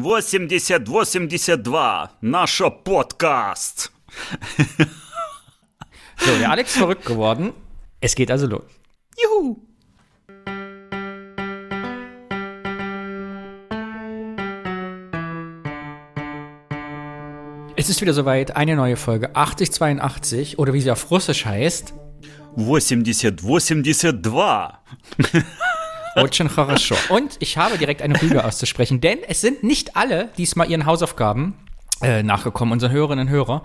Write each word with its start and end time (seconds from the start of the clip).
8082, 0.00 2.10
nascher 2.20 2.70
Podcast. 2.70 3.90
so, 6.18 6.38
der 6.38 6.50
Alex 6.50 6.76
verrückt 6.76 7.04
geworden. 7.04 7.52
Es 8.00 8.14
geht 8.14 8.30
also 8.30 8.46
los. 8.46 8.62
Juhu! 9.20 9.56
Es 17.74 17.88
ist 17.88 18.00
wieder 18.00 18.12
soweit, 18.12 18.54
eine 18.56 18.76
neue 18.76 18.96
Folge 18.96 19.34
8082 19.34 20.60
oder 20.60 20.72
wie 20.74 20.80
sie 20.80 20.92
auf 20.92 21.10
Russisch 21.10 21.44
heißt. 21.44 21.92
8082. 22.56 24.14
Очень 26.17 26.49
хорошо. 26.49 26.95
Und 27.09 27.37
ich 27.39 27.57
habe 27.57 27.77
direkt 27.77 28.01
eine 28.01 28.21
Rüge 28.21 28.45
auszusprechen, 28.45 29.01
denn 29.01 29.19
es 29.27 29.41
sind 29.41 29.63
nicht 29.63 29.95
alle 29.95 30.29
diesmal 30.37 30.69
ihren 30.69 30.85
Hausaufgaben 30.85 31.55
äh, 32.01 32.21
nachgekommen, 32.21 32.71
unseren 32.71 32.91
Hörerinnen 32.91 33.27
und 33.27 33.33
Hörer. 33.33 33.63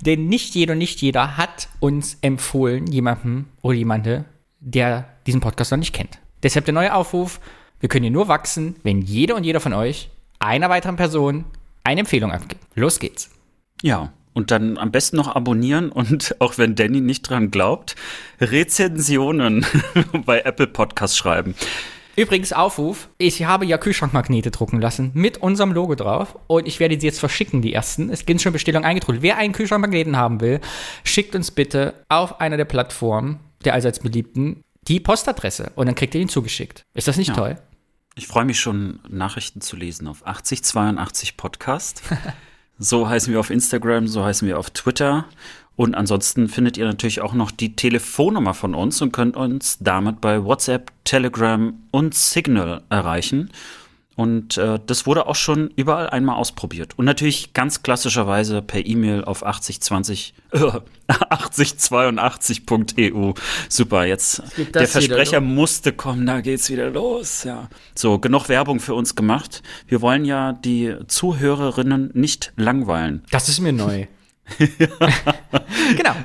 Denn 0.00 0.28
nicht 0.28 0.54
jeder 0.54 0.72
und 0.72 0.78
nicht 0.78 1.00
jeder 1.00 1.36
hat 1.36 1.68
uns 1.80 2.18
empfohlen, 2.20 2.86
jemandem 2.86 3.46
oder 3.62 3.76
jemande, 3.76 4.24
der 4.60 5.08
diesen 5.26 5.40
Podcast 5.40 5.70
noch 5.70 5.78
nicht 5.78 5.94
kennt. 5.94 6.18
Deshalb 6.42 6.64
der 6.66 6.74
neue 6.74 6.94
Aufruf, 6.94 7.40
wir 7.80 7.88
können 7.88 8.04
hier 8.04 8.12
nur 8.12 8.28
wachsen, 8.28 8.76
wenn 8.82 9.00
jeder 9.02 9.36
und 9.36 9.44
jeder 9.44 9.60
von 9.60 9.72
euch 9.72 10.10
einer 10.38 10.68
weiteren 10.68 10.96
Person 10.96 11.44
eine 11.84 12.00
Empfehlung 12.00 12.32
abgibt. 12.32 12.60
Los 12.74 12.98
geht's. 12.98 13.30
Ja, 13.82 14.12
und 14.33 14.51
dann 14.51 14.77
am 14.77 14.91
besten 14.91 15.17
noch 15.17 15.33
abonnieren 15.35 15.91
und 15.91 16.35
auch 16.39 16.57
wenn 16.57 16.75
Danny 16.75 17.01
nicht 17.01 17.23
dran 17.23 17.51
glaubt, 17.51 17.95
Rezensionen 18.39 19.65
bei 20.25 20.41
Apple 20.41 20.67
Podcast 20.67 21.17
schreiben. 21.17 21.55
Übrigens, 22.17 22.51
Aufruf, 22.51 23.07
ich 23.17 23.45
habe 23.45 23.65
ja 23.65 23.77
Kühlschrankmagnete 23.77 24.51
drucken 24.51 24.81
lassen 24.81 25.11
mit 25.13 25.37
unserem 25.37 25.71
Logo 25.71 25.95
drauf 25.95 26.37
und 26.47 26.67
ich 26.67 26.79
werde 26.81 26.99
sie 26.99 27.07
jetzt 27.07 27.19
verschicken, 27.21 27.61
die 27.61 27.73
ersten. 27.73 28.09
Es 28.09 28.25
gibt 28.25 28.41
schon 28.41 28.51
Bestellungen 28.51 28.85
eingetrudelt. 28.85 29.23
Wer 29.23 29.37
einen 29.37 29.53
Kühlschrankmagneten 29.53 30.17
haben 30.17 30.41
will, 30.41 30.59
schickt 31.05 31.35
uns 31.35 31.51
bitte 31.51 31.93
auf 32.09 32.41
einer 32.41 32.57
der 32.57 32.65
Plattformen, 32.65 33.39
der 33.63 33.73
allseits 33.73 33.99
beliebten, 33.99 34.61
die 34.87 34.99
Postadresse 34.99 35.71
und 35.75 35.85
dann 35.85 35.95
kriegt 35.95 36.13
ihr 36.13 36.21
ihn 36.21 36.27
zugeschickt. 36.29 36.83
Ist 36.93 37.07
das 37.07 37.15
nicht 37.17 37.29
Ja. 37.29 37.35
toll? 37.35 37.55
Ich 38.15 38.27
freue 38.27 38.43
mich 38.43 38.59
schon, 38.59 38.99
Nachrichten 39.07 39.61
zu 39.61 39.77
lesen 39.77 40.07
auf 40.09 40.27
8082 40.27 41.37
Podcast. 41.37 42.03
so 42.81 43.07
heißen 43.07 43.31
wir 43.31 43.39
auf 43.39 43.51
Instagram, 43.51 44.07
so 44.07 44.25
heißen 44.25 44.47
wir 44.47 44.57
auf 44.57 44.71
Twitter. 44.71 45.25
Und 45.75 45.95
ansonsten 45.95 46.49
findet 46.49 46.77
ihr 46.77 46.85
natürlich 46.85 47.21
auch 47.21 47.33
noch 47.33 47.51
die 47.51 47.75
Telefonnummer 47.75 48.53
von 48.53 48.75
uns 48.75 49.01
und 49.01 49.13
könnt 49.13 49.37
uns 49.37 49.77
damit 49.79 50.19
bei 50.19 50.43
WhatsApp, 50.43 50.91
Telegram 51.05 51.73
und 51.91 52.13
Signal 52.15 52.81
erreichen. 52.89 53.51
Und 54.21 54.57
äh, 54.57 54.77
das 54.85 55.07
wurde 55.07 55.25
auch 55.25 55.33
schon 55.33 55.71
überall 55.75 56.07
einmal 56.07 56.35
ausprobiert. 56.35 56.93
Und 56.95 57.05
natürlich 57.05 57.53
ganz 57.53 57.81
klassischerweise 57.81 58.61
per 58.61 58.85
E-Mail 58.85 59.23
auf 59.23 59.43
8020, 59.43 60.35
äh, 60.51 60.57
8082.eu. 61.07 63.33
Super, 63.67 64.05
jetzt 64.05 64.43
der 64.75 64.87
Versprecher 64.87 65.41
musste 65.41 65.91
kommen, 65.91 66.27
da 66.27 66.41
geht's 66.41 66.69
wieder 66.69 66.91
los, 66.91 67.45
ja. 67.45 67.67
So, 67.95 68.19
genug 68.19 68.47
Werbung 68.47 68.79
für 68.79 68.93
uns 68.93 69.15
gemacht. 69.15 69.63
Wir 69.87 70.01
wollen 70.01 70.23
ja 70.23 70.53
die 70.53 70.97
Zuhörerinnen 71.07 72.11
nicht 72.13 72.53
langweilen. 72.57 73.23
Das 73.31 73.49
ist 73.49 73.59
mir 73.59 73.73
neu. 73.73 74.05
genau. 75.97 76.15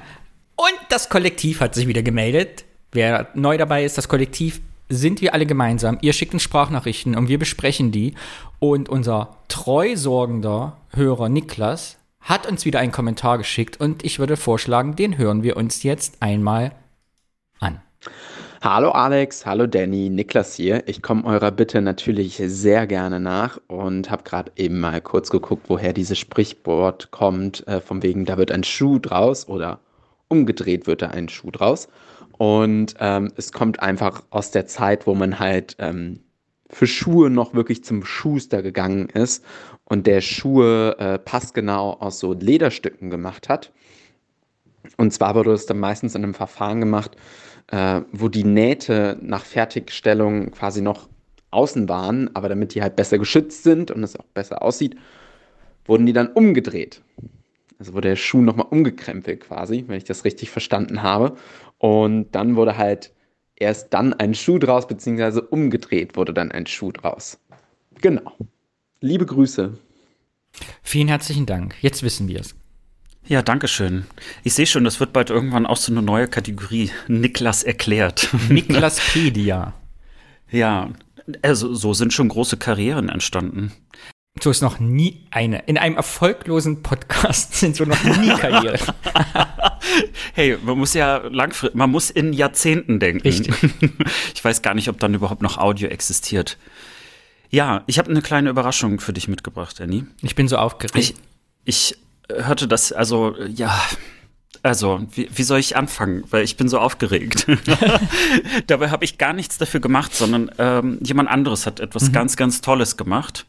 Und 0.56 0.76
das 0.90 1.08
Kollektiv 1.08 1.60
hat 1.60 1.74
sich 1.74 1.86
wieder 1.86 2.02
gemeldet. 2.02 2.66
Wer 2.92 3.30
neu 3.32 3.56
dabei 3.56 3.86
ist, 3.86 3.96
das 3.96 4.06
Kollektiv 4.06 4.60
sind 4.88 5.20
wir 5.20 5.34
alle 5.34 5.46
gemeinsam. 5.46 5.98
Ihr 6.00 6.12
schickt 6.12 6.34
uns 6.34 6.42
Sprachnachrichten 6.42 7.16
und 7.16 7.28
wir 7.28 7.38
besprechen 7.38 7.90
die. 7.90 8.14
Und 8.58 8.88
unser 8.88 9.36
treu 9.48 9.96
sorgender 9.96 10.76
Hörer 10.92 11.28
Niklas 11.28 11.98
hat 12.20 12.46
uns 12.46 12.64
wieder 12.64 12.80
einen 12.80 12.92
Kommentar 12.92 13.38
geschickt 13.38 13.80
und 13.80 14.04
ich 14.04 14.18
würde 14.18 14.36
vorschlagen, 14.36 14.96
den 14.96 15.16
hören 15.16 15.42
wir 15.42 15.56
uns 15.56 15.82
jetzt 15.84 16.20
einmal 16.20 16.72
an. 17.60 17.80
Hallo 18.62 18.90
Alex, 18.90 19.46
hallo 19.46 19.68
Danny, 19.68 20.08
Niklas 20.08 20.54
hier. 20.54 20.82
Ich 20.88 21.02
komme 21.02 21.24
eurer 21.24 21.52
Bitte 21.52 21.82
natürlich 21.82 22.42
sehr 22.44 22.88
gerne 22.88 23.20
nach 23.20 23.60
und 23.68 24.10
habe 24.10 24.24
gerade 24.24 24.50
eben 24.56 24.80
mal 24.80 25.00
kurz 25.00 25.30
geguckt, 25.30 25.66
woher 25.68 25.92
dieses 25.92 26.18
Sprichwort 26.18 27.12
kommt, 27.12 27.66
äh, 27.68 27.80
von 27.80 28.02
wegen, 28.02 28.24
da 28.24 28.38
wird 28.38 28.50
ein 28.50 28.64
Schuh 28.64 28.98
draus 28.98 29.46
oder 29.46 29.78
umgedreht 30.28 30.88
wird 30.88 31.02
da 31.02 31.08
ein 31.08 31.28
Schuh 31.28 31.52
draus. 31.52 31.88
Und 32.38 32.94
ähm, 33.00 33.32
es 33.36 33.52
kommt 33.52 33.80
einfach 33.80 34.22
aus 34.30 34.50
der 34.50 34.66
Zeit, 34.66 35.06
wo 35.06 35.14
man 35.14 35.38
halt 35.38 35.76
ähm, 35.78 36.20
für 36.68 36.86
Schuhe 36.86 37.30
noch 37.30 37.54
wirklich 37.54 37.84
zum 37.84 38.04
Schuster 38.04 38.62
gegangen 38.62 39.08
ist 39.08 39.44
und 39.84 40.06
der 40.06 40.20
Schuhe 40.20 40.96
äh, 40.98 41.18
passgenau 41.18 41.92
aus 41.94 42.18
so 42.18 42.32
Lederstücken 42.32 43.10
gemacht 43.10 43.48
hat. 43.48 43.72
Und 44.96 45.12
zwar 45.12 45.34
wurde 45.34 45.52
es 45.52 45.66
dann 45.66 45.78
meistens 45.78 46.14
in 46.14 46.24
einem 46.24 46.34
Verfahren 46.34 46.80
gemacht, 46.80 47.16
äh, 47.68 48.02
wo 48.12 48.28
die 48.28 48.44
Nähte 48.44 49.18
nach 49.20 49.44
Fertigstellung 49.44 50.50
quasi 50.50 50.80
noch 50.80 51.08
außen 51.50 51.88
waren, 51.88 52.34
aber 52.34 52.48
damit 52.48 52.74
die 52.74 52.82
halt 52.82 52.96
besser 52.96 53.18
geschützt 53.18 53.62
sind 53.62 53.90
und 53.90 54.02
es 54.02 54.18
auch 54.18 54.26
besser 54.34 54.62
aussieht, 54.62 54.96
wurden 55.84 56.06
die 56.06 56.12
dann 56.12 56.28
umgedreht. 56.28 57.02
Also 57.78 57.92
wurde 57.92 58.08
der 58.08 58.16
Schuh 58.16 58.40
nochmal 58.40 58.66
umgekrempelt 58.70 59.40
quasi, 59.40 59.84
wenn 59.86 59.98
ich 59.98 60.04
das 60.04 60.24
richtig 60.24 60.50
verstanden 60.50 61.02
habe. 61.02 61.36
Und 61.86 62.32
dann 62.32 62.56
wurde 62.56 62.76
halt 62.76 63.12
erst 63.54 63.94
dann 63.94 64.12
ein 64.12 64.34
Schuh 64.34 64.58
draus, 64.58 64.88
beziehungsweise 64.88 65.40
umgedreht 65.40 66.16
wurde 66.16 66.34
dann 66.34 66.50
ein 66.50 66.66
Schuh 66.66 66.90
draus. 66.90 67.38
Genau. 68.00 68.32
Liebe 69.00 69.24
Grüße. 69.24 69.78
Vielen 70.82 71.06
herzlichen 71.06 71.46
Dank. 71.46 71.76
Jetzt 71.82 72.02
wissen 72.02 72.26
wir 72.26 72.40
es. 72.40 72.56
Ja, 73.28 73.40
danke 73.40 73.68
schön. 73.68 74.04
Ich 74.42 74.54
sehe 74.54 74.66
schon, 74.66 74.82
das 74.82 74.98
wird 74.98 75.12
bald 75.12 75.30
irgendwann 75.30 75.64
auch 75.64 75.76
so 75.76 75.92
eine 75.92 76.02
neue 76.02 76.26
Kategorie. 76.26 76.90
Niklas 77.06 77.62
erklärt. 77.62 78.30
Niklaspedia. 78.48 79.72
ja, 80.50 80.90
also 81.42 81.72
so 81.72 81.94
sind 81.94 82.12
schon 82.12 82.28
große 82.28 82.56
Karrieren 82.56 83.08
entstanden. 83.08 83.72
So 84.40 84.50
ist 84.50 84.60
noch 84.60 84.78
nie 84.78 85.26
eine. 85.30 85.60
In 85.66 85.78
einem 85.78 85.96
erfolglosen 85.96 86.82
Podcast 86.82 87.54
sind 87.58 87.76
so 87.76 87.84
noch 87.84 88.02
nie 88.04 88.28
Karriere. 88.28 88.78
Hey, 90.34 90.58
man 90.62 90.76
muss 90.76 90.92
ja 90.92 91.18
langfristig, 91.18 91.76
man 91.76 91.90
muss 91.90 92.10
in 92.10 92.32
Jahrzehnten 92.32 93.00
denken. 93.00 93.26
Richtig. 93.26 93.54
Ich 94.34 94.44
weiß 94.44 94.60
gar 94.60 94.74
nicht, 94.74 94.88
ob 94.88 94.98
dann 95.00 95.14
überhaupt 95.14 95.40
noch 95.40 95.56
Audio 95.56 95.88
existiert. 95.88 96.58
Ja, 97.50 97.82
ich 97.86 97.98
habe 97.98 98.10
eine 98.10 98.20
kleine 98.20 98.50
Überraschung 98.50 99.00
für 99.00 99.12
dich 99.12 99.28
mitgebracht, 99.28 99.80
Annie. 99.80 100.06
Ich 100.22 100.34
bin 100.34 100.48
so 100.48 100.58
aufgeregt. 100.58 100.96
Ich, 100.96 101.14
ich 101.64 101.98
hörte 102.28 102.68
das, 102.68 102.92
also, 102.92 103.34
ja, 103.46 103.80
also, 104.62 105.06
wie, 105.14 105.28
wie 105.32 105.42
soll 105.42 105.60
ich 105.60 105.76
anfangen? 105.76 106.24
Weil 106.30 106.44
ich 106.44 106.56
bin 106.56 106.68
so 106.68 106.78
aufgeregt. 106.78 107.46
Dabei 108.66 108.90
habe 108.90 109.04
ich 109.04 109.16
gar 109.16 109.32
nichts 109.32 109.58
dafür 109.58 109.80
gemacht, 109.80 110.14
sondern 110.14 110.50
ähm, 110.58 110.98
jemand 111.02 111.30
anderes 111.30 111.66
hat 111.66 111.80
etwas 111.80 112.12
ganz, 112.12 112.36
ganz 112.36 112.60
Tolles 112.60 112.96
gemacht. 112.96 113.46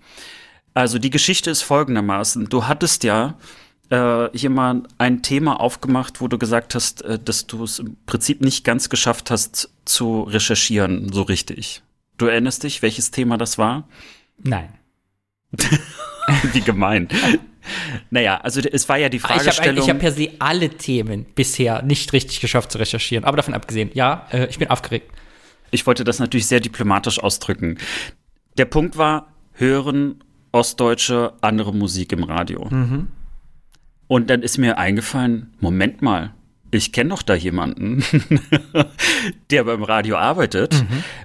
Also, 0.77 0.99
die 0.99 1.09
Geschichte 1.09 1.49
ist 1.49 1.63
folgendermaßen. 1.63 2.49
Du 2.49 2.67
hattest 2.67 3.03
ja 3.03 3.33
äh, 3.89 4.27
hier 4.37 4.51
mal 4.51 4.83
ein 4.99 5.23
Thema 5.23 5.59
aufgemacht, 5.59 6.21
wo 6.21 6.27
du 6.27 6.37
gesagt 6.37 6.75
hast, 6.75 7.01
äh, 7.01 7.17
dass 7.17 7.47
du 7.47 7.63
es 7.63 7.79
im 7.79 7.97
Prinzip 8.05 8.41
nicht 8.41 8.63
ganz 8.63 8.87
geschafft 8.87 9.31
hast 9.31 9.71
zu 9.85 10.21
recherchieren, 10.21 11.11
so 11.11 11.23
richtig. 11.23 11.81
Du 12.19 12.27
erinnerst 12.27 12.61
dich, 12.61 12.83
welches 12.83 13.09
Thema 13.09 13.39
das 13.39 13.57
war? 13.57 13.87
Nein. 14.37 14.69
Wie 16.53 16.61
gemein. 16.61 17.07
naja, 18.11 18.39
also 18.41 18.61
es 18.61 18.87
war 18.87 18.97
ja 18.97 19.09
die 19.09 19.17
Ich 19.17 19.23
habe 19.23 19.33
Fragestellung. 19.39 19.83
ich 19.83 19.89
hab 19.89 19.97
per 19.97 20.11
se 20.11 20.29
alle 20.37 20.69
Themen 20.69 21.25
bisher 21.33 21.81
nicht 21.81 22.13
richtig 22.13 22.39
geschafft 22.39 22.71
zu 22.71 22.77
recherchieren. 22.77 23.25
Aber 23.25 23.37
davon 23.37 23.55
abgesehen, 23.55 23.89
ja, 23.95 24.27
äh, 24.29 24.45
ich 24.45 24.59
bin 24.59 24.69
aufgeregt. 24.69 25.11
Ich 25.71 25.87
wollte 25.87 26.03
das 26.03 26.19
natürlich 26.19 26.45
sehr 26.45 26.59
diplomatisch 26.59 27.19
ausdrücken. 27.19 27.79
Der 28.59 28.65
Punkt 28.65 28.95
war, 28.95 29.33
hören 29.53 30.23
Ostdeutsche 30.51 31.33
andere 31.41 31.73
Musik 31.73 32.11
im 32.11 32.23
Radio. 32.23 32.67
Und 34.07 34.29
dann 34.29 34.41
ist 34.41 34.57
mir 34.57 34.77
eingefallen, 34.77 35.53
Moment 35.59 36.01
mal, 36.01 36.33
ich 36.71 36.91
kenne 36.91 37.11
doch 37.11 37.21
da 37.21 37.33
jemanden, 37.33 38.03
der 39.51 39.63
beim 39.63 39.83
Radio 39.83 40.17
arbeitet. 40.17 40.73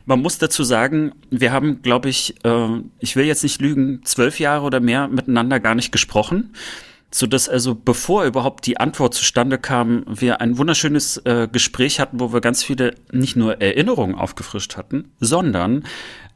Man 0.06 0.20
muss 0.20 0.38
dazu 0.38 0.62
sagen, 0.62 1.12
wir 1.31 1.52
haben, 1.52 1.82
glaube 1.82 2.08
ich, 2.08 2.35
äh, 2.44 2.69
ich 3.00 3.17
will 3.17 3.25
jetzt 3.25 3.43
nicht 3.43 3.61
lügen, 3.61 4.02
zwölf 4.05 4.38
Jahre 4.38 4.64
oder 4.64 4.81
mehr 4.81 5.08
miteinander 5.08 5.58
gar 5.58 5.75
nicht 5.75 5.91
gesprochen. 5.91 6.52
So 7.14 7.26
dass 7.26 7.49
also, 7.49 7.75
bevor 7.75 8.25
überhaupt 8.25 8.64
die 8.67 8.79
Antwort 8.79 9.12
zustande 9.12 9.58
kam, 9.58 10.05
wir 10.08 10.41
ein 10.41 10.56
wunderschönes 10.56 11.19
äh, 11.19 11.46
Gespräch 11.50 12.00
hatten, 12.00 12.20
wo 12.20 12.32
wir 12.32 12.41
ganz 12.41 12.62
viele 12.62 12.94
nicht 13.11 13.37
nur 13.37 13.61
Erinnerungen 13.61 14.14
aufgefrischt 14.14 14.79
hatten, 14.79 15.11
sondern 15.20 15.85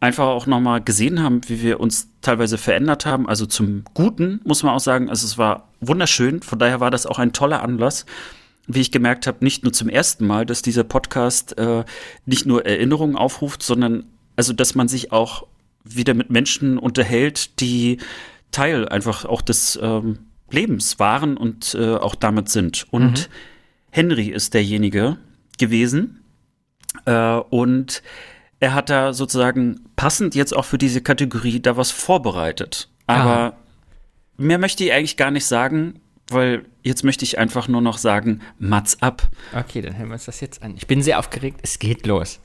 einfach 0.00 0.26
auch 0.26 0.46
nochmal 0.46 0.82
gesehen 0.82 1.22
haben, 1.22 1.40
wie 1.48 1.62
wir 1.62 1.80
uns 1.80 2.08
teilweise 2.20 2.58
verändert 2.58 3.06
haben. 3.06 3.28
Also 3.28 3.46
zum 3.46 3.84
Guten, 3.94 4.40
muss 4.44 4.62
man 4.62 4.74
auch 4.74 4.80
sagen. 4.80 5.08
Also 5.08 5.26
es 5.26 5.38
war 5.38 5.68
wunderschön. 5.80 6.42
Von 6.42 6.58
daher 6.58 6.80
war 6.80 6.90
das 6.90 7.06
auch 7.06 7.18
ein 7.18 7.32
toller 7.32 7.62
Anlass 7.62 8.06
wie 8.68 8.80
ich 8.80 8.90
gemerkt 8.90 9.28
habe, 9.28 9.44
nicht 9.44 9.62
nur 9.62 9.72
zum 9.72 9.88
ersten 9.88 10.26
Mal, 10.26 10.44
dass 10.44 10.60
dieser 10.60 10.84
Podcast 10.84 11.56
äh, 11.56 11.84
nicht 12.24 12.46
nur 12.46 12.66
Erinnerungen 12.66 13.14
aufruft, 13.14 13.62
sondern 13.62 14.06
also, 14.36 14.52
dass 14.52 14.74
man 14.74 14.86
sich 14.88 15.12
auch 15.12 15.46
wieder 15.82 16.14
mit 16.14 16.30
Menschen 16.30 16.78
unterhält, 16.78 17.60
die 17.60 17.98
Teil 18.50 18.88
einfach 18.88 19.24
auch 19.24 19.40
des 19.40 19.78
ähm, 19.80 20.18
Lebens 20.50 20.98
waren 20.98 21.36
und 21.36 21.74
äh, 21.74 21.94
auch 21.94 22.14
damit 22.14 22.50
sind. 22.50 22.86
Und 22.90 23.28
mhm. 23.28 23.32
Henry 23.90 24.28
ist 24.28 24.52
derjenige 24.52 25.16
gewesen. 25.58 26.20
Äh, 27.06 27.36
und 27.36 28.02
er 28.60 28.74
hat 28.74 28.90
da 28.90 29.12
sozusagen 29.12 29.80
passend 29.96 30.34
jetzt 30.34 30.56
auch 30.56 30.64
für 30.64 30.78
diese 30.78 31.02
Kategorie 31.02 31.60
da 31.60 31.76
was 31.76 31.90
vorbereitet. 31.90 32.88
Aber 33.06 33.30
Aha. 33.30 33.56
mehr 34.36 34.58
möchte 34.58 34.84
ich 34.84 34.92
eigentlich 34.92 35.16
gar 35.16 35.30
nicht 35.30 35.46
sagen, 35.46 36.00
weil 36.28 36.64
jetzt 36.82 37.04
möchte 37.04 37.24
ich 37.24 37.38
einfach 37.38 37.68
nur 37.68 37.80
noch 37.80 37.98
sagen, 37.98 38.40
Mats 38.58 39.00
ab. 39.02 39.28
Okay, 39.54 39.82
dann 39.82 39.96
hören 39.96 40.08
wir 40.08 40.14
uns 40.14 40.24
das 40.24 40.40
jetzt 40.40 40.62
an. 40.62 40.74
Ich 40.76 40.86
bin 40.86 41.02
sehr 41.02 41.18
aufgeregt. 41.18 41.60
Es 41.62 41.78
geht 41.78 42.06
los. 42.06 42.40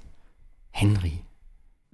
Henry. 0.72 1.22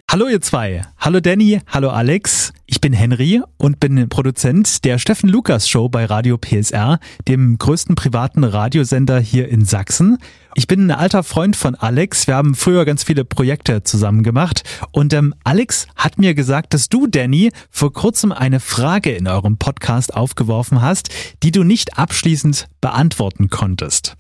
Hallo 0.10 0.30
ihr 0.30 0.40
zwei. 0.40 0.84
Hallo 0.98 1.20
Danny, 1.20 1.60
hallo 1.68 1.90
Alex. 1.90 2.54
Ich 2.66 2.80
bin 2.80 2.94
Henry 2.94 3.42
und 3.58 3.82
bin 3.82 4.08
Produzent 4.08 4.86
der 4.86 5.00
Steffen 5.00 5.28
Lukas 5.28 5.68
Show 5.68 5.90
bei 5.90 6.06
Radio 6.06 6.38
PSR, 6.38 7.00
dem 7.28 7.58
größten 7.58 7.96
privaten 7.96 8.46
Radiosender 8.46 9.20
hier 9.20 9.50
in 9.50 9.66
Sachsen. 9.66 10.18
Ich 10.56 10.66
bin 10.66 10.88
ein 10.88 10.92
alter 10.92 11.24
Freund 11.24 11.58
von 11.58 11.76
Alex. 11.76 12.26
Wir 12.26 12.36
haben 12.36 12.56
früher 12.56 12.86
ganz 12.86 13.04
viele 13.04 13.26
Projekte 13.26 13.84
zusammen 13.84 14.24
gemacht. 14.24 14.64
Und 14.94 15.12
ähm, 15.12 15.36
Alex 15.44 15.88
hat 15.98 16.18
mir 16.18 16.34
gesagt, 16.36 16.74
dass 16.74 16.88
du, 16.88 17.08
Danny, 17.08 17.52
vor 17.70 17.92
kurzem 17.92 18.32
eine 18.32 18.62
Frage 18.62 19.12
in 19.12 19.28
eurem 19.28 19.58
Podcast 19.58 20.16
aufgeworfen 20.16 20.82
hast, 20.82 21.10
die 21.44 21.52
du 21.52 21.66
nicht 21.66 21.98
abschließend 21.98 22.68
beantworten 22.80 23.50
konntest. 23.50 24.16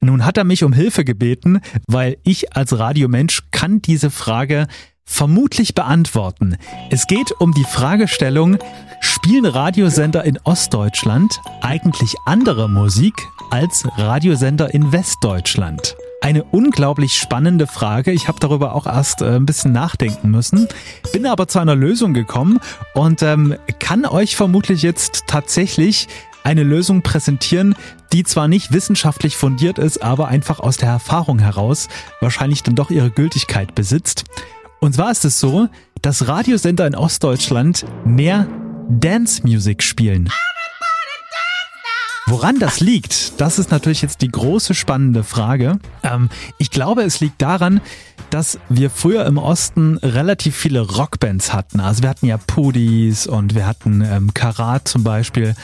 Nun 0.00 0.24
hat 0.24 0.36
er 0.36 0.44
mich 0.44 0.62
um 0.62 0.72
Hilfe 0.72 1.04
gebeten, 1.04 1.60
weil 1.88 2.16
ich 2.22 2.54
als 2.56 2.78
Radiomensch 2.78 3.42
kann 3.50 3.82
diese 3.82 4.10
Frage 4.10 4.68
vermutlich 5.04 5.74
beantworten. 5.74 6.56
Es 6.90 7.06
geht 7.06 7.32
um 7.40 7.52
die 7.52 7.64
Fragestellung, 7.64 8.58
spielen 9.00 9.46
Radiosender 9.46 10.24
in 10.24 10.38
Ostdeutschland 10.44 11.40
eigentlich 11.60 12.14
andere 12.24 12.68
Musik 12.68 13.14
als 13.50 13.86
Radiosender 13.96 14.72
in 14.72 14.92
Westdeutschland? 14.92 15.96
Eine 16.22 16.44
unglaublich 16.44 17.16
spannende 17.16 17.66
Frage. 17.66 18.12
Ich 18.12 18.28
habe 18.28 18.38
darüber 18.38 18.74
auch 18.74 18.86
erst 18.86 19.22
äh, 19.22 19.36
ein 19.36 19.44
bisschen 19.46 19.72
nachdenken 19.72 20.30
müssen, 20.30 20.68
bin 21.12 21.26
aber 21.26 21.48
zu 21.48 21.58
einer 21.58 21.74
Lösung 21.74 22.14
gekommen 22.14 22.60
und 22.94 23.22
ähm, 23.22 23.56
kann 23.80 24.06
euch 24.06 24.36
vermutlich 24.36 24.82
jetzt 24.82 25.24
tatsächlich 25.26 26.08
eine 26.44 26.62
Lösung 26.62 27.02
präsentieren, 27.02 27.74
die 28.12 28.24
zwar 28.24 28.48
nicht 28.48 28.72
wissenschaftlich 28.72 29.36
fundiert 29.36 29.78
ist, 29.78 30.02
aber 30.02 30.28
einfach 30.28 30.60
aus 30.60 30.76
der 30.76 30.88
Erfahrung 30.88 31.38
heraus 31.38 31.88
wahrscheinlich 32.20 32.62
dann 32.62 32.74
doch 32.74 32.90
ihre 32.90 33.10
Gültigkeit 33.10 33.74
besitzt. 33.74 34.24
Und 34.82 34.94
zwar 34.94 35.12
ist 35.12 35.24
es 35.24 35.38
so, 35.38 35.68
dass 36.02 36.26
Radiosender 36.26 36.88
in 36.88 36.96
Ostdeutschland 36.96 37.86
mehr 38.04 38.48
Dance 38.88 39.42
Music 39.44 39.80
spielen. 39.80 40.28
Woran 42.26 42.58
das 42.60 42.80
liegt, 42.80 43.40
das 43.40 43.58
ist 43.58 43.70
natürlich 43.70 44.02
jetzt 44.02 44.22
die 44.22 44.30
große 44.30 44.74
spannende 44.74 45.24
Frage. 45.24 45.78
Ähm, 46.04 46.28
ich 46.58 46.70
glaube, 46.70 47.02
es 47.02 47.20
liegt 47.20 47.42
daran, 47.42 47.80
dass 48.30 48.58
wir 48.68 48.88
früher 48.88 49.26
im 49.26 49.36
Osten 49.36 49.98
relativ 49.98 50.56
viele 50.56 50.80
Rockbands 50.80 51.52
hatten. 51.52 51.80
Also 51.80 52.02
wir 52.02 52.08
hatten 52.08 52.26
ja 52.26 52.38
Pudis 52.38 53.26
und 53.26 53.54
wir 53.54 53.66
hatten 53.66 54.00
ähm, 54.00 54.32
Karat 54.32 54.88
zum 54.88 55.04
Beispiel. 55.04 55.54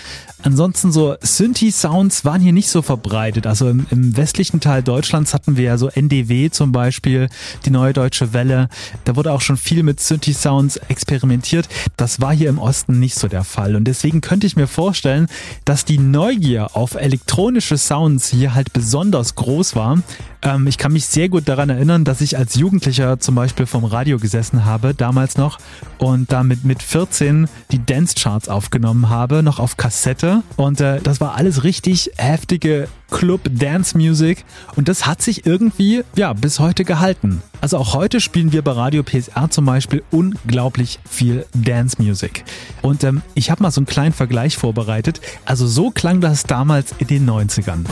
Ansonsten 0.42 0.92
so 0.92 1.16
Synthi-Sounds 1.20 2.24
waren 2.24 2.40
hier 2.40 2.52
nicht 2.52 2.68
so 2.68 2.82
verbreitet. 2.82 3.46
Also 3.46 3.70
im, 3.70 3.86
im, 3.90 4.16
westlichen 4.16 4.60
Teil 4.60 4.82
Deutschlands 4.82 5.34
hatten 5.34 5.56
wir 5.56 5.64
ja 5.64 5.78
so 5.78 5.88
NDW 5.88 6.50
zum 6.50 6.70
Beispiel, 6.70 7.28
die 7.64 7.70
Neue 7.70 7.92
Deutsche 7.92 8.32
Welle. 8.34 8.68
Da 9.04 9.16
wurde 9.16 9.32
auch 9.32 9.40
schon 9.40 9.56
viel 9.56 9.82
mit 9.82 9.98
Synthi-Sounds 10.00 10.76
experimentiert. 10.88 11.68
Das 11.96 12.20
war 12.20 12.34
hier 12.34 12.50
im 12.50 12.58
Osten 12.58 13.00
nicht 13.00 13.16
so 13.16 13.28
der 13.28 13.44
Fall. 13.44 13.74
Und 13.74 13.84
deswegen 13.84 14.20
könnte 14.20 14.46
ich 14.46 14.56
mir 14.56 14.68
vorstellen, 14.68 15.26
dass 15.64 15.84
die 15.84 15.98
Neugier 15.98 16.47
auf 16.56 16.94
elektronische 16.94 17.76
Sounds 17.76 18.28
hier 18.28 18.54
halt 18.54 18.72
besonders 18.72 19.34
groß 19.34 19.76
war. 19.76 19.98
Ähm, 20.42 20.66
ich 20.66 20.78
kann 20.78 20.92
mich 20.92 21.06
sehr 21.06 21.28
gut 21.28 21.48
daran 21.48 21.68
erinnern, 21.68 22.04
dass 22.04 22.20
ich 22.20 22.38
als 22.38 22.54
Jugendlicher 22.54 23.18
zum 23.20 23.34
Beispiel 23.34 23.66
vom 23.66 23.84
Radio 23.84 24.18
gesessen 24.18 24.64
habe, 24.64 24.94
damals 24.94 25.36
noch, 25.36 25.58
und 25.98 26.32
damit 26.32 26.64
mit 26.64 26.82
14 26.82 27.48
die 27.70 27.84
Dance-Charts 27.84 28.48
aufgenommen 28.48 29.10
habe, 29.10 29.42
noch 29.42 29.58
auf 29.58 29.76
Kassette 29.76 30.42
und 30.56 30.80
äh, 30.80 31.00
das 31.02 31.20
war 31.20 31.34
alles 31.34 31.64
richtig 31.64 32.12
heftige 32.16 32.88
Club 33.10 33.42
Dance 33.50 33.96
Music 33.96 34.44
und 34.76 34.88
das 34.88 35.06
hat 35.06 35.22
sich 35.22 35.44
irgendwie 35.44 36.02
ja 36.16 36.32
bis 36.32 36.60
heute 36.60 36.84
gehalten. 36.84 37.42
Also 37.60 37.78
auch 37.78 37.94
heute 37.94 38.20
spielen 38.20 38.52
wir 38.52 38.62
bei 38.62 38.72
Radio 38.72 39.02
PSR 39.02 39.50
zum 39.50 39.64
Beispiel 39.64 40.02
unglaublich 40.10 41.00
viel 41.08 41.46
Dance 41.54 42.00
Music. 42.00 42.44
Und 42.82 43.04
ähm, 43.04 43.22
ich 43.34 43.50
habe 43.50 43.62
mal 43.62 43.70
so 43.70 43.80
einen 43.80 43.86
kleinen 43.86 44.12
Vergleich 44.12 44.56
vorbereitet. 44.56 45.20
Also 45.44 45.66
so 45.66 45.90
klang 45.90 46.20
das 46.20 46.44
damals 46.44 46.94
in 46.98 47.08
den 47.08 47.28
90ern. 47.28 47.84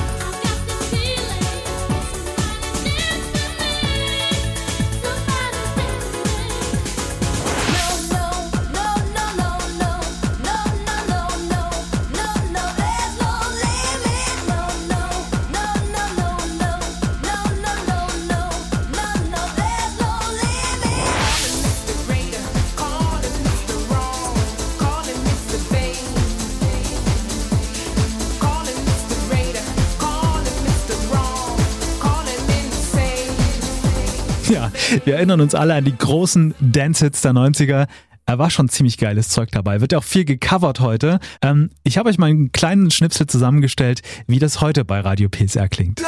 Wir 35.07 35.15
erinnern 35.15 35.41
uns 35.41 35.55
alle 35.55 35.75
an 35.75 35.85
die 35.85 35.97
großen 35.97 36.55
Dance-Hits 36.61 37.23
der 37.23 37.31
90er. 37.31 37.87
Er 38.27 38.39
war 38.41 38.51
schon 38.51 38.69
ziemlich 38.69 38.99
geiles 38.99 39.29
Zeug 39.29 39.51
dabei. 39.53 39.81
Wird 39.81 39.93
ja 39.93 39.99
auch 39.99 40.05
viel 40.05 40.25
gecovert 40.25 40.81
heute. 40.81 41.21
Ähm, 41.43 41.71
ich 41.85 41.97
habe 41.97 42.09
euch 42.09 42.19
mal 42.19 42.27
einen 42.27 42.51
kleinen 42.51 42.91
Schnipsel 42.91 43.29
zusammengestellt, 43.29 44.03
wie 44.27 44.41
das 44.41 44.61
heute 44.61 44.85
bei 44.85 44.99
Radio 44.99 45.29
PSR 45.29 45.69
klingt. 45.69 46.03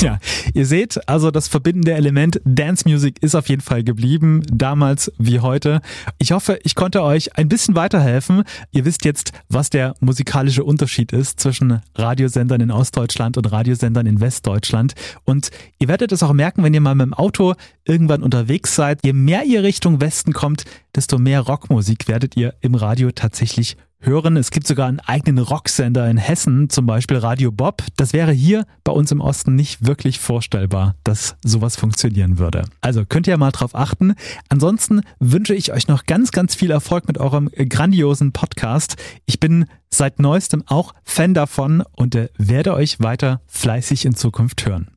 Ja, 0.02 0.18
ihr 0.54 0.64
seht, 0.64 1.06
also 1.08 1.30
das 1.30 1.48
verbindende 1.48 1.92
Element 1.92 2.40
Dance 2.44 2.88
Music 2.88 3.22
ist 3.22 3.34
auf 3.34 3.50
jeden 3.50 3.60
Fall 3.60 3.84
geblieben, 3.84 4.42
damals 4.50 5.12
wie 5.18 5.40
heute. 5.40 5.82
Ich 6.16 6.32
hoffe, 6.32 6.58
ich 6.62 6.74
konnte 6.74 7.02
euch 7.02 7.36
ein 7.36 7.50
bisschen 7.50 7.74
weiterhelfen. 7.74 8.44
Ihr 8.70 8.86
wisst 8.86 9.04
jetzt, 9.04 9.32
was 9.50 9.68
der 9.68 9.94
musikalische 10.00 10.64
Unterschied 10.64 11.12
ist 11.12 11.38
zwischen 11.38 11.82
Radiosendern 11.94 12.62
in 12.62 12.70
Ostdeutschland 12.70 13.36
und 13.36 13.52
Radiosendern 13.52 14.06
in 14.06 14.20
Westdeutschland. 14.20 14.94
Und 15.24 15.50
ihr 15.78 15.88
werdet 15.88 16.12
es 16.12 16.22
auch 16.22 16.32
merken, 16.32 16.62
wenn 16.62 16.72
ihr 16.72 16.80
mal 16.80 16.94
mit 16.94 17.04
dem 17.04 17.14
Auto 17.14 17.52
irgendwann 17.84 18.22
unterwegs 18.22 18.74
seid. 18.74 19.00
Je 19.04 19.12
mehr 19.12 19.44
ihr 19.44 19.62
Richtung 19.62 20.00
Westen 20.00 20.32
kommt, 20.32 20.64
desto 20.94 21.18
mehr 21.18 21.40
Rockmusik 21.40 22.08
werdet 22.08 22.38
ihr 22.38 22.54
im 22.62 22.74
Radio 22.74 23.10
tatsächlich 23.10 23.76
hören. 23.76 23.89
Es 24.02 24.50
gibt 24.50 24.66
sogar 24.66 24.88
einen 24.88 25.00
eigenen 25.00 25.44
Rocksender 25.44 26.08
in 26.10 26.16
Hessen, 26.16 26.70
zum 26.70 26.86
Beispiel 26.86 27.18
Radio 27.18 27.52
Bob. 27.52 27.82
Das 27.96 28.12
wäre 28.12 28.32
hier 28.32 28.66
bei 28.82 28.92
uns 28.92 29.12
im 29.12 29.20
Osten 29.20 29.54
nicht 29.54 29.86
wirklich 29.86 30.18
vorstellbar, 30.18 30.94
dass 31.04 31.36
sowas 31.44 31.76
funktionieren 31.76 32.38
würde. 32.38 32.64
Also 32.80 33.04
könnt 33.04 33.26
ihr 33.26 33.36
mal 33.36 33.50
drauf 33.50 33.74
achten. 33.74 34.14
Ansonsten 34.48 35.02
wünsche 35.18 35.54
ich 35.54 35.72
euch 35.72 35.86
noch 35.86 36.06
ganz, 36.06 36.30
ganz 36.30 36.54
viel 36.54 36.70
Erfolg 36.70 37.06
mit 37.06 37.18
eurem 37.18 37.50
grandiosen 37.50 38.32
Podcast. 38.32 38.96
Ich 39.26 39.38
bin 39.38 39.66
seit 39.90 40.18
neuestem 40.18 40.64
auch 40.66 40.94
Fan 41.04 41.34
davon 41.34 41.84
und 41.92 42.14
äh, 42.14 42.30
werde 42.38 42.74
euch 42.74 43.00
weiter 43.00 43.42
fleißig 43.48 44.06
in 44.06 44.14
Zukunft 44.16 44.66
hören. 44.66 44.88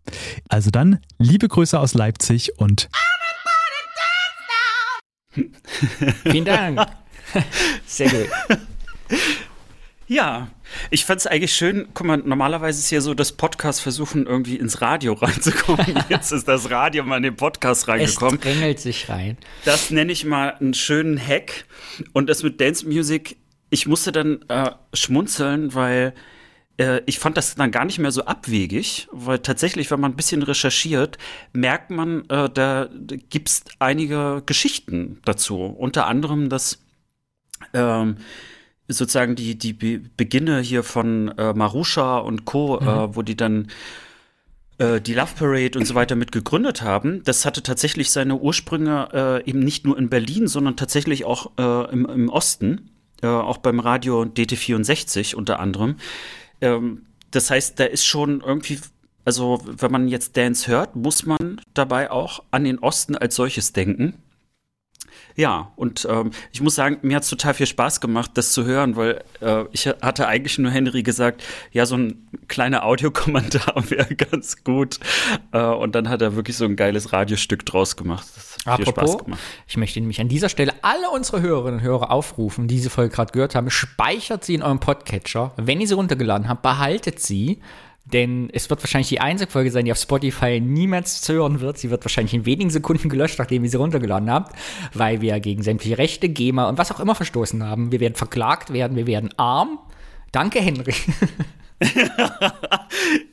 Also 0.48 0.72
dann, 0.72 1.00
liebe 1.18 1.50
Grüße 1.50 1.78
aus 1.78 1.94
Leipzig 1.94 2.58
und 2.58 2.90
Vielen 6.24 6.46
Dank. 6.46 6.80
Sehr 7.86 8.10
gut. 8.10 8.30
Ja, 10.08 10.50
ich 10.92 11.06
fand 11.06 11.22
es 11.22 11.28
eigentlich 11.28 11.54
schön. 11.54 11.88
Guck 11.94 12.06
mal, 12.06 12.18
normalerweise 12.18 12.80
ist 12.80 12.92
ja 12.92 13.02
so, 13.02 13.14
dass 13.14 13.32
Podcasts 13.32 13.82
versuchen, 13.82 14.26
irgendwie 14.26 14.58
ins 14.58 14.82
Radio 14.82 15.14
reinzukommen. 15.22 16.04
Jetzt 16.10 16.32
ist 16.32 16.48
das 16.48 16.70
Radio 16.70 17.04
mal 17.04 17.18
in 17.18 17.24
den 17.24 17.36
Podcast 17.36 17.88
reingekommen. 17.88 18.36
Es 18.36 18.42
drängelt 18.42 18.80
sich 18.80 19.10
rein. 19.10 19.38
Das 19.66 19.92
nenne 19.92 20.12
ich 20.12 20.26
mal 20.26 20.56
einen 20.60 20.74
schönen 20.74 21.18
Hack. 21.18 21.66
Und 22.12 22.30
das 22.30 22.44
mit 22.44 22.60
Dance 22.60 22.86
Music, 22.88 23.38
ich 23.70 23.88
musste 23.88 24.12
dann 24.12 24.44
äh, 24.50 24.72
schmunzeln, 24.94 25.74
weil 25.74 26.14
äh, 26.78 27.02
ich 27.06 27.20
fand 27.20 27.38
das 27.38 27.56
dann 27.56 27.72
gar 27.72 27.86
nicht 27.86 28.00
mehr 28.00 28.12
so 28.12 28.26
abwegig, 28.26 29.08
weil 29.12 29.40
tatsächlich, 29.40 29.90
wenn 29.90 30.00
man 30.00 30.12
ein 30.12 30.16
bisschen 30.18 30.44
recherchiert, 30.44 31.18
merkt 31.54 31.92
man, 31.92 32.22
äh, 32.30 32.50
da, 32.50 32.86
da 32.86 33.16
gibt 33.30 33.50
es 33.50 33.64
einige 33.80 34.44
Geschichten 34.46 35.22
dazu. 35.24 35.58
Unter 35.64 36.08
anderem, 36.08 36.50
dass 36.50 36.80
ähm, 37.74 38.18
sozusagen 38.88 39.36
die, 39.36 39.58
die 39.58 39.74
Be 39.74 40.02
Beginne 40.18 40.60
hier 40.60 40.84
von 40.84 41.30
äh, 41.38 41.54
Marusha 41.54 42.18
und 42.20 42.46
Co., 42.46 42.80
mhm. 42.80 42.88
äh, 42.88 43.16
wo 43.16 43.22
die 43.22 43.38
dann 43.38 43.68
äh, 44.78 45.00
die 45.00 45.14
Love 45.14 45.34
Parade 45.38 45.78
und 45.78 45.86
so 45.86 45.96
weiter 45.96 46.16
mit 46.16 46.32
gegründet 46.32 46.82
haben, 46.82 47.24
das 47.24 47.46
hatte 47.46 47.64
tatsächlich 47.64 48.12
seine 48.12 48.38
Ursprünge 48.38 49.42
äh, 49.46 49.50
eben 49.50 49.60
nicht 49.60 49.86
nur 49.86 49.98
in 49.98 50.10
Berlin, 50.10 50.48
sondern 50.48 50.76
tatsächlich 50.76 51.26
auch 51.26 51.52
äh, 51.58 51.92
im, 51.92 52.06
im 52.06 52.30
Osten, 52.30 52.90
äh, 53.22 53.28
auch 53.28 53.58
beim 53.58 53.80
Radio 53.80 54.24
DT64 54.24 55.36
unter 55.36 55.60
anderem. 55.60 55.96
Ähm, 56.62 57.06
das 57.32 57.50
heißt, 57.50 57.80
da 57.80 57.86
ist 57.86 58.06
schon 58.06 58.42
irgendwie 58.42 58.80
also 59.26 59.62
wenn 59.66 59.92
man 59.92 60.08
jetzt 60.08 60.36
Dance 60.38 60.70
hört, 60.70 60.96
muss 60.96 61.26
man 61.26 61.62
dabei 61.74 62.12
auch 62.12 62.44
an 62.52 62.64
den 62.64 62.80
Osten 62.80 63.16
als 63.16 63.36
solches 63.36 63.74
denken. 63.74 64.16
Ja, 65.36 65.72
und 65.76 66.08
ähm, 66.10 66.32
ich 66.52 66.62
muss 66.62 66.76
sagen, 66.76 66.98
mir 67.02 67.16
hat 67.16 67.24
es 67.24 67.30
total 67.30 67.54
viel 67.54 67.66
Spaß 67.66 68.02
gemacht, 68.02 68.32
das 68.36 68.54
zu 68.54 68.66
hören, 68.66 68.96
weil 68.96 69.24
äh, 69.42 69.66
ich 69.72 69.88
hatte 69.88 70.28
eigentlich 70.28 70.58
nur 70.60 70.72
Henry 70.72 71.04
gesagt, 71.04 71.44
ja, 71.72 71.86
so 71.86 71.96
ein 71.96 72.28
kleiner 72.48 72.86
Audiokommentar 72.86 73.84
wäre 73.90 74.16
ganz 74.16 74.64
gut. 74.64 75.00
Äh, 75.52 75.62
und 75.62 75.96
dann 75.96 76.10
hat 76.10 76.22
er 76.22 76.36
wirklich 76.36 76.58
so 76.58 76.66
ein 76.66 76.76
geiles 76.76 77.14
Radiostück 77.14 77.66
draus 77.66 77.96
gemacht. 77.96 78.28
Das 78.36 78.58
hat 78.66 78.80
Apropos, 78.80 78.86
viel 78.86 78.94
Spaß 78.94 79.24
gemacht. 79.26 79.40
Ich 79.68 79.78
möchte 79.78 80.00
nämlich 80.00 80.22
an 80.22 80.28
dieser 80.28 80.50
Stelle 80.50 80.74
alle 80.82 81.10
unsere 81.10 81.42
Hörerinnen 81.42 81.80
und 81.80 81.86
Hörer 81.86 82.12
aufrufen, 82.12 82.68
die 82.68 82.76
diese 82.76 82.90
Folge 82.90 83.16
gerade 83.16 83.32
gehört 83.32 83.56
haben, 83.56 83.70
speichert 83.70 84.44
sie 84.44 84.56
in 84.56 84.62
eurem 84.62 84.80
Podcatcher. 84.80 85.54
Wenn 85.58 85.82
ihr 85.82 85.88
sie 85.88 85.96
runtergeladen 85.96 86.48
habt, 86.48 86.62
behaltet 86.62 87.20
sie 87.20 87.60
denn 88.06 88.50
es 88.52 88.70
wird 88.70 88.84
wahrscheinlich 88.84 89.08
die 89.08 89.22
einzige 89.22 89.50
Folge 89.50 89.72
sein, 89.72 89.86
die 89.86 89.92
auf 89.92 89.98
Spotify 89.98 90.60
niemals 90.60 91.22
zu 91.22 91.34
hören 91.34 91.62
wird. 91.62 91.78
Sie 91.78 91.90
wird 91.90 92.04
wahrscheinlich 92.04 92.34
in 92.34 92.46
wenigen 92.46 92.70
Sekunden 92.70 93.10
gelöscht, 93.10 93.40
nachdem 93.40 93.64
ihr 93.64 93.70
sie 93.70 93.78
runtergeladen 93.78 94.30
habt, 94.30 94.56
weil 94.94 95.22
wir 95.22 95.40
gegen 95.40 95.64
sämtliche 95.64 95.98
Rechte, 95.98 96.28
GEMA 96.30 96.68
und 96.68 96.78
was 96.78 96.92
auch 96.92 97.00
immer 97.00 97.16
verstoßen 97.16 97.64
haben. 97.64 97.92
Wir 97.92 98.00
werden 98.00 98.16
verklagt 98.16 98.74
werden, 98.74 98.98
wir 98.98 99.08
werden 99.08 99.30
arm. 99.38 99.80
Danke, 100.32 100.60
Henry. 100.60 100.96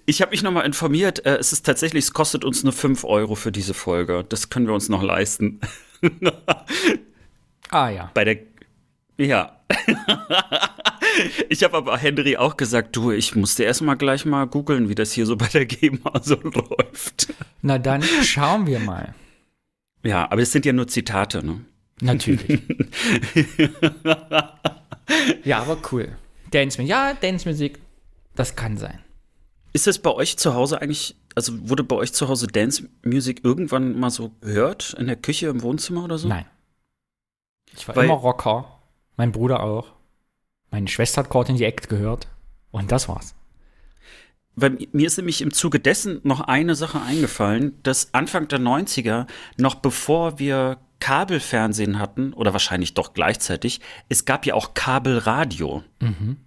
ich 0.07 0.23
habe 0.23 0.31
mich 0.31 0.43
nochmal 0.43 0.67
informiert. 0.67 1.25
Äh, 1.25 1.37
es 1.37 1.53
ist 1.53 1.67
tatsächlich, 1.67 2.05
es 2.05 2.13
kostet 2.13 2.45
uns 2.45 2.63
nur 2.63 2.73
5 2.73 3.05
Euro 3.05 3.35
für 3.35 3.53
diese 3.53 3.75
Folge. 3.75 4.25
Das 4.29 4.51
können 4.51 4.67
wir 4.67 4.75
uns 4.75 4.89
noch 4.89 5.03
leisten. 5.03 5.61
ah 7.71 7.89
ja. 7.89 8.11
Bei 8.15 8.25
der. 8.25 8.39
Ja. 9.21 9.61
Ich 11.49 11.65
habe 11.65 11.77
aber 11.77 11.99
Henry 11.99 12.37
auch 12.37 12.57
gesagt, 12.57 12.97
du, 12.97 13.11
ich 13.11 13.35
musste 13.35 13.65
erstmal 13.65 13.97
gleich 13.97 14.25
mal 14.25 14.47
googeln, 14.47 14.89
wie 14.89 14.95
das 14.95 15.13
hier 15.13 15.27
so 15.27 15.37
bei 15.37 15.49
der 15.49 15.67
GEMA 15.67 16.23
so 16.23 16.37
läuft. 16.37 17.35
Na 17.63 17.79
dann 17.79 18.03
schauen 18.03 18.67
wir 18.67 18.79
mal. 18.79 19.15
Ja, 20.03 20.31
aber 20.31 20.41
es 20.41 20.53
sind 20.53 20.65
ja 20.65 20.73
nur 20.73 20.89
Zitate, 20.89 21.45
ne? 21.45 21.61
Natürlich. 22.01 22.63
ja, 25.45 25.59
aber 25.59 25.77
cool. 25.93 26.17
Dance 26.53 26.81
Music, 26.81 26.91
ja, 26.91 27.13
Dance 27.13 27.47
Music, 27.47 27.79
das 28.35 28.57
kann 28.57 28.79
sein. 28.79 29.01
Ist 29.75 29.87
das 29.87 29.99
bei 29.99 30.13
euch 30.13 30.39
zu 30.39 30.55
Hause 30.55 30.81
eigentlich, 30.81 31.17
also 31.35 31.53
wurde 31.69 31.85
bei 31.85 31.97
euch 31.97 32.15
zu 32.15 32.29
Hause 32.29 32.47
Dance 32.47 32.89
Music 33.05 33.45
irgendwann 33.45 33.99
mal 33.99 34.11
so 34.11 34.31
gehört? 34.41 34.97
In 34.99 35.09
der 35.09 35.17
Küche, 35.17 35.49
im 35.49 35.63
Wohnzimmer 35.63 36.05
oder 36.05 36.17
so? 36.17 36.29
Nein. 36.29 36.47
Ich 37.77 37.87
war 37.87 37.97
Weil, 37.97 38.07
immer 38.07 38.15
Rocker. 38.15 38.80
Mein 39.21 39.33
Bruder 39.33 39.63
auch. 39.63 39.93
Meine 40.71 40.89
Schwester 40.89 41.23
hat 41.23 41.29
Court 41.29 41.51
in 41.51 41.59
the 41.59 41.67
Act 41.67 41.91
gehört. 41.91 42.29
Und 42.71 42.91
das 42.91 43.07
war's. 43.07 43.35
Weil 44.57 44.79
mir 44.93 45.07
ist 45.07 45.19
nämlich 45.19 45.43
im 45.43 45.53
Zuge 45.53 45.79
dessen 45.79 46.23
noch 46.23 46.41
eine 46.41 46.75
Sache 46.75 47.03
eingefallen, 47.03 47.79
dass 47.83 48.15
Anfang 48.15 48.49
der 48.49 48.61
90er, 48.61 49.27
noch 49.59 49.75
bevor 49.75 50.39
wir 50.39 50.79
Kabelfernsehen 51.01 51.99
hatten, 51.99 52.33
oder 52.33 52.55
wahrscheinlich 52.55 52.95
doch 52.95 53.13
gleichzeitig, 53.13 53.83
es 54.09 54.25
gab 54.25 54.47
ja 54.47 54.55
auch 54.55 54.73
Kabelradio. 54.73 55.83
Mhm. 56.01 56.39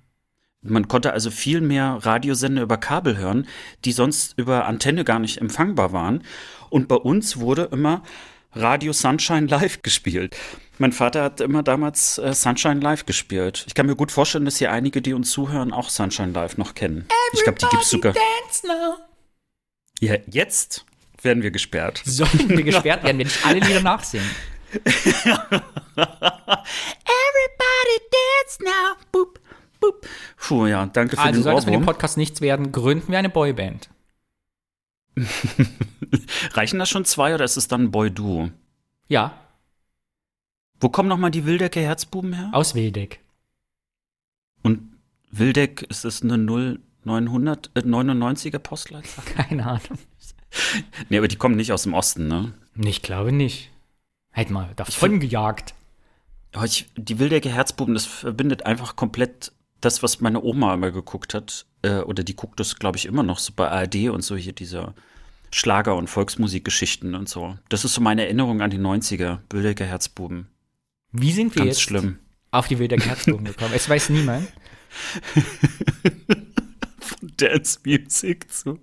Man 0.63 0.87
konnte 0.87 1.13
also 1.13 1.29
viel 1.29 1.61
mehr 1.61 1.99
Radiosender 2.01 2.63
über 2.63 2.77
Kabel 2.77 3.17
hören, 3.17 3.45
die 3.85 3.91
sonst 3.91 4.33
über 4.39 4.65
Antenne 4.65 5.03
gar 5.03 5.19
nicht 5.19 5.37
empfangbar 5.37 5.93
waren. 5.93 6.23
Und 6.71 6.87
bei 6.87 6.95
uns 6.95 7.37
wurde 7.37 7.69
immer 7.71 8.01
Radio 8.53 8.93
Sunshine 8.93 9.45
Live 9.51 9.83
gespielt. 9.83 10.35
Mein 10.79 10.91
Vater 10.91 11.23
hat 11.23 11.39
immer 11.39 11.61
damals 11.61 12.17
äh, 12.17 12.33
Sunshine 12.33 12.79
Live 12.79 13.05
gespielt. 13.05 13.65
Ich 13.67 13.75
kann 13.75 13.85
mir 13.85 13.95
gut 13.95 14.11
vorstellen, 14.11 14.45
dass 14.45 14.57
hier 14.57 14.71
einige, 14.71 15.01
die 15.01 15.13
uns 15.13 15.29
zuhören, 15.29 15.71
auch 15.71 15.89
Sunshine 15.89 16.31
Live 16.31 16.57
noch 16.57 16.73
kennen. 16.73 17.05
Everybody 17.05 17.13
ich 17.33 17.43
glaube, 17.43 17.59
die 17.59 17.65
gibt's 17.67 17.89
sogar. 17.89 18.13
Dance 18.13 18.67
now. 18.67 18.97
Ja, 19.99 20.15
jetzt 20.27 20.85
werden 21.21 21.43
wir 21.43 21.51
gesperrt. 21.51 22.01
Sollen 22.05 22.49
wir 22.49 22.63
gesperrt 22.63 23.03
werden, 23.03 23.19
wenn 23.19 23.27
ich 23.27 23.45
alle 23.45 23.59
Lieder 23.59 23.81
nachsingen? 23.81 24.29
Everybody 24.73 25.61
dance 28.11 28.63
now. 28.63 28.95
Boop, 29.11 29.39
boop. 29.79 30.07
Puh, 30.37 30.65
ja, 30.65 30.87
danke 30.87 31.15
für 31.15 31.21
also, 31.21 31.39
den 31.39 31.43
soll 31.43 31.53
das 31.53 31.65
mit 31.65 31.75
dem 31.75 31.85
Podcast 31.85 32.17
nichts 32.17 32.41
werden, 32.41 32.71
gründen 32.71 33.11
wir 33.11 33.19
eine 33.19 33.29
Boyband. 33.29 33.89
Reichen 36.53 36.79
das 36.79 36.89
schon 36.89 37.05
zwei 37.05 37.35
oder 37.35 37.45
ist 37.45 37.57
es 37.57 37.67
dann 37.67 37.83
ein 37.83 37.91
Boy-Duo? 37.91 38.49
Ja. 39.07 39.42
Wo 40.83 40.89
kommen 40.89 41.07
nochmal 41.07 41.31
die 41.31 41.45
Wildecker 41.45 41.79
Herzbuben 41.79 42.33
her? 42.33 42.49
Aus 42.51 42.75
Wildeck. 42.75 43.21
Und 44.63 44.81
Wildeck, 45.31 45.83
ist 45.83 46.03
das 46.03 46.21
eine 46.21 46.35
0999er 46.35 48.59
Postleitzahl? 48.59 49.23
Keine 49.25 49.65
Ahnung. 49.65 49.97
nee, 51.07 51.17
aber 51.17 51.29
die 51.29 51.37
kommen 51.37 51.55
nicht 51.55 51.71
aus 51.71 51.83
dem 51.83 51.93
Osten, 51.93 52.27
ne? 52.27 52.51
Ich 52.75 53.01
glaube 53.01 53.31
nicht. 53.31 53.71
Hätte 54.31 54.51
mal 54.51 54.73
davon 54.75 55.21
gejagt. 55.21 55.73
die 56.97 57.17
Wildecker 57.17 57.51
Herzbuben, 57.51 57.93
das 57.93 58.05
verbindet 58.05 58.65
einfach 58.65 58.97
komplett 58.97 59.53
das, 59.79 60.03
was 60.03 60.19
meine 60.19 60.43
Oma 60.43 60.73
immer 60.73 60.91
geguckt 60.91 61.33
hat, 61.33 61.65
äh, 61.83 61.99
oder 61.99 62.25
die 62.25 62.35
guckt 62.35 62.59
das, 62.59 62.77
glaube 62.77 62.97
ich, 62.97 63.05
immer 63.05 63.23
noch 63.23 63.39
so 63.39 63.53
bei 63.55 63.69
ARD 63.69 64.09
und 64.09 64.21
so 64.21 64.35
hier 64.35 64.51
dieser 64.51 64.93
Schlager- 65.49 65.95
und 65.95 66.09
Volksmusikgeschichten 66.09 67.15
und 67.15 67.29
so. 67.29 67.57
Das 67.69 67.85
ist 67.85 67.93
so 67.93 68.01
meine 68.01 68.23
Erinnerung 68.23 68.61
an 68.61 68.69
die 68.69 68.79
90er, 68.79 69.39
Wildecker 69.49 69.85
Herzbuben. 69.85 70.49
Wie 71.13 71.31
sind 71.31 71.55
wir 71.55 71.63
Ganz 71.63 71.77
jetzt 71.77 71.81
schlimm. 71.83 72.19
auf 72.51 72.67
die 72.67 72.79
Wildecker 72.79 73.05
Herzbuben 73.05 73.45
gekommen? 73.45 73.71
Es 73.73 73.87
weiß 73.87 74.09
niemand. 74.09 74.51
Von 76.99 77.31
Dance 77.37 77.79
Music 77.85 78.51
zu. 78.51 78.79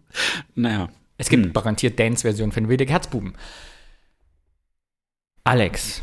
Naja. 0.54 0.88
Es 1.18 1.28
gibt 1.28 1.44
hm. 1.44 1.52
garantiert 1.52 1.98
Dance-Versionen 1.98 2.52
von 2.52 2.68
Wildecker 2.68 2.92
Herzbuben. 2.92 3.34
Alex. 5.44 6.02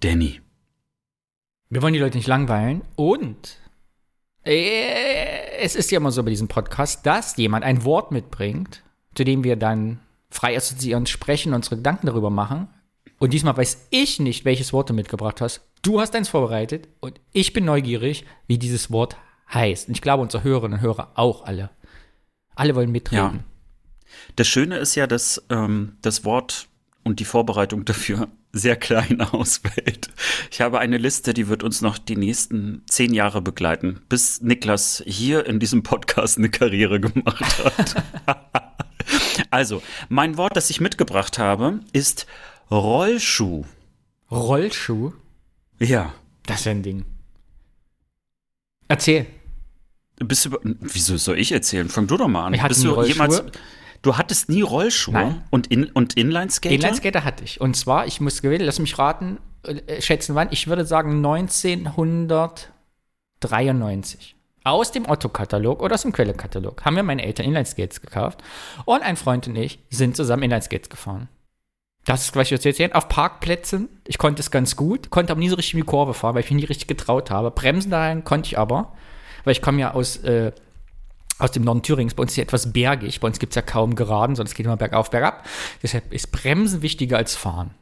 Danny. 0.00 0.40
Wir 1.70 1.80
wollen 1.80 1.94
die 1.94 2.00
Leute 2.00 2.18
nicht 2.18 2.26
langweilen 2.26 2.82
und 2.96 3.58
äh, 4.44 5.60
es 5.60 5.76
ist 5.76 5.90
ja 5.90 5.98
immer 5.98 6.10
so 6.10 6.22
bei 6.22 6.30
diesem 6.30 6.48
Podcast, 6.48 7.06
dass 7.06 7.36
jemand 7.36 7.64
ein 7.64 7.84
Wort 7.84 8.10
mitbringt, 8.10 8.82
zu 9.14 9.24
dem 9.24 9.44
wir 9.44 9.56
dann 9.56 10.00
frei 10.30 10.56
assoziierend 10.56 11.08
sprechen, 11.08 11.54
unsere 11.54 11.76
Gedanken 11.76 12.06
darüber 12.06 12.30
machen. 12.30 12.68
Und 13.20 13.34
diesmal 13.34 13.54
weiß 13.54 13.88
ich 13.90 14.18
nicht, 14.18 14.46
welches 14.46 14.72
Wort 14.72 14.88
du 14.88 14.94
mitgebracht 14.94 15.42
hast. 15.42 15.60
Du 15.82 16.00
hast 16.00 16.16
eins 16.16 16.30
vorbereitet 16.30 16.88
und 17.00 17.20
ich 17.32 17.52
bin 17.52 17.66
neugierig, 17.66 18.24
wie 18.46 18.56
dieses 18.56 18.90
Wort 18.90 19.16
heißt. 19.52 19.88
Und 19.88 19.94
ich 19.94 20.00
glaube, 20.00 20.22
unsere 20.22 20.42
Hörerinnen 20.42 20.78
und 20.78 20.82
Hörer 20.82 21.12
auch 21.16 21.44
alle. 21.44 21.68
Alle 22.54 22.74
wollen 22.74 22.90
mitreden. 22.90 23.22
Ja. 23.22 23.44
Das 24.36 24.48
Schöne 24.48 24.78
ist 24.78 24.94
ja, 24.94 25.06
dass 25.06 25.44
ähm, 25.50 25.98
das 26.00 26.24
Wort 26.24 26.68
und 27.04 27.20
die 27.20 27.26
Vorbereitung 27.26 27.84
dafür 27.84 28.28
sehr 28.52 28.76
klein 28.76 29.20
ausfällt. 29.32 30.08
Ich 30.50 30.62
habe 30.62 30.78
eine 30.78 30.96
Liste, 30.96 31.34
die 31.34 31.48
wird 31.48 31.62
uns 31.62 31.82
noch 31.82 31.98
die 31.98 32.16
nächsten 32.16 32.84
zehn 32.88 33.12
Jahre 33.12 33.42
begleiten, 33.42 34.00
bis 34.08 34.40
Niklas 34.40 35.02
hier 35.06 35.44
in 35.44 35.60
diesem 35.60 35.82
Podcast 35.82 36.38
eine 36.38 36.48
Karriere 36.48 37.00
gemacht 37.00 37.64
hat. 37.64 38.02
also, 39.50 39.82
mein 40.08 40.38
Wort, 40.38 40.56
das 40.56 40.70
ich 40.70 40.80
mitgebracht 40.80 41.38
habe, 41.38 41.80
ist 41.92 42.26
Rollschuh. 42.70 43.64
Rollschuh? 44.30 45.12
Ja. 45.78 46.12
Das 46.46 46.60
ist 46.60 46.66
ein 46.66 46.82
Ding. 46.82 47.04
Erzähl. 48.88 49.26
Bist 50.16 50.46
du, 50.46 50.58
wieso 50.62 51.16
soll 51.16 51.38
ich 51.38 51.52
erzählen? 51.52 51.88
Fang 51.88 52.06
du 52.06 52.16
doch 52.16 52.28
mal 52.28 52.46
an. 52.46 52.54
Ich 52.54 52.60
hatte 52.60 52.74
Bist 52.74 52.84
du 52.84 53.02
jemals, 53.02 53.42
Du 54.02 54.16
hattest 54.16 54.48
nie 54.48 54.62
Rollschuhe 54.62 55.12
Nein. 55.12 55.42
und, 55.50 55.66
in, 55.66 55.84
und 55.84 56.14
Inlineskater? 56.16 56.74
Inlineskater 56.74 57.24
hatte 57.24 57.44
ich. 57.44 57.60
Und 57.60 57.76
zwar, 57.76 58.06
ich 58.06 58.20
muss 58.20 58.40
gewinnen, 58.40 58.64
lass 58.64 58.78
mich 58.78 58.98
raten, 58.98 59.38
äh, 59.62 60.00
schätzen 60.00 60.34
wann, 60.34 60.48
ich 60.50 60.68
würde 60.68 60.86
sagen 60.86 61.16
1900, 61.16 62.72
93 63.40 64.36
aus 64.64 64.92
dem 64.92 65.08
Otto-Katalog 65.08 65.82
oder 65.82 65.94
aus 65.94 66.02
dem 66.02 66.12
Quelle-Katalog 66.12 66.84
haben 66.84 66.96
wir 66.96 67.02
meine 67.02 67.24
Eltern 67.24 67.46
Inlineskates 67.46 68.00
gekauft 68.00 68.42
und 68.84 69.02
ein 69.02 69.16
Freund 69.16 69.48
und 69.48 69.56
ich 69.56 69.78
sind 69.90 70.16
zusammen 70.16 70.42
Inlineskates 70.42 70.90
gefahren. 70.90 71.28
Das 72.04 72.24
ist, 72.24 72.36
was 72.36 72.46
ich 72.46 72.50
jetzt 72.50 72.66
erzählen. 72.66 72.92
Auf 72.92 73.08
Parkplätzen, 73.08 73.88
ich 74.06 74.18
konnte 74.18 74.40
es 74.40 74.50
ganz 74.50 74.74
gut, 74.76 75.10
konnte 75.10 75.32
aber 75.32 75.40
nie 75.40 75.48
so 75.48 75.56
richtig 75.56 75.74
in 75.74 75.80
die 75.80 75.86
Kurve 75.86 76.14
fahren, 76.14 76.34
weil 76.34 76.42
ich 76.42 76.50
mich 76.50 76.62
nie 76.62 76.68
richtig 76.68 76.88
getraut 76.88 77.30
habe. 77.30 77.50
Bremsen 77.50 77.90
dahin 77.90 78.24
konnte 78.24 78.46
ich 78.46 78.58
aber, 78.58 78.92
weil 79.44 79.52
ich 79.52 79.62
komme 79.62 79.80
ja 79.80 79.92
aus, 79.92 80.16
äh, 80.18 80.52
aus 81.38 81.52
dem 81.52 81.64
Norden 81.64 81.82
Thürings. 81.82 82.14
Bei 82.14 82.22
uns 82.22 82.32
ist 82.32 82.36
ja 82.36 82.42
etwas 82.42 82.72
bergig. 82.72 83.20
Bei 83.20 83.28
uns 83.28 83.38
gibt 83.38 83.52
es 83.52 83.56
ja 83.56 83.62
kaum 83.62 83.96
Geraden, 83.96 84.34
sondern 84.34 84.50
es 84.50 84.54
geht 84.54 84.66
immer 84.66 84.76
bergauf, 84.76 85.10
bergab. 85.10 85.46
Deshalb 85.82 86.12
ist 86.12 86.32
Bremsen 86.32 86.82
wichtiger 86.82 87.18
als 87.18 87.34
Fahren. 87.34 87.74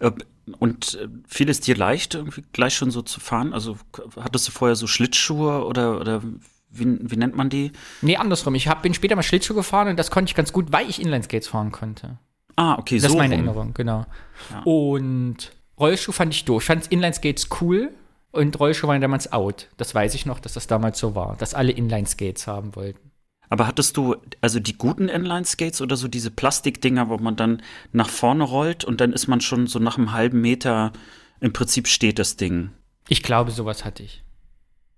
Äh, 0.00 0.12
und 0.58 0.94
äh, 0.94 1.08
fiel 1.28 1.48
es 1.48 1.60
dir 1.60 1.76
leicht, 1.76 2.14
irgendwie 2.14 2.44
gleich 2.52 2.74
schon 2.74 2.90
so 2.90 3.02
zu 3.02 3.20
fahren? 3.20 3.52
Also 3.52 3.76
hattest 4.18 4.48
du 4.48 4.52
vorher 4.52 4.76
so 4.76 4.86
Schlittschuhe 4.86 5.64
oder, 5.64 6.00
oder 6.00 6.22
wie, 6.70 6.98
wie 7.00 7.16
nennt 7.16 7.36
man 7.36 7.50
die? 7.50 7.72
Nee, 8.00 8.16
andersrum. 8.16 8.54
Ich 8.54 8.66
hab, 8.66 8.82
bin 8.82 8.94
später 8.94 9.14
mal 9.14 9.22
Schlittschuh 9.22 9.54
gefahren 9.54 9.88
und 9.88 9.98
das 9.98 10.10
konnte 10.10 10.30
ich 10.30 10.34
ganz 10.34 10.52
gut, 10.52 10.72
weil 10.72 10.88
ich 10.88 11.00
Inlineskates 11.00 11.48
fahren 11.48 11.70
konnte. 11.70 12.18
Ah, 12.56 12.78
okay, 12.78 12.96
das 12.96 13.04
so. 13.04 13.08
ist 13.10 13.18
meine 13.18 13.34
rum. 13.34 13.46
Erinnerung, 13.46 13.74
genau. 13.74 14.06
Ja. 14.50 14.62
Und 14.64 15.52
Rollschuh 15.78 16.12
fand 16.12 16.34
ich 16.34 16.44
doof. 16.44 16.62
Ich 16.62 16.66
fand 16.66 16.86
Inlineskates 16.88 17.48
cool 17.60 17.92
und 18.30 18.58
Rollschuh 18.58 18.88
waren 18.88 19.00
damals 19.00 19.32
out. 19.32 19.68
Das 19.76 19.94
weiß 19.94 20.14
ich 20.14 20.26
noch, 20.26 20.40
dass 20.40 20.54
das 20.54 20.66
damals 20.66 20.98
so 20.98 21.14
war, 21.14 21.36
dass 21.36 21.54
alle 21.54 21.72
Inlineskates 21.72 22.46
haben 22.46 22.74
wollten. 22.76 23.12
Aber 23.52 23.66
hattest 23.66 23.98
du 23.98 24.16
also 24.40 24.60
die 24.60 24.78
guten 24.78 25.10
Inline-Skates 25.10 25.82
oder 25.82 25.96
so 25.96 26.08
diese 26.08 26.30
Plastikdinger, 26.30 27.10
wo 27.10 27.18
man 27.18 27.36
dann 27.36 27.60
nach 27.92 28.08
vorne 28.08 28.44
rollt 28.44 28.82
und 28.82 29.02
dann 29.02 29.12
ist 29.12 29.28
man 29.28 29.42
schon 29.42 29.66
so 29.66 29.78
nach 29.78 29.98
einem 29.98 30.12
halben 30.12 30.40
Meter, 30.40 30.90
im 31.38 31.52
Prinzip 31.52 31.86
steht 31.86 32.18
das 32.18 32.38
Ding? 32.38 32.70
Ich 33.08 33.22
glaube, 33.22 33.50
sowas 33.50 33.84
hatte 33.84 34.04
ich. 34.04 34.22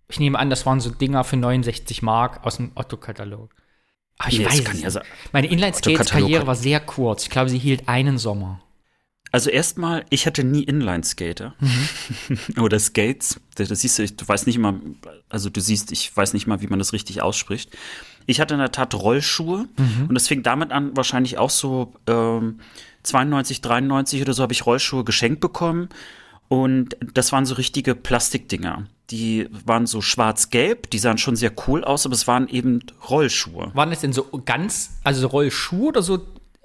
Ich 0.09 0.21
nehme 0.21 0.39
an, 0.39 0.51
das 0.51 0.67
waren 0.67 0.79
so 0.79 0.91
Dinger 0.91 1.25
für 1.25 1.37
69 1.37 2.03
Mark 2.03 2.47
aus 2.47 2.59
dem 2.59 2.71
Otto-Katalog. 2.77 3.51
Aber 4.19 4.31
ich 4.31 4.39
Nee, 4.39 4.47
weiß 4.47 4.65
kann 4.65 4.91
sein. 4.91 5.03
Meine 5.33 5.49
Inline-Skates-Karriere 5.49 6.47
war 6.47 6.55
sehr 6.55 6.81
kurz. 6.81 7.25
Ich 7.25 7.31
glaube, 7.31 7.51
sie 7.51 7.59
hielt 7.59 7.89
einen 7.89 8.19
Sommer. 8.19 8.61
Also 9.33 9.51
erstmal, 9.51 10.05
ich 10.11 10.27
hatte 10.27 10.45
nie 10.45 10.63
Inline-Skater. 10.63 11.55
Oder 12.61 12.79
Skates. 12.79 13.41
Das, 13.57 13.69
das 13.69 13.81
siehst 13.81 13.99
du, 13.99 14.05
ich- 14.05 14.17
du 14.17 14.27
weißt 14.27 14.47
nicht 14.47 14.57
immer, 14.57 14.79
also 15.29 15.51
du 15.51 15.61
siehst, 15.61 15.91
ich 15.91 16.17
weiß 16.17 16.33
nicht 16.35 16.47
mal, 16.47 16.61
wie 16.61 16.69
man 16.69 16.79
das 16.79 16.93
richtig 16.93 17.21
ausspricht. 17.23 17.77
Ich 18.27 18.41
hatte 18.41 18.55
in 18.55 18.61
der 18.61 18.71
Tat 18.73 18.95
Rollschuhe 18.95 19.67
und 20.09 20.15
das 20.15 20.29
fing 20.29 20.43
damit 20.43 20.71
an, 20.71 20.97
wahrscheinlich 20.97 21.37
auch 21.37 21.51
so 21.51 21.93
ähm, 22.07 22.61
92, 23.03 23.61
93 23.61 24.23
oder 24.23 24.33
so 24.33 24.43
habe 24.43 24.53
ich 24.55 24.65
Rollschuhe 24.65 25.05
geschenkt 25.05 25.41
bekommen. 25.41 25.89
Und 26.49 26.97
das 27.15 27.33
waren 27.33 27.45
so 27.45 27.55
richtige 27.55 27.95
Plastikdinger. 27.95 28.87
Die 29.11 29.49
waren 29.67 29.87
so 29.87 30.01
schwarz-gelb, 30.01 30.91
die 30.91 30.99
sahen 30.99 31.19
schon 31.19 31.37
sehr 31.37 31.53
cool 31.67 31.85
aus, 31.85 32.07
aber 32.07 32.15
es 32.15 32.27
waren 32.27 32.49
eben 32.49 32.81
Rollschuhe. 33.11 33.71
Waren 33.75 33.91
das 33.91 34.01
denn 34.01 34.13
so 34.15 34.25
ganz, 34.45 34.99
also 35.05 35.21
so 35.23 35.27
Rollschuhe 35.27 35.89
oder 35.89 36.03
so, 36.03 36.21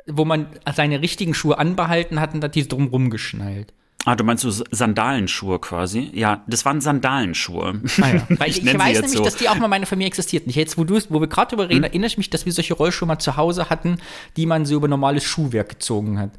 wo 0.08 0.24
man 0.24 0.48
seine 0.74 1.01
richtigen 1.01 1.34
Schuhe 1.34 1.58
anbehalten 1.58 2.19
hat 2.19 2.34
und 2.34 2.43
hat 2.43 2.55
die 2.55 2.67
drumrum 2.67 3.10
geschnallt? 3.10 3.74
Ah, 4.05 4.15
du 4.15 4.24
meinst 4.24 4.43
so 4.43 4.63
Sandalenschuhe 4.72 5.60
quasi? 5.60 6.10
Ja, 6.13 6.43
das 6.48 6.63
waren 6.63 6.79
Sandalenschuhe. 6.79 7.81
Ah 8.01 8.08
ja. 8.08 8.27
Weil 8.39 8.50
ich, 8.50 8.65
ich 8.65 8.79
weiß 8.79 9.01
nämlich, 9.01 9.17
so. 9.17 9.24
dass 9.24 9.36
die 9.36 9.50
auch 9.50 9.55
mal 9.55 9.65
in 9.65 9.69
meiner 9.69 9.86
Familie 9.86 10.08
existierten. 10.08 10.50
Ich 10.50 10.55
jetzt, 10.55 10.77
wo, 10.77 10.86
du, 10.86 10.98
wo 11.10 11.19
wir 11.19 11.27
gerade 11.27 11.50
drüber 11.50 11.63
Hm? 11.63 11.69
reden, 11.69 11.84
erinnere 11.84 12.08
ich 12.08 12.17
mich, 12.17 12.29
dass 12.29 12.46
wir 12.46 12.53
solche 12.53 12.74
Rollschuhe 12.74 13.08
mal 13.08 13.19
zu 13.19 13.36
Hause 13.36 13.69
hatten, 13.69 13.98
die 14.38 14.46
man 14.46 14.65
so 14.65 14.75
über 14.75 14.88
normales 14.88 15.25
Schuhwerk 15.25 15.67
gezogen 15.69 16.17
hat. 16.17 16.31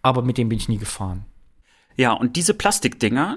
Aber 0.00 0.22
mit 0.22 0.38
dem 0.38 0.48
bin 0.48 0.58
ich 0.58 0.68
nie 0.70 0.78
gefahren. 0.78 1.26
Ja, 1.96 2.12
und 2.12 2.36
diese 2.36 2.54
Plastikdinger, 2.54 3.36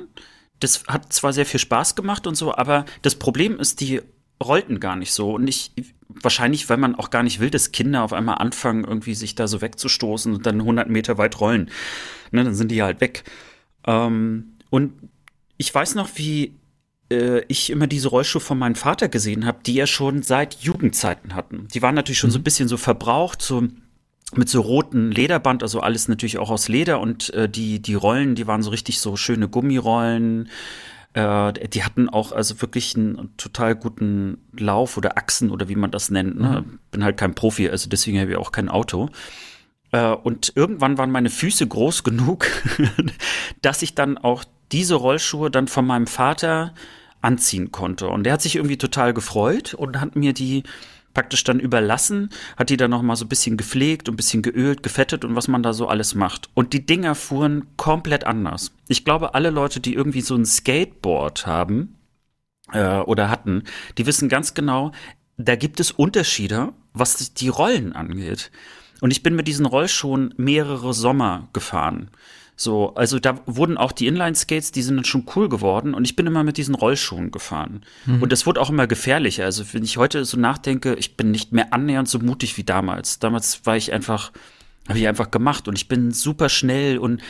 das 0.60 0.86
hat 0.88 1.12
zwar 1.12 1.34
sehr 1.34 1.46
viel 1.46 1.60
Spaß 1.60 1.96
gemacht 1.96 2.28
und 2.28 2.36
so, 2.36 2.56
aber 2.56 2.86
das 3.02 3.16
Problem 3.16 3.60
ist, 3.60 3.82
die 3.82 4.02
rollten 4.44 4.80
gar 4.80 4.96
nicht 4.96 5.12
so. 5.12 5.34
Und 5.36 5.48
ich, 5.48 5.72
wahrscheinlich, 6.08 6.70
weil 6.70 6.78
man 6.78 6.96
auch 6.96 7.10
gar 7.10 7.24
nicht 7.24 7.40
will, 7.40 7.50
dass 7.50 7.72
Kinder 7.72 8.04
auf 8.04 8.14
einmal 8.14 8.38
anfangen, 8.38 8.84
irgendwie 8.84 9.16
sich 9.16 9.36
da 9.36 9.48
so 9.48 9.62
wegzustoßen 9.62 10.34
und 10.34 10.46
dann 10.46 10.60
100 10.60 10.90
Meter 10.90 11.18
weit 11.18 11.40
rollen. 11.40 11.70
Ne, 12.32 12.44
dann 12.44 12.56
sind 12.56 12.72
die 12.72 12.84
halt 12.84 13.02
weg. 13.02 13.24
Ähm, 13.86 14.58
und 14.70 14.94
ich 15.58 15.74
weiß 15.74 15.96
noch, 15.96 16.10
wie 16.16 16.56
äh, 17.12 17.42
ich 17.48 17.70
immer 17.70 17.88
diese 17.88 18.10
Rollschuhe 18.10 18.42
von 18.42 18.58
meinem 18.58 18.76
Vater 18.76 19.10
gesehen 19.10 19.46
habe, 19.46 19.60
die 19.66 19.80
er 19.80 19.88
schon 19.88 20.22
seit 20.24 20.56
Jugendzeiten 20.56 21.36
hatten. 21.36 21.68
Die 21.74 21.82
waren 21.82 21.96
natürlich 21.96 22.20
schon 22.20 22.32
so 22.32 22.40
ein 22.40 22.44
bisschen 22.44 22.68
so 22.68 22.78
verbraucht, 22.78 23.42
so 23.42 23.68
mit 24.34 24.50
so 24.50 24.62
roten 24.62 25.12
Lederband, 25.12 25.62
also 25.62 25.82
alles 25.82 26.08
natürlich 26.08 26.38
auch 26.38 26.50
aus 26.50 26.68
Leder 26.68 27.00
und 27.00 27.34
äh, 27.34 27.48
die, 27.48 27.82
die 27.82 27.94
Rollen, 27.94 28.36
die 28.36 28.48
waren 28.48 28.64
so 28.64 28.72
richtig 28.72 29.00
so 29.00 29.16
schöne 29.16 29.48
Gummirollen. 29.48 30.50
Äh, 31.14 31.54
die 31.70 31.84
hatten 31.84 32.10
auch 32.10 32.32
also 32.32 32.62
wirklich 32.62 32.96
einen 32.96 33.36
total 33.38 33.76
guten 33.76 34.40
Lauf 34.58 34.98
oder 34.98 35.18
Achsen 35.18 35.52
oder 35.52 35.70
wie 35.70 35.76
man 35.76 35.92
das 35.92 36.10
nennt. 36.10 36.40
Ne? 36.40 36.66
Bin 36.92 37.04
halt 37.04 37.18
kein 37.18 37.36
Profi, 37.36 37.70
also 37.70 37.88
deswegen 37.88 38.20
habe 38.20 38.32
ich 38.32 38.38
auch 38.38 38.52
kein 38.52 38.68
Auto. 38.68 39.10
Äh, 39.92 40.10
und 40.10 40.54
irgendwann 40.56 40.98
waren 40.98 41.12
meine 41.12 41.30
Füße 41.30 41.68
groß 41.68 42.04
genug, 42.04 42.48
dass 43.62 43.82
ich 43.82 43.96
dann 43.96 44.18
auch 44.18 44.44
diese 44.72 44.96
Rollschuhe 44.96 45.52
dann 45.52 45.68
von 45.68 45.86
meinem 45.86 46.08
Vater 46.08 46.74
anziehen 47.22 47.72
konnte. 47.72 48.08
Und 48.08 48.24
der 48.24 48.34
hat 48.34 48.42
sich 48.42 48.56
irgendwie 48.56 48.78
total 48.78 49.14
gefreut 49.14 49.74
und 49.74 50.02
hat 50.02 50.16
mir 50.16 50.34
die 50.34 50.64
praktisch 51.16 51.44
dann 51.44 51.60
überlassen, 51.60 52.30
hat 52.58 52.70
die 52.70 52.78
dann 52.78 52.92
noch 52.92 53.02
mal 53.02 53.16
so 53.16 53.26
ein 53.26 53.30
bisschen 53.30 53.58
gepflegt 53.58 54.08
und 54.08 54.14
ein 54.14 54.18
bisschen 54.18 54.44
geölt, 54.44 54.84
gefettet 54.84 55.26
und 55.26 55.36
was 55.36 55.48
man 55.48 55.64
da 55.64 55.74
so 55.74 55.88
alles 55.88 56.14
macht. 56.14 56.50
Und 56.54 56.74
die 56.74 56.86
Dinger 56.86 57.16
fuhren 57.16 57.66
komplett 57.78 58.26
anders. 58.26 58.72
Ich 58.88 59.04
glaube, 59.04 59.34
alle 59.34 59.50
Leute, 59.50 59.80
die 59.80 59.96
irgendwie 59.96 60.22
so 60.22 60.36
ein 60.36 60.46
Skateboard 60.46 61.48
haben 61.48 61.96
äh, 62.72 63.00
oder 63.00 63.32
hatten, 63.32 63.64
die 63.98 64.06
wissen 64.06 64.30
ganz 64.30 64.54
genau, 64.54 64.92
da 65.38 65.56
gibt 65.56 65.80
es 65.80 65.92
Unterschiede, 65.92 66.74
was 66.94 67.34
die 67.34 67.50
Rollen 67.50 67.94
angeht. 67.94 68.52
Und 69.02 69.12
ich 69.12 69.24
bin 69.24 69.36
mit 69.36 69.48
diesen 69.48 69.66
Rollschuhen 69.66 70.34
mehrere 70.38 70.94
Sommer 70.94 71.50
gefahren. 71.54 72.10
So, 72.58 72.96
also 72.96 73.20
da 73.20 73.40
wurden 73.46 73.78
auch 73.78 73.92
die 73.92 74.08
Inline-Skates, 74.08 74.72
die 74.72 74.82
sind 74.82 74.96
dann 74.96 75.06
schon 75.06 75.26
cool 75.36 75.50
geworden 75.50 75.94
und 75.94 76.06
ich 76.06 76.16
bin 76.16 76.26
immer 76.26 76.44
mit 76.44 76.58
diesen 76.58 76.74
Rollschuhen 76.76 77.32
gefahren. 77.32 77.84
Und 78.22 78.32
das 78.32 78.46
wurde 78.46 78.62
auch 78.62 78.70
immer 78.70 78.88
gefährlicher. 78.88 79.44
Also 79.44 79.66
wenn 79.74 79.84
ich 79.84 79.98
heute 79.98 80.24
so 80.24 80.38
nachdenke, 80.38 80.96
ich 80.96 81.18
bin 81.18 81.32
nicht 81.32 81.52
mehr 81.52 81.74
annähernd 81.74 82.08
so 82.08 82.20
mutig 82.20 82.58
wie 82.58 82.64
damals. 82.64 83.20
Damals 83.20 83.66
war 83.66 83.76
ich 83.76 83.92
einfach, 83.92 84.32
habe 84.88 85.00
ich 85.00 85.08
einfach 85.08 85.32
gemacht 85.32 85.68
und 85.68 85.78
ich 85.78 85.88
bin 85.90 86.12
super 86.12 86.48
schnell 86.48 86.98
und 86.98 87.22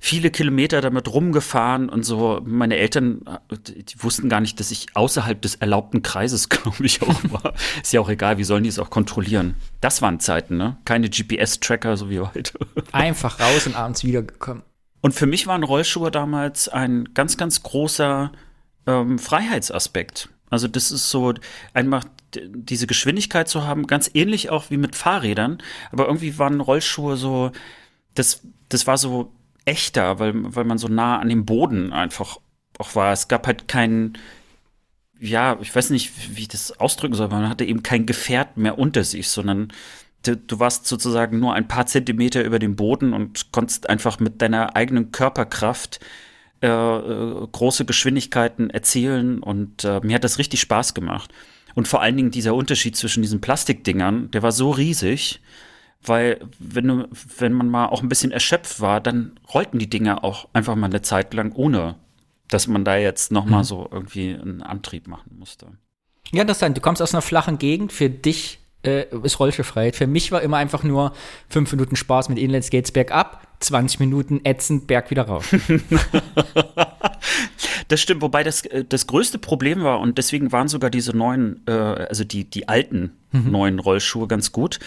viele 0.00 0.30
Kilometer 0.30 0.80
damit 0.80 1.12
rumgefahren 1.12 1.90
und 1.90 2.02
so. 2.04 2.40
Meine 2.44 2.76
Eltern, 2.76 3.22
die 3.68 3.84
die 3.84 4.02
wussten 4.02 4.30
gar 4.30 4.40
nicht, 4.40 4.58
dass 4.58 4.70
ich 4.70 4.86
außerhalb 4.94 5.40
des 5.42 5.56
erlaubten 5.56 6.02
Kreises, 6.02 6.48
glaube 6.48 6.84
ich, 6.86 7.02
auch 7.02 7.20
war. 7.24 7.52
Ist 7.82 7.92
ja 7.92 8.00
auch 8.00 8.08
egal, 8.08 8.38
wie 8.38 8.44
sollen 8.44 8.64
die 8.64 8.70
es 8.70 8.78
auch 8.78 8.90
kontrollieren? 8.90 9.56
Das 9.80 10.00
waren 10.00 10.18
Zeiten, 10.18 10.56
ne? 10.56 10.78
Keine 10.86 11.10
GPS-Tracker, 11.10 11.96
so 11.98 12.08
wie 12.08 12.20
heute. 12.20 12.58
Einfach 12.92 13.38
raus 13.38 13.66
und 13.66 13.76
abends 13.76 14.02
wiedergekommen. 14.02 14.62
Und 15.00 15.12
für 15.12 15.26
mich 15.26 15.46
waren 15.46 15.62
Rollschuhe 15.62 16.10
damals 16.10 16.68
ein 16.68 17.10
ganz, 17.14 17.36
ganz 17.36 17.62
großer 17.62 18.32
ähm, 18.86 19.18
Freiheitsaspekt. 19.18 20.28
Also 20.50 20.68
das 20.68 20.90
ist 20.90 21.10
so 21.10 21.32
einfach 21.74 22.04
diese 22.34 22.86
Geschwindigkeit 22.86 23.48
zu 23.48 23.64
haben, 23.64 23.86
ganz 23.86 24.10
ähnlich 24.14 24.50
auch 24.50 24.70
wie 24.70 24.76
mit 24.76 24.96
Fahrrädern. 24.96 25.58
Aber 25.90 26.06
irgendwie 26.06 26.38
waren 26.38 26.60
Rollschuhe 26.60 27.16
so, 27.16 27.52
das, 28.14 28.42
das 28.68 28.86
war 28.86 28.98
so 28.98 29.32
echter, 29.64 30.18
weil, 30.18 30.32
weil 30.34 30.64
man 30.64 30.78
so 30.78 30.88
nah 30.88 31.18
an 31.18 31.28
dem 31.28 31.44
Boden 31.44 31.92
einfach 31.92 32.38
auch 32.78 32.94
war. 32.94 33.12
Es 33.12 33.28
gab 33.28 33.46
halt 33.46 33.68
keinen, 33.68 34.18
ja, 35.18 35.58
ich 35.60 35.74
weiß 35.74 35.90
nicht, 35.90 36.36
wie 36.36 36.42
ich 36.42 36.48
das 36.48 36.78
ausdrücken 36.80 37.14
soll, 37.14 37.28
man 37.28 37.48
hatte 37.48 37.64
eben 37.64 37.82
kein 37.82 38.06
Gefährt 38.06 38.56
mehr 38.56 38.78
unter 38.78 39.04
sich, 39.04 39.28
sondern 39.28 39.72
du, 40.22 40.36
du 40.36 40.58
warst 40.58 40.86
sozusagen 40.86 41.38
nur 41.38 41.54
ein 41.54 41.68
paar 41.68 41.86
Zentimeter 41.86 42.44
über 42.44 42.58
dem 42.58 42.76
Boden 42.76 43.12
und 43.12 43.52
konntest 43.52 43.88
einfach 43.88 44.20
mit 44.20 44.42
deiner 44.42 44.76
eigenen 44.76 45.12
Körperkraft 45.12 46.00
äh, 46.62 46.68
äh, 46.68 47.48
große 47.50 47.84
Geschwindigkeiten 47.84 48.70
erzielen 48.70 49.42
und 49.42 49.84
äh, 49.84 50.00
mir 50.02 50.16
hat 50.16 50.24
das 50.24 50.38
richtig 50.38 50.60
Spaß 50.60 50.94
gemacht. 50.94 51.32
Und 51.74 51.88
vor 51.88 52.02
allen 52.02 52.16
Dingen 52.16 52.30
dieser 52.30 52.54
Unterschied 52.54 52.96
zwischen 52.96 53.22
diesen 53.22 53.40
Plastikdingern, 53.40 54.30
der 54.30 54.42
war 54.42 54.52
so 54.52 54.70
riesig, 54.70 55.40
weil 56.02 56.40
wenn, 56.58 56.86
du, 56.86 57.08
wenn 57.38 57.52
man 57.52 57.68
mal 57.68 57.86
auch 57.86 58.02
ein 58.02 58.08
bisschen 58.08 58.32
erschöpft 58.32 58.80
war, 58.80 59.00
dann 59.00 59.38
rollten 59.52 59.78
die 59.78 59.88
Dinger 59.88 60.24
auch 60.24 60.48
einfach 60.52 60.74
mal 60.74 60.86
eine 60.86 61.02
Zeit 61.02 61.32
lang, 61.34 61.52
ohne 61.52 61.96
dass 62.48 62.66
man 62.66 62.84
da 62.84 62.96
jetzt 62.96 63.32
noch 63.32 63.46
mal 63.46 63.64
so 63.64 63.88
irgendwie 63.90 64.34
einen 64.34 64.62
Antrieb 64.62 65.06
machen 65.06 65.36
musste. 65.38 65.68
Ja, 66.32 66.42
interessant. 66.42 66.76
Du 66.76 66.80
kommst 66.80 67.00
aus 67.00 67.14
einer 67.14 67.22
flachen 67.22 67.58
Gegend. 67.58 67.92
Für 67.92 68.10
dich 68.10 68.59
äh, 68.82 69.04
ist 69.22 69.38
Rollstuhlfreiheit. 69.38 69.96
Für 69.96 70.06
mich 70.06 70.32
war 70.32 70.42
immer 70.42 70.56
einfach 70.56 70.82
nur 70.82 71.12
fünf 71.48 71.70
Minuten 71.72 71.96
Spaß 71.96 72.28
mit 72.28 72.38
Inlineskates 72.38 72.92
bergab, 72.92 73.46
20 73.60 74.00
Minuten 74.00 74.40
ätzend 74.44 74.86
Berg 74.86 75.10
wieder 75.10 75.22
rauf. 75.22 75.54
Das 77.88 78.00
stimmt, 78.00 78.22
wobei 78.22 78.44
das, 78.44 78.64
äh, 78.66 78.84
das 78.88 79.08
größte 79.08 79.38
Problem 79.38 79.82
war, 79.82 79.98
und 79.98 80.16
deswegen 80.16 80.52
waren 80.52 80.68
sogar 80.68 80.90
diese 80.90 81.14
neuen, 81.16 81.60
äh, 81.66 81.72
also 81.72 82.22
die, 82.22 82.44
die 82.44 82.68
alten 82.68 83.16
neuen 83.32 83.80
Rollschuhe 83.80 84.28
ganz 84.28 84.52
gut, 84.52 84.78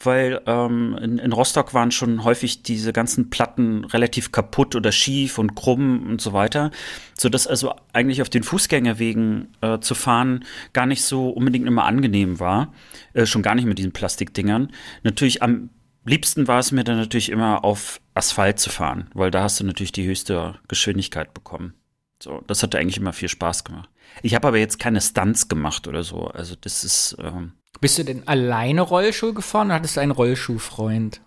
weil 0.00 0.40
ähm, 0.46 0.98
in, 1.00 1.18
in 1.18 1.32
Rostock 1.32 1.74
waren 1.74 1.90
schon 1.90 2.24
häufig 2.24 2.62
diese 2.62 2.92
ganzen 2.92 3.30
Platten 3.30 3.84
relativ 3.84 4.32
kaputt 4.32 4.74
oder 4.74 4.92
schief 4.92 5.38
und 5.38 5.54
krumm 5.54 6.06
und 6.08 6.20
so 6.20 6.32
weiter, 6.32 6.70
so 7.16 7.28
dass 7.28 7.46
also 7.46 7.74
eigentlich 7.92 8.22
auf 8.22 8.28
den 8.28 8.42
Fußgängerwegen 8.42 9.48
äh, 9.60 9.78
zu 9.80 9.94
fahren 9.94 10.44
gar 10.72 10.86
nicht 10.86 11.02
so 11.02 11.30
unbedingt 11.30 11.66
immer 11.66 11.84
angenehm 11.84 12.40
war, 12.40 12.72
äh, 13.12 13.26
schon 13.26 13.42
gar 13.42 13.54
nicht 13.54 13.66
mit 13.66 13.78
diesen 13.78 13.92
Plastikdingern. 13.92 14.70
Natürlich 15.02 15.42
am 15.42 15.70
liebsten 16.04 16.48
war 16.48 16.58
es 16.58 16.72
mir 16.72 16.84
dann 16.84 16.98
natürlich 16.98 17.30
immer 17.30 17.64
auf 17.64 18.00
Asphalt 18.14 18.58
zu 18.58 18.70
fahren, 18.70 19.08
weil 19.14 19.30
da 19.30 19.42
hast 19.42 19.60
du 19.60 19.64
natürlich 19.64 19.92
die 19.92 20.06
höchste 20.06 20.58
Geschwindigkeit 20.68 21.32
bekommen. 21.34 21.74
So, 22.22 22.42
das 22.46 22.62
hat 22.62 22.74
eigentlich 22.74 22.98
immer 22.98 23.12
viel 23.12 23.28
Spaß 23.28 23.64
gemacht. 23.64 23.90
Ich 24.22 24.34
habe 24.34 24.48
aber 24.48 24.58
jetzt 24.58 24.78
keine 24.78 25.00
Stunts 25.00 25.48
gemacht 25.48 25.88
oder 25.88 26.02
so. 26.02 26.28
Also 26.28 26.54
das 26.60 26.84
ist. 26.84 27.16
Ähm 27.20 27.52
Bist 27.80 27.98
du 27.98 28.04
denn 28.04 28.26
alleine 28.26 28.80
Rollschuh 28.80 29.34
gefahren 29.34 29.68
oder 29.68 29.76
hattest 29.76 29.96
du 29.96 30.00
einen 30.00 30.12
Rollschuhfreund? 30.12 31.20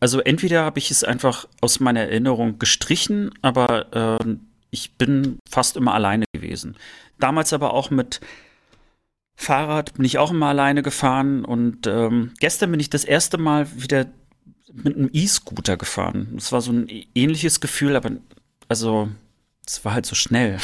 Also 0.00 0.20
entweder 0.20 0.64
habe 0.64 0.78
ich 0.78 0.90
es 0.90 1.04
einfach 1.04 1.48
aus 1.60 1.80
meiner 1.80 2.00
Erinnerung 2.00 2.58
gestrichen, 2.58 3.32
aber 3.42 4.18
äh, 4.20 4.36
ich 4.70 4.94
bin 4.94 5.38
fast 5.48 5.76
immer 5.76 5.94
alleine 5.94 6.24
gewesen. 6.32 6.76
Damals 7.18 7.52
aber 7.52 7.74
auch 7.74 7.90
mit 7.90 8.20
Fahrrad 9.36 9.94
bin 9.94 10.04
ich 10.04 10.18
auch 10.18 10.30
immer 10.30 10.46
alleine 10.46 10.82
gefahren 10.82 11.44
und 11.44 11.86
ähm, 11.86 12.32
gestern 12.40 12.70
bin 12.70 12.80
ich 12.80 12.90
das 12.90 13.04
erste 13.04 13.38
Mal 13.38 13.68
wieder 13.76 14.06
mit 14.72 14.96
einem 14.96 15.10
E-Scooter 15.12 15.76
gefahren. 15.76 16.34
Es 16.36 16.52
war 16.52 16.60
so 16.60 16.72
ein 16.72 16.88
ähnliches 17.14 17.60
Gefühl, 17.60 17.96
aber 17.96 18.12
also 18.68 19.08
es 19.68 19.84
war 19.84 19.92
halt 19.92 20.06
so 20.06 20.14
schnell. 20.14 20.58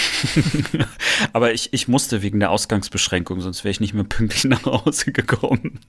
Aber 1.33 1.53
ich, 1.53 1.73
ich 1.73 1.89
musste 1.89 2.23
wegen 2.23 2.41
der 2.41 2.51
Ausgangsbeschränkung, 2.51 3.41
sonst 3.41 3.63
wäre 3.63 3.71
ich 3.71 3.81
nicht 3.81 3.93
mehr 3.93 4.05
pünktlich 4.05 4.45
nach 4.45 4.65
Hause 4.65 5.13
gekommen. 5.13 5.81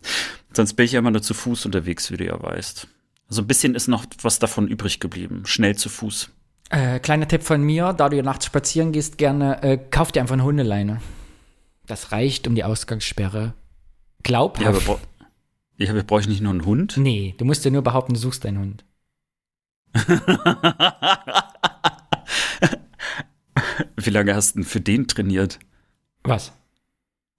Sonst 0.53 0.73
bin 0.73 0.85
ich 0.85 0.91
ja 0.91 0.99
immer 0.99 1.11
nur 1.11 1.21
zu 1.21 1.33
Fuß 1.33 1.65
unterwegs, 1.65 2.11
wie 2.11 2.17
du 2.17 2.25
ja 2.25 2.41
weißt. 2.41 2.87
So 3.29 3.41
ein 3.41 3.47
bisschen 3.47 3.73
ist 3.73 3.87
noch 3.87 4.05
was 4.21 4.39
davon 4.39 4.67
übrig 4.67 4.99
geblieben. 4.99 5.43
Schnell 5.45 5.75
zu 5.77 5.87
Fuß. 5.89 6.29
Äh, 6.71 6.99
kleiner 6.99 7.27
Tipp 7.27 7.43
von 7.43 7.61
mir, 7.61 7.93
da 7.93 8.09
du 8.09 8.17
ja 8.17 8.23
nachts 8.23 8.45
spazieren 8.45 8.91
gehst, 8.91 9.17
gerne, 9.17 9.63
äh, 9.63 9.77
kauf 9.77 10.11
dir 10.11 10.21
einfach 10.21 10.33
eine 10.33 10.43
Hundeleine. 10.43 11.01
Das 11.87 12.11
reicht 12.11 12.47
um 12.47 12.55
die 12.55 12.63
Ausgangssperre. 12.63 13.53
Glaubhaft. 14.23 14.63
Ja, 14.63 14.69
aber, 14.69 14.81
bra 14.81 14.99
ja, 15.77 15.93
brauche 16.03 16.21
ich 16.21 16.27
nicht 16.27 16.41
nur 16.41 16.51
einen 16.51 16.65
Hund? 16.65 16.97
Nee, 16.97 17.35
du 17.37 17.45
musst 17.45 17.63
dir 17.63 17.71
nur 17.71 17.81
behaupten, 17.81 18.13
du 18.13 18.19
suchst 18.19 18.45
einen 18.45 18.59
Hund. 18.59 18.85
Wie 23.97 24.09
lange 24.09 24.35
hast 24.35 24.55
du 24.55 24.59
denn 24.59 24.65
für 24.65 24.81
den 24.81 25.07
trainiert? 25.07 25.59
Was? 26.23 26.51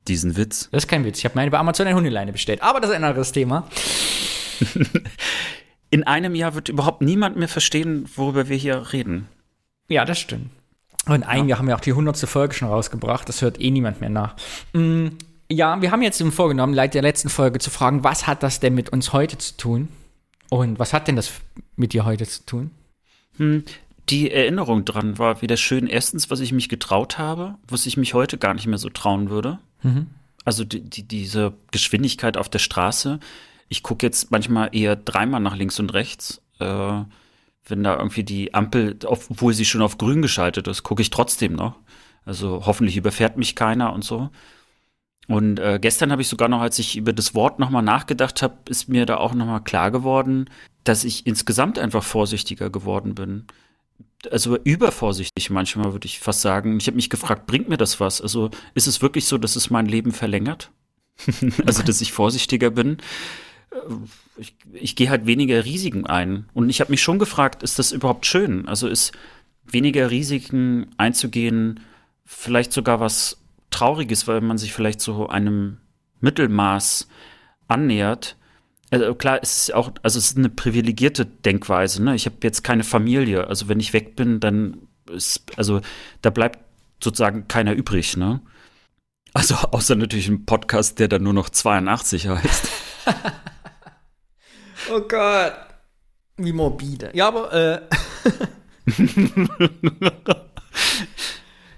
Diesen 0.09 0.37
Witz. 0.37 0.69
Das 0.71 0.85
ist 0.85 0.89
kein 0.89 1.05
Witz. 1.05 1.19
Ich 1.19 1.25
habe 1.25 1.35
meine 1.35 1.51
bei 1.51 1.59
Amazon 1.59 1.87
eine 1.87 1.97
Hundeleine 1.97 2.33
bestellt. 2.33 2.63
Aber 2.63 2.81
das 2.81 2.91
ist 2.91 2.97
ein 2.97 3.05
anderes 3.05 3.33
Thema. 3.33 3.69
In 5.91 6.05
einem 6.05 6.35
Jahr 6.35 6.55
wird 6.55 6.69
überhaupt 6.69 7.03
niemand 7.03 7.37
mehr 7.37 7.49
verstehen, 7.49 8.09
worüber 8.15 8.49
wir 8.49 8.57
hier 8.57 8.93
reden. 8.93 9.29
Ja, 9.89 10.05
das 10.05 10.19
stimmt. 10.19 10.51
Und 11.07 11.15
in 11.15 11.23
einem 11.23 11.45
ja. 11.45 11.51
Jahr 11.51 11.59
haben 11.61 11.69
wir 11.69 11.77
auch 11.77 11.81
die 11.81 11.93
hundertste 11.93 12.27
Folge 12.27 12.55
schon 12.55 12.67
rausgebracht. 12.67 13.29
Das 13.29 13.41
hört 13.41 13.61
eh 13.61 13.71
niemand 13.71 14.01
mehr 14.01 14.11
nach. 14.11 14.35
Mm, 14.73 15.09
ja, 15.49 15.81
wir 15.81 15.93
haben 15.93 16.03
jetzt 16.03 16.21
im 16.21 16.33
vorgenommen, 16.33 16.75
seit 16.75 16.95
der 16.95 17.03
letzten 17.03 17.29
Folge 17.29 17.61
zu 17.61 17.71
fragen, 17.71 18.03
was 18.03 18.27
hat 18.27 18.43
das 18.43 18.59
denn 18.59 18.75
mit 18.75 18.89
uns 18.89 19.13
heute 19.13 19.39
zu 19.39 19.57
tun? 19.57 19.89
Und 20.51 20.81
was 20.81 20.93
hat 20.93 21.07
denn 21.07 21.15
das 21.15 21.31
mit 21.77 21.93
dir 21.93 22.05
heute 22.05 22.27
zu 22.27 22.45
tun? 22.45 22.71
Die 24.09 24.31
Erinnerung 24.31 24.85
dran 24.85 25.19
war 25.19 25.43
wieder 25.43 25.57
schön. 25.57 25.87
Erstens, 25.87 26.31
was 26.31 26.41
ich 26.41 26.53
mich 26.53 26.69
getraut 26.69 27.19
habe, 27.19 27.57
was 27.69 27.87
ich 27.87 27.97
mich 27.97 28.15
heute 28.15 28.39
gar 28.39 28.55
nicht 28.55 28.67
mehr 28.67 28.79
so 28.79 28.89
trauen 28.89 29.31
würde. 29.31 29.59
Mhm. 29.83 30.07
Also 30.45 30.65
die, 30.65 30.81
die, 30.81 31.03
diese 31.03 31.55
Geschwindigkeit 31.73 32.37
auf 32.37 32.49
der 32.49 32.61
Straße. 32.61 33.19
Ich 33.69 33.83
gucke 33.83 34.07
jetzt 34.07 34.31
manchmal 34.31 34.71
eher 34.73 34.95
dreimal 34.95 35.41
nach 35.41 35.57
links 35.57 35.81
und 35.81 35.93
rechts. 35.93 36.41
Äh, 36.61 37.03
wenn 37.69 37.83
da 37.83 37.97
irgendwie 37.97 38.23
die 38.23 38.55
Ampel, 38.55 38.97
obwohl 39.05 39.53
sie 39.53 39.65
schon 39.65 39.83
auf 39.83 39.99
grün 39.99 40.23
geschaltet 40.23 40.69
ist, 40.69 40.85
gucke 40.85 41.03
ich 41.03 41.11
trotzdem 41.11 41.55
noch. 41.55 41.75
Also 42.25 42.63
hoffentlich 42.65 42.97
überfährt 42.97 43.37
mich 43.37 43.57
keiner 43.57 43.93
und 43.93 44.05
so. 44.05 44.31
Und 45.27 45.59
äh, 45.59 45.81
gestern 45.81 46.13
habe 46.13 46.23
ich 46.23 46.29
sogar 46.29 46.49
noch, 46.49 46.61
als 46.61 46.79
ich 46.79 46.97
über 46.97 47.13
das 47.13 47.35
Wort 47.35 47.59
nochmal 47.59 47.83
nachgedacht 47.83 48.43
habe, 48.43 48.55
ist 48.69 48.89
mir 48.89 49.05
da 49.05 49.17
auch 49.17 49.35
nochmal 49.35 49.65
klar 49.65 49.91
geworden, 49.91 50.49
dass 50.85 51.03
ich 51.03 51.27
insgesamt 51.27 51.81
einfach 51.81 52.05
vorsichtiger 52.05 52.71
geworden 52.71 53.17
bin 53.17 53.47
also 54.31 54.57
übervorsichtig 54.59 55.51
manchmal, 55.51 55.93
würde 55.93 56.07
ich 56.07 56.21
fast 56.21 56.41
sagen. 56.41 56.79
Ich 56.79 56.87
habe 56.87 56.97
mich 56.97 57.11
gefragt, 57.11 57.47
bringt 57.47 57.69
mir 57.69 57.77
das 57.77 58.01
was? 58.01 58.21
Also 58.21 58.51
ist 58.75 58.87
es 58.87 59.03
wirklich 59.03 59.27
so, 59.27 59.39
dass 59.39 59.57
es 59.57 59.71
mein 59.71 59.87
Leben 59.87 60.13
verlängert? 60.13 60.71
also, 61.67 61.83
dass 61.83 62.01
ich 62.01 62.13
vorsichtiger 62.13 62.71
bin? 62.71 62.99
Äh, 63.71 63.77
ich, 64.37 64.55
ich 64.73 64.97
gehe 64.97 65.09
halt 65.09 65.27
weniger 65.27 65.65
Risiken 65.65 66.07
ein. 66.07 66.49
Und 66.53 66.69
ich 66.69 66.81
habe 66.81 66.91
mich 66.91 67.03
schon 67.03 67.19
gefragt, 67.19 67.63
ist 67.63 67.79
das 67.79 67.93
überhaupt 67.93 68.27
schön? 68.27 68.69
Also 68.69 68.89
ist 68.89 69.13
weniger 69.65 70.11
Risiken 70.11 70.89
einzugehen 70.99 71.81
vielleicht 72.27 72.73
sogar 72.73 73.01
was 73.01 73.39
Trauriges, 73.71 74.27
weil 74.27 74.41
man 74.41 74.59
sich 74.59 74.73
vielleicht 74.73 75.01
so 75.01 75.29
einem 75.29 75.79
Mittelmaß 76.21 77.09
annähert? 77.69 78.37
Also 78.91 79.15
klar, 79.15 79.41
es 79.43 79.69
ist 79.69 79.75
auch, 79.75 79.91
also 80.03 80.19
es 80.19 80.31
ist 80.31 80.39
eine 80.39 80.49
privilegierte 80.49 81.27
Denkweise. 81.27 82.03
Ne? 82.03 82.15
Ich 82.15 82.27
habe 82.27 82.37
jetzt 82.43 82.63
keine 82.63 82.85
Familie. 82.85 83.49
Also 83.49 83.69
wenn 83.69 83.81
ich 83.81 83.93
weg 83.93 84.17
bin, 84.17 84.39
dann 84.41 84.89
ist, 85.11 85.43
also 85.57 85.81
da 86.23 86.31
bleibt 86.31 86.61
sozusagen 87.03 87.49
keiner 87.49 87.73
übrig. 87.73 88.17
Ne? 88.17 88.41
Also 89.35 89.55
außer 89.73 89.97
natürlich 89.97 90.29
ein 90.29 90.47
Podcast, 90.47 90.99
der 90.99 91.09
dann 91.09 91.23
nur 91.25 91.33
noch 91.33 91.51
82 91.51 92.29
heißt. 92.29 92.69
oh 94.93 95.01
Gott, 95.01 95.53
wie 96.37 96.53
morbide. 96.53 97.11
Ja, 97.13 97.29
aber 97.29 97.53
äh 97.53 97.81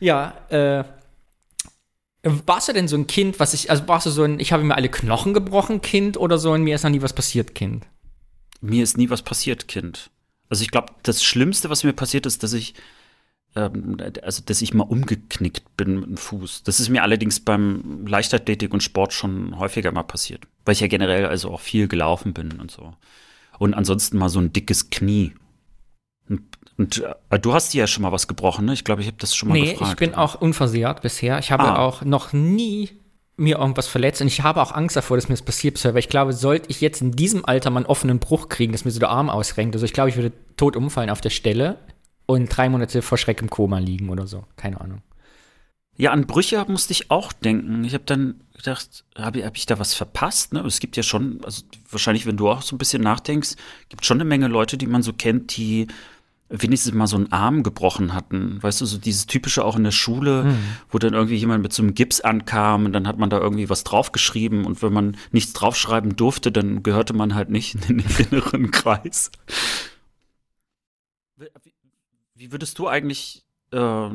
ja, 0.00 0.34
äh 0.50 0.84
warst 2.22 2.68
du 2.68 2.72
denn 2.72 2.88
so 2.88 2.96
ein 2.96 3.06
Kind, 3.06 3.38
was 3.40 3.54
ich, 3.54 3.70
also 3.70 3.86
warst 3.88 4.06
du 4.06 4.10
so 4.10 4.24
ein, 4.24 4.40
ich 4.40 4.52
habe 4.52 4.64
mir 4.64 4.74
alle 4.74 4.88
Knochen 4.88 5.34
gebrochen 5.34 5.80
Kind 5.80 6.16
oder 6.16 6.38
so 6.38 6.52
ein, 6.52 6.62
mir 6.62 6.74
ist 6.74 6.82
noch 6.82 6.90
nie 6.90 7.02
was 7.02 7.12
passiert 7.12 7.54
Kind? 7.54 7.86
Mir 8.60 8.82
ist 8.82 8.96
nie 8.96 9.10
was 9.10 9.22
passiert 9.22 9.68
Kind. 9.68 10.10
Also 10.48 10.62
ich 10.62 10.70
glaube, 10.70 10.92
das 11.02 11.22
Schlimmste, 11.22 11.70
was 11.70 11.84
mir 11.84 11.92
passiert 11.92 12.26
ist, 12.26 12.42
dass 12.42 12.52
ich, 12.52 12.74
ähm, 13.54 13.98
also 14.22 14.42
dass 14.44 14.62
ich 14.62 14.74
mal 14.74 14.84
umgeknickt 14.84 15.76
bin 15.76 16.00
mit 16.00 16.08
dem 16.08 16.16
Fuß. 16.16 16.64
Das 16.64 16.80
ist 16.80 16.88
mir 16.88 17.02
allerdings 17.02 17.40
beim 17.40 18.06
Leichtathletik 18.06 18.72
und 18.72 18.82
Sport 18.82 19.12
schon 19.12 19.58
häufiger 19.58 19.92
mal 19.92 20.02
passiert, 20.02 20.46
weil 20.64 20.72
ich 20.72 20.80
ja 20.80 20.88
generell 20.88 21.26
also 21.26 21.50
auch 21.50 21.60
viel 21.60 21.86
gelaufen 21.86 22.32
bin 22.32 22.52
und 22.60 22.70
so. 22.70 22.94
Und 23.58 23.74
ansonsten 23.74 24.18
mal 24.18 24.28
so 24.28 24.40
ein 24.40 24.52
dickes 24.52 24.90
Knie. 24.90 25.34
Und 26.78 27.04
äh, 27.30 27.38
du 27.38 27.52
hast 27.52 27.74
dir 27.74 27.80
ja 27.80 27.86
schon 27.86 28.02
mal 28.02 28.12
was 28.12 28.28
gebrochen, 28.28 28.64
ne? 28.64 28.72
Ich 28.72 28.84
glaube, 28.84 29.02
ich 29.02 29.08
habe 29.08 29.18
das 29.18 29.34
schon 29.34 29.48
mal 29.48 29.56
nee, 29.56 29.72
gefragt. 29.72 29.80
Nee, 29.80 29.90
ich 29.90 29.96
bin 29.96 30.14
auch 30.14 30.40
unversehrt 30.40 31.02
bisher. 31.02 31.38
Ich 31.40 31.50
habe 31.50 31.64
ah. 31.64 31.84
auch 31.84 32.02
noch 32.02 32.32
nie 32.32 32.90
mir 33.36 33.58
irgendwas 33.58 33.86
verletzt 33.86 34.20
und 34.20 34.26
ich 34.26 34.42
habe 34.42 34.60
auch 34.60 34.72
Angst 34.72 34.96
davor, 34.96 35.16
dass 35.16 35.28
mir 35.28 35.34
das 35.34 35.42
passiert 35.42 35.74
bisher, 35.74 35.94
weil 35.94 36.00
ich 36.00 36.08
glaube, 36.08 36.32
sollte 36.32 36.70
ich 36.70 36.80
jetzt 36.80 37.00
in 37.00 37.12
diesem 37.12 37.44
Alter 37.44 37.70
mal 37.70 37.80
einen 37.80 37.86
offenen 37.86 38.18
Bruch 38.18 38.48
kriegen, 38.48 38.72
dass 38.72 38.84
mir 38.84 38.90
so 38.90 38.98
der 38.98 39.10
Arm 39.10 39.30
ausrenkt, 39.30 39.76
also 39.76 39.86
ich 39.86 39.92
glaube, 39.92 40.10
ich 40.10 40.16
würde 40.16 40.32
tot 40.56 40.74
umfallen 40.74 41.08
auf 41.08 41.20
der 41.20 41.30
Stelle 41.30 41.78
und 42.26 42.48
drei 42.48 42.68
Monate 42.68 43.00
vor 43.00 43.16
Schreck 43.16 43.40
im 43.40 43.48
Koma 43.48 43.78
liegen 43.78 44.08
oder 44.10 44.26
so. 44.26 44.44
Keine 44.56 44.80
Ahnung. 44.80 45.02
Ja, 45.96 46.12
an 46.12 46.26
Brüche 46.26 46.64
musste 46.68 46.92
ich 46.92 47.10
auch 47.10 47.32
denken. 47.32 47.84
Ich 47.84 47.94
habe 47.94 48.04
dann 48.04 48.40
gedacht, 48.56 49.04
habe 49.16 49.44
hab 49.44 49.56
ich 49.56 49.66
da 49.66 49.78
was 49.78 49.94
verpasst? 49.94 50.52
Ne? 50.52 50.60
Es 50.60 50.78
gibt 50.78 50.96
ja 50.96 51.02
schon, 51.02 51.40
also 51.44 51.62
wahrscheinlich, 51.90 52.26
wenn 52.26 52.36
du 52.36 52.48
auch 52.48 52.62
so 52.62 52.76
ein 52.76 52.78
bisschen 52.78 53.02
nachdenkst, 53.02 53.56
gibt 53.88 54.04
schon 54.04 54.18
eine 54.18 54.28
Menge 54.28 54.46
Leute, 54.46 54.76
die 54.76 54.86
man 54.86 55.02
so 55.02 55.12
kennt, 55.12 55.56
die 55.56 55.88
wenigstens 56.50 56.94
mal 56.94 57.06
so 57.06 57.16
einen 57.16 57.30
Arm 57.30 57.62
gebrochen 57.62 58.14
hatten. 58.14 58.62
Weißt 58.62 58.80
du, 58.80 58.86
so 58.86 58.98
dieses 58.98 59.26
typische 59.26 59.64
auch 59.64 59.76
in 59.76 59.84
der 59.84 59.90
Schule, 59.90 60.44
mhm. 60.44 60.58
wo 60.90 60.98
dann 60.98 61.14
irgendwie 61.14 61.36
jemand 61.36 61.62
mit 61.62 61.72
so 61.72 61.82
einem 61.82 61.94
Gips 61.94 62.20
ankam 62.20 62.86
und 62.86 62.92
dann 62.92 63.06
hat 63.06 63.18
man 63.18 63.30
da 63.30 63.38
irgendwie 63.38 63.68
was 63.68 63.84
draufgeschrieben 63.84 64.64
und 64.64 64.82
wenn 64.82 64.92
man 64.92 65.16
nichts 65.30 65.52
draufschreiben 65.52 66.16
durfte, 66.16 66.50
dann 66.50 66.82
gehörte 66.82 67.12
man 67.12 67.34
halt 67.34 67.50
nicht 67.50 67.74
in 67.74 67.98
den 67.98 68.04
inneren 68.30 68.70
Kreis. 68.70 69.30
Wie 72.34 72.52
würdest 72.52 72.78
du 72.78 72.88
eigentlich 72.88 73.44
äh, 73.72 74.08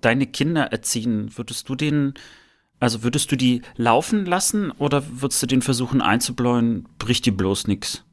deine 0.00 0.26
Kinder 0.26 0.72
erziehen? 0.72 1.30
Würdest 1.36 1.68
du 1.68 1.76
denen, 1.76 2.14
also 2.80 3.04
würdest 3.04 3.30
du 3.30 3.36
die 3.36 3.62
laufen 3.76 4.26
lassen 4.26 4.72
oder 4.72 5.04
würdest 5.20 5.42
du 5.42 5.46
denen 5.46 5.62
versuchen 5.62 6.02
einzubläuen, 6.02 6.88
bricht 6.98 7.26
die 7.26 7.30
bloß 7.30 7.68
nichts? 7.68 8.04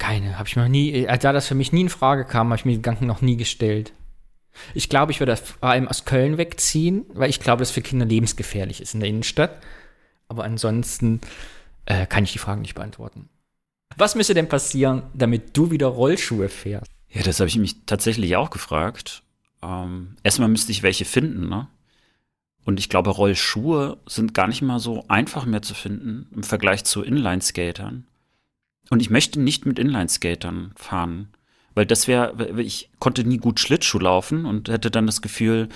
Keine, 0.00 0.38
habe 0.38 0.48
ich 0.48 0.56
noch 0.56 0.66
nie, 0.66 1.04
äh, 1.04 1.18
da 1.18 1.32
das 1.32 1.46
für 1.46 1.54
mich 1.54 1.72
nie 1.72 1.82
in 1.82 1.88
Frage 1.90 2.24
kam, 2.24 2.48
habe 2.48 2.56
ich 2.56 2.64
mir 2.64 2.72
den 2.72 2.82
Gedanken 2.82 3.06
noch 3.06 3.20
nie 3.20 3.36
gestellt. 3.36 3.92
Ich 4.74 4.88
glaube, 4.88 5.12
ich 5.12 5.20
würde 5.20 5.36
vor 5.36 5.68
allem 5.68 5.86
aus 5.88 6.06
Köln 6.06 6.38
wegziehen, 6.38 7.04
weil 7.12 7.28
ich 7.28 7.38
glaube, 7.38 7.60
dass 7.60 7.70
für 7.70 7.82
Kinder 7.82 8.06
lebensgefährlich 8.06 8.80
ist 8.80 8.94
in 8.94 9.00
der 9.00 9.10
Innenstadt. 9.10 9.62
Aber 10.26 10.44
ansonsten 10.44 11.20
äh, 11.84 12.06
kann 12.06 12.24
ich 12.24 12.32
die 12.32 12.38
Fragen 12.38 12.62
nicht 12.62 12.74
beantworten. 12.74 13.28
Was 13.96 14.14
müsste 14.14 14.32
denn 14.32 14.48
passieren, 14.48 15.02
damit 15.12 15.54
du 15.54 15.70
wieder 15.70 15.88
Rollschuhe 15.88 16.48
fährst? 16.48 16.90
Ja, 17.10 17.22
das 17.22 17.38
habe 17.38 17.48
ich 17.48 17.58
mich 17.58 17.84
tatsächlich 17.84 18.36
auch 18.36 18.48
gefragt. 18.48 19.22
Ähm, 19.62 20.16
erstmal 20.22 20.48
müsste 20.48 20.72
ich 20.72 20.82
welche 20.82 21.04
finden, 21.04 21.50
ne? 21.50 21.68
Und 22.64 22.80
ich 22.80 22.88
glaube, 22.88 23.10
Rollschuhe 23.10 23.98
sind 24.06 24.32
gar 24.32 24.46
nicht 24.46 24.62
mal 24.62 24.78
so 24.78 25.04
einfach 25.08 25.44
mehr 25.44 25.62
zu 25.62 25.74
finden 25.74 26.26
im 26.34 26.42
Vergleich 26.42 26.84
zu 26.84 27.02
Inline-Skatern. 27.02 28.06
Und 28.88 29.00
ich 29.00 29.10
möchte 29.10 29.40
nicht 29.40 29.66
mit 29.66 29.78
Inline-Skatern 29.78 30.72
fahren, 30.74 31.28
weil 31.74 31.86
das 31.86 32.08
wäre, 32.08 32.60
ich 32.60 32.90
konnte 32.98 33.24
nie 33.24 33.38
gut 33.38 33.60
Schlittschuh 33.60 33.98
laufen 33.98 34.44
und 34.44 34.68
hätte 34.68 34.90
dann 34.90 35.06
das 35.06 35.22
Gefühl, 35.22 35.68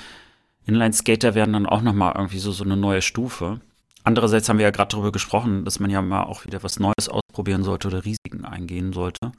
Inline-Skater 0.66 1.34
wären 1.34 1.52
dann 1.52 1.66
auch 1.66 1.82
noch 1.82 1.92
mal 1.92 2.12
irgendwie 2.16 2.38
so, 2.38 2.50
so 2.50 2.64
eine 2.64 2.76
neue 2.76 3.02
Stufe. 3.02 3.60
Andererseits 4.02 4.48
haben 4.48 4.58
wir 4.58 4.64
ja 4.64 4.70
gerade 4.70 4.90
darüber 4.90 5.12
gesprochen, 5.12 5.64
dass 5.64 5.80
man 5.80 5.90
ja 5.90 6.02
mal 6.02 6.24
auch 6.24 6.44
wieder 6.44 6.62
was 6.62 6.80
Neues 6.80 7.08
ausprobieren 7.08 7.62
sollte 7.62 7.88
oder 7.88 8.04
Risiken 8.04 8.44
eingehen 8.44 8.92
sollte. 8.92 9.32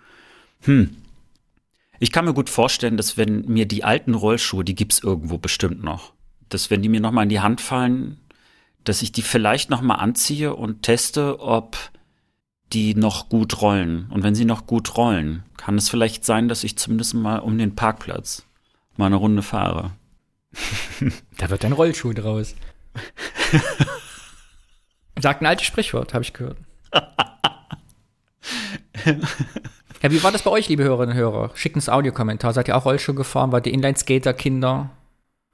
Hm. 0.61 0.95
Ich 1.99 2.11
kann 2.11 2.25
mir 2.25 2.33
gut 2.33 2.49
vorstellen, 2.49 2.97
dass 2.97 3.17
wenn 3.17 3.45
mir 3.45 3.67
die 3.67 3.83
alten 3.83 4.15
Rollschuhe, 4.15 4.65
die 4.65 4.75
gibt's 4.75 4.99
irgendwo 4.99 5.37
bestimmt 5.37 5.83
noch, 5.83 6.13
dass 6.49 6.69
wenn 6.69 6.81
die 6.81 6.89
mir 6.89 6.99
noch 6.99 7.11
mal 7.11 7.23
in 7.23 7.29
die 7.29 7.39
Hand 7.39 7.61
fallen, 7.61 8.17
dass 8.83 9.01
ich 9.01 9.11
die 9.11 9.21
vielleicht 9.21 9.69
noch 9.69 9.81
mal 9.81 9.95
anziehe 9.95 10.55
und 10.55 10.83
teste, 10.83 11.39
ob 11.39 11.77
die 12.73 12.95
noch 12.95 13.29
gut 13.29 13.61
rollen. 13.61 14.07
Und 14.09 14.23
wenn 14.23 14.35
sie 14.35 14.45
noch 14.45 14.65
gut 14.65 14.97
rollen, 14.97 15.43
kann 15.57 15.77
es 15.77 15.89
vielleicht 15.89 16.25
sein, 16.25 16.47
dass 16.47 16.63
ich 16.63 16.77
zumindest 16.77 17.13
mal 17.13 17.39
um 17.39 17.57
den 17.57 17.75
Parkplatz 17.75 18.43
mal 18.97 19.07
eine 19.07 19.15
Runde 19.15 19.41
fahre. 19.41 19.91
Da 21.37 21.49
wird 21.49 21.65
ein 21.65 21.73
Rollschuh 21.73 22.13
draus. 22.13 22.55
Sagt 25.19 25.41
ein 25.41 25.45
altes 25.45 25.67
Sprichwort, 25.67 26.13
habe 26.13 26.23
ich 26.23 26.31
gehört. 26.31 26.57
ja, 29.05 30.11
wie 30.11 30.23
war 30.23 30.31
das 30.31 30.43
bei 30.43 30.51
euch, 30.51 30.69
liebe 30.69 30.83
Hörerinnen 30.83 31.15
und 31.15 31.21
Hörer? 31.21 31.51
Schickt 31.55 31.75
uns 31.75 31.89
Audiokommentar. 31.89 32.53
Seid 32.53 32.69
ihr 32.69 32.77
auch 32.77 32.85
Rollschuh 32.85 33.13
gefahren? 33.13 33.51
Wart 33.51 33.67
ihr 33.67 33.73
Inline-Skater-Kinder? 33.73 34.91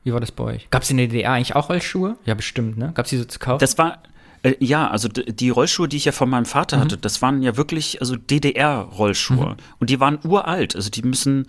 Wie 0.03 0.13
war 0.13 0.19
das 0.19 0.31
bei 0.31 0.43
euch? 0.43 0.69
Gab 0.69 0.83
es 0.83 0.91
in 0.91 0.97
der 0.97 1.07
DDR 1.07 1.31
eigentlich 1.31 1.55
auch 1.55 1.69
Rollschuhe? 1.69 2.17
Ja, 2.25 2.33
bestimmt, 2.33 2.77
ne? 2.77 2.91
Gab 2.93 3.05
es 3.05 3.11
die 3.11 3.17
so 3.17 3.25
zu 3.25 3.39
kaufen? 3.39 3.59
Das 3.59 3.77
war, 3.77 4.01
äh, 4.43 4.55
ja, 4.59 4.89
also 4.89 5.07
die 5.07 5.49
Rollschuhe, 5.49 5.87
die 5.87 5.97
ich 5.97 6.05
ja 6.05 6.11
von 6.11 6.29
meinem 6.29 6.45
Vater 6.45 6.77
mhm. 6.77 6.81
hatte, 6.81 6.97
das 6.97 7.21
waren 7.21 7.41
ja 7.41 7.57
wirklich 7.57 7.99
also 8.01 8.15
DDR-Rollschuhe. 8.15 9.51
Mhm. 9.51 9.57
Und 9.79 9.89
die 9.89 9.99
waren 9.99 10.19
uralt. 10.23 10.75
Also 10.75 10.89
die 10.89 11.03
müssen 11.03 11.47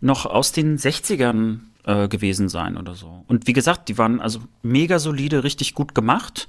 noch 0.00 0.26
aus 0.26 0.52
den 0.52 0.78
60ern 0.78 1.60
äh, 1.84 2.08
gewesen 2.08 2.48
sein 2.48 2.76
oder 2.76 2.94
so. 2.94 3.24
Und 3.26 3.46
wie 3.46 3.52
gesagt, 3.52 3.88
die 3.88 3.98
waren 3.98 4.20
also 4.20 4.40
mega 4.62 4.98
solide, 4.98 5.44
richtig 5.44 5.74
gut 5.74 5.94
gemacht. 5.94 6.46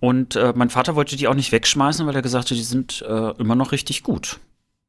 Und 0.00 0.36
äh, 0.36 0.52
mein 0.54 0.70
Vater 0.70 0.96
wollte 0.96 1.16
die 1.16 1.28
auch 1.28 1.34
nicht 1.34 1.52
wegschmeißen, 1.52 2.06
weil 2.06 2.14
er 2.14 2.22
gesagt 2.22 2.50
hat, 2.50 2.56
die 2.56 2.62
sind 2.62 3.02
äh, 3.02 3.30
immer 3.38 3.54
noch 3.54 3.72
richtig 3.72 4.02
gut. 4.02 4.38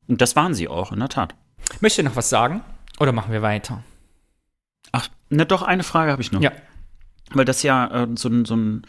Und 0.08 0.22
das 0.22 0.36
waren 0.36 0.54
sie 0.54 0.68
auch, 0.68 0.92
in 0.92 1.00
der 1.00 1.10
Tat. 1.10 1.36
Möchtest 1.80 2.00
du 2.00 2.04
noch 2.04 2.16
was 2.16 2.30
sagen? 2.30 2.62
Oder 3.00 3.12
machen 3.12 3.32
wir 3.32 3.42
weiter? 3.42 3.84
Ach, 4.92 5.08
ne, 5.30 5.46
doch, 5.46 5.62
eine 5.62 5.84
Frage 5.84 6.12
habe 6.12 6.22
ich 6.22 6.32
noch. 6.32 6.42
Ja. 6.42 6.52
Weil 7.32 7.46
das 7.46 7.64
ja 7.64 8.04
äh, 8.04 8.08
so, 8.16 8.30
ein, 8.30 8.46
so 8.46 8.56
ein 8.56 8.86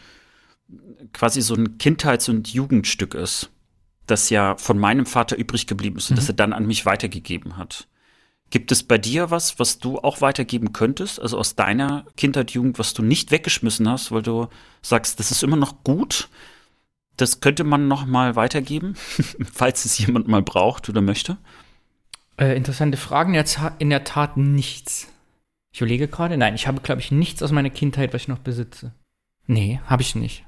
quasi 1.13 1.41
so 1.41 1.55
ein 1.55 1.77
Kindheits- 1.77 2.29
und 2.29 2.47
Jugendstück 2.49 3.13
ist, 3.13 3.49
das 4.05 4.29
ja 4.29 4.55
von 4.57 4.77
meinem 4.77 5.05
Vater 5.05 5.37
übrig 5.37 5.67
geblieben 5.67 5.97
ist 5.97 6.09
und 6.09 6.15
mhm. 6.15 6.19
das 6.19 6.29
er 6.29 6.35
dann 6.35 6.53
an 6.53 6.65
mich 6.65 6.85
weitergegeben 6.85 7.57
hat. 7.57 7.87
Gibt 8.49 8.71
es 8.71 8.83
bei 8.83 8.97
dir 8.97 9.29
was, 9.29 9.59
was 9.59 9.79
du 9.79 9.99
auch 9.99 10.21
weitergeben 10.21 10.71
könntest, 10.71 11.21
also 11.21 11.37
aus 11.37 11.55
deiner 11.55 12.05
Kindheit, 12.15 12.51
Jugend, 12.51 12.79
was 12.79 12.93
du 12.93 13.03
nicht 13.03 13.31
weggeschmissen 13.31 13.89
hast, 13.89 14.11
weil 14.11 14.21
du 14.21 14.47
sagst, 14.81 15.19
das 15.19 15.31
ist 15.31 15.43
immer 15.43 15.57
noch 15.57 15.83
gut? 15.83 16.29
Das 17.17 17.41
könnte 17.41 17.65
man 17.65 17.89
noch 17.89 18.05
mal 18.05 18.35
weitergeben, 18.35 18.95
falls 19.51 19.83
es 19.83 19.97
jemand 19.97 20.29
mal 20.29 20.41
braucht 20.41 20.87
oder 20.87 21.01
möchte? 21.01 21.37
Äh, 22.37 22.55
interessante 22.55 22.97
Fragen. 22.97 23.33
In 23.79 23.89
der 23.89 24.03
Tat 24.05 24.37
nichts. 24.37 25.09
Ich 25.73 25.81
überlege 25.81 26.07
gerade. 26.07 26.37
Nein, 26.37 26.55
ich 26.55 26.67
habe, 26.67 26.79
glaube 26.81 27.01
ich, 27.01 27.11
nichts 27.11 27.43
aus 27.43 27.51
meiner 27.51 27.69
Kindheit, 27.69 28.13
was 28.13 28.21
ich 28.21 28.27
noch 28.27 28.39
besitze. 28.39 28.93
Nee, 29.45 29.81
habe 29.85 30.01
ich 30.01 30.15
nicht. 30.15 30.46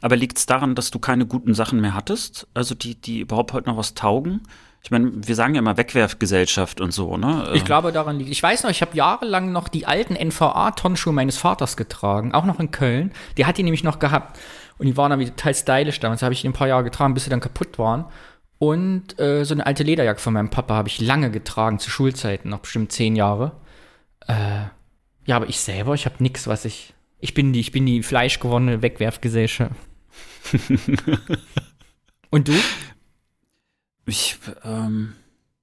Aber 0.00 0.16
liegt 0.16 0.38
es 0.38 0.46
daran, 0.46 0.74
dass 0.74 0.90
du 0.90 0.98
keine 0.98 1.26
guten 1.26 1.54
Sachen 1.54 1.80
mehr 1.80 1.94
hattest? 1.94 2.46
Also 2.54 2.74
die, 2.74 2.94
die 2.94 3.20
überhaupt 3.20 3.52
heute 3.52 3.68
noch 3.68 3.76
was 3.76 3.94
taugen? 3.94 4.42
Ich 4.82 4.90
meine, 4.92 5.10
wir 5.14 5.34
sagen 5.34 5.54
ja 5.54 5.58
immer 5.58 5.76
Wegwerfgesellschaft 5.76 6.80
und 6.80 6.92
so, 6.92 7.16
ne? 7.16 7.50
Ich 7.54 7.64
glaube, 7.64 7.90
daran 7.90 8.18
liegt. 8.18 8.30
Ich 8.30 8.42
weiß 8.42 8.62
noch, 8.62 8.70
ich 8.70 8.80
habe 8.80 8.96
jahrelang 8.96 9.50
noch 9.50 9.68
die 9.68 9.86
alten 9.86 10.14
NVA-Tonschuhe 10.14 11.12
meines 11.12 11.36
Vaters 11.36 11.76
getragen, 11.76 12.32
auch 12.32 12.44
noch 12.44 12.60
in 12.60 12.70
Köln. 12.70 13.12
Die 13.36 13.44
hat 13.44 13.58
die 13.58 13.64
nämlich 13.64 13.82
noch 13.82 13.98
gehabt. 13.98 14.38
Und 14.78 14.86
die 14.86 14.96
waren 14.96 15.10
dann 15.10 15.18
wieder 15.18 15.34
total 15.34 15.54
stylisch 15.54 15.98
damals. 15.98 16.22
habe 16.22 16.32
ich 16.32 16.42
die 16.42 16.48
ein 16.48 16.52
paar 16.52 16.68
Jahre 16.68 16.84
getragen, 16.84 17.12
bis 17.12 17.24
sie 17.24 17.30
dann 17.30 17.40
kaputt 17.40 17.78
waren. 17.78 18.04
Und 18.58 19.18
äh, 19.18 19.44
so 19.44 19.54
eine 19.54 19.66
alte 19.66 19.82
Lederjacke 19.82 20.20
von 20.20 20.32
meinem 20.32 20.50
Papa 20.50 20.74
habe 20.74 20.88
ich 20.88 21.00
lange 21.00 21.30
getragen, 21.30 21.80
zu 21.80 21.90
Schulzeiten, 21.90 22.48
noch 22.48 22.60
bestimmt 22.60 22.92
zehn 22.92 23.16
Jahre. 23.16 23.52
Äh, 24.26 24.66
ja, 25.26 25.36
aber 25.36 25.48
ich 25.48 25.60
selber, 25.60 25.94
ich 25.94 26.06
habe 26.06 26.16
nichts, 26.20 26.46
was 26.46 26.64
ich. 26.64 26.94
Ich 27.20 27.34
bin 27.34 27.52
die, 27.52 27.60
ich 27.60 27.72
bin 27.72 27.84
die 27.84 28.02
fleischgewonnene 28.04 28.80
Wegwerfgesellschaft. 28.80 29.74
Und 32.30 32.48
du? 32.48 32.54
Ich, 34.06 34.38
ähm. 34.64 35.14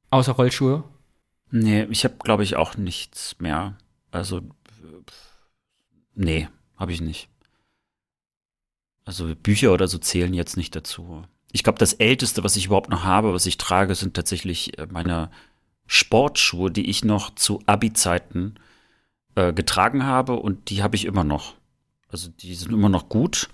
Außer 0.09 0.33
Rollschuhe? 0.33 0.83
Nee, 1.51 1.83
ich 1.89 2.03
habe, 2.03 2.15
glaube 2.19 2.43
ich, 2.43 2.55
auch 2.55 2.77
nichts 2.77 3.39
mehr. 3.39 3.77
Also, 4.11 4.41
nee, 6.13 6.47
habe 6.77 6.91
ich 6.91 7.01
nicht. 7.01 7.29
Also 9.05 9.35
Bücher 9.35 9.71
oder 9.71 9.87
so 9.87 9.97
zählen 9.99 10.33
jetzt 10.33 10.57
nicht 10.57 10.75
dazu. 10.75 11.23
Ich 11.51 11.63
glaube, 11.63 11.79
das 11.79 11.93
Älteste, 11.93 12.43
was 12.43 12.55
ich 12.55 12.65
überhaupt 12.65 12.89
noch 12.89 13.03
habe, 13.03 13.33
was 13.33 13.45
ich 13.45 13.57
trage, 13.57 13.93
sind 13.95 14.15
tatsächlich 14.15 14.77
äh, 14.79 14.87
meine 14.89 15.29
Sportschuhe, 15.85 16.71
die 16.71 16.89
ich 16.89 17.05
noch 17.05 17.33
zu 17.35 17.61
Abi-Zeiten 17.67 18.55
äh, 19.35 19.53
getragen 19.53 20.05
habe 20.05 20.33
und 20.33 20.69
die 20.69 20.81
habe 20.81 20.95
ich 20.95 21.05
immer 21.05 21.23
noch. 21.23 21.53
Also 22.09 22.29
die 22.29 22.55
sind 22.55 22.73
immer 22.73 22.89
noch 22.89 23.09
gut. 23.09 23.49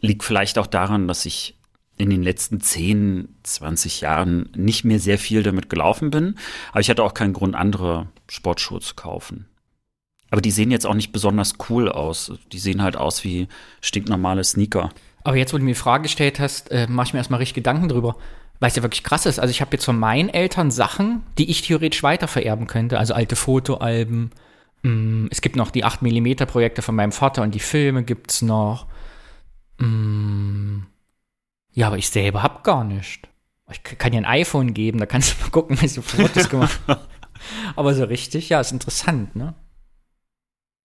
Liegt 0.00 0.22
vielleicht 0.22 0.58
auch 0.58 0.66
daran, 0.66 1.08
dass 1.08 1.26
ich 1.26 1.58
in 1.98 2.10
den 2.10 2.22
letzten 2.22 2.60
10, 2.60 3.28
20 3.42 4.00
Jahren 4.00 4.50
nicht 4.56 4.84
mehr 4.84 5.00
sehr 5.00 5.18
viel 5.18 5.42
damit 5.42 5.68
gelaufen 5.68 6.10
bin. 6.10 6.36
Aber 6.70 6.80
ich 6.80 6.90
hatte 6.90 7.02
auch 7.02 7.14
keinen 7.14 7.32
Grund, 7.32 7.56
andere 7.56 8.06
Sportschuhe 8.30 8.80
zu 8.80 8.94
kaufen. 8.94 9.46
Aber 10.30 10.40
die 10.40 10.50
sehen 10.50 10.70
jetzt 10.70 10.86
auch 10.86 10.94
nicht 10.94 11.12
besonders 11.12 11.54
cool 11.68 11.88
aus. 11.88 12.32
Die 12.52 12.58
sehen 12.58 12.82
halt 12.82 12.96
aus 12.96 13.24
wie 13.24 13.48
stinknormale 13.80 14.44
Sneaker. 14.44 14.90
Aber 15.24 15.36
jetzt, 15.36 15.52
wo 15.52 15.58
du 15.58 15.64
mir 15.64 15.72
die 15.72 15.74
Frage 15.74 16.02
gestellt 16.02 16.38
hast, 16.38 16.70
äh, 16.70 16.86
mache 16.88 17.08
ich 17.08 17.12
mir 17.12 17.18
erstmal 17.18 17.38
richtig 17.38 17.56
Gedanken 17.56 17.88
drüber. 17.88 18.16
Weil 18.60 18.70
es 18.70 18.76
ja 18.76 18.82
wirklich 18.82 19.04
krass 19.04 19.26
ist. 19.26 19.38
Also 19.38 19.50
ich 19.50 19.60
habe 19.60 19.72
jetzt 19.72 19.84
von 19.84 19.98
meinen 19.98 20.28
Eltern 20.28 20.70
Sachen, 20.70 21.22
die 21.38 21.50
ich 21.50 21.62
theoretisch 21.62 22.02
weitervererben 22.02 22.66
könnte. 22.66 22.98
Also 22.98 23.14
alte 23.14 23.36
Fotoalben. 23.36 24.30
Mm, 24.82 25.26
es 25.30 25.40
gibt 25.40 25.56
noch 25.56 25.70
die 25.70 25.84
8mm 25.84 26.44
Projekte 26.46 26.82
von 26.82 26.94
meinem 26.94 27.12
Vater 27.12 27.42
und 27.42 27.54
die 27.54 27.60
Filme 27.60 28.02
gibt 28.02 28.30
es 28.30 28.42
noch. 28.42 28.86
Mm, 29.78 30.80
ja, 31.72 31.86
aber 31.86 31.98
ich 31.98 32.10
selber 32.10 32.42
hab 32.42 32.64
gar 32.64 32.84
nicht. 32.84 33.28
Ich 33.70 33.82
kann 33.82 34.12
dir 34.12 34.18
ein 34.18 34.24
iPhone 34.24 34.74
geben, 34.74 34.98
da 34.98 35.06
kannst 35.06 35.32
du 35.32 35.42
mal 35.42 35.50
gucken, 35.50 35.80
wie 35.80 35.88
so 35.88 36.02
Fotos 36.02 36.48
gemacht 36.48 36.80
Aber 37.76 37.94
so 37.94 38.04
richtig, 38.04 38.48
ja, 38.48 38.60
ist 38.60 38.72
interessant, 38.72 39.36
ne? 39.36 39.54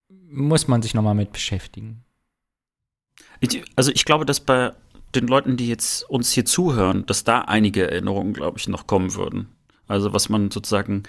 Muss 0.09 0.67
man 0.67 0.81
sich 0.81 0.93
nochmal 0.93 1.15
mit 1.15 1.31
beschäftigen. 1.31 2.03
Ich, 3.39 3.63
also 3.75 3.91
ich 3.91 4.05
glaube, 4.05 4.25
dass 4.25 4.39
bei 4.39 4.73
den 5.15 5.27
Leuten, 5.27 5.57
die 5.57 5.67
jetzt 5.67 6.09
uns 6.09 6.31
hier 6.31 6.45
zuhören, 6.45 7.05
dass 7.05 7.23
da 7.23 7.41
einige 7.41 7.89
Erinnerungen, 7.89 8.33
glaube 8.33 8.57
ich, 8.57 8.67
noch 8.67 8.87
kommen 8.87 9.13
würden. 9.13 9.49
Also 9.87 10.13
was 10.13 10.29
man 10.29 10.49
sozusagen 10.49 11.03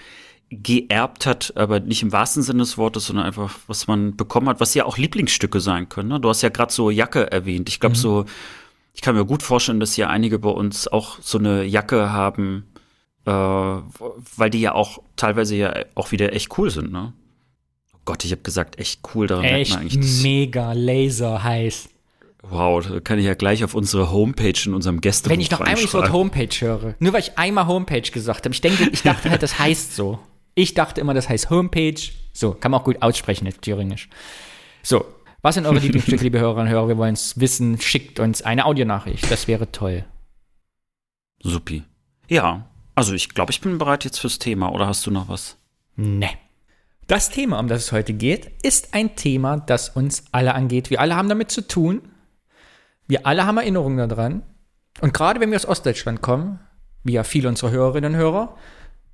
geerbt 0.49 1.25
hat, 1.25 1.53
aber 1.55 1.79
nicht 1.79 2.03
im 2.03 2.11
wahrsten 2.11 2.43
Sinne 2.43 2.59
des 2.59 2.77
Wortes, 2.77 3.07
sondern 3.07 3.25
einfach, 3.25 3.57
was 3.67 3.87
man 3.87 4.15
bekommen 4.15 4.47
hat, 4.49 4.59
was 4.59 4.73
ja 4.73 4.85
auch 4.85 4.97
Lieblingsstücke 4.97 5.59
sein 5.59 5.89
können. 5.89 6.09
Ne? 6.09 6.19
Du 6.19 6.29
hast 6.29 6.41
ja 6.41 6.49
gerade 6.49 6.71
so 6.71 6.89
Jacke 6.89 7.31
erwähnt. 7.31 7.67
Ich 7.69 7.79
glaube, 7.79 7.95
mhm. 7.95 7.99
so 7.99 8.25
ich 8.95 9.01
kann 9.01 9.15
mir 9.15 9.25
gut 9.25 9.43
vorstellen, 9.43 9.79
dass 9.79 9.93
hier 9.93 10.09
einige 10.09 10.39
bei 10.39 10.49
uns 10.49 10.87
auch 10.87 11.17
so 11.21 11.37
eine 11.37 11.63
Jacke 11.65 12.11
haben, 12.11 12.65
äh, 13.25 13.31
weil 13.31 14.49
die 14.49 14.61
ja 14.61 14.73
auch 14.73 14.99
teilweise 15.17 15.55
ja 15.55 15.73
auch 15.95 16.11
wieder 16.11 16.33
echt 16.33 16.57
cool 16.57 16.69
sind, 16.69 16.91
ne? 16.91 17.13
Oh 17.93 17.99
Gott, 18.05 18.23
ich 18.23 18.31
habe 18.31 18.41
gesagt, 18.41 18.79
echt 18.79 19.01
cool. 19.13 19.27
Daran 19.27 19.43
echt 19.43 19.71
man 19.71 19.81
eigentlich 19.81 20.23
mega 20.23 20.71
laser 20.71 21.43
heiß. 21.43 21.89
Wow, 22.49 22.87
da 22.87 22.99
kann 22.99 23.19
ich 23.19 23.25
ja 23.25 23.33
gleich 23.33 23.63
auf 23.63 23.73
unsere 23.73 24.11
Homepage 24.11 24.53
in 24.65 24.73
unserem 24.73 25.01
Gästebuch 25.01 25.33
Wenn 25.33 25.41
ich 25.41 25.51
noch 25.51 25.61
einmal 25.61 25.81
das 25.81 25.93
Wort 25.93 26.11
Homepage 26.11 26.55
höre, 26.59 26.95
nur 26.99 27.11
weil 27.11 27.21
ich 27.21 27.37
einmal 27.37 27.67
Homepage 27.67 28.01
gesagt 28.01 28.45
habe, 28.45 28.53
ich 28.53 28.61
denke, 28.61 28.87
ich 28.93 29.01
dachte 29.01 29.29
halt, 29.29 29.43
das 29.43 29.59
heißt 29.59 29.95
so. 29.95 30.19
Ich 30.55 30.73
dachte 30.73 31.01
immer, 31.01 31.13
das 31.13 31.29
heißt 31.29 31.49
Homepage. 31.49 32.01
So, 32.33 32.53
kann 32.53 32.71
man 32.71 32.81
auch 32.81 32.85
gut 32.85 33.01
aussprechen, 33.01 33.45
jetzt 33.45 33.61
thüringisch. 33.61 34.09
So, 34.81 35.05
was 35.41 35.55
sind 35.55 35.65
eure 35.65 35.79
Lieblingsstücke, 35.79 36.23
liebe 36.23 36.39
Hörerinnen 36.39 36.67
und 36.67 36.73
Hörer? 36.73 36.87
Wir 36.87 36.97
wollen 36.97 37.13
es 37.13 37.39
wissen. 37.39 37.79
Schickt 37.79 38.19
uns 38.19 38.41
eine 38.41 38.65
Audionachricht. 38.65 39.29
Das 39.29 39.47
wäre 39.47 39.71
toll. 39.71 40.05
Supi. 41.41 41.83
Ja, 42.27 42.67
also 42.95 43.13
ich 43.13 43.29
glaube, 43.29 43.51
ich 43.51 43.61
bin 43.61 43.77
bereit 43.77 44.05
jetzt 44.05 44.19
fürs 44.19 44.39
Thema. 44.39 44.71
Oder 44.71 44.87
hast 44.87 45.05
du 45.05 45.11
noch 45.11 45.27
was? 45.27 45.57
Ne. 45.97 46.29
Das 47.07 47.29
Thema, 47.29 47.59
um 47.59 47.67
das 47.67 47.83
es 47.83 47.91
heute 47.91 48.13
geht, 48.13 48.51
ist 48.63 48.95
ein 48.95 49.15
Thema, 49.15 49.57
das 49.57 49.89
uns 49.89 50.23
alle 50.31 50.55
angeht. 50.55 50.89
Wir 50.89 51.01
alle 51.01 51.15
haben 51.15 51.29
damit 51.29 51.51
zu 51.51 51.67
tun. 51.67 52.01
Wir 53.07 53.27
alle 53.27 53.45
haben 53.45 53.57
Erinnerungen 53.57 54.09
daran. 54.09 54.41
Und 55.01 55.13
gerade 55.13 55.39
wenn 55.39 55.51
wir 55.51 55.57
aus 55.57 55.67
Ostdeutschland 55.67 56.21
kommen, 56.21 56.59
wie 57.03 57.13
ja 57.13 57.23
viele 57.23 57.49
unserer 57.49 57.69
Hörerinnen 57.69 58.13
und 58.13 58.19
Hörer, 58.19 58.57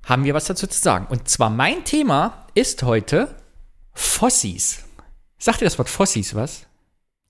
haben 0.04 0.24
wir 0.24 0.34
was 0.34 0.46
dazu 0.46 0.66
zu 0.66 0.80
sagen. 0.80 1.06
Und 1.08 1.28
zwar 1.28 1.50
mein 1.50 1.84
Thema 1.84 2.46
ist 2.54 2.82
heute 2.82 3.34
Fossis. 3.94 4.84
Sagt 5.38 5.60
dir 5.60 5.66
das 5.66 5.78
Wort 5.78 5.90
Fossis 5.90 6.34
was? 6.34 6.66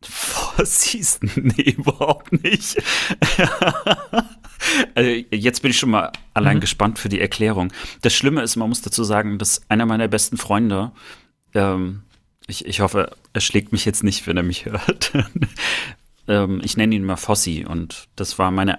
Fossis? 0.03 1.21
Nee, 1.37 1.71
überhaupt 1.77 2.33
nicht. 2.43 2.77
also 4.95 5.11
jetzt 5.31 5.63
bin 5.63 5.71
ich 5.71 5.79
schon 5.79 5.91
mal 5.91 6.13
allein 6.35 6.57
mhm. 6.57 6.61
gespannt 6.61 6.99
für 6.99 7.09
die 7.09 7.21
Erklärung. 7.21 7.73
Das 8.03 8.15
Schlimme 8.15 8.43
ist, 8.43 8.57
man 8.57 8.69
muss 8.69 8.83
dazu 8.83 9.05
sagen, 9.05 9.39
dass 9.39 9.63
einer 9.69 9.87
meiner 9.87 10.09
besten 10.09 10.37
Freunde, 10.37 10.93
ähm, 11.55 12.03
ich, 12.47 12.67
ich 12.67 12.81
hoffe, 12.81 13.17
er 13.33 13.41
schlägt 13.41 13.73
mich 13.73 13.85
jetzt 13.85 14.03
nicht, 14.03 14.27
wenn 14.27 14.37
er 14.37 14.43
mich 14.43 14.67
hört. 14.67 15.13
ähm, 16.29 16.61
ich 16.65 16.77
nenne 16.77 16.95
ihn 16.95 17.05
mal 17.05 17.17
Fossi 17.17 17.65
und 17.69 18.09
das 18.17 18.39
war 18.39 18.51
meine 18.51 18.79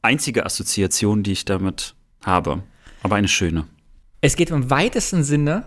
einzige 0.00 0.46
Assoziation, 0.46 1.22
die 1.22 1.32
ich 1.32 1.44
damit 1.44 1.94
habe. 2.24 2.62
Aber 3.02 3.16
eine 3.16 3.28
schöne. 3.28 3.66
Es 4.20 4.36
geht 4.36 4.50
im 4.50 4.70
weitesten 4.70 5.24
Sinne 5.24 5.64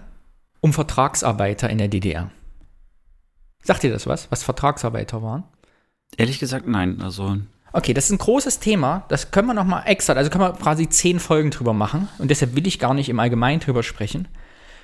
um 0.62 0.74
Vertragsarbeiter 0.74 1.70
in 1.70 1.78
der 1.78 1.88
DDR. 1.88 2.32
Sagt 3.64 3.84
ihr 3.84 3.92
das 3.92 4.08
was, 4.08 4.32
was 4.32 4.44
Vertragsarbeiter 4.44 5.22
waren? 5.22 5.44
Ehrlich 6.18 6.40
gesagt, 6.40 6.68
nein. 6.68 7.02
Also 7.02 7.38
Okay, 7.76 7.94
das 7.94 8.06
ist 8.06 8.12
ein 8.12 8.20
großes 8.20 8.60
Thema. 8.60 9.04
Das 9.10 9.32
können 9.32 9.50
wir 9.50 9.54
noch 9.54 9.66
mal 9.66 9.84
extra, 9.84 10.14
also 10.14 10.30
können 10.30 10.46
wir 10.46 10.54
quasi 10.54 10.88
zehn 10.88 11.20
Folgen 11.20 11.52
drüber 11.52 11.74
machen. 11.74 12.08
Und 12.20 12.32
deshalb 12.32 12.56
will 12.56 12.66
ich 12.68 12.80
gar 12.80 12.94
nicht 12.94 13.10
im 13.10 13.20
Allgemeinen 13.20 13.60
drüber 13.60 13.84
sprechen. 13.84 14.30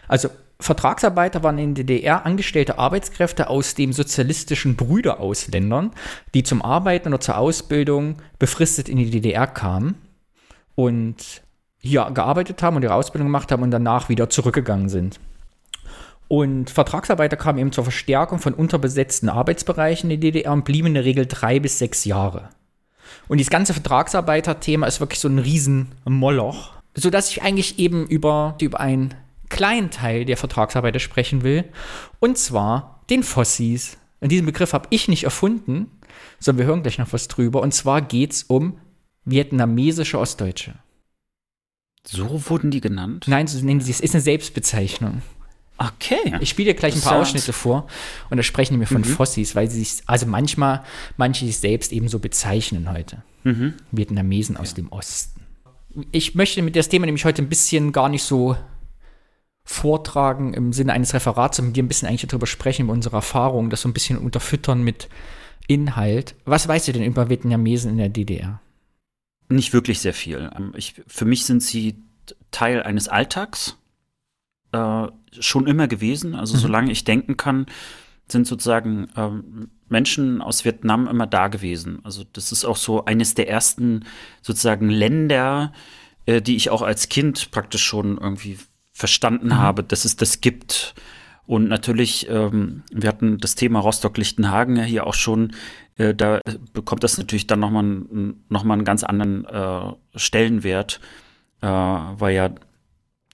Also 0.10 0.30
Vertragsarbeiter 0.60 1.42
waren 1.42 1.58
in 1.58 1.74
der 1.74 1.86
DDR 1.86 2.26
angestellte 2.26 2.78
Arbeitskräfte 2.78 3.50
aus 3.50 3.76
dem 3.76 3.94
sozialistischen 3.94 4.76
Brüderausländern, 4.76 5.92
die 6.34 6.44
zum 6.44 6.62
Arbeiten 6.62 7.08
oder 7.08 7.22
zur 7.22 7.38
Ausbildung 7.38 8.18
befristet 8.40 8.90
in 8.90 8.98
die 8.98 9.10
DDR 9.10 9.48
kamen 9.48 9.96
und 10.76 11.44
hier 11.82 12.10
gearbeitet 12.14 12.62
haben 12.64 12.76
und 12.76 12.84
ihre 12.84 12.94
Ausbildung 12.94 13.28
gemacht 13.28 13.52
haben 13.52 13.64
und 13.64 13.72
danach 13.72 14.08
wieder 14.10 14.30
zurückgegangen 14.30 14.90
sind. 14.90 15.20
Und 16.28 16.70
Vertragsarbeiter 16.70 17.36
kamen 17.36 17.60
eben 17.60 17.74
zur 17.74 17.84
Verstärkung 17.84 18.40
von 18.40 18.54
unterbesetzten 18.54 19.28
Arbeitsbereichen 19.28 20.10
in 20.10 20.22
der 20.22 20.32
DDR 20.32 20.54
und 20.54 20.64
blieben 20.64 20.88
in 20.88 20.94
der 20.94 21.04
Regel 21.04 21.26
drei 21.26 21.60
bis 21.60 21.78
sechs 21.78 22.06
Jahre. 22.06 22.50
Und 23.28 23.40
dieses 23.40 23.50
ganze 23.50 23.74
Vertragsarbeiter-Thema 23.74 24.88
ist 24.88 25.02
wirklich 25.02 25.20
so 25.20 25.28
ein 25.28 25.40
Riesenmoloch, 25.40 26.72
sodass 26.96 27.30
ich 27.30 27.42
eigentlich 27.42 27.80
eben 27.80 28.08
über, 28.08 28.56
über 28.62 28.80
einen 28.80 29.14
kleinen 29.50 29.92
Teil 29.92 30.24
der 30.24 30.38
Vertragsarbeiter 30.38 31.00
sprechen 31.00 31.44
will, 31.44 31.66
und 32.20 32.38
zwar 32.38 33.04
den 33.10 33.24
Fossis. 33.24 33.98
Und 34.22 34.32
diesen 34.32 34.46
Begriff 34.46 34.72
habe 34.72 34.88
ich 34.92 35.10
nicht 35.10 35.26
erfunden, 35.26 35.92
sondern 36.40 36.60
wir 36.60 36.66
hören 36.68 36.84
gleich 36.84 36.98
noch 36.98 37.12
was 37.12 37.28
drüber. 37.28 37.62
Und 37.62 37.74
zwar 37.74 38.02
geht 38.02 38.32
es 38.32 38.44
um 38.44 38.78
vietnamesische 39.26 40.18
Ostdeutsche. 40.18 40.76
So 42.06 42.50
wurden 42.50 42.72
die 42.72 42.82
genannt? 42.82 43.26
Nein, 43.28 43.48
so 43.48 43.64
nennen 43.64 43.82
sie 43.82 43.92
es. 43.92 44.00
ist 44.00 44.16
eine 44.16 44.22
Selbstbezeichnung. 44.22 45.22
Okay. 45.78 46.36
Ich 46.42 46.50
spiele 46.50 46.74
dir 46.74 46.80
gleich 46.80 46.96
ein 46.96 47.02
paar 47.02 47.20
Ausschnitte 47.20 47.54
vor 47.54 47.88
und 48.30 48.38
da 48.38 48.44
sprechen 48.44 48.80
wir 48.80 48.86
von 48.88 49.02
mhm. 49.02 49.06
Fossis, 49.06 49.56
weil 49.56 49.70
sie 49.70 49.84
sich, 49.84 50.04
also 50.06 50.28
manchmal, 50.28 50.84
manche 51.18 51.46
sich 51.46 51.58
selbst 51.58 51.92
eben 51.92 52.08
so 52.08 52.20
bezeichnen 52.20 52.92
heute. 52.92 53.24
Mhm. 53.44 53.74
Vietnamesen 53.92 54.58
aus 54.58 54.72
ja. 54.72 54.76
dem 54.76 54.92
Osten. 54.92 55.42
Ich 56.12 56.36
möchte 56.36 56.62
mit 56.62 56.76
das 56.76 56.90
Thema 56.90 57.06
nämlich 57.06 57.26
heute 57.26 57.42
ein 57.42 57.50
bisschen 57.50 57.92
gar 57.92 58.10
nicht 58.10 58.24
so 58.24 58.56
vortragen 59.64 60.54
im 60.54 60.74
Sinne 60.74 60.94
eines 60.94 61.14
Referats, 61.14 61.58
sondern 61.58 61.70
mit 61.70 61.78
dir 61.78 61.84
ein 61.84 61.88
bisschen 61.88 62.08
eigentlich 62.08 62.28
darüber 62.28 62.48
sprechen, 62.48 62.84
über 62.84 62.94
unsere 62.94 63.16
Erfahrungen, 63.16 63.70
das 63.70 63.82
so 63.82 63.90
ein 63.90 63.94
bisschen 63.94 64.18
unterfüttern 64.18 64.84
mit 64.84 65.10
Inhalt. 65.68 66.36
Was 66.46 66.68
weißt 66.68 66.90
du 66.90 66.94
denn 66.94 67.04
über 67.04 67.30
Vietnamesen 67.30 67.92
in 67.92 67.98
der 67.98 68.10
DDR? 68.10 68.62
Nicht 69.52 69.74
wirklich 69.74 70.00
sehr 70.00 70.14
viel. 70.14 70.50
Ähm, 70.56 70.74
ich, 70.76 71.02
für 71.08 71.26
mich 71.26 71.46
sind 71.46 71.62
sie 71.62 71.96
Teil 72.52 72.84
eines 72.84 73.08
Alltags, 73.08 73.78
äh, 74.72 75.08
schon 75.40 75.68
immer 75.68 75.88
gewesen. 75.88 76.36
Also 76.36 76.56
mhm. 76.56 76.60
solange 76.60 76.92
ich 76.92 77.04
denken 77.04 77.38
kann, 77.38 77.66
sind 78.28 78.48
sozusagen 78.48 79.10
ähm, 79.16 79.70
Menschen 79.90 80.42
aus 80.42 80.64
Vietnam 80.64 81.08
immer 81.08 81.28
da 81.28 81.50
gewesen. 81.50 82.00
Also 82.04 82.24
das 82.32 82.52
ist 82.52 82.66
auch 82.66 82.78
so 82.78 83.06
eines 83.06 83.36
der 83.36 83.50
ersten 83.50 84.06
sozusagen 84.42 84.90
Länder, 84.90 85.74
äh, 86.26 86.42
die 86.42 86.56
ich 86.56 86.70
auch 86.70 86.82
als 86.82 87.10
Kind 87.10 87.52
praktisch 87.52 87.84
schon 87.84 88.18
irgendwie 88.18 88.58
verstanden 88.94 89.48
mhm. 89.48 89.58
habe, 89.58 89.84
dass 89.84 90.06
es 90.06 90.16
das 90.16 90.42
gibt. 90.42 90.96
Und 91.52 91.68
natürlich, 91.68 92.30
ähm, 92.30 92.84
wir 92.94 93.10
hatten 93.10 93.38
das 93.38 93.56
Thema 93.56 93.80
Rostock-Lichtenhagen 93.80 94.78
ja 94.78 94.84
hier 94.84 95.06
auch 95.06 95.14
schon, 95.14 95.54
äh, 95.98 96.16
da 96.16 96.40
bekommt 96.72 97.04
das 97.04 97.18
natürlich 97.18 97.46
dann 97.46 97.60
nochmal 97.60 97.84
noch 98.48 98.64
mal 98.64 98.76
einen 98.76 98.86
ganz 98.86 99.04
anderen 99.04 99.44
äh, 99.44 99.92
Stellenwert, 100.16 101.02
äh, 101.60 101.68
weil 101.68 102.36
ja 102.36 102.52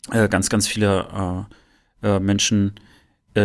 äh, 0.09 0.27
ganz, 0.29 0.49
ganz 0.49 0.67
viele 0.67 1.45
äh, 2.01 2.15
äh, 2.15 2.19
Menschen 2.19 2.73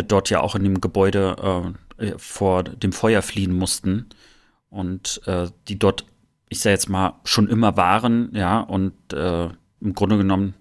dort 0.08 0.30
ja 0.30 0.40
auch 0.40 0.54
in 0.54 0.64
dem 0.64 0.80
Gebäude 0.80 1.74
vor 2.16 2.62
dem 2.62 2.92
Feuer 2.92 3.20
fliehen 3.20 3.52
mussten 3.52 4.08
und 4.70 5.20
die 5.68 5.78
dort, 5.78 6.06
ich 6.48 6.60
sage 6.60 6.72
jetzt 6.72 6.88
mal, 6.88 7.20
schon 7.24 7.46
immer 7.46 7.76
waren, 7.76 8.30
ja, 8.34 8.60
und 8.60 8.94
im 9.12 9.92
Grunde 9.94 10.16
genommen, 10.16 10.54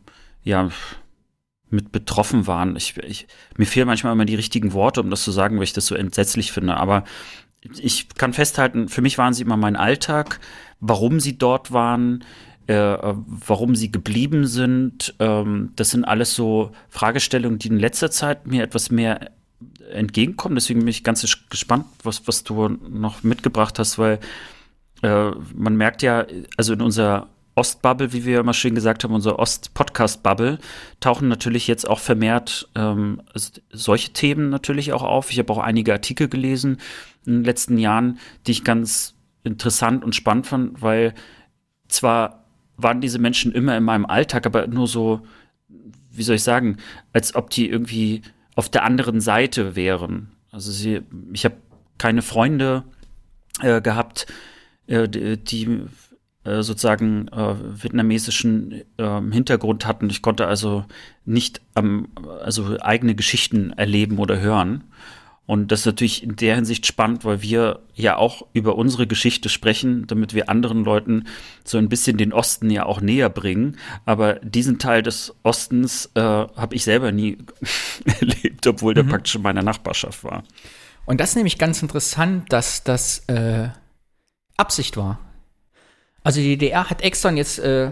ja, 0.43 0.69
mit 1.71 1.91
betroffen 1.91 2.47
waren. 2.47 2.75
Ich, 2.75 2.97
ich, 2.97 3.27
mir 3.57 3.65
fehlen 3.65 3.87
manchmal 3.87 4.13
immer 4.13 4.25
die 4.25 4.35
richtigen 4.35 4.73
Worte, 4.73 5.01
um 5.01 5.09
das 5.09 5.23
zu 5.23 5.31
sagen, 5.31 5.57
weil 5.57 5.63
ich 5.63 5.73
das 5.73 5.87
so 5.87 5.95
entsetzlich 5.95 6.51
finde. 6.51 6.77
Aber 6.77 7.03
ich 7.79 8.09
kann 8.09 8.33
festhalten, 8.33 8.89
für 8.89 9.01
mich 9.01 9.17
waren 9.17 9.33
sie 9.33 9.43
immer 9.43 9.57
mein 9.57 9.75
Alltag, 9.75 10.39
warum 10.79 11.19
sie 11.19 11.37
dort 11.37 11.71
waren, 11.71 12.23
äh, 12.67 12.97
warum 13.03 13.75
sie 13.75 13.91
geblieben 13.91 14.47
sind. 14.47 15.15
Ähm, 15.19 15.71
das 15.75 15.91
sind 15.91 16.05
alles 16.05 16.35
so 16.35 16.71
Fragestellungen, 16.89 17.59
die 17.59 17.69
in 17.69 17.79
letzter 17.79 18.11
Zeit 18.11 18.47
mir 18.47 18.63
etwas 18.63 18.91
mehr 18.91 19.31
entgegenkommen. 19.91 20.55
Deswegen 20.55 20.79
bin 20.79 20.89
ich 20.89 21.03
ganz 21.03 21.21
gespannt, 21.49 21.85
was, 22.03 22.27
was 22.27 22.43
du 22.43 22.67
noch 22.67 23.23
mitgebracht 23.23 23.79
hast, 23.79 23.97
weil 23.97 24.19
äh, 25.03 25.31
man 25.55 25.75
merkt 25.75 26.01
ja, 26.01 26.25
also 26.57 26.73
in 26.73 26.81
unserer 26.81 27.29
Ostbubble, 27.55 28.13
wie 28.13 28.25
wir 28.25 28.39
immer 28.39 28.53
schön 28.53 28.75
gesagt 28.75 29.03
haben, 29.03 29.13
unsere 29.13 29.39
Ost-Podcast-Bubble, 29.39 30.59
tauchen 30.99 31.27
natürlich 31.27 31.67
jetzt 31.67 31.87
auch 31.87 31.99
vermehrt 31.99 32.69
ähm, 32.75 33.21
solche 33.71 34.13
Themen 34.13 34.49
natürlich 34.49 34.93
auch 34.93 35.03
auf. 35.03 35.31
Ich 35.31 35.39
habe 35.39 35.51
auch 35.51 35.57
einige 35.57 35.91
Artikel 35.91 36.29
gelesen 36.29 36.77
in 37.25 37.33
den 37.33 37.43
letzten 37.43 37.77
Jahren, 37.77 38.19
die 38.47 38.51
ich 38.51 38.63
ganz 38.63 39.15
interessant 39.43 40.03
und 40.03 40.15
spannend 40.15 40.47
fand, 40.47 40.81
weil 40.81 41.13
zwar 41.87 42.45
waren 42.77 43.01
diese 43.01 43.19
Menschen 43.19 43.51
immer 43.51 43.77
in 43.77 43.83
meinem 43.83 44.05
Alltag, 44.05 44.45
aber 44.45 44.67
nur 44.67 44.87
so, 44.87 45.21
wie 46.11 46.23
soll 46.23 46.35
ich 46.35 46.43
sagen, 46.43 46.77
als 47.13 47.35
ob 47.35 47.49
die 47.49 47.69
irgendwie 47.69 48.21
auf 48.55 48.69
der 48.69 48.83
anderen 48.83 49.21
Seite 49.21 49.75
wären. 49.75 50.31
Also 50.51 50.71
sie, 50.71 51.01
ich 51.33 51.45
habe 51.45 51.55
keine 51.97 52.21
Freunde 52.21 52.83
äh, 53.61 53.81
gehabt, 53.81 54.25
äh, 54.87 55.07
die 55.07 55.81
äh, 56.43 56.63
sozusagen 56.63 57.27
äh, 57.27 57.55
vietnamesischen 57.83 58.81
äh, 58.97 59.21
Hintergrund 59.31 59.85
hatten. 59.85 60.09
Ich 60.09 60.21
konnte 60.21 60.47
also 60.47 60.85
nicht 61.25 61.61
ähm, 61.75 62.07
also 62.43 62.79
eigene 62.79 63.15
Geschichten 63.15 63.71
erleben 63.73 64.17
oder 64.17 64.39
hören. 64.39 64.83
Und 65.51 65.71
das 65.71 65.81
ist 65.81 65.85
natürlich 65.85 66.23
in 66.23 66.37
der 66.37 66.55
Hinsicht 66.55 66.85
spannend, 66.85 67.25
weil 67.25 67.41
wir 67.41 67.81
ja 67.93 68.15
auch 68.15 68.47
über 68.53 68.75
unsere 68.75 69.05
Geschichte 69.05 69.49
sprechen, 69.49 70.07
damit 70.07 70.33
wir 70.33 70.49
anderen 70.49 70.85
Leuten 70.85 71.25
so 71.65 71.77
ein 71.77 71.89
bisschen 71.89 72.15
den 72.17 72.31
Osten 72.31 72.69
ja 72.69 72.85
auch 72.85 73.01
näher 73.01 73.29
bringen. 73.29 73.77
Aber 74.05 74.35
diesen 74.35 74.79
Teil 74.79 75.03
des 75.03 75.35
Ostens 75.43 76.09
äh, 76.15 76.21
habe 76.21 76.73
ich 76.73 76.83
selber 76.83 77.11
nie 77.11 77.37
erlebt, 78.19 78.65
obwohl 78.65 78.93
der 78.93 79.03
mhm. 79.03 79.09
praktisch 79.09 79.35
in 79.35 79.41
meiner 79.41 79.61
Nachbarschaft 79.61 80.23
war. 80.23 80.43
Und 81.05 81.19
das 81.19 81.31
ist 81.31 81.35
nämlich 81.35 81.57
ganz 81.57 81.81
interessant, 81.81 82.45
dass 82.53 82.83
das 82.83 83.27
äh, 83.27 83.69
Absicht 84.57 84.95
war. 84.95 85.19
Also 86.23 86.39
die 86.39 86.57
DDR 86.57 86.89
hat 86.89 87.01
extra 87.01 87.31
jetzt, 87.31 87.59
äh, 87.59 87.91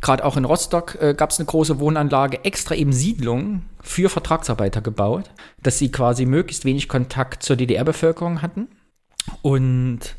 gerade 0.00 0.24
auch 0.24 0.36
in 0.36 0.44
Rostock, 0.44 0.98
äh, 1.00 1.14
gab 1.14 1.30
es 1.30 1.38
eine 1.38 1.46
große 1.46 1.78
Wohnanlage, 1.78 2.44
extra 2.44 2.74
eben 2.74 2.92
Siedlungen 2.92 3.68
für 3.80 4.10
Vertragsarbeiter 4.10 4.80
gebaut, 4.80 5.30
dass 5.62 5.78
sie 5.78 5.90
quasi 5.90 6.26
möglichst 6.26 6.64
wenig 6.64 6.88
Kontakt 6.88 7.42
zur 7.42 7.56
DDR-Bevölkerung 7.56 8.42
hatten. 8.42 8.68
Und 9.40 10.16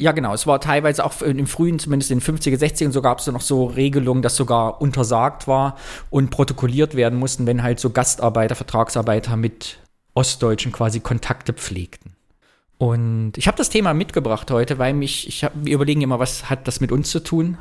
ja, 0.00 0.12
genau, 0.12 0.32
es 0.32 0.46
war 0.46 0.60
teilweise 0.60 1.04
auch 1.04 1.20
im 1.20 1.46
frühen, 1.46 1.78
zumindest 1.78 2.10
in 2.10 2.20
den 2.20 2.36
50er, 2.36 2.56
60er, 2.56 2.90
so 2.90 3.02
gab 3.02 3.18
es 3.18 3.26
noch 3.26 3.42
so 3.42 3.66
Regelungen, 3.66 4.22
dass 4.22 4.34
sogar 4.34 4.80
untersagt 4.80 5.46
war 5.46 5.76
und 6.08 6.30
protokolliert 6.30 6.94
werden 6.96 7.18
mussten, 7.18 7.46
wenn 7.46 7.62
halt 7.62 7.80
so 7.80 7.90
Gastarbeiter, 7.90 8.54
Vertragsarbeiter 8.54 9.36
mit 9.36 9.78
Ostdeutschen 10.14 10.72
quasi 10.72 11.00
Kontakte 11.00 11.52
pflegten. 11.52 12.16
Und 12.80 13.32
ich 13.36 13.46
habe 13.46 13.58
das 13.58 13.68
Thema 13.68 13.92
mitgebracht 13.92 14.50
heute, 14.50 14.78
weil 14.78 14.94
mich, 14.94 15.28
ich 15.28 15.44
hab, 15.44 15.52
wir 15.54 15.74
überlegen 15.74 16.00
immer, 16.00 16.18
was 16.18 16.48
hat 16.48 16.66
das 16.66 16.80
mit 16.80 16.90
uns 16.90 17.10
zu 17.10 17.20
tun? 17.20 17.58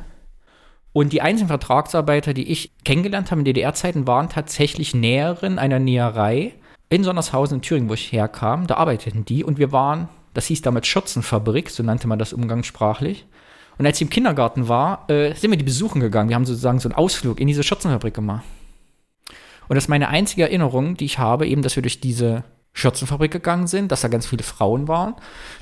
Und 0.94 1.12
die 1.12 1.22
einzigen 1.22 1.50
Vertragsarbeiter, 1.50 2.34
die 2.34 2.50
ich 2.50 2.72
kennengelernt 2.86 3.30
habe 3.30 3.42
in 3.42 3.46
DDR-Zeiten, 3.46 4.08
waren 4.08 4.30
tatsächlich 4.30 4.96
Näherin 4.96 5.60
einer 5.60 5.78
Näherei 5.78 6.54
in 6.88 7.04
Sonnershausen 7.04 7.58
in 7.58 7.62
Thüringen, 7.62 7.90
wo 7.90 7.96
ich 7.96 8.14
herkam. 8.14 8.66
Da 8.66 8.76
arbeiteten 8.76 9.26
die 9.26 9.44
und 9.44 9.58
wir 9.58 9.74
waren, 9.74 10.08
das 10.34 10.46
hieß 10.46 10.62
damals 10.62 10.88
Schürzenfabrik, 10.88 11.70
so 11.70 11.84
nannte 11.84 12.08
man 12.08 12.18
das 12.18 12.32
umgangssprachlich. 12.32 13.26
Und 13.78 13.86
als 13.86 13.98
ich 13.98 14.04
im 14.04 14.10
Kindergarten 14.10 14.70
war, 14.70 15.04
äh, 15.10 15.34
sind 15.34 15.52
wir 15.52 15.58
die 15.58 15.66
besuchen 15.66 16.00
gegangen. 16.00 16.30
Wir 16.30 16.38
haben 16.38 16.46
sozusagen 16.46 16.80
so 16.80 16.88
einen 16.88 16.96
Ausflug 16.96 17.42
in 17.42 17.48
diese 17.48 17.64
Schürzenfabrik 17.64 18.14
gemacht. 18.14 18.46
Und 19.68 19.76
das 19.76 19.84
ist 19.84 19.90
meine 19.90 20.08
einzige 20.08 20.44
Erinnerung, 20.44 20.96
die 20.96 21.06
ich 21.06 21.20
habe, 21.20 21.46
eben, 21.46 21.62
dass 21.62 21.76
wir 21.76 21.84
durch 21.84 22.00
diese 22.00 22.46
Schürzenfabrik 22.74 23.32
gegangen 23.32 23.68
sind, 23.68 23.92
dass 23.92 24.02
da 24.02 24.08
ganz 24.08 24.28
viele 24.28 24.44
Frauen 24.44 24.88
waren, 24.88 25.16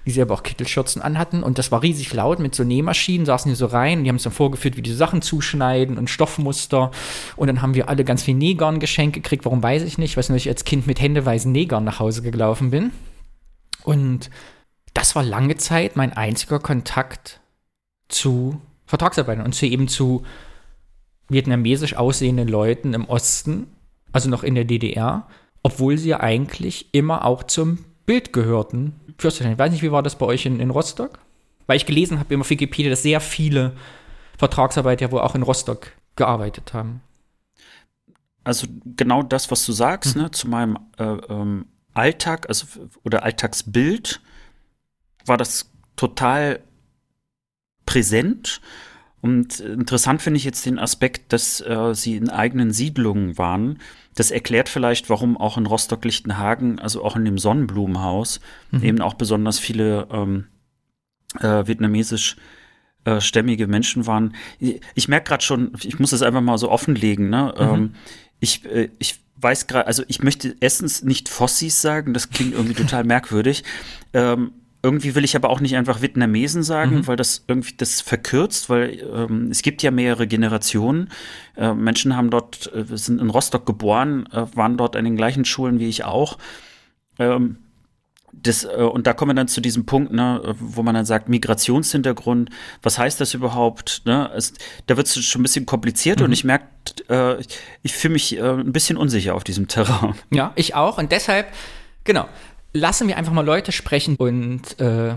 die 0.06 0.12
selber 0.12 0.34
auch 0.36 0.44
Kittelschürzen 0.44 1.02
anhatten. 1.02 1.42
Und 1.42 1.58
das 1.58 1.72
war 1.72 1.82
riesig 1.82 2.14
laut 2.14 2.40
mit 2.40 2.54
so 2.54 2.64
Nähmaschinen, 2.64 3.26
saßen 3.26 3.50
die 3.50 3.56
so 3.56 3.66
rein. 3.66 4.00
Und 4.00 4.04
die 4.04 4.10
haben 4.10 4.18
es 4.18 4.24
dann 4.24 4.34
vorgeführt, 4.34 4.78
wie 4.78 4.82
die 4.82 4.94
Sachen 4.94 5.22
zuschneiden 5.22 5.98
und 5.98 6.10
Stoffmuster. 6.10 6.92
Und 7.36 7.48
dann 7.48 7.62
haben 7.62 7.74
wir 7.74 7.90
alle 7.90 8.04
ganz 8.04 8.24
viel 8.24 8.36
Negern 8.36 8.80
geschenkt 8.80 9.16
gekriegt, 9.16 9.46
warum 9.46 9.64
weiß 9.64 9.84
ich 9.84 9.98
nicht, 9.98 10.18
weil 10.18 10.36
ich 10.36 10.50
als 10.50 10.66
Kind 10.66 10.86
mit 10.86 11.02
händeweisen 11.02 11.52
Negern 11.52 11.84
nach 11.84 12.00
Hause 12.00 12.22
gelaufen 12.22 12.72
bin. 12.72 12.92
Und 13.84 14.30
das 14.94 15.16
war 15.16 15.24
lange 15.24 15.56
Zeit 15.56 15.96
mein 15.96 16.14
einziger 16.14 16.60
Kontakt 16.60 17.40
zu 18.10 18.62
Vertragsarbeitern 18.86 19.46
und 19.46 19.54
zu 19.54 19.66
eben 19.66 19.88
zu 19.88 20.24
vietnamesisch 21.30 21.96
aussehenden 21.96 22.48
Leuten 22.48 22.94
im 22.94 23.06
Osten, 23.06 23.68
also 24.12 24.30
noch 24.30 24.44
in 24.44 24.56
der 24.56 24.66
DDR, 24.66 25.28
obwohl 25.64 25.98
sie 25.98 26.10
ja 26.10 26.20
eigentlich 26.20 26.94
immer 26.94 27.26
auch 27.26 27.44
zum 27.44 27.80
Bild 28.06 28.34
gehörten. 28.34 28.94
Ich 29.18 29.24
weiß 29.24 29.72
nicht, 29.72 29.84
wie 29.84 29.92
war 29.92 30.04
das 30.04 30.18
bei 30.18 30.26
euch 30.26 30.46
in, 30.46 30.60
in 30.60 30.70
Rostock? 30.70 31.20
Weil 31.66 31.78
ich 31.78 31.86
gelesen 31.86 32.20
habe 32.20 32.40
auf 32.40 32.50
Wikipedia, 32.50 32.90
dass 32.90 33.04
sehr 33.04 33.20
viele 33.20 33.74
Vertragsarbeiter 34.38 35.08
ja 35.08 35.12
wohl 35.12 35.22
auch 35.22 35.36
in 35.36 35.44
Rostock 35.44 35.92
gearbeitet 36.16 36.74
haben. 36.74 37.02
Also 38.44 38.68
genau 38.96 39.24
das, 39.24 39.52
was 39.52 39.66
du 39.66 39.74
sagst, 39.74 40.16
hm. 40.16 40.22
ne, 40.22 40.32
zu 40.32 40.48
meinem 40.48 40.80
äh, 40.98 41.04
ähm, 41.04 41.66
Alltag, 41.94 42.48
also 42.48 42.68
oder 43.04 43.24
Alltagsbild, 43.24 44.22
war 45.26 45.36
das 45.38 45.70
total 45.98 46.62
präsent. 47.86 48.62
Und 49.22 49.60
interessant 49.60 50.22
finde 50.22 50.38
ich 50.38 50.46
jetzt 50.46 50.66
den 50.66 50.80
Aspekt, 50.80 51.34
dass 51.34 51.60
äh, 51.60 51.94
sie 51.94 52.16
in 52.16 52.30
eigenen 52.30 52.72
Siedlungen 52.72 53.38
waren. 53.38 53.80
Das 54.18 54.32
erklärt 54.32 54.68
vielleicht, 54.68 55.12
warum 55.12 55.38
auch 55.38 55.60
in 55.60 55.68
Rostock-Lichtenhagen, 55.68 56.80
also 56.80 57.04
auch 57.04 57.16
in 57.16 57.24
dem 57.24 57.38
Sonnenblumenhaus, 57.38 58.40
mhm. 58.72 58.84
eben 58.84 59.02
auch 59.02 59.14
besonders 59.14 59.60
viele 59.60 60.08
ähm, 60.12 60.48
äh, 61.40 61.68
vietnamesisch 61.68 62.36
äh, 63.06 63.22
stämmige 63.22 63.68
Menschen 63.68 64.08
waren. 64.08 64.34
Ich 64.96 65.08
merke 65.08 65.30
gerade 65.30 65.44
schon, 65.44 65.72
ich 65.84 66.00
muss 66.00 66.14
es 66.14 66.24
einfach 66.24 66.42
mal 66.42 66.58
so 66.58 66.72
offenlegen. 66.72 67.30
Ne? 67.30 67.54
Mhm. 67.56 67.64
Ähm, 67.64 67.94
ich, 68.40 68.66
äh, 68.66 68.90
ich 68.98 69.20
weiß 69.36 69.68
gerade, 69.68 69.86
also 69.86 70.02
ich 70.08 70.24
möchte 70.24 70.56
erstens 70.62 71.04
nicht 71.04 71.30
Fossis 71.30 71.80
sagen, 71.80 72.16
das 72.16 72.32
klingt 72.32 72.54
irgendwie 72.54 72.74
total 72.74 73.04
merkwürdig. 73.04 73.64
Ähm, 74.16 74.52
irgendwie 74.88 75.16
will 75.16 75.26
ich 75.26 75.36
aber 75.36 75.50
auch 75.50 75.60
nicht 75.60 75.76
einfach 75.76 76.02
Vietnamesen 76.02 76.64
sagen, 76.64 77.00
mhm. 77.00 77.08
weil 77.08 77.18
das 77.18 77.44
irgendwie 77.46 77.74
das 77.76 78.00
verkürzt, 78.00 78.70
weil 78.70 79.06
ähm, 79.14 79.50
es 79.52 79.62
gibt 79.62 79.84
ja 79.84 79.92
mehrere 79.92 80.28
Generationen. 80.28 81.10
Äh, 81.58 81.74
Menschen 81.74 82.16
haben 82.16 82.30
dort, 82.30 82.72
äh, 82.74 82.86
sind 82.96 83.20
in 83.20 83.30
Rostock 83.30 83.66
geboren, 83.66 84.30
äh, 84.32 84.46
waren 84.56 84.78
dort 84.78 84.96
an 84.96 85.04
den 85.04 85.18
gleichen 85.18 85.44
Schulen 85.44 85.80
wie 85.80 85.90
ich 85.90 86.06
auch. 86.06 86.38
Ähm, 87.20 87.58
das, 88.32 88.64
äh, 88.64 88.78
und 88.78 89.08
da 89.08 89.14
kommen 89.14 89.32
wir 89.32 89.36
dann 89.36 89.50
zu 89.50 89.60
diesem 89.60 89.86
Punkt, 89.86 90.14
ne, 90.14 90.56
wo 90.58 90.84
man 90.84 90.96
dann 90.96 91.06
sagt, 91.06 91.28
Migrationshintergrund, 91.28 92.50
was 92.82 92.98
heißt 92.98 93.20
das 93.20 93.34
überhaupt? 93.34 94.04
Ne? 94.06 94.32
Es, 94.38 94.54
da 94.86 94.96
wird 94.96 95.08
es 95.08 95.22
schon 95.26 95.42
ein 95.42 95.44
bisschen 95.44 95.66
kompliziert 95.66 96.20
mhm. 96.20 96.28
und 96.28 96.32
ich 96.32 96.46
merke, 96.46 96.66
äh, 97.10 97.44
ich 97.84 97.94
fühle 97.94 98.14
mich 98.14 98.38
äh, 98.38 98.42
ein 98.42 98.72
bisschen 98.72 98.96
unsicher 98.96 99.36
auf 99.36 99.44
diesem 99.44 99.68
Terrain. 99.68 100.16
Ja, 100.32 100.54
ich 100.56 100.76
auch. 100.76 100.98
Und 100.98 101.12
deshalb, 101.12 101.48
genau, 102.06 102.30
lassen 102.78 103.08
wir 103.08 103.18
einfach 103.18 103.34
mal 103.34 103.46
Leute 103.46 103.72
sprechen 103.72 104.16
und 104.16 104.80
äh, 104.80 105.16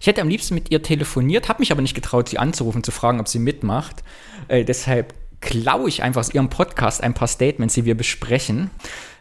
ich 0.00 0.06
hätte 0.06 0.20
am 0.20 0.28
liebsten 0.28 0.54
mit 0.54 0.70
ihr 0.70 0.82
telefoniert, 0.82 1.48
habe 1.48 1.60
mich 1.60 1.72
aber 1.72 1.82
nicht 1.82 1.94
getraut, 1.94 2.28
sie 2.28 2.38
anzurufen, 2.38 2.84
zu 2.84 2.90
fragen, 2.90 3.20
ob 3.20 3.28
sie 3.28 3.38
mitmacht. 3.38 4.02
Äh, 4.48 4.64
deshalb 4.64 5.14
klaue 5.40 5.88
ich 5.88 6.02
einfach 6.02 6.20
aus 6.20 6.34
ihrem 6.34 6.50
Podcast 6.50 7.02
ein 7.02 7.14
paar 7.14 7.28
Statements, 7.28 7.74
die 7.74 7.84
wir 7.84 7.96
besprechen. 7.96 8.70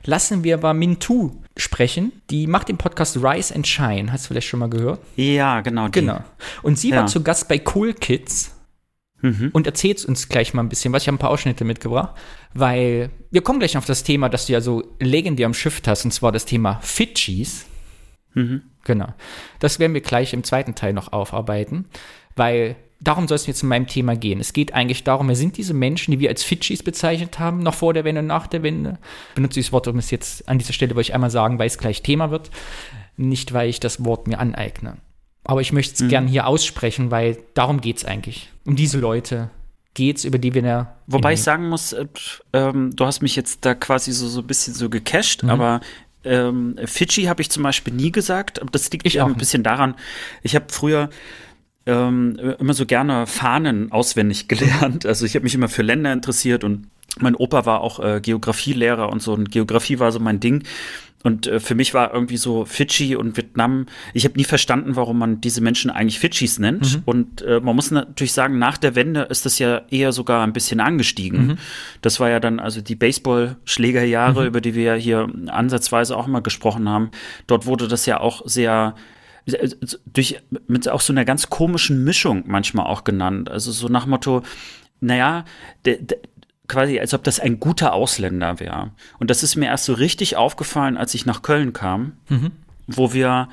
Lassen 0.06 0.43
wir 0.43 0.56
aber 0.56 0.74
Mintu 0.74 1.32
sprechen. 1.56 2.12
Die 2.30 2.47
macht 2.47 2.68
den 2.68 2.78
Podcast 2.78 3.18
Rise 3.18 3.56
and 3.56 3.68
Shine. 3.68 4.12
Hast 4.12 4.26
du 4.26 4.28
vielleicht 4.30 4.47
schon 4.47 4.60
mal 4.60 4.70
gehört? 4.70 4.99
Ja, 5.16 5.62
genau. 5.62 5.88
Die. 5.88 5.99
Genau. 5.99 6.20
Und 6.62 6.78
sie 6.78 6.89
ja. 6.89 6.97
war 6.97 7.08
zu 7.08 7.24
Gast 7.24 7.47
bei 7.47 7.62
Cool 7.74 7.93
Kids 7.93 8.53
mhm. 9.24 9.50
und 9.54 9.66
erzählt 9.66 10.06
uns 10.06 10.30
gleich 10.30 10.54
mal 10.54 10.62
ein 10.62 10.70
bisschen 10.70 10.94
was. 10.94 11.04
Ich 11.04 11.08
habe 11.08 11.16
ein 11.16 11.20
paar 11.20 11.32
Ausschnitte 11.32 11.66
mitgebracht, 11.66 12.16
weil 12.54 13.10
wir 13.32 13.42
kommen 13.42 13.60
gleich 13.60 13.76
auf 13.78 13.86
das 13.86 14.04
Thema, 14.04 14.30
das 14.30 14.46
du 14.46 14.54
ja 14.54 14.62
so 14.62 14.84
legendär 15.00 15.48
am 15.48 15.56
Schiff 15.56 15.82
hast, 15.88 16.06
und 16.06 16.12
zwar 16.12 16.32
das 16.32 16.46
Thema 16.46 16.80
Fidschis. 16.82 17.66
Mhm. 18.36 18.62
Genau. 18.84 19.14
Das 19.60 19.80
werden 19.80 19.94
wir 19.94 20.02
gleich 20.02 20.34
im 20.34 20.44
zweiten 20.44 20.76
Teil 20.76 20.94
noch 20.94 21.14
aufarbeiten, 21.14 21.86
weil 22.36 22.76
darum 23.00 23.28
soll 23.28 23.36
es 23.36 23.48
jetzt 23.48 23.64
in 23.64 23.70
meinem 23.70 23.88
Thema 23.88 24.16
gehen. 24.16 24.40
Es 24.40 24.54
geht 24.54 24.74
eigentlich 24.74 25.04
darum, 25.04 25.28
wer 25.30 25.36
sind 25.36 25.58
diese 25.58 25.74
Menschen, 25.74 26.12
die 26.12 26.20
wir 26.20 26.30
als 26.30 26.44
Fidschis 26.44 26.84
bezeichnet 26.84 27.40
haben, 27.40 27.60
noch 27.60 27.74
vor 27.74 27.94
der 27.94 28.04
Wende 28.04 28.22
und 28.22 28.28
nach 28.28 28.48
der 28.48 28.64
Wende. 28.64 29.00
Ich 29.30 29.36
benutze 29.36 29.56
dieses 29.56 29.72
Wort, 29.72 29.88
um 29.88 29.98
es 29.98 30.12
jetzt 30.12 30.48
an 30.48 30.58
dieser 30.58 30.74
Stelle, 30.74 30.96
weil 30.96 31.02
ich 31.02 31.14
einmal 31.14 31.30
sagen, 31.30 31.60
weil 31.60 31.68
es 31.68 31.78
gleich 31.78 32.02
Thema 32.02 32.30
wird, 32.30 32.52
nicht 33.16 33.54
weil 33.54 33.70
ich 33.70 33.80
das 33.80 34.04
Wort 34.04 34.28
mir 34.28 34.40
aneigne. 34.40 34.98
Aber 35.44 35.62
ich 35.62 35.74
möchte 35.74 35.96
es 35.96 36.02
mhm. 36.02 36.10
gern 36.10 36.28
hier 36.28 36.48
aussprechen, 36.48 37.12
weil 37.12 37.38
darum 37.54 37.82
geht 37.82 37.98
es 37.98 38.06
eigentlich. 38.06 38.50
Um 38.66 38.76
diese 38.76 39.00
Leute 39.00 39.50
geht 39.94 40.18
es, 40.18 40.26
über 40.26 40.38
die 40.38 40.54
wir 40.54 40.64
ja. 40.64 40.96
Wobei 41.08 41.34
ich 41.34 41.44
sagen 41.44 41.70
muss, 41.70 41.94
äh, 41.94 42.08
ähm, 42.54 42.96
du 42.96 43.06
hast 43.06 43.22
mich 43.22 43.36
jetzt 43.36 43.66
da 43.66 43.76
quasi 43.76 44.12
so, 44.12 44.28
so 44.28 44.39
ein 44.41 44.48
bisschen 44.48 44.74
so 44.74 44.89
gecasht, 44.89 45.44
mhm. 45.44 45.50
aber 45.50 45.82
ähm, 46.24 46.76
Fidschi 46.86 47.24
habe 47.24 47.41
ich 47.41 47.50
zum 47.50 47.64
Beispiel 47.64 47.94
nie 47.94 48.12
gesagt. 48.12 48.62
Aber 48.62 48.72
das 48.72 48.89
liegt 48.91 49.06
ich 49.06 49.22
auch 49.22 49.28
ein 49.28 49.36
bisschen 49.36 49.64
daran. 49.64 49.96
Ich 50.41 50.56
habe 50.56 50.66
früher 50.70 51.10
ähm, 51.86 52.39
immer 52.60 52.74
so 52.74 52.86
gerne 52.86 53.28
Fahnen 53.28 53.91
auswendig 53.91 54.48
gelernt. 54.48 55.06
Also 55.06 55.26
ich 55.26 55.36
habe 55.36 55.44
mich 55.44 55.56
immer 55.56 55.70
für 55.70 55.84
Länder 55.84 56.14
interessiert 56.14 56.64
und 56.64 56.88
mein 57.20 57.36
Opa 57.36 57.66
war 57.66 57.82
auch 57.82 58.00
äh, 58.00 58.22
Geografielehrer 58.22 59.10
und 59.10 59.22
so 59.22 59.34
und 59.34 59.52
Geografie 59.52 60.00
war 60.00 60.12
so 60.12 60.20
mein 60.20 60.39
Ding. 60.39 60.64
Und 61.24 61.48
äh, 61.48 61.60
für 61.60 61.74
mich 61.74 61.94
war 61.94 62.14
irgendwie 62.14 62.38
so 62.38 62.66
Fidschi 62.66 63.16
und 63.16 63.38
Vietnam, 63.38 63.88
ich 64.14 64.26
habe 64.26 64.38
nie 64.38 64.44
verstanden, 64.44 64.96
warum 64.96 65.18
man 65.18 65.42
diese 65.42 65.62
Menschen 65.62 65.90
eigentlich 65.90 66.20
Fidschis 66.20 66.60
nennt. 66.60 66.98
Mhm. 66.98 67.02
Und 67.06 67.42
äh, 67.42 67.62
man 67.62 67.76
muss 67.76 67.92
natürlich 67.92 68.34
sagen, 68.34 68.60
nach 68.60 68.78
der 68.78 68.96
Wende 68.96 69.22
ist 69.22 69.46
das 69.46 69.58
ja 69.58 69.82
eher 69.90 70.12
sogar 70.12 70.44
ein 70.44 70.54
bisschen 70.54 70.82
angestiegen. 70.82 71.48
Mhm. 71.48 71.58
Das 72.02 72.20
war 72.20 72.30
ja 72.30 72.40
dann 72.40 72.60
also 72.60 72.82
die 72.82 72.96
Baseballschlägerjahre, 72.96 74.42
mhm. 74.42 74.48
über 74.48 74.62
die 74.62 74.76
wir 74.76 74.84
ja 74.84 74.96
hier 74.96 75.30
ansatzweise 75.48 76.18
auch 76.18 76.28
mal 76.28 76.42
gesprochen 76.42 76.90
haben. 76.90 77.10
Dort 77.48 77.66
wurde 77.66 77.88
das 77.88 78.06
ja 78.06 78.20
auch 78.20 78.42
sehr 78.46 78.96
äh, 79.46 79.70
durch 80.06 80.42
mit 80.68 80.90
auch 80.90 81.02
so 81.02 81.14
einer 81.14 81.26
ganz 81.26 81.50
komischen 81.50 82.04
Mischung 82.04 82.44
manchmal 82.48 82.86
auch 82.86 83.06
genannt. 83.06 83.50
Also 83.50 83.72
so 83.72 83.88
nach 83.88 84.06
Motto, 84.06 84.44
naja, 85.00 85.46
de, 85.86 86.02
de, 86.02 86.18
quasi, 86.68 86.99
als 86.99 87.14
ob 87.14 87.24
das 87.24 87.39
ein 87.39 87.59
guter 87.59 87.93
Ausländer 87.93 88.59
wäre. 88.59 88.91
Und 89.20 89.30
das 89.30 89.43
ist 89.43 89.55
mir 89.55 89.66
erst 89.66 89.86
so 89.86 89.93
richtig 89.93 90.38
aufgefallen, 90.38 90.97
als 90.97 91.14
ich 91.14 91.26
nach 91.26 91.41
Köln 91.41 91.74
kam, 91.74 92.14
mhm. 92.30 92.51
wo 92.88 93.14
wir 93.14 93.49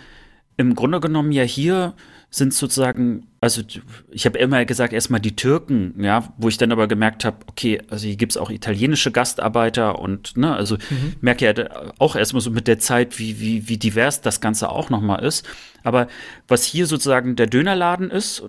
im 0.57 0.75
Grunde 0.75 1.01
genommen 1.01 1.33
ja 1.33 1.43
hier 1.43 1.95
sind 2.33 2.55
sozusagen, 2.55 3.27
also 3.41 3.63
ich 4.11 4.25
habe 4.25 4.39
immer 4.39 4.65
gesagt, 4.65 4.93
erstmal 4.93 5.21
die 5.21 5.35
Türken, 5.35 5.95
ja, 6.01 6.33
wo 6.39 6.49
ich 6.49 6.59
dann 6.59 6.71
aber 6.71 6.87
gemerkt 6.87 7.25
habe, 7.25 7.39
okay, 7.49 7.83
also 7.91 8.07
hier 8.07 8.15
gibt 8.15 8.33
es 8.33 8.37
auch 8.37 8.51
italienische 8.51 9.11
Gastarbeiter 9.11 9.99
und, 9.99 10.37
ne, 10.37 10.55
also 10.55 10.77
mhm. 10.77 11.15
merke 11.21 11.45
ja 11.45 11.91
auch 11.99 12.15
erstmal 12.15 12.41
so 12.41 12.53
mit 12.53 12.69
der 12.69 12.79
Zeit, 12.79 13.19
wie, 13.19 13.41
wie, 13.41 13.69
wie 13.69 13.79
divers 13.79 14.21
das 14.21 14.41
Ganze 14.41 14.69
auch 14.69 14.91
nochmal 14.91 15.25
ist. 15.25 15.45
Aber 15.83 16.07
was 16.47 16.63
hier 16.63 16.87
sozusagen 16.87 17.35
der 17.35 17.49
Dönerladen 17.49 18.11
ist, 18.11 18.45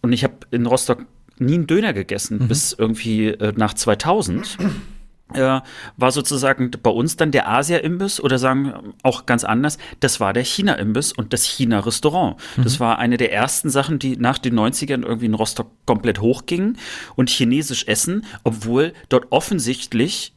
und 0.00 0.12
ich 0.12 0.22
habe 0.22 0.34
in 0.52 0.66
Rostock 0.66 1.06
nie 1.38 1.54
einen 1.54 1.66
Döner 1.66 1.92
gegessen, 1.92 2.38
mhm. 2.38 2.48
bis 2.48 2.72
irgendwie 2.72 3.28
äh, 3.28 3.52
nach 3.56 3.74
2000. 3.74 4.58
Äh, 5.32 5.62
war 5.96 6.12
sozusagen 6.12 6.70
bei 6.70 6.90
uns 6.90 7.16
dann 7.16 7.30
der 7.30 7.48
Asia-Imbiss 7.48 8.20
oder 8.20 8.38
sagen 8.38 8.94
auch 9.02 9.24
ganz 9.24 9.42
anders, 9.42 9.78
das 10.00 10.20
war 10.20 10.34
der 10.34 10.44
China-Imbiss 10.44 11.12
und 11.12 11.32
das 11.32 11.44
China-Restaurant. 11.44 12.36
Mhm. 12.56 12.62
Das 12.62 12.78
war 12.78 12.98
eine 12.98 13.16
der 13.16 13.32
ersten 13.32 13.70
Sachen, 13.70 13.98
die 13.98 14.16
nach 14.18 14.38
den 14.38 14.54
90ern 14.54 15.02
irgendwie 15.02 15.26
in 15.26 15.34
Rostock 15.34 15.70
komplett 15.86 16.20
hochgingen 16.20 16.78
und 17.16 17.30
chinesisch 17.30 17.88
essen, 17.88 18.26
obwohl 18.44 18.92
dort 19.08 19.32
offensichtlich 19.32 20.34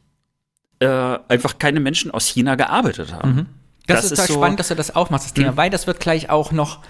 äh, 0.80 1.18
einfach 1.28 1.58
keine 1.58 1.80
Menschen 1.80 2.10
aus 2.10 2.26
China 2.26 2.54
gearbeitet 2.54 3.12
haben. 3.12 3.34
Mhm. 3.34 3.46
Das, 3.86 4.02
das, 4.02 4.04
ist 4.04 4.10
total 4.10 4.26
so, 4.26 4.34
spannend, 4.34 4.60
dass 4.60 4.68
du 4.68 4.74
das 4.74 4.96
aufmachst, 4.96 5.26
das 5.26 5.34
Thema, 5.34 5.52
mhm. 5.52 5.56
weil 5.58 5.70
das 5.70 5.86
wird 5.86 6.00
gleich 6.00 6.30
auch 6.30 6.50
noch, 6.50 6.80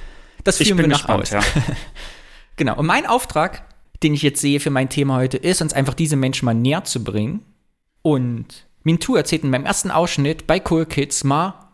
das 0.45 0.59
führen 0.59 0.79
wir 0.79 0.87
noch 0.87 0.99
gespannt, 0.99 1.23
aus. 1.23 1.31
Ja. 1.31 1.41
genau. 2.57 2.77
Und 2.77 2.87
mein 2.87 3.07
Auftrag 3.07 3.65
den 4.03 4.15
ich 4.15 4.23
jetzt 4.23 4.41
sehe 4.41 4.61
für 4.61 4.71
mein 4.71 4.89
Thema 4.89 5.17
heute, 5.17 5.37
ist, 5.37 5.63
uns 5.63 5.73
einfach 5.73 5.95
diese 5.95 6.17
Menschen 6.17 6.47
mal 6.47 6.55
näher 6.55 6.85
zu 6.85 7.03
bringen. 7.03 7.41
Und 8.03 8.67
Mintu 8.85 9.17
erzählt 9.17 9.45
in 9.45 9.51
meinem 9.51 9.67
ersten 9.67 9.91
Ausschnitt 9.91 10.47
bei 10.47 10.63
Cool 10.69 10.87
Kids 10.87 11.25
mal, 11.25 11.69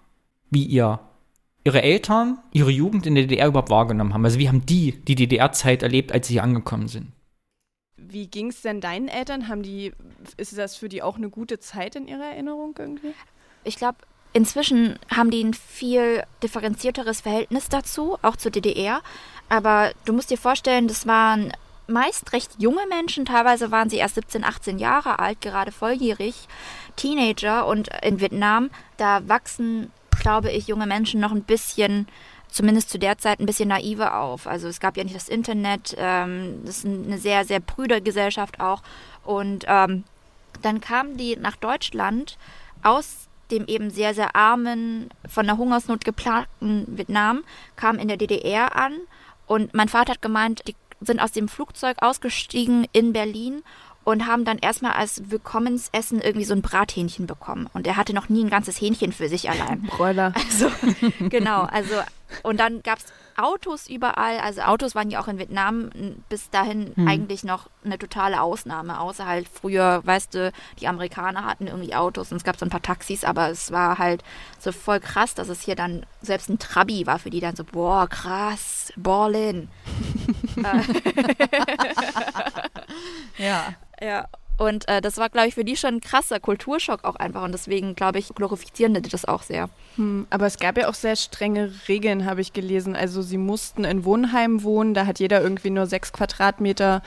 wie 0.51 0.65
ihr 0.65 1.01
ihre 1.65 1.83
Eltern 1.83 2.39
ihre 2.53 2.71
Jugend 2.71 3.07
in 3.07 3.15
der 3.15 3.25
DDR 3.25 3.49
überhaupt 3.49 3.71
wahrgenommen 3.71 4.13
haben. 4.13 4.25
Also 4.25 4.39
wie 4.39 4.49
haben 4.49 4.67
die 4.67 4.93
die 4.93 5.15
DDR-Zeit 5.15 5.83
erlebt, 5.83 6.13
als 6.13 6.29
sie 6.29 6.35
hier 6.35 6.43
angekommen 6.43 6.89
sind? 6.89 7.09
Wie 7.97 8.27
ging 8.27 8.49
es 8.49 8.61
denn 8.61 8.81
deinen 8.81 9.09
Eltern? 9.09 9.49
Haben 9.49 9.63
die, 9.63 9.93
ist 10.37 10.57
das 10.57 10.77
für 10.77 10.89
die 10.89 11.03
auch 11.03 11.17
eine 11.17 11.31
gute 11.31 11.59
Zeit 11.59 11.97
in 11.97 12.07
ihrer 12.07 12.25
Erinnerung 12.25 12.75
irgendwie? 12.79 13.15
Ich 13.65 13.77
glaube, 13.77 13.99
inzwischen 14.35 14.99
haben 15.09 15.31
die 15.31 15.43
ein 15.43 15.55
viel 15.55 16.23
differenzierteres 16.43 17.23
Verhältnis 17.23 17.71
dazu, 17.71 18.19
auch 18.21 18.37
zur 18.37 18.51
DDR. 18.51 19.01
Aber 19.49 19.93
du 20.05 20.13
musst 20.13 20.31
dir 20.31 20.39
vorstellen, 20.39 20.87
das 20.87 21.07
waren 21.07 21.53
meist 21.87 22.33
recht 22.33 22.53
junge 22.59 22.87
Menschen, 22.89 23.25
teilweise 23.25 23.71
waren 23.71 23.91
sie 23.91 23.97
erst 23.97 24.15
17, 24.15 24.45
18 24.45 24.79
Jahre 24.79 25.19
alt, 25.19 25.41
gerade 25.41 25.73
volljährig, 25.73 26.49
Teenager 26.97 27.67
und 27.67 27.89
in 28.03 28.21
Vietnam, 28.21 28.71
da 28.97 29.27
wachsen 29.29 29.91
glaube 30.25 30.51
ich, 30.51 30.69
junge 30.69 30.87
Menschen 30.87 31.21
noch 31.21 31.33
ein 31.33 31.43
bisschen, 31.43 32.09
zumindest 32.49 32.89
zu 32.89 32.99
der 32.99 33.19
Zeit, 33.19 33.41
ein 33.41 33.47
bisschen 33.47 33.69
naiver 33.69 34.19
auf. 34.19 34.47
Also 34.47 34.69
es 34.69 34.81
gab 34.81 34.97
ja 34.97 35.05
nicht 35.05 35.15
das 35.15 35.29
Internet, 35.29 35.95
ähm, 35.99 36.63
das 36.65 36.79
ist 36.79 36.87
eine 36.87 37.19
sehr, 37.19 37.45
sehr 37.45 37.61
prüde 37.61 38.01
Gesellschaft 38.01 38.59
auch. 38.59 38.83
Und 39.23 39.67
ähm, 39.69 40.05
dann 40.63 40.81
kamen 40.81 41.19
die 41.19 41.37
nach 41.37 41.57
Deutschland 41.57 42.39
aus 42.83 43.29
dem 43.51 43.67
eben 43.67 43.91
sehr, 43.91 44.15
sehr 44.15 44.35
armen, 44.35 45.11
von 45.29 45.45
der 45.45 45.59
Hungersnot 45.59 46.07
geplagten 46.07 46.87
Vietnam, 46.97 47.45
kamen 47.77 47.99
in 47.99 48.09
der 48.09 48.17
DDR 48.17 48.75
an. 48.77 48.95
Und 49.47 49.75
mein 49.75 49.91
Vater 49.91 50.13
hat 50.13 50.23
gemeint, 50.23 50.67
die 50.67 50.75
sind 51.05 51.21
aus 51.21 51.33
dem 51.33 51.49
Flugzeug 51.49 51.97
ausgestiegen 52.01 52.87
in 52.93 53.13
Berlin 53.13 53.63
und 54.05 54.27
haben 54.27 54.45
dann 54.45 54.59
erstmal 54.59 54.93
als 54.93 55.31
Willkommensessen 55.31 56.21
irgendwie 56.21 56.45
so 56.45 56.55
ein 56.55 56.63
Brathähnchen 56.63 57.27
bekommen. 57.27 57.69
Und 57.73 57.87
er 57.87 57.97
hatte 57.97 58.15
noch 58.15 58.29
nie 58.29 58.45
ein 58.45 58.51
ganzes 58.51 58.81
Hähnchen 58.81 59.13
für 59.13 59.29
sich 59.29 59.49
allein. 59.51 59.83
Bräuler. 59.83 60.33
Also, 60.35 60.71
genau, 61.29 61.63
also, 61.63 61.95
und 62.43 62.61
dann 62.61 62.83
gab 62.83 62.99
es 62.99 63.07
Autos 63.37 63.89
überall. 63.89 64.39
Also 64.39 64.63
Autos 64.63 64.95
waren 64.95 65.11
ja 65.11 65.21
auch 65.21 65.29
in 65.29 65.39
Vietnam 65.39 65.91
bis 66.29 66.51
dahin 66.51 66.93
hm. 66.95 67.09
eigentlich 67.09 67.45
noch 67.45 67.69
eine 67.85 67.99
totale 67.99 68.41
Ausnahme. 68.41 69.01
Außer 69.01 69.27
halt 69.27 69.49
früher, 69.49 70.01
weißt 70.05 70.35
du, 70.35 70.53
die 70.81 70.89
Amerikaner 70.89 71.45
hatten 71.45 71.67
irgendwie 71.67 71.95
Autos 71.95 72.31
und 72.31 72.39
es 72.39 72.45
gab 72.45 72.57
so 72.59 72.67
ein 72.67 72.71
paar 72.71 72.83
Taxis, 72.83 73.25
aber 73.25 73.51
es 73.51 73.73
war 73.73 73.99
halt 73.99 74.23
so 74.59 74.73
voll 74.73 75.01
krass, 75.01 75.35
dass 75.35 75.49
es 75.49 75.63
hier 75.63 75.77
dann 75.77 76.07
selbst 76.23 76.49
ein 76.49 76.59
Trabi 76.59 77.07
war 77.07 77.19
für 77.19 77.31
die 77.31 77.41
dann 77.41 77.57
so, 77.57 77.65
boah, 77.65 78.07
krass, 78.09 78.93
Ballin. 78.97 79.69
ja. 83.39 83.75
Ja. 84.01 84.29
Und 84.57 84.89
äh, 84.89 85.01
das 85.01 85.17
war, 85.17 85.29
glaube 85.31 85.49
ich, 85.49 85.55
für 85.55 85.65
die 85.65 85.77
schon 85.77 85.95
ein 85.95 86.01
krasser 86.01 86.39
Kulturschock 86.39 87.05
auch 87.05 87.17
einfach. 87.17 87.43
Und 87.43 87.53
deswegen, 87.53 87.95
glaube 87.95 88.19
ich, 88.19 88.29
glorifizieren 88.29 88.95
die 88.95 89.03
das 89.03 89.25
auch 89.25 89.43
sehr. 89.43 89.69
Hm, 89.97 90.27
aber 90.31 90.47
es 90.47 90.59
gab 90.59 90.79
ja 90.79 90.89
auch 90.89 90.95
sehr 90.95 91.17
strenge 91.17 91.73
Regeln, 91.89 92.25
habe 92.25 92.41
ich 92.41 92.53
gelesen. 92.53 92.95
Also 92.95 93.21
sie 93.23 93.37
mussten 93.37 93.85
in 93.85 94.05
Wohnheimen 94.05 94.63
wohnen. 94.63 94.95
Da 94.95 95.07
hat 95.07 95.19
jeder 95.19 95.43
irgendwie 95.43 95.71
nur 95.71 95.87
sechs 95.87 96.13
Quadratmeter 96.13 97.03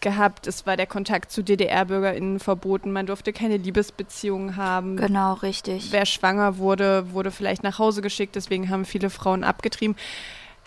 gehabt. 0.00 0.46
Es 0.46 0.66
war 0.66 0.76
der 0.76 0.86
Kontakt 0.86 1.30
zu 1.32 1.42
DDR-BürgerInnen 1.42 2.38
verboten. 2.38 2.92
Man 2.92 3.06
durfte 3.06 3.32
keine 3.32 3.56
Liebesbeziehungen 3.56 4.56
haben. 4.56 4.96
Genau, 4.96 5.34
richtig. 5.34 5.92
Wer 5.92 6.04
schwanger 6.04 6.58
wurde, 6.58 7.12
wurde 7.12 7.30
vielleicht 7.30 7.62
nach 7.62 7.78
Hause 7.78 8.02
geschickt. 8.02 8.36
Deswegen 8.36 8.68
haben 8.68 8.84
viele 8.84 9.08
Frauen 9.08 9.42
abgetrieben. 9.42 9.96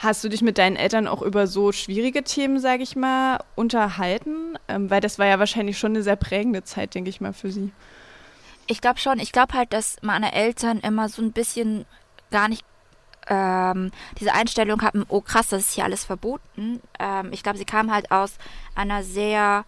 Hast 0.03 0.21
du 0.21 0.27
dich 0.27 0.41
mit 0.41 0.57
deinen 0.57 0.75
Eltern 0.75 1.07
auch 1.07 1.21
über 1.21 1.47
so 1.47 1.71
schwierige 1.71 2.23
Themen, 2.23 2.59
sage 2.59 2.83
ich 2.83 2.97
mal, 2.97 3.39
unterhalten? 3.55 4.57
Ähm, 4.67 4.89
weil 4.89 4.99
das 4.99 5.17
war 5.17 5.27
ja 5.27 5.39
wahrscheinlich 5.39 5.79
schon 5.79 5.93
eine 5.93 6.03
sehr 6.03 6.17
prägende 6.17 6.65
Zeit, 6.65 6.93
denke 6.93 7.09
ich 7.09 7.21
mal, 7.21 7.31
für 7.31 7.51
sie. 7.51 7.71
Ich 8.67 8.81
glaube 8.81 8.99
schon. 8.99 9.19
Ich 9.19 9.31
glaube 9.31 9.53
halt, 9.53 9.71
dass 9.71 9.95
meine 10.01 10.33
Eltern 10.33 10.79
immer 10.79 11.07
so 11.07 11.21
ein 11.21 11.31
bisschen 11.31 11.85
gar 12.31 12.49
nicht 12.49 12.65
ähm, 13.27 13.91
diese 14.19 14.33
Einstellung 14.33 14.81
hatten, 14.81 15.05
oh 15.07 15.21
krass, 15.21 15.47
das 15.47 15.61
ist 15.63 15.73
hier 15.73 15.85
alles 15.85 16.03
verboten. 16.03 16.81
Ähm, 16.99 17.29
ich 17.31 17.41
glaube, 17.41 17.57
sie 17.57 17.63
kamen 17.63 17.93
halt 17.93 18.11
aus 18.11 18.33
einer 18.75 19.03
sehr 19.03 19.63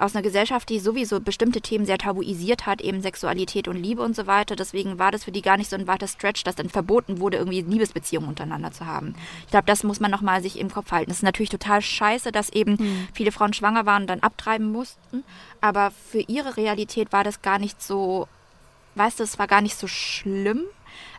aus 0.00 0.14
einer 0.14 0.22
Gesellschaft, 0.22 0.68
die 0.68 0.80
sowieso 0.80 1.20
bestimmte 1.20 1.60
Themen 1.60 1.86
sehr 1.86 1.98
tabuisiert 1.98 2.66
hat, 2.66 2.80
eben 2.80 3.02
Sexualität 3.02 3.68
und 3.68 3.76
Liebe 3.76 4.02
und 4.02 4.16
so 4.16 4.26
weiter. 4.26 4.56
Deswegen 4.56 4.98
war 4.98 5.10
das 5.10 5.24
für 5.24 5.32
die 5.32 5.42
gar 5.42 5.56
nicht 5.56 5.70
so 5.70 5.76
ein 5.76 5.86
weiter 5.86 6.08
Stretch, 6.08 6.44
dass 6.44 6.56
dann 6.56 6.68
verboten 6.68 7.20
wurde, 7.20 7.36
irgendwie 7.38 7.62
Liebesbeziehungen 7.62 8.28
untereinander 8.28 8.72
zu 8.72 8.86
haben. 8.86 9.14
Ich 9.44 9.50
glaube, 9.50 9.66
das 9.66 9.84
muss 9.84 10.00
man 10.00 10.10
nochmal 10.10 10.42
sich 10.42 10.58
im 10.58 10.70
Kopf 10.70 10.90
halten. 10.92 11.10
Es 11.10 11.18
ist 11.18 11.22
natürlich 11.22 11.50
total 11.50 11.82
scheiße, 11.82 12.32
dass 12.32 12.50
eben 12.50 12.72
mhm. 12.72 13.08
viele 13.12 13.32
Frauen 13.32 13.52
schwanger 13.52 13.86
waren 13.86 14.02
und 14.02 14.10
dann 14.10 14.20
abtreiben 14.20 14.72
mussten. 14.72 15.24
Aber 15.60 15.90
für 15.90 16.20
ihre 16.20 16.56
Realität 16.56 17.12
war 17.12 17.24
das 17.24 17.42
gar 17.42 17.58
nicht 17.58 17.82
so, 17.82 18.28
weißt 18.94 19.20
du, 19.20 19.24
es 19.24 19.38
war 19.38 19.46
gar 19.46 19.60
nicht 19.60 19.76
so 19.76 19.86
schlimm. 19.86 20.64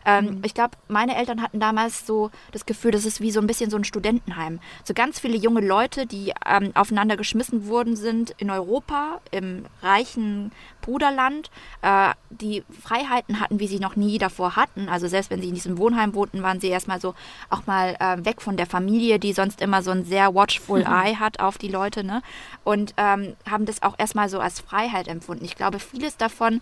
Ähm, 0.04 0.24
mhm. 0.24 0.42
Ich 0.44 0.54
glaube, 0.54 0.76
meine 0.88 1.16
Eltern 1.16 1.42
hatten 1.42 1.60
damals 1.60 2.06
so 2.06 2.30
das 2.52 2.66
Gefühl, 2.66 2.90
das 2.90 3.04
ist 3.04 3.20
wie 3.20 3.30
so 3.30 3.40
ein 3.40 3.46
bisschen 3.46 3.70
so 3.70 3.76
ein 3.76 3.84
Studentenheim. 3.84 4.60
So 4.84 4.94
ganz 4.94 5.20
viele 5.20 5.36
junge 5.36 5.60
Leute, 5.60 6.06
die 6.06 6.32
ähm, 6.46 6.72
aufeinander 6.74 7.16
geschmissen 7.16 7.66
worden 7.68 7.96
sind 7.96 8.34
in 8.38 8.50
Europa, 8.50 9.20
im 9.30 9.64
reichen 9.82 10.52
Bruderland, 10.82 11.50
äh, 11.80 12.10
die 12.30 12.64
Freiheiten 12.82 13.40
hatten, 13.40 13.60
wie 13.60 13.68
sie 13.68 13.78
noch 13.78 13.96
nie 13.96 14.18
davor 14.18 14.56
hatten. 14.56 14.88
Also 14.88 15.06
selbst 15.06 15.30
wenn 15.30 15.40
sie 15.40 15.48
in 15.48 15.54
diesem 15.54 15.78
Wohnheim 15.78 16.14
wohnten, 16.14 16.42
waren 16.42 16.60
sie 16.60 16.68
erstmal 16.68 17.00
so 17.00 17.14
auch 17.48 17.66
mal 17.66 17.96
äh, 18.00 18.24
weg 18.24 18.42
von 18.42 18.56
der 18.56 18.66
Familie, 18.66 19.18
die 19.18 19.32
sonst 19.32 19.60
immer 19.60 19.82
so 19.82 19.90
ein 19.90 20.04
sehr 20.04 20.34
watchful 20.34 20.80
mhm. 20.80 20.92
eye 20.92 21.16
hat 21.16 21.40
auf 21.40 21.56
die 21.56 21.68
Leute, 21.68 22.04
ne? 22.04 22.22
Und 22.64 22.94
ähm, 22.96 23.34
haben 23.48 23.64
das 23.64 23.82
auch 23.82 23.94
erstmal 23.98 24.28
so 24.28 24.40
als 24.40 24.60
Freiheit 24.60 25.08
empfunden. 25.08 25.44
Ich 25.44 25.56
glaube, 25.56 25.78
vieles 25.78 26.16
davon 26.16 26.60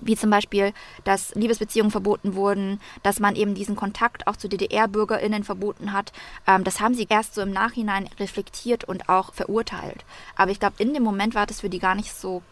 wie 0.00 0.16
zum 0.16 0.30
Beispiel, 0.30 0.72
dass 1.04 1.34
Liebesbeziehungen 1.34 1.90
verboten 1.90 2.34
wurden, 2.34 2.80
dass 3.02 3.20
man 3.20 3.36
eben 3.36 3.54
diesen 3.54 3.76
Kontakt 3.76 4.26
auch 4.26 4.36
zu 4.36 4.48
DDR-BürgerInnen 4.48 5.44
verboten 5.44 5.92
hat. 5.92 6.12
Ähm, 6.46 6.64
das 6.64 6.80
haben 6.80 6.94
sie 6.94 7.06
erst 7.08 7.34
so 7.34 7.42
im 7.42 7.50
Nachhinein 7.50 8.08
reflektiert 8.18 8.84
und 8.84 9.08
auch 9.08 9.34
verurteilt. 9.34 10.04
Aber 10.36 10.50
ich 10.50 10.60
glaube, 10.60 10.76
in 10.78 10.94
dem 10.94 11.02
Moment 11.02 11.34
war 11.34 11.46
das 11.46 11.60
für 11.60 11.70
die 11.70 11.78
gar 11.78 11.94
nicht 11.94 12.12
so 12.12 12.42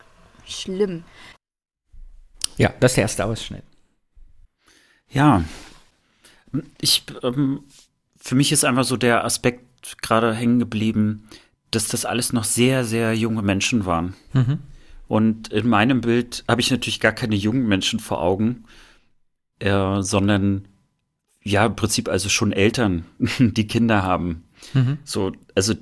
schlimm. 0.46 1.04
Ja, 2.56 2.72
das 2.80 2.92
ist 2.92 2.96
der 2.96 3.02
erste 3.02 3.24
Ausschnitt. 3.24 3.64
Ja, 5.08 5.44
ich, 6.80 7.04
ähm, 7.22 7.64
für 8.16 8.34
mich 8.34 8.52
ist 8.52 8.64
einfach 8.64 8.84
so 8.84 8.96
der 8.96 9.24
Aspekt 9.24 10.02
gerade 10.02 10.34
hängen 10.34 10.58
geblieben, 10.58 11.28
dass 11.70 11.88
das 11.88 12.04
alles 12.04 12.32
noch 12.32 12.44
sehr, 12.44 12.84
sehr 12.84 13.14
junge 13.14 13.42
Menschen 13.42 13.86
waren. 13.86 14.14
Mhm. 14.32 14.58
Und 15.10 15.48
in 15.48 15.68
meinem 15.68 16.02
Bild 16.02 16.44
habe 16.46 16.60
ich 16.60 16.70
natürlich 16.70 17.00
gar 17.00 17.10
keine 17.10 17.34
jungen 17.34 17.66
Menschen 17.66 17.98
vor 17.98 18.22
Augen, 18.22 18.62
äh, 19.58 20.02
sondern 20.02 20.68
ja, 21.42 21.66
im 21.66 21.74
Prinzip 21.74 22.08
also 22.08 22.28
schon 22.28 22.52
Eltern, 22.52 23.06
die 23.40 23.66
Kinder 23.66 24.04
haben. 24.04 24.44
Mhm. 24.72 24.98
So, 25.02 25.32
also 25.56 25.74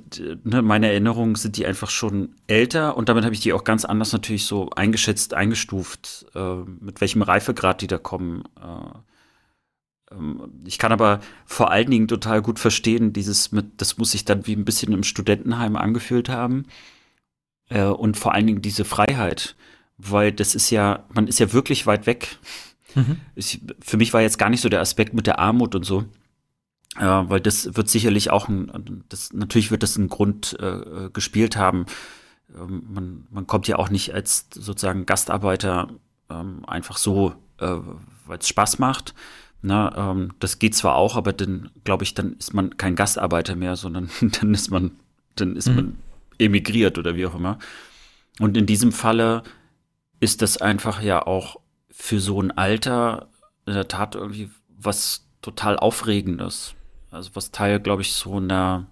ne, 0.44 0.62
meine 0.62 0.88
Erinnerungen 0.88 1.34
sind 1.34 1.58
die 1.58 1.66
einfach 1.66 1.90
schon 1.90 2.36
älter 2.46 2.96
und 2.96 3.10
damit 3.10 3.24
habe 3.24 3.34
ich 3.34 3.40
die 3.40 3.52
auch 3.52 3.64
ganz 3.64 3.84
anders 3.84 4.14
natürlich 4.14 4.46
so 4.46 4.70
eingeschätzt, 4.70 5.34
eingestuft, 5.34 6.24
äh, 6.34 6.62
mit 6.80 7.02
welchem 7.02 7.20
Reifegrad 7.20 7.82
die 7.82 7.86
da 7.86 7.98
kommen. 7.98 8.44
Äh, 8.56 10.14
ähm, 10.14 10.62
ich 10.64 10.78
kann 10.78 10.90
aber 10.90 11.20
vor 11.44 11.70
allen 11.70 11.90
Dingen 11.90 12.08
total 12.08 12.40
gut 12.40 12.58
verstehen, 12.58 13.12
dieses 13.12 13.52
mit, 13.52 13.66
das 13.76 13.98
muss 13.98 14.12
sich 14.12 14.24
dann 14.24 14.46
wie 14.46 14.56
ein 14.56 14.64
bisschen 14.64 14.94
im 14.94 15.02
Studentenheim 15.02 15.76
angefühlt 15.76 16.30
haben 16.30 16.64
äh, 17.68 17.84
und 17.84 18.16
vor 18.16 18.34
allen 18.34 18.46
Dingen 18.46 18.62
diese 18.62 18.84
Freiheit, 18.84 19.56
weil 19.96 20.32
das 20.32 20.54
ist 20.54 20.70
ja, 20.70 21.04
man 21.12 21.26
ist 21.26 21.38
ja 21.38 21.52
wirklich 21.52 21.86
weit 21.86 22.06
weg. 22.06 22.38
Mhm. 22.94 23.20
Ich, 23.34 23.60
für 23.80 23.96
mich 23.96 24.12
war 24.12 24.20
jetzt 24.20 24.38
gar 24.38 24.50
nicht 24.50 24.60
so 24.60 24.68
der 24.68 24.80
Aspekt 24.80 25.14
mit 25.14 25.26
der 25.26 25.38
Armut 25.38 25.74
und 25.74 25.84
so, 25.84 26.04
äh, 26.96 27.04
weil 27.04 27.40
das 27.40 27.76
wird 27.76 27.88
sicherlich 27.88 28.30
auch 28.30 28.48
ein, 28.48 29.04
das, 29.08 29.32
natürlich 29.32 29.70
wird 29.70 29.82
das 29.82 29.96
einen 29.96 30.08
Grund 30.08 30.56
äh, 30.60 31.10
gespielt 31.12 31.56
haben. 31.56 31.86
Ähm, 32.54 32.84
man, 32.88 33.26
man 33.30 33.46
kommt 33.46 33.68
ja 33.68 33.76
auch 33.76 33.90
nicht 33.90 34.14
als 34.14 34.46
sozusagen 34.52 35.06
Gastarbeiter 35.06 35.88
ähm, 36.30 36.64
einfach 36.66 36.96
so, 36.96 37.34
äh, 37.58 37.76
weil 38.26 38.38
es 38.38 38.48
Spaß 38.48 38.78
macht. 38.78 39.14
Na, 39.60 40.12
ähm, 40.12 40.32
das 40.38 40.60
geht 40.60 40.76
zwar 40.76 40.94
auch, 40.94 41.16
aber 41.16 41.32
dann 41.32 41.70
glaube 41.82 42.04
ich, 42.04 42.14
dann 42.14 42.34
ist 42.34 42.54
man 42.54 42.76
kein 42.76 42.94
Gastarbeiter 42.94 43.56
mehr, 43.56 43.76
sondern 43.76 44.08
dann 44.40 44.54
ist 44.54 44.70
man, 44.70 44.92
dann 45.34 45.56
ist 45.56 45.68
mhm. 45.68 45.74
man 45.74 45.96
emigriert 46.38 46.98
oder 46.98 47.16
wie 47.16 47.26
auch 47.26 47.34
immer. 47.34 47.58
Und 48.38 48.56
in 48.56 48.66
diesem 48.66 48.92
Falle 48.92 49.42
ist 50.20 50.42
das 50.42 50.58
einfach 50.58 51.02
ja 51.02 51.26
auch 51.26 51.60
für 51.90 52.20
so 52.20 52.40
ein 52.40 52.56
Alter 52.56 53.28
in 53.66 53.74
der 53.74 53.88
Tat 53.88 54.14
irgendwie 54.14 54.50
was 54.68 55.26
total 55.42 55.76
Aufregendes. 55.76 56.74
Also 57.10 57.30
was 57.34 57.50
Teil, 57.50 57.80
glaube 57.80 58.02
ich, 58.02 58.12
so 58.12 58.36
einer, 58.36 58.86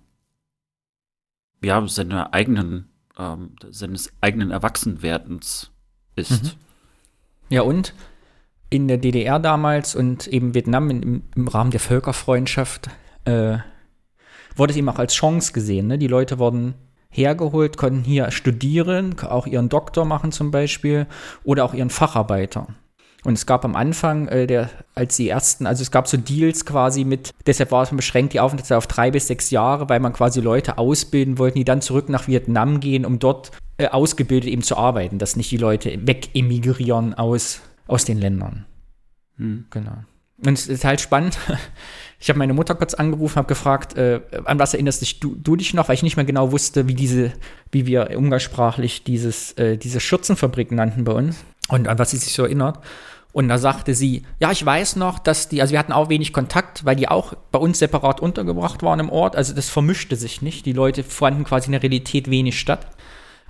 ja, 1.62 1.86
seiner 1.86 2.34
eigenen, 2.34 2.88
ähm, 3.18 3.57
seines 3.70 4.12
eigenen 4.20 4.51
Erwachsenwerdens 4.51 5.70
ist. 6.16 6.44
Mhm. 6.44 6.51
Ja, 7.49 7.62
und 7.62 7.94
in 8.70 8.88
der 8.88 8.99
DDR 8.99 9.38
damals 9.38 9.94
und 9.94 10.26
eben 10.26 10.55
Vietnam 10.55 10.90
im, 10.90 11.22
im 11.34 11.49
Rahmen 11.49 11.70
der 11.70 11.80
Völkerfreundschaft 11.80 12.88
äh, 13.24 13.59
wurde 14.57 14.72
es 14.72 14.76
eben 14.76 14.88
auch 14.88 14.99
als 14.99 15.14
Chance 15.14 15.53
gesehen. 15.53 15.86
Ne? 15.86 15.99
Die 15.99 16.09
Leute 16.09 16.38
wurden 16.38 16.74
hergeholt, 17.16 17.76
konnten 17.76 18.04
hier 18.04 18.30
studieren, 18.30 19.18
auch 19.20 19.46
ihren 19.46 19.68
Doktor 19.68 20.04
machen 20.04 20.32
zum 20.32 20.50
Beispiel 20.50 21.06
oder 21.44 21.64
auch 21.64 21.74
ihren 21.74 21.90
Facharbeiter. 21.90 22.66
Und 23.24 23.32
es 23.32 23.44
gab 23.44 23.64
am 23.64 23.74
Anfang, 23.74 24.28
äh, 24.28 24.46
der, 24.46 24.70
als 24.94 25.16
die 25.16 25.28
ersten, 25.28 25.66
also 25.66 25.82
es 25.82 25.90
gab 25.90 26.06
so 26.06 26.16
Deals 26.16 26.64
quasi 26.64 27.04
mit, 27.04 27.34
deshalb 27.44 27.72
war 27.72 27.82
es 27.82 27.90
beschränkt 27.90 28.34
die 28.34 28.40
Aufenthaltszeit 28.40 28.78
auf 28.78 28.86
drei 28.86 29.10
bis 29.10 29.26
sechs 29.26 29.50
Jahre, 29.50 29.88
weil 29.88 29.98
man 29.98 30.12
quasi 30.12 30.40
Leute 30.40 30.78
ausbilden 30.78 31.36
wollte, 31.36 31.58
die 31.58 31.64
dann 31.64 31.80
zurück 31.80 32.08
nach 32.08 32.28
Vietnam 32.28 32.78
gehen, 32.78 33.04
um 33.04 33.18
dort 33.18 33.50
äh, 33.78 33.88
ausgebildet 33.88 34.48
eben 34.48 34.62
zu 34.62 34.76
arbeiten, 34.76 35.18
dass 35.18 35.34
nicht 35.34 35.50
die 35.50 35.56
Leute 35.56 36.06
wegemigrieren 36.06 37.14
aus, 37.14 37.62
aus 37.88 38.04
den 38.04 38.18
Ländern. 38.18 38.64
Hm. 39.38 39.66
Genau. 39.70 40.04
Und 40.45 40.59
es 40.59 40.68
ist 40.68 40.84
halt 40.84 41.01
spannend. 41.01 41.39
Ich 42.18 42.30
habe 42.30 42.39
meine 42.39 42.55
Mutter 42.55 42.74
kurz 42.74 42.95
angerufen, 42.95 43.37
habe 43.37 43.47
gefragt, 43.47 43.95
äh, 43.99 44.22
an 44.47 44.59
was 44.59 44.72
erinnerst 44.72 45.03
dich, 45.03 45.20
du, 45.20 45.34
du, 45.34 45.55
dich 45.55 45.74
noch, 45.74 45.89
weil 45.89 45.97
ich 45.97 46.03
nicht 46.03 46.16
mehr 46.16 46.24
genau 46.24 46.51
wusste, 46.51 46.89
wie 46.89 46.95
diese, 46.95 47.34
wie 47.70 47.84
wir 47.84 48.16
umgangssprachlich 48.16 49.05
dieses, 49.05 49.53
äh, 49.53 49.76
diese 49.76 50.01
Schürzenfabrik 50.01 50.72
nannten 50.72 51.05
bei 51.05 51.12
uns 51.12 51.45
und 51.68 51.89
an 51.89 51.99
was 51.99 52.12
sie 52.12 52.16
sich 52.16 52.32
so 52.32 52.45
erinnert. 52.45 52.78
Und 53.37 53.49
da 53.49 53.59
sagte 53.59 53.95
sie, 53.95 54.22
ja, 54.41 54.51
ich 54.51 54.64
weiß 54.64 54.97
noch, 54.97 55.18
dass 55.18 55.51
die, 55.51 55.61
also 55.61 55.72
wir 55.72 55.78
hatten 55.78 55.93
auch 55.93 56.09
wenig 56.09 56.32
Kontakt, 56.32 56.87
weil 56.87 56.97
die 56.97 57.07
auch 57.07 57.34
bei 57.53 57.59
uns 57.59 57.78
separat 57.78 58.18
untergebracht 58.18 58.82
waren 58.82 58.99
im 58.99 59.11
Ort. 59.11 59.37
Also 59.37 59.53
das 59.53 59.68
vermischte 59.68 60.16
sich 60.16 60.41
nicht. 60.41 60.64
Die 60.64 60.72
Leute 60.72 61.03
fanden 61.03 61.45
quasi 61.45 61.66
in 61.66 61.72
der 61.72 61.82
Realität 61.82 62.30
wenig 62.30 62.59
statt. 62.59 62.87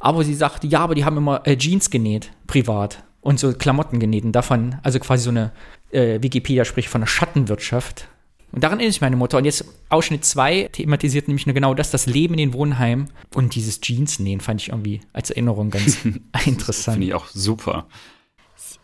Aber 0.00 0.24
sie 0.24 0.34
sagte, 0.34 0.66
ja, 0.66 0.80
aber 0.80 0.96
die 0.96 1.04
haben 1.04 1.16
immer 1.16 1.46
äh, 1.46 1.56
Jeans 1.56 1.88
genäht, 1.90 2.32
privat. 2.48 3.04
Und 3.20 3.38
so 3.38 3.52
Klamotten 3.52 4.00
genäht. 4.00 4.24
Und 4.24 4.32
davon, 4.32 4.74
also 4.82 4.98
quasi 4.98 5.22
so 5.22 5.30
eine, 5.30 5.52
äh, 5.90 6.22
Wikipedia 6.22 6.64
spricht 6.64 6.88
von 6.88 7.00
einer 7.00 7.06
Schattenwirtschaft. 7.06 8.08
Und 8.52 8.64
daran 8.64 8.78
erinnert 8.78 8.94
sich 8.94 9.00
meine 9.00 9.16
Mutter. 9.16 9.38
Und 9.38 9.44
jetzt 9.44 9.64
Ausschnitt 9.88 10.24
2 10.24 10.70
thematisiert 10.72 11.28
nämlich 11.28 11.46
nur 11.46 11.54
genau 11.54 11.74
das, 11.74 11.90
das 11.90 12.06
Leben 12.06 12.34
in 12.34 12.38
den 12.38 12.52
Wohnheimen. 12.52 13.10
Und 13.34 13.54
dieses 13.54 13.80
Jeans-Nähen 13.80 14.40
fand 14.40 14.62
ich 14.62 14.68
irgendwie 14.68 15.00
als 15.12 15.30
Erinnerung 15.30 15.70
ganz 15.70 15.98
interessant. 16.46 16.94
Finde 16.94 17.08
ich 17.08 17.14
auch 17.14 17.26
super. 17.28 17.86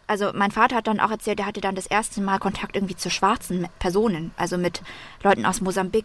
Also 0.07 0.31
mein 0.35 0.51
Vater 0.51 0.77
hat 0.77 0.89
dann 0.89 1.01
auch 1.01 1.11
erzählt, 1.11 1.41
er 1.41 1.47
hatte 1.47 1.63
dann 1.63 1.75
das 1.75 1.87
erste 1.87 2.21
Mal 2.21 2.39
Kontakt 2.39 2.77
irgendwie 2.77 2.97
zu 2.97 3.09
schwarzen 3.09 3.67
Personen, 3.79 4.33
also 4.37 4.59
mit 4.59 4.83
Leuten 5.23 5.47
aus 5.47 5.63
Mosambik 5.63 6.05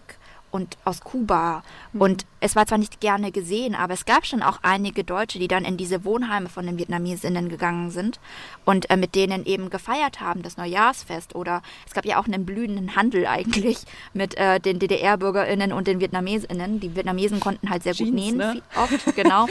und 0.51 0.77
aus 0.85 1.01
Kuba. 1.01 1.63
Und 1.93 2.25
es 2.39 2.55
war 2.55 2.65
zwar 2.65 2.77
nicht 2.77 2.99
gerne 2.99 3.31
gesehen, 3.31 3.75
aber 3.75 3.93
es 3.93 4.05
gab 4.05 4.25
schon 4.25 4.41
auch 4.41 4.59
einige 4.61 5.03
Deutsche, 5.03 5.39
die 5.39 5.47
dann 5.47 5.65
in 5.65 5.77
diese 5.77 6.05
Wohnheime 6.05 6.49
von 6.49 6.65
den 6.65 6.77
Vietnamesinnen 6.77 7.49
gegangen 7.49 7.91
sind 7.91 8.19
und 8.65 8.89
äh, 8.89 8.97
mit 8.97 9.15
denen 9.15 9.45
eben 9.45 9.69
gefeiert 9.69 10.21
haben, 10.21 10.43
das 10.43 10.57
Neujahrsfest. 10.57 11.35
Oder 11.35 11.61
es 11.85 11.93
gab 11.93 12.05
ja 12.05 12.19
auch 12.19 12.25
einen 12.25 12.45
blühenden 12.45 12.95
Handel 12.95 13.25
eigentlich 13.27 13.79
mit 14.13 14.37
äh, 14.37 14.59
den 14.59 14.79
DDR-BürgerInnen 14.79 15.73
und 15.73 15.87
den 15.87 15.99
VietnamesInnen. 15.99 16.79
Die 16.79 16.95
Vietnamesen 16.95 17.39
konnten 17.39 17.69
halt 17.69 17.83
sehr 17.83 17.93
Jeans, 17.93 18.09
gut 18.09 18.19
nähen, 18.19 18.37
ne? 18.37 18.61
oft, 18.75 19.15
genau. 19.15 19.47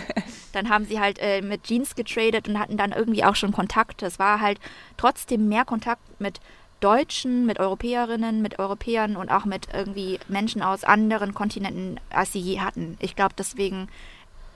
dann 0.52 0.68
haben 0.68 0.84
sie 0.84 1.00
halt 1.00 1.18
äh, 1.20 1.42
mit 1.42 1.64
Jeans 1.64 1.94
getradet 1.94 2.48
und 2.48 2.58
hatten 2.58 2.76
dann 2.76 2.92
irgendwie 2.92 3.24
auch 3.24 3.36
schon 3.36 3.52
Kontakte. 3.52 4.06
Es 4.06 4.18
war 4.18 4.40
halt 4.40 4.58
trotzdem 4.96 5.48
mehr 5.48 5.64
Kontakt 5.64 6.02
mit 6.20 6.40
Deutschen, 6.80 7.46
mit 7.46 7.58
Europäerinnen, 7.58 8.42
mit 8.42 8.58
Europäern 8.58 9.16
und 9.16 9.30
auch 9.30 9.44
mit 9.44 9.68
irgendwie 9.72 10.18
Menschen 10.28 10.62
aus 10.62 10.84
anderen 10.84 11.34
Kontinenten, 11.34 11.98
als 12.10 12.32
sie 12.32 12.40
je 12.40 12.60
hatten. 12.60 12.96
Ich 13.00 13.16
glaube 13.16 13.34
deswegen, 13.36 13.88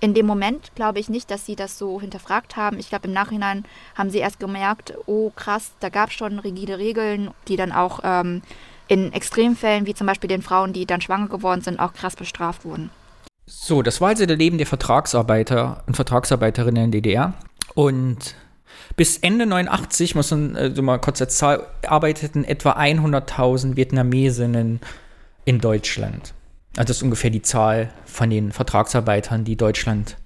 in 0.01 0.15
dem 0.15 0.27
Moment 0.27 0.75
glaube 0.75 0.99
ich 0.99 1.09
nicht, 1.09 1.31
dass 1.31 1.47
sie 1.47 1.57
das 1.57 1.79
so 1.79 2.01
hinterfragt 2.01 2.57
haben. 2.57 2.79
Ich 2.79 2.89
glaube 2.89 3.09
im 3.09 3.15
Nachhinein 3.15 3.65
haben 3.95 4.11
sie 4.11 4.19
erst 4.19 4.41
gemerkt, 4.41 4.95
oh 5.07 5.31
krass, 5.35 5.73
da 5.81 5.89
gab 5.89 6.11
es 6.11 6.17
schon 6.17 6.39
rigide 6.39 6.79
Regeln, 6.79 7.31
die 7.49 7.57
dann 7.57 7.73
auch 7.73 8.01
ähm, 8.03 8.43
in 8.89 9.13
Extremfällen, 9.13 9.87
wie 9.87 9.95
zum 9.95 10.07
Beispiel 10.07 10.29
den 10.29 10.43
Frauen, 10.43 10.73
die 10.73 10.87
dann 10.87 11.01
schwanger 11.01 11.29
geworden 11.29 11.61
sind, 11.61 11.79
auch 11.79 11.93
krass 11.93 12.17
bestraft 12.17 12.65
wurden. 12.65 12.91
So, 13.47 13.83
das 13.83 14.01
war 14.01 14.09
also 14.11 14.27
das 14.27 14.37
Leben 14.37 14.59
der 14.59 14.67
Vertragsarbeiter 14.67 15.83
und 15.87 15.97
Vertragsarbeiterinnen 15.97 16.85
in 16.85 16.91
der 16.93 17.01
DDR. 17.01 17.35
Und 17.75 18.35
bis 18.97 19.19
Ende 19.19 19.47
89, 19.47 20.15
muss 20.15 20.31
man 20.31 20.57
äh, 20.57 20.75
so 20.75 20.83
mal 20.83 20.99
kurz 20.99 21.21
als 21.21 21.37
Zahl, 21.37 21.67
arbeiteten 21.87 22.45
etwa 22.45 22.73
100.000 22.73 23.77
Vietnamesinnen 23.77 24.81
in 25.45 25.59
Deutschland. 25.59 26.35
Also 26.77 26.89
das 26.89 26.97
ist 26.99 27.03
ungefähr 27.03 27.31
die 27.31 27.43
Zahl 27.43 27.93
von 28.05 28.31
den 28.31 28.53
Vertragsarbeitern, 28.53 29.45
die 29.45 29.57
Deutschland, 29.57 30.17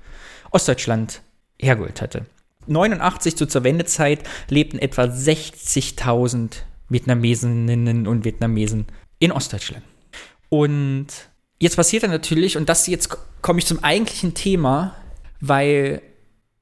Ostdeutschland 0.51 1.23
hergeholt 1.59 2.03
hatte. 2.03 2.27
89 2.67 3.37
so 3.37 3.47
zur 3.47 3.65
Wendezeit 3.65 4.21
lebten 4.49 4.79
etwa 4.79 5.03
60.000 5.05 6.63
Vietnamesinnen 6.89 8.07
und 8.07 8.25
Vietnamesen 8.25 8.87
in 9.19 9.33
Ostdeutschland. 9.33 9.85
Und 10.49 11.07
jetzt 11.59 11.77
passiert 11.77 12.03
dann 12.03 12.11
natürlich, 12.11 12.57
und 12.57 12.69
das 12.69 12.87
jetzt 12.87 13.17
komme 13.43 13.59
ich 13.59 13.67
zum 13.67 13.83
eigentlichen 13.83 14.35
Thema, 14.35 14.95
weil 15.41 16.03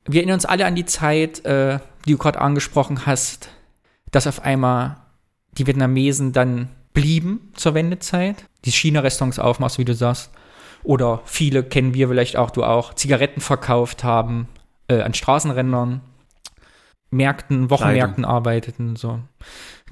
wir 0.06 0.20
erinnern 0.20 0.34
uns 0.34 0.44
alle 0.44 0.66
an 0.66 0.74
die 0.74 0.84
Zeit, 0.84 1.44
äh, 1.44 1.78
die 2.06 2.12
du 2.12 2.18
gerade 2.18 2.40
angesprochen 2.40 3.06
hast, 3.06 3.48
dass 4.10 4.26
auf 4.26 4.42
einmal 4.42 4.96
die 5.52 5.66
Vietnamesen 5.66 6.32
dann 6.32 6.68
blieben 6.94 7.52
zur 7.54 7.74
Wendezeit, 7.74 8.44
die 8.64 8.72
China-Restaurants 8.72 9.38
aufmachst, 9.38 9.78
wie 9.78 9.84
du 9.84 9.94
sagst, 9.94 10.30
oder 10.84 11.22
viele 11.24 11.62
kennen 11.62 11.94
wir 11.94 12.08
vielleicht 12.08 12.36
auch, 12.36 12.50
du 12.50 12.64
auch, 12.64 12.94
Zigaretten 12.94 13.40
verkauft 13.40 14.04
haben, 14.04 14.48
äh, 14.88 15.00
an 15.00 15.14
Straßenrändern, 15.14 16.00
Märkten, 17.10 17.70
Wochenmärkten 17.70 18.24
arbeiteten 18.24 18.90
und 18.90 18.98
so. 18.98 19.20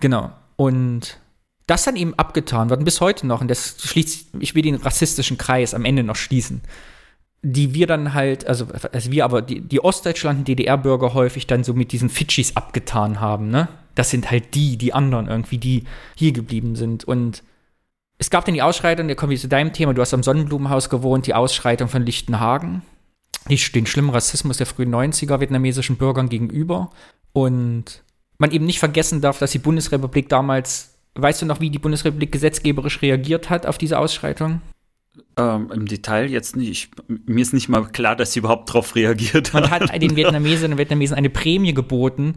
Genau. 0.01 0.33
Und 0.57 1.21
das 1.67 1.85
dann 1.85 1.97
eben 1.97 2.15
abgetan. 2.15 2.71
Wird, 2.71 2.81
und 2.81 2.85
bis 2.85 3.01
heute 3.01 3.27
noch, 3.27 3.41
und 3.41 3.49
das 3.49 3.77
schließt, 3.81 4.31
ich 4.41 4.55
will 4.55 4.63
den 4.63 4.75
rassistischen 4.75 5.39
Kreis 5.39 5.75
am 5.75 5.85
Ende 5.85 6.03
noch 6.03 6.17
schließen, 6.17 6.63
die 7.43 7.75
wir 7.75 7.87
dann 7.87 8.13
halt, 8.13 8.47
also, 8.47 8.67
also 8.93 9.11
wir 9.11 9.25
aber, 9.25 9.43
die, 9.43 9.61
die 9.61 9.81
Ostdeutschland- 9.81 10.47
DDR-Bürger 10.47 11.15
häufig 11.15 11.47
dann 11.47 11.65
so 11.65 11.73
mit 11.73 11.93
diesen 11.93 12.11
Fidschis 12.11 12.57
abgetan 12.57 13.21
haben, 13.21 13.49
ne? 13.49 13.69
Das 13.95 14.11
sind 14.11 14.31
halt 14.31 14.55
die, 14.55 14.77
die 14.77 14.93
anderen 14.93 15.27
irgendwie, 15.27 15.59
die 15.59 15.85
hier 16.15 16.33
geblieben 16.33 16.77
sind. 16.77 17.05
Und 17.05 17.43
es 18.19 18.31
gab 18.31 18.45
dann 18.45 18.55
die 18.55 18.63
Ausschreitung, 18.63 19.09
da 19.09 19.15
kommen 19.15 19.31
wir 19.31 19.39
zu 19.39 19.49
deinem 19.49 19.73
Thema, 19.73 19.95
du 19.95 20.01
hast 20.01 20.15
am 20.15 20.23
Sonnenblumenhaus 20.23 20.91
gewohnt, 20.91 21.27
die 21.27 21.35
Ausschreitung 21.35 21.89
von 21.89 22.05
Lichtenhagen, 22.05 22.83
die, 23.49 23.57
den 23.57 23.87
schlimmen 23.87 24.11
Rassismus 24.11 24.59
der 24.59 24.67
frühen 24.67 24.95
90er 24.95 25.41
vietnamesischen 25.41 25.97
Bürgern 25.97 26.29
gegenüber. 26.29 26.91
Und 27.33 28.03
man 28.39 28.53
eben 28.53 28.67
nicht 28.67 28.79
vergessen 28.79 29.21
darf, 29.21 29.39
dass 29.39 29.53
die 29.53 29.59
Bundesrepublik 29.59 30.29
damals, 30.29 30.95
weißt 31.15 31.43
du 31.43 31.47
noch, 31.47 31.61
wie 31.61 31.71
die 31.71 31.79
Bundesrepublik 31.79 32.33
gesetzgeberisch 32.33 33.03
reagiert 33.03 33.51
hat 33.51 33.67
auf 33.67 33.79
diese 33.79 33.99
Ausschreitung? 33.99 34.61
Ähm, 35.37 35.71
Im 35.73 35.87
Detail 35.87 36.31
jetzt 36.31 36.57
nicht. 36.57 36.71
Ich, 36.71 36.91
mir 37.27 37.43
ist 37.43 37.53
nicht 37.53 37.69
mal 37.69 37.85
klar, 37.87 38.17
dass 38.17 38.33
sie 38.33 38.41
überhaupt 38.41 38.69
darauf 38.69 38.95
reagiert 38.95 39.53
Man 39.53 39.71
hat 39.71 39.91
den 40.01 40.17
Vietnamesinnen 40.17 40.73
und 40.73 40.79
Vietnamesen 40.79 41.17
eine 41.17 41.31
Prämie 41.31 41.75
geboten, 41.75 42.37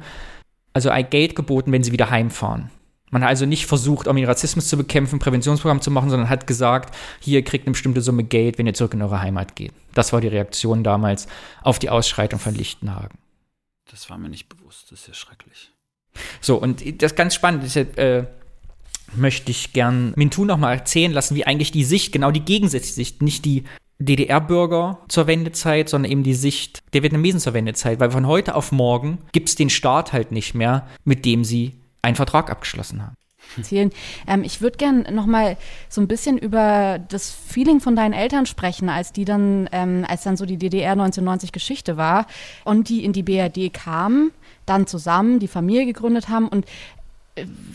also 0.74 0.90
ein 0.90 1.10
Geld 1.10 1.36
geboten, 1.36 1.72
wenn 1.72 1.84
sie 1.84 1.92
wieder 1.92 2.10
heimfahren. 2.10 2.70
Man 3.12 3.22
hat 3.22 3.30
also 3.30 3.46
nicht 3.46 3.68
versucht, 3.68 4.08
um 4.08 4.16
den 4.16 4.26
Rassismus 4.26 4.68
zu 4.68 4.76
bekämpfen, 4.76 5.20
Präventionsprogramm 5.20 5.82
zu 5.82 5.92
machen, 5.92 6.10
sondern 6.10 6.30
hat 6.30 6.48
gesagt, 6.48 6.96
hier 7.20 7.44
kriegt 7.44 7.68
eine 7.68 7.74
bestimmte 7.74 8.02
Summe 8.02 8.24
Geld, 8.24 8.58
wenn 8.58 8.66
ihr 8.66 8.74
zurück 8.74 8.96
in 8.96 9.04
eure 9.04 9.22
Heimat 9.22 9.56
geht. 9.56 9.72
Das 9.94 10.14
war 10.14 10.22
die 10.22 10.30
Reaktion 10.30 10.84
damals 10.84 11.28
auf 11.62 11.78
die 11.78 11.92
Ausschreitung 11.92 12.40
von 12.40 12.56
Lichtenhagen. 12.56 13.20
Das 13.92 14.10
war 14.10 14.18
mir 14.18 14.30
nicht 14.30 14.50
bewusst. 14.50 14.92
Das 14.92 15.02
ist 15.02 15.08
ja 15.08 15.14
schrecklich. 15.14 15.72
So, 16.42 16.58
und 16.58 16.82
das 17.02 17.12
ist 17.12 17.16
ganz 17.16 17.36
spannend. 17.36 17.64
Deshalb 17.64 18.00
äh, 18.00 18.26
möchte 19.16 19.52
ich 19.52 19.74
gern 19.74 20.14
Mintu 20.16 20.46
noch 20.46 20.58
mal 20.58 20.74
erzählen 20.74 21.12
lassen, 21.12 21.36
wie 21.36 21.46
eigentlich 21.46 21.72
die 21.72 21.84
Sicht, 21.84 22.12
genau 22.12 22.32
die 22.32 22.42
gegensätzliche 22.42 22.96
Sicht, 22.96 23.22
nicht 23.22 23.46
die 23.46 23.64
DDR-Bürger 24.00 25.00
zur 25.08 25.28
Wendezeit, 25.28 25.90
sondern 25.90 26.12
eben 26.12 26.24
die 26.24 26.34
Sicht 26.34 26.80
der 26.94 27.04
Vietnamesen 27.04 27.40
zur 27.40 27.54
Wendezeit. 27.54 28.00
Weil 28.00 28.12
von 28.12 28.28
heute 28.28 28.56
auf 28.56 28.72
morgen 28.72 29.20
gibt 29.32 29.50
es 29.50 29.56
den 29.56 29.70
Staat 29.70 30.14
halt 30.14 30.32
nicht 30.32 30.54
mehr, 30.56 30.88
mit 31.04 31.26
dem 31.26 31.44
sie 31.44 31.74
einen 32.02 32.16
Vertrag 32.16 32.50
abgeschlossen 32.50 33.04
haben. 33.04 33.16
Ähm, 34.28 34.44
ich 34.44 34.62
würde 34.62 34.78
gern 34.78 35.06
noch 35.12 35.26
mal 35.26 35.58
so 35.90 36.02
ein 36.02 36.08
bisschen 36.08 36.38
über 36.38 37.00
das 37.10 37.30
Feeling 37.30 37.80
von 37.80 37.96
deinen 37.96 38.14
Eltern 38.14 38.46
sprechen, 38.46 38.90
als 38.90 39.12
die 39.12 39.26
dann, 39.26 39.70
ähm, 39.72 40.06
als 40.08 40.24
dann 40.24 40.38
so 40.38 40.46
die 40.46 40.58
DDR 40.58 40.94
1990 40.94 41.52
Geschichte 41.52 41.98
war 41.98 42.26
und 42.64 42.90
die 42.90 43.04
in 43.04 43.14
die 43.14 43.24
BRD 43.24 43.72
kamen, 43.72 44.32
dann 44.66 44.88
zusammen 44.88 45.40
die 45.40 45.48
Familie 45.48 45.86
gegründet 45.86 46.30
haben 46.30 46.48
und 46.48 46.66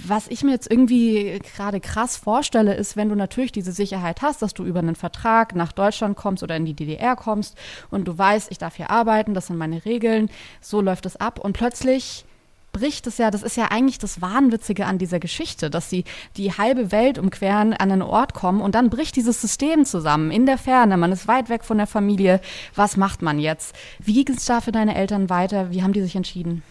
was 0.06 0.28
ich 0.28 0.44
mir 0.44 0.52
jetzt 0.52 0.70
irgendwie 0.70 1.40
gerade 1.56 1.80
krass 1.80 2.16
vorstelle, 2.16 2.74
ist, 2.74 2.96
wenn 2.96 3.08
du 3.08 3.16
natürlich 3.16 3.50
diese 3.50 3.72
Sicherheit 3.72 4.22
hast, 4.22 4.40
dass 4.40 4.54
du 4.54 4.64
über 4.64 4.78
einen 4.78 4.94
Vertrag 4.94 5.54
nach 5.56 5.72
Deutschland 5.72 6.16
kommst 6.16 6.42
oder 6.42 6.56
in 6.56 6.64
die 6.64 6.74
DDR 6.74 7.16
kommst 7.16 7.56
und 7.90 8.06
du 8.06 8.16
weißt, 8.16 8.52
ich 8.52 8.58
darf 8.58 8.76
hier 8.76 8.90
arbeiten, 8.90 9.34
das 9.34 9.48
sind 9.48 9.56
meine 9.56 9.84
Regeln, 9.84 10.30
so 10.60 10.80
läuft 10.80 11.06
es 11.06 11.16
ab 11.16 11.40
und 11.40 11.54
plötzlich 11.54 12.24
bricht 12.72 13.06
es 13.08 13.18
ja, 13.18 13.30
das 13.32 13.42
ist 13.42 13.56
ja 13.56 13.70
eigentlich 13.70 13.98
das 13.98 14.20
Wahnwitzige 14.20 14.86
an 14.86 14.98
dieser 14.98 15.18
Geschichte, 15.18 15.70
dass 15.70 15.90
sie 15.90 16.04
die 16.36 16.52
halbe 16.52 16.92
Welt 16.92 17.18
umqueren, 17.18 17.72
an 17.72 17.90
einen 17.90 18.02
Ort 18.02 18.34
kommen 18.34 18.60
und 18.60 18.76
dann 18.76 18.90
bricht 18.90 19.16
dieses 19.16 19.40
System 19.40 19.84
zusammen, 19.84 20.30
in 20.30 20.46
der 20.46 20.58
Ferne, 20.58 20.96
man 20.96 21.10
ist 21.10 21.26
weit 21.26 21.48
weg 21.48 21.64
von 21.64 21.78
der 21.78 21.86
Familie. 21.88 22.40
Was 22.76 22.96
macht 22.96 23.22
man 23.22 23.40
jetzt? 23.40 23.74
Wie 23.98 24.24
ging 24.24 24.36
es 24.36 24.44
da 24.44 24.60
für 24.60 24.72
deine 24.72 24.94
Eltern 24.94 25.30
weiter? 25.30 25.72
Wie 25.72 25.82
haben 25.82 25.92
die 25.92 26.02
sich 26.02 26.14
entschieden? 26.14 26.62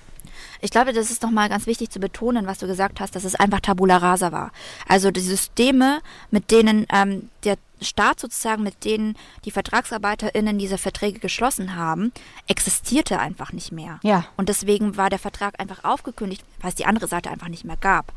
Ich 0.62 0.72
glaube, 0.72 0.94
das 0.94 1.12
ist 1.12 1.24
nochmal 1.24 1.50
ganz 1.50 1.66
wichtig 1.68 1.90
zu 1.90 2.00
betonen, 2.00 2.48
was 2.48 2.60
du 2.60 2.68
gesagt 2.68 3.00
hast, 3.00 3.16
dass 3.16 3.24
es 3.24 3.36
einfach 3.36 3.60
Tabula 3.60 3.98
rasa 3.98 4.32
war. 4.32 4.52
Also 4.88 5.12
die 5.12 5.22
Systeme, 5.22 6.02
mit 6.32 6.52
denen 6.52 6.86
ähm, 6.92 7.30
der 7.44 7.58
Staat 7.82 8.20
sozusagen, 8.20 8.64
mit 8.64 8.86
denen 8.86 9.16
die 9.46 9.52
VertragsarbeiterInnen 9.52 10.58
diese 10.58 10.78
Verträge 10.78 11.20
geschlossen 11.20 11.76
haben, 11.76 12.12
existierte 12.48 13.20
einfach 13.20 13.54
nicht 13.54 13.72
mehr. 13.72 14.00
Ja. 14.02 14.26
Und 14.36 14.50
deswegen 14.50 14.98
war 14.98 15.10
der 15.10 15.20
Vertrag 15.20 15.60
einfach 15.60 15.84
aufgekündigt, 15.84 16.44
weil 16.60 16.70
es 16.70 16.76
die 16.76 16.86
andere 16.86 17.08
Seite 17.08 17.30
einfach 17.30 17.50
nicht 17.50 17.66
mehr 17.66 17.78
gab. 17.78 18.12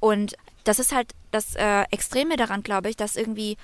Und 0.00 0.36
das 0.64 0.78
ist 0.78 0.94
halt 0.94 1.12
das 1.30 1.54
äh, 1.56 1.82
Extreme 1.90 2.36
daran, 2.36 2.62
glaube 2.62 2.88
ich, 2.88 2.96
dass 2.96 3.16
irgendwie 3.16 3.58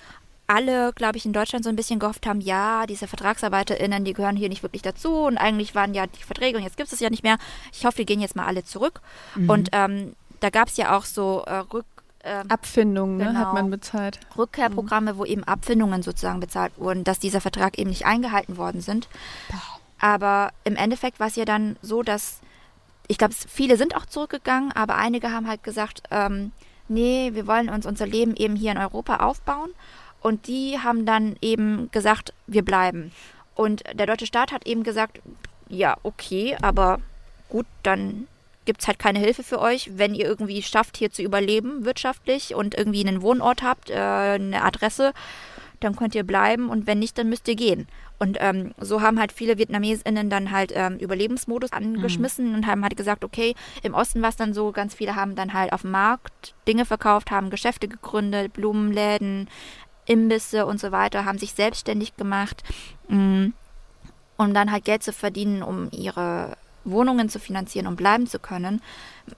alle, 0.50 0.92
glaube 0.94 1.16
ich, 1.16 1.24
in 1.24 1.32
Deutschland 1.32 1.64
so 1.64 1.70
ein 1.70 1.76
bisschen 1.76 2.00
gehofft 2.00 2.26
haben, 2.26 2.40
ja, 2.40 2.84
diese 2.86 3.06
VertragsarbeiterInnen, 3.06 4.04
die 4.04 4.14
gehören 4.14 4.34
hier 4.36 4.48
nicht 4.48 4.64
wirklich 4.64 4.82
dazu 4.82 5.22
und 5.22 5.38
eigentlich 5.38 5.76
waren 5.76 5.94
ja 5.94 6.06
die 6.08 6.22
Verträge 6.24 6.58
und 6.58 6.64
jetzt 6.64 6.76
gibt 6.76 6.88
es 6.88 6.92
es 6.92 7.00
ja 7.00 7.08
nicht 7.08 7.22
mehr. 7.22 7.38
Ich 7.72 7.84
hoffe, 7.86 7.98
die 7.98 8.06
gehen 8.06 8.20
jetzt 8.20 8.34
mal 8.34 8.46
alle 8.46 8.64
zurück. 8.64 9.00
Und 9.46 9.68
ähm, 9.72 10.16
da 10.40 10.50
gab 10.50 10.66
es 10.66 10.76
ja 10.76 10.96
auch 10.96 11.04
so 11.04 11.44
äh, 11.46 11.54
Rück, 11.72 11.86
ähm, 12.24 12.50
Abfindungen 12.50 13.18
ne, 13.18 13.26
Genau. 13.26 13.38
hat 13.38 13.54
man 13.54 13.70
bezahlt. 13.70 14.18
Rückkehrprogramme, 14.36 15.16
wo 15.18 15.24
eben 15.24 15.44
Abfindungen 15.44 16.02
sozusagen 16.02 16.40
bezahlt 16.40 16.72
wurden, 16.78 17.04
dass 17.04 17.20
dieser 17.20 17.40
Vertrag 17.40 17.78
eben 17.78 17.90
nicht 17.90 18.04
eingehalten 18.04 18.56
worden 18.56 18.80
sind. 18.80 19.08
Aber 20.00 20.50
im 20.64 20.74
Endeffekt 20.76 21.20
war 21.20 21.28
es 21.28 21.36
ja 21.36 21.44
dann 21.44 21.76
so, 21.80 22.02
dass 22.02 22.40
ich 23.06 23.18
glaube, 23.18 23.34
viele 23.34 23.76
sind 23.76 23.96
auch 23.96 24.06
zurückgegangen, 24.06 24.72
aber 24.72 24.96
einige 24.96 25.30
haben 25.32 25.48
halt 25.48 25.62
gesagt, 25.62 26.02
ähm, 26.10 26.52
nee, 26.88 27.30
wir 27.34 27.46
wollen 27.46 27.68
uns 27.68 27.86
unser 27.86 28.06
Leben 28.06 28.34
eben 28.36 28.56
hier 28.56 28.72
in 28.72 28.78
Europa 28.78 29.16
aufbauen. 29.16 29.70
Und 30.20 30.46
die 30.46 30.78
haben 30.78 31.06
dann 31.06 31.36
eben 31.40 31.90
gesagt, 31.90 32.32
wir 32.46 32.64
bleiben. 32.64 33.12
Und 33.54 33.82
der 33.92 34.06
deutsche 34.06 34.26
Staat 34.26 34.52
hat 34.52 34.66
eben 34.66 34.82
gesagt, 34.82 35.20
ja, 35.68 35.96
okay, 36.02 36.56
aber 36.62 37.00
gut, 37.48 37.66
dann 37.82 38.26
gibt 38.64 38.82
es 38.82 38.88
halt 38.88 38.98
keine 38.98 39.18
Hilfe 39.18 39.42
für 39.42 39.60
euch, 39.60 39.90
wenn 39.96 40.14
ihr 40.14 40.26
irgendwie 40.26 40.62
schafft, 40.62 40.96
hier 40.96 41.10
zu 41.10 41.22
überleben 41.22 41.84
wirtschaftlich 41.84 42.54
und 42.54 42.76
irgendwie 42.76 43.06
einen 43.06 43.22
Wohnort 43.22 43.62
habt, 43.62 43.90
äh, 43.90 43.94
eine 43.94 44.62
Adresse, 44.62 45.12
dann 45.80 45.96
könnt 45.96 46.14
ihr 46.14 46.24
bleiben 46.24 46.68
und 46.68 46.86
wenn 46.86 46.98
nicht, 46.98 47.16
dann 47.18 47.28
müsst 47.28 47.48
ihr 47.48 47.56
gehen. 47.56 47.88
Und 48.18 48.36
ähm, 48.38 48.74
so 48.78 49.00
haben 49.00 49.18
halt 49.18 49.32
viele 49.32 49.56
VietnamesInnen 49.56 50.28
dann 50.28 50.50
halt 50.50 50.72
ähm, 50.74 50.98
Überlebensmodus 50.98 51.72
angeschmissen 51.72 52.50
mhm. 52.50 52.54
und 52.54 52.66
haben 52.66 52.82
halt 52.82 52.96
gesagt, 52.96 53.24
okay, 53.24 53.54
im 53.82 53.94
Osten 53.94 54.20
war 54.20 54.28
es 54.28 54.36
dann 54.36 54.52
so, 54.52 54.72
ganz 54.72 54.94
viele 54.94 55.16
haben 55.16 55.34
dann 55.36 55.54
halt 55.54 55.72
auf 55.72 55.82
dem 55.82 55.90
Markt 55.90 56.54
Dinge 56.68 56.84
verkauft, 56.84 57.30
haben 57.30 57.48
Geschäfte 57.48 57.88
gegründet, 57.88 58.52
Blumenläden, 58.52 59.48
Imbisse 60.10 60.66
und 60.66 60.80
so 60.80 60.92
weiter, 60.92 61.24
haben 61.24 61.38
sich 61.38 61.52
selbstständig 61.52 62.16
gemacht, 62.16 62.64
mm, 63.08 63.48
um 64.36 64.54
dann 64.54 64.72
halt 64.72 64.84
Geld 64.84 65.02
zu 65.02 65.12
verdienen, 65.12 65.62
um 65.62 65.88
ihre 65.92 66.56
Wohnungen 66.84 67.28
zu 67.28 67.38
finanzieren 67.38 67.86
und 67.86 67.96
bleiben 67.96 68.26
zu 68.26 68.38
können. 68.38 68.80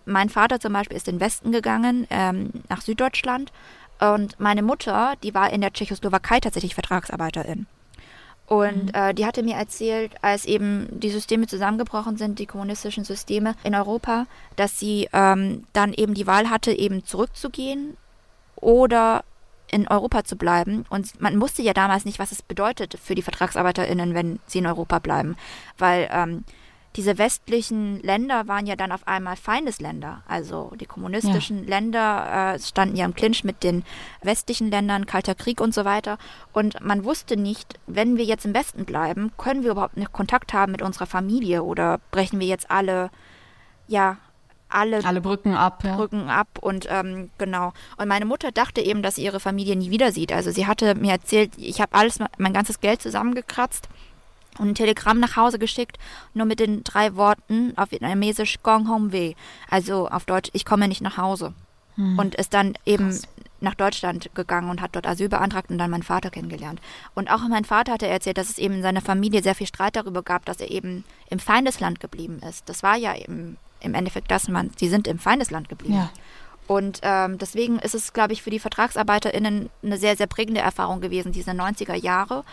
Mein 0.05 0.29
Vater 0.29 0.61
zum 0.61 0.73
Beispiel 0.73 0.97
ist 0.97 1.09
in 1.09 1.17
den 1.17 1.21
Westen 1.21 1.53
gegangen, 1.53 2.07
ähm, 2.11 2.51
nach 2.69 2.81
Süddeutschland. 2.81 3.53
Und 4.01 4.39
meine 4.41 4.63
Mutter, 4.63 5.15
die 5.23 5.35
war 5.35 5.53
in 5.53 5.61
der 5.61 5.73
Tschechoslowakei 5.73 6.41
tatsächlich 6.41 6.75
Vertragsarbeiterin. 6.75 7.67
Und 8.47 8.87
mhm. 8.87 8.95
äh, 8.95 9.15
die 9.15 9.27
hatte 9.27 9.43
mir 9.43 9.57
erzählt, 9.57 10.13
als 10.23 10.45
eben 10.45 10.89
die 10.91 11.11
Systeme 11.11 11.47
zusammengebrochen 11.47 12.17
sind, 12.17 12.39
die 12.39 12.47
kommunistischen 12.47 13.05
Systeme 13.05 13.55
in 13.63 13.75
Europa, 13.75 14.27
dass 14.57 14.79
sie 14.79 15.09
ähm, 15.13 15.65
dann 15.73 15.93
eben 15.93 16.15
die 16.15 16.27
Wahl 16.27 16.51
hatte, 16.51 16.73
eben 16.73 17.05
zurückzugehen 17.05 17.97
oder 18.57 19.25
in 19.73 19.89
Europa 19.89 20.23
zu 20.23 20.37
bleiben. 20.37 20.85
Und 20.91 21.21
man 21.21 21.41
wusste 21.41 21.63
ja 21.63 21.73
damals 21.73 22.05
nicht, 22.05 22.21
was 22.21 22.31
es 22.31 22.43
bedeutet 22.43 22.97
für 23.03 23.17
die 23.17 23.23
VertragsarbeiterInnen, 23.23 24.15
wenn 24.15 24.39
sie 24.47 24.59
in 24.59 24.67
Europa 24.67 25.01
bleiben. 25.01 25.37
Weil 25.79 26.09
ähm, 26.13 26.45
diese 26.95 27.17
westlichen 27.17 28.03
Länder 28.03 28.49
waren 28.49 28.67
ja 28.67 28.77
dann 28.77 28.93
auf 28.93 29.09
einmal 29.09 29.37
Feindesländer. 29.37 30.23
Also 30.29 30.73
die 30.79 30.87
kommunistischen 30.87 31.65
ja. 31.65 31.71
Länder 31.71 32.55
äh, 32.55 32.59
standen 32.61 32.97
ja 32.97 33.07
im 33.07 33.15
Clinch 33.15 33.45
mit 33.45 33.65
den 33.65 33.83
westlichen 34.23 34.71
Ländern, 34.71 35.07
Kalter 35.07 35.35
Krieg 35.35 35.61
und 35.61 35.73
so 35.73 35.87
weiter. 35.87 36.19
Und 36.53 36.81
man 36.83 37.05
wusste 37.05 37.39
nicht, 37.39 37.81
wenn 37.87 38.19
wir 38.19 38.25
jetzt 38.27 38.45
im 38.45 38.55
Westen 38.55 38.85
bleiben, 38.85 39.33
können 39.39 39.65
wir 39.65 39.71
überhaupt 39.71 39.97
noch 39.97 40.13
Kontakt 40.13 40.53
haben 40.53 40.73
mit 40.73 40.83
unserer 40.83 41.07
Familie 41.07 41.63
oder 41.63 41.99
brechen 42.11 42.41
wir 42.41 42.47
jetzt 42.47 42.71
alle, 42.71 43.11
ja, 43.89 44.19
alle, 44.75 45.05
alle 45.05 45.21
Brücken 45.21 45.55
ab. 45.55 45.85
Ja. 45.85 45.97
Brücken 45.97 46.29
ab 46.29 46.49
und 46.61 46.87
ähm, 46.91 47.31
genau. 47.39 47.73
Und 47.97 48.09
meine 48.09 48.25
Mutter 48.25 48.53
dachte 48.53 48.81
eben, 48.81 49.03
dass 49.03 49.17
sie 49.17 49.25
ihre 49.25 49.41
Familie 49.41 49.77
nie 49.77 49.91
wieder 49.91 50.13
sieht. 50.13 50.33
Also 50.33 50.51
sie 50.51 50.67
hatte 50.67 50.95
mir 50.95 51.13
erzählt, 51.13 51.53
ich 51.57 51.81
habe 51.81 51.95
alles, 51.95 52.19
mein 52.39 52.53
ganzes 52.53 52.81
Geld 52.81 53.03
zusammengekratzt 53.03 53.89
und 54.59 54.69
ein 54.69 54.75
Telegramm 54.75 55.21
nach 55.21 55.37
Hause 55.37 55.59
geschickt, 55.59 55.99
nur 56.35 56.47
mit 56.47 56.61
den 56.61 56.85
drei 56.85 57.15
Worten 57.17 57.73
auf 57.77 57.91
Vietnamesisch 57.91 58.63
Gong 58.63 58.89
Home 58.89 59.13
Weh. 59.13 59.35
Also 59.71 60.09
auf 60.09 60.25
Deutsch, 60.25 60.51
ich 60.53 60.65
komme 60.65 60.89
nicht 60.89 61.01
nach 61.01 61.17
Hause. 61.17 61.55
Hm. 61.97 62.19
Und 62.19 62.35
ist 62.37 62.55
dann 62.55 62.75
eben 62.87 63.11
Krass. 63.11 63.29
nach 63.61 63.75
Deutschland 63.75 64.31
gegangen 64.35 64.71
und 64.71 64.81
hat 64.81 64.97
dort 64.97 65.07
Asyl 65.07 65.29
beantragt 65.29 65.71
und 65.71 65.79
dann 65.79 65.91
meinen 65.91 66.03
Vater 66.03 66.31
kennengelernt. 66.31 66.81
Und 67.15 67.31
auch 67.31 67.47
mein 67.49 67.65
Vater 67.65 67.93
hatte 67.93 68.07
erzählt, 68.07 68.39
dass 68.39 68.49
es 68.49 68.59
eben 68.59 68.75
in 68.75 68.83
seiner 68.83 69.03
Familie 69.03 69.43
sehr 69.43 69.55
viel 69.55 69.67
Streit 69.67 69.97
darüber 69.97 70.23
gab, 70.23 70.47
dass 70.47 70.61
er 70.61 70.71
eben 70.71 71.05
im 71.29 71.39
Feindesland 71.39 72.01
geblieben 72.01 72.41
ist. 72.49 72.69
Das 72.69 72.83
war 72.83 72.97
ja 72.97 73.15
eben 73.15 73.59
im 73.83 73.95
Endeffekt 73.95 74.31
das, 74.31 74.49
man, 74.49 74.71
sie 74.77 74.89
sind 74.89 75.07
im 75.07 75.19
Feindesland 75.19 75.69
geblieben. 75.69 75.95
Ja. 75.95 76.11
Und 76.67 77.01
ähm, 77.03 77.39
deswegen 77.39 77.79
ist 77.81 77.95
es, 77.95 78.13
glaube 78.13 78.33
ich, 78.33 78.43
für 78.43 78.51
die 78.51 78.61
VertragsarbeiterInnen 78.61 79.69
eine 79.83 79.99
sehr, 79.99 80.17
sehr 80.17 80.27
prägende 80.27 80.61
Erfahrung 80.61 81.01
gewesen, 81.01 81.33
diese 81.33 81.51
90er 81.51 81.95
Jahre. 81.95 82.45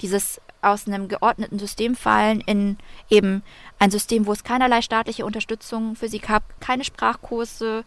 Dieses 0.00 0.40
aus 0.62 0.86
einem 0.86 1.08
geordneten 1.08 1.58
System 1.58 1.94
fallen 1.94 2.40
in 2.40 2.78
eben 3.08 3.42
ein 3.78 3.90
System, 3.90 4.26
wo 4.26 4.32
es 4.32 4.42
keinerlei 4.42 4.82
staatliche 4.82 5.24
Unterstützung 5.24 5.94
für 5.94 6.08
sie 6.08 6.18
gab, 6.18 6.42
keine 6.60 6.82
Sprachkurse, 6.82 7.84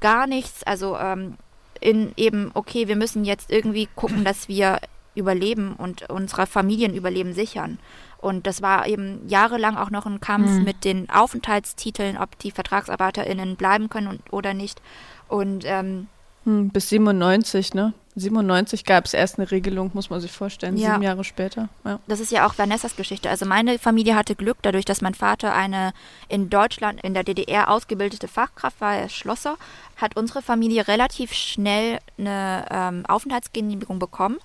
gar 0.00 0.26
nichts. 0.26 0.64
Also 0.64 0.96
ähm, 0.96 1.36
in 1.80 2.12
eben, 2.16 2.50
okay, 2.54 2.88
wir 2.88 2.96
müssen 2.96 3.24
jetzt 3.24 3.50
irgendwie 3.50 3.88
gucken, 3.94 4.24
dass 4.24 4.48
wir 4.48 4.80
überleben 5.14 5.74
und 5.74 6.08
unsere 6.10 6.46
Familienüberleben 6.46 7.34
sichern. 7.34 7.78
Und 8.20 8.46
das 8.46 8.62
war 8.62 8.86
eben 8.86 9.26
jahrelang 9.28 9.76
auch 9.76 9.90
noch 9.90 10.06
ein 10.06 10.20
Kampf 10.20 10.50
mhm. 10.50 10.64
mit 10.64 10.84
den 10.84 11.08
Aufenthaltstiteln, 11.08 12.18
ob 12.18 12.38
die 12.40 12.50
VertragsarbeiterInnen 12.50 13.56
bleiben 13.56 13.88
können 13.88 14.08
und, 14.08 14.32
oder 14.32 14.54
nicht. 14.54 14.82
Und 15.28 15.64
ähm, 15.64 16.08
hm, 16.44 16.70
bis 16.70 16.88
97, 16.88 17.74
ne? 17.74 17.92
97 18.16 18.84
gab 18.84 19.04
es 19.04 19.14
erst 19.14 19.38
eine 19.38 19.50
Regelung, 19.50 19.90
muss 19.94 20.10
man 20.10 20.20
sich 20.20 20.32
vorstellen, 20.32 20.76
ja. 20.76 20.92
sieben 20.92 21.02
Jahre 21.02 21.22
später. 21.24 21.68
Ja. 21.84 22.00
Das 22.08 22.20
ist 22.20 22.32
ja 22.32 22.46
auch 22.46 22.58
Vanessas 22.58 22.96
Geschichte. 22.96 23.30
Also 23.30 23.46
meine 23.46 23.78
Familie 23.78 24.16
hatte 24.16 24.34
Glück 24.34 24.56
dadurch, 24.62 24.84
dass 24.84 25.00
mein 25.00 25.14
Vater 25.14 25.54
eine 25.54 25.92
in 26.28 26.50
Deutschland, 26.50 27.00
in 27.02 27.14
der 27.14 27.22
DDR 27.22 27.70
ausgebildete 27.70 28.26
Fachkraft 28.26 28.80
war, 28.80 28.96
er 28.96 29.06
ist 29.06 29.14
Schlosser, 29.14 29.56
hat 29.96 30.16
unsere 30.16 30.42
Familie 30.42 30.88
relativ 30.88 31.32
schnell 31.32 31.98
eine 32.18 32.64
ähm, 32.70 33.06
Aufenthaltsgenehmigung 33.06 33.98
bekommen. 33.98 34.38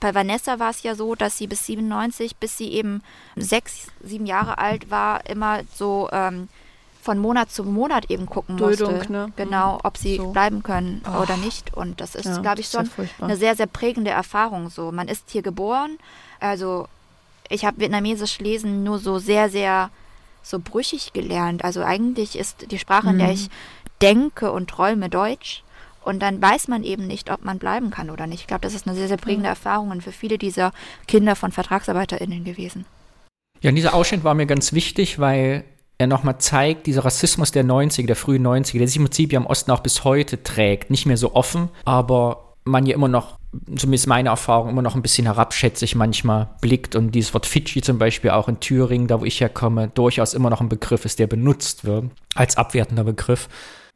Bei 0.00 0.14
Vanessa 0.14 0.58
war 0.58 0.70
es 0.70 0.82
ja 0.82 0.94
so, 0.94 1.14
dass 1.14 1.36
sie 1.36 1.46
bis 1.46 1.66
97, 1.66 2.36
bis 2.36 2.56
sie 2.56 2.72
eben 2.72 3.02
sechs, 3.36 3.88
sieben 4.02 4.26
Jahre 4.26 4.58
alt 4.58 4.90
war, 4.90 5.28
immer 5.28 5.60
so 5.74 6.08
ähm, 6.10 6.48
von 7.02 7.18
Monat 7.18 7.50
zu 7.50 7.64
Monat 7.64 8.10
eben 8.10 8.26
gucken 8.26 8.56
Duldung, 8.56 8.96
musste, 8.96 9.12
ne? 9.12 9.32
genau, 9.36 9.78
ob 9.84 9.96
sie 9.96 10.16
so. 10.16 10.32
bleiben 10.32 10.62
können 10.62 11.02
oh. 11.06 11.22
oder 11.22 11.36
nicht. 11.36 11.74
Und 11.74 12.00
das 12.00 12.14
ist, 12.14 12.26
ja, 12.26 12.38
glaube 12.38 12.60
ich, 12.60 12.68
schon 12.68 12.90
eine 13.20 13.36
sehr, 13.36 13.56
sehr 13.56 13.66
prägende 13.66 14.10
Erfahrung. 14.10 14.70
So, 14.70 14.92
man 14.92 15.08
ist 15.08 15.30
hier 15.30 15.42
geboren. 15.42 15.98
Also 16.40 16.88
ich 17.48 17.64
habe 17.64 17.80
Vietnamesisch 17.80 18.38
lesen 18.38 18.84
nur 18.84 18.98
so 18.98 19.18
sehr, 19.18 19.50
sehr 19.50 19.90
so 20.42 20.58
brüchig 20.58 21.12
gelernt. 21.12 21.64
Also 21.64 21.82
eigentlich 21.82 22.38
ist 22.38 22.70
die 22.70 22.78
Sprache, 22.78 23.06
mhm. 23.06 23.12
in 23.12 23.18
der 23.18 23.28
mhm. 23.28 23.34
ich 23.34 23.50
denke 24.00 24.52
und 24.52 24.70
träume, 24.70 25.08
Deutsch. 25.08 25.62
Und 26.10 26.18
dann 26.18 26.42
weiß 26.42 26.66
man 26.66 26.82
eben 26.82 27.06
nicht, 27.06 27.30
ob 27.30 27.44
man 27.44 27.58
bleiben 27.58 27.90
kann 27.90 28.10
oder 28.10 28.26
nicht. 28.26 28.40
Ich 28.40 28.46
glaube, 28.48 28.62
das 28.62 28.74
ist 28.74 28.86
eine 28.86 28.96
sehr, 28.96 29.06
sehr 29.06 29.16
prägende 29.16 29.48
mhm. 29.48 29.52
Erfahrung 29.52 30.00
für 30.00 30.10
viele 30.10 30.38
dieser 30.38 30.72
Kinder 31.06 31.36
von 31.36 31.52
VertragsarbeiterInnen 31.52 32.42
gewesen. 32.42 32.84
Ja, 33.60 33.70
und 33.70 33.76
dieser 33.76 33.94
Ausschnitt 33.94 34.24
war 34.24 34.34
mir 34.34 34.46
ganz 34.46 34.72
wichtig, 34.72 35.20
weil 35.20 35.64
er 35.98 36.08
nochmal 36.08 36.38
zeigt, 36.38 36.88
dieser 36.88 37.04
Rassismus 37.04 37.52
der 37.52 37.64
90er, 37.64 38.06
der 38.06 38.16
frühen 38.16 38.44
90er, 38.44 38.78
der 38.78 38.88
sich 38.88 38.96
im 38.96 39.04
Prinzip 39.04 39.32
ja 39.32 39.38
im 39.38 39.46
Osten 39.46 39.70
auch 39.70 39.80
bis 39.80 40.02
heute 40.02 40.42
trägt. 40.42 40.90
Nicht 40.90 41.06
mehr 41.06 41.16
so 41.16 41.34
offen, 41.34 41.68
aber 41.84 42.56
man 42.64 42.86
ja 42.86 42.94
immer 42.94 43.08
noch, 43.08 43.38
zumindest 43.76 44.08
meine 44.08 44.30
Erfahrung, 44.30 44.68
immer 44.70 44.82
noch 44.82 44.96
ein 44.96 45.02
bisschen 45.02 45.26
herabschätzig 45.26 45.94
manchmal 45.94 46.48
blickt 46.60 46.96
und 46.96 47.12
dieses 47.12 47.34
Wort 47.34 47.46
Fidschi 47.46 47.82
zum 47.82 47.98
Beispiel 47.98 48.30
auch 48.30 48.48
in 48.48 48.58
Thüringen, 48.58 49.06
da 49.06 49.20
wo 49.20 49.24
ich 49.24 49.40
herkomme, 49.40 49.88
durchaus 49.94 50.34
immer 50.34 50.50
noch 50.50 50.60
ein 50.60 50.68
Begriff 50.68 51.04
ist, 51.04 51.20
der 51.20 51.28
benutzt 51.28 51.84
wird, 51.84 52.06
als 52.34 52.56
abwertender 52.56 53.04
Begriff 53.04 53.48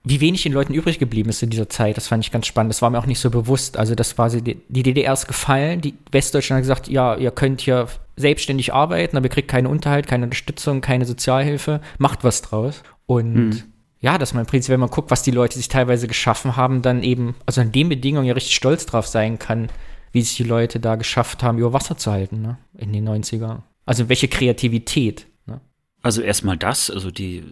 wie 0.07 0.21
wenig 0.21 0.43
den 0.43 0.53
Leuten 0.53 0.75
übrig 0.75 0.99
geblieben 0.99 1.31
ist 1.31 1.43
in 1.43 1.49
dieser 1.49 1.71
Zeit, 1.71 1.97
das 1.97 2.09
fand 2.09 2.23
ich 2.23 2.31
ganz 2.31 2.47
spannend. 2.47 2.71
Das 2.71 2.83
war 2.83 2.91
mir 2.91 2.99
auch 2.99 3.07
nicht 3.07 3.21
so 3.21 3.31
bewusst. 3.31 3.79
Also 3.79 3.95
das 3.95 4.19
war 4.19 4.29
die, 4.29 4.59
die 4.69 4.83
DDR 4.83 5.15
ist 5.15 5.27
gefallen, 5.27 5.81
die 5.81 5.95
Westdeutschland 6.13 6.59
hat 6.59 6.63
gesagt, 6.63 6.89
ja, 6.89 7.17
ihr 7.17 7.31
könnt 7.31 7.63
hier 7.63 7.89
selbstständig 8.17 8.75
arbeiten, 8.75 9.17
aber 9.17 9.27
ihr 9.27 9.31
kriegt 9.31 9.49
keinen 9.49 9.67
Unterhalt, 9.67 10.07
keine 10.07 10.25
Unterstützung, 10.25 10.83
keine 10.83 11.07
Sozialhilfe, 11.07 11.81
macht 11.97 12.23
was 12.23 12.43
draus. 12.43 12.83
Und 13.07 13.35
mhm. 13.35 13.63
ja, 14.01 14.19
dass 14.19 14.35
man 14.35 14.43
im 14.43 14.47
Prinzip, 14.47 14.71
wenn 14.71 14.81
man 14.81 14.91
guckt, 14.91 15.11
was 15.11 15.23
die 15.23 15.31
Leute 15.31 15.57
sich 15.57 15.69
teilweise 15.69 16.07
geschaffen 16.07 16.55
haben, 16.55 16.83
dann 16.83 17.03
eben, 17.03 17.35
also 17.47 17.63
an 17.63 17.73
den 17.73 17.89
Bedingungen 17.89 18.27
ja 18.27 18.35
richtig 18.35 18.57
stolz 18.57 18.85
drauf 18.85 19.07
sein 19.07 19.39
kann, 19.39 19.71
wie 20.13 20.21
sich 20.21 20.37
die 20.37 20.45
Leute 20.45 20.81
da 20.81 20.97
geschafft 20.97 21.43
haben, 21.43 21.59
über 21.59 21.73
Wasser 21.73 21.97
zu 21.97 22.13
halten, 22.13 22.43
ne, 22.43 22.59
in 22.77 22.93
den 22.93 23.09
90ern. 23.09 23.63
Also 23.87 24.11
welche 24.11 24.29
Kreativität. 24.29 25.27
Ne? 25.47 25.63
Also 26.03 26.21
erstmal 26.21 26.59
das, 26.59 26.91
also 26.91 27.11
die 27.11 27.43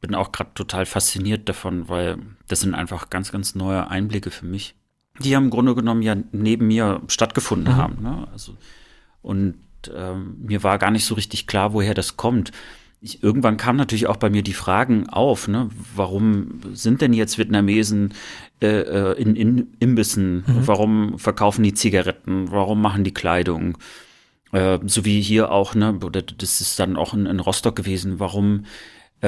bin 0.00 0.14
auch 0.14 0.32
gerade 0.32 0.50
total 0.54 0.86
fasziniert 0.86 1.48
davon, 1.48 1.88
weil 1.88 2.18
das 2.48 2.60
sind 2.60 2.74
einfach 2.74 3.10
ganz, 3.10 3.32
ganz 3.32 3.54
neue 3.54 3.88
Einblicke 3.88 4.30
für 4.30 4.46
mich, 4.46 4.74
die 5.18 5.32
im 5.32 5.50
Grunde 5.50 5.74
genommen 5.74 6.02
ja 6.02 6.16
neben 6.32 6.66
mir 6.68 7.02
stattgefunden 7.08 7.74
mhm. 7.74 7.78
haben. 7.78 8.02
Ne? 8.02 8.28
Also, 8.32 8.56
und 9.22 9.56
ähm, 9.94 10.36
mir 10.42 10.62
war 10.62 10.78
gar 10.78 10.90
nicht 10.90 11.04
so 11.04 11.14
richtig 11.14 11.46
klar, 11.46 11.72
woher 11.72 11.94
das 11.94 12.16
kommt. 12.16 12.52
Ich, 13.02 13.22
irgendwann 13.22 13.56
kamen 13.56 13.78
natürlich 13.78 14.06
auch 14.08 14.16
bei 14.16 14.28
mir 14.28 14.42
die 14.42 14.52
Fragen 14.52 15.08
auf, 15.08 15.48
ne? 15.48 15.70
warum 15.94 16.60
sind 16.72 17.00
denn 17.00 17.14
jetzt 17.14 17.38
Vietnamesen 17.38 18.12
äh, 18.60 18.66
äh 18.66 19.20
in, 19.20 19.36
in 19.36 19.68
Imbissen? 19.78 20.44
Mhm. 20.46 20.66
Warum 20.66 21.18
verkaufen 21.18 21.62
die 21.62 21.74
Zigaretten? 21.74 22.50
Warum 22.50 22.82
machen 22.82 23.04
die 23.04 23.14
Kleidung? 23.14 23.78
Äh, 24.52 24.78
so 24.86 25.04
wie 25.04 25.20
hier 25.20 25.50
auch, 25.50 25.74
ne, 25.74 25.98
das 26.36 26.60
ist 26.60 26.78
dann 26.78 26.96
auch 26.96 27.14
in, 27.14 27.26
in 27.26 27.40
Rostock 27.40 27.76
gewesen, 27.76 28.18
warum 28.18 28.64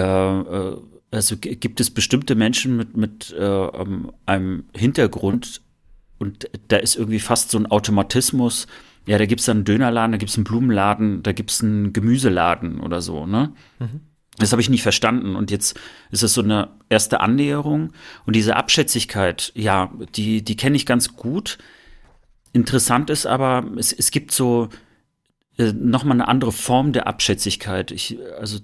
also 0.00 1.36
gibt 1.36 1.80
es 1.80 1.90
bestimmte 1.90 2.34
Menschen 2.34 2.76
mit, 2.76 2.96
mit 2.96 3.32
äh, 3.32 3.44
ähm, 3.44 4.12
einem 4.26 4.64
Hintergrund 4.74 5.60
und 6.18 6.48
da 6.68 6.76
ist 6.76 6.96
irgendwie 6.96 7.20
fast 7.20 7.50
so 7.50 7.58
ein 7.58 7.66
Automatismus. 7.66 8.66
Ja, 9.06 9.18
da 9.18 9.26
gibt 9.26 9.40
es 9.40 9.46
dann 9.46 9.58
einen 9.58 9.64
Dönerladen, 9.64 10.12
da 10.12 10.18
gibt 10.18 10.30
es 10.30 10.36
einen 10.36 10.44
Blumenladen, 10.44 11.22
da 11.22 11.32
gibt 11.32 11.50
es 11.50 11.62
einen 11.62 11.92
Gemüseladen 11.92 12.80
oder 12.80 13.02
so, 13.02 13.26
ne? 13.26 13.52
Mhm. 13.80 14.00
Das 14.38 14.52
habe 14.52 14.62
ich 14.62 14.70
nicht 14.70 14.82
verstanden. 14.82 15.36
Und 15.36 15.50
jetzt 15.50 15.78
ist 16.10 16.22
es 16.22 16.32
so 16.32 16.42
eine 16.42 16.70
erste 16.88 17.20
Annäherung. 17.20 17.92
Und 18.24 18.34
diese 18.34 18.56
Abschätzigkeit, 18.56 19.52
ja, 19.54 19.92
die, 20.14 20.42
die 20.42 20.56
kenne 20.56 20.76
ich 20.76 20.86
ganz 20.86 21.16
gut. 21.16 21.58
Interessant 22.52 23.10
ist 23.10 23.26
aber, 23.26 23.64
es, 23.76 23.92
es 23.92 24.10
gibt 24.10 24.32
so 24.32 24.68
äh, 25.58 25.72
nochmal 25.72 26.16
eine 26.16 26.28
andere 26.28 26.52
Form 26.52 26.92
der 26.92 27.06
Abschätzigkeit. 27.06 27.90
Ich, 27.90 28.18
also, 28.38 28.60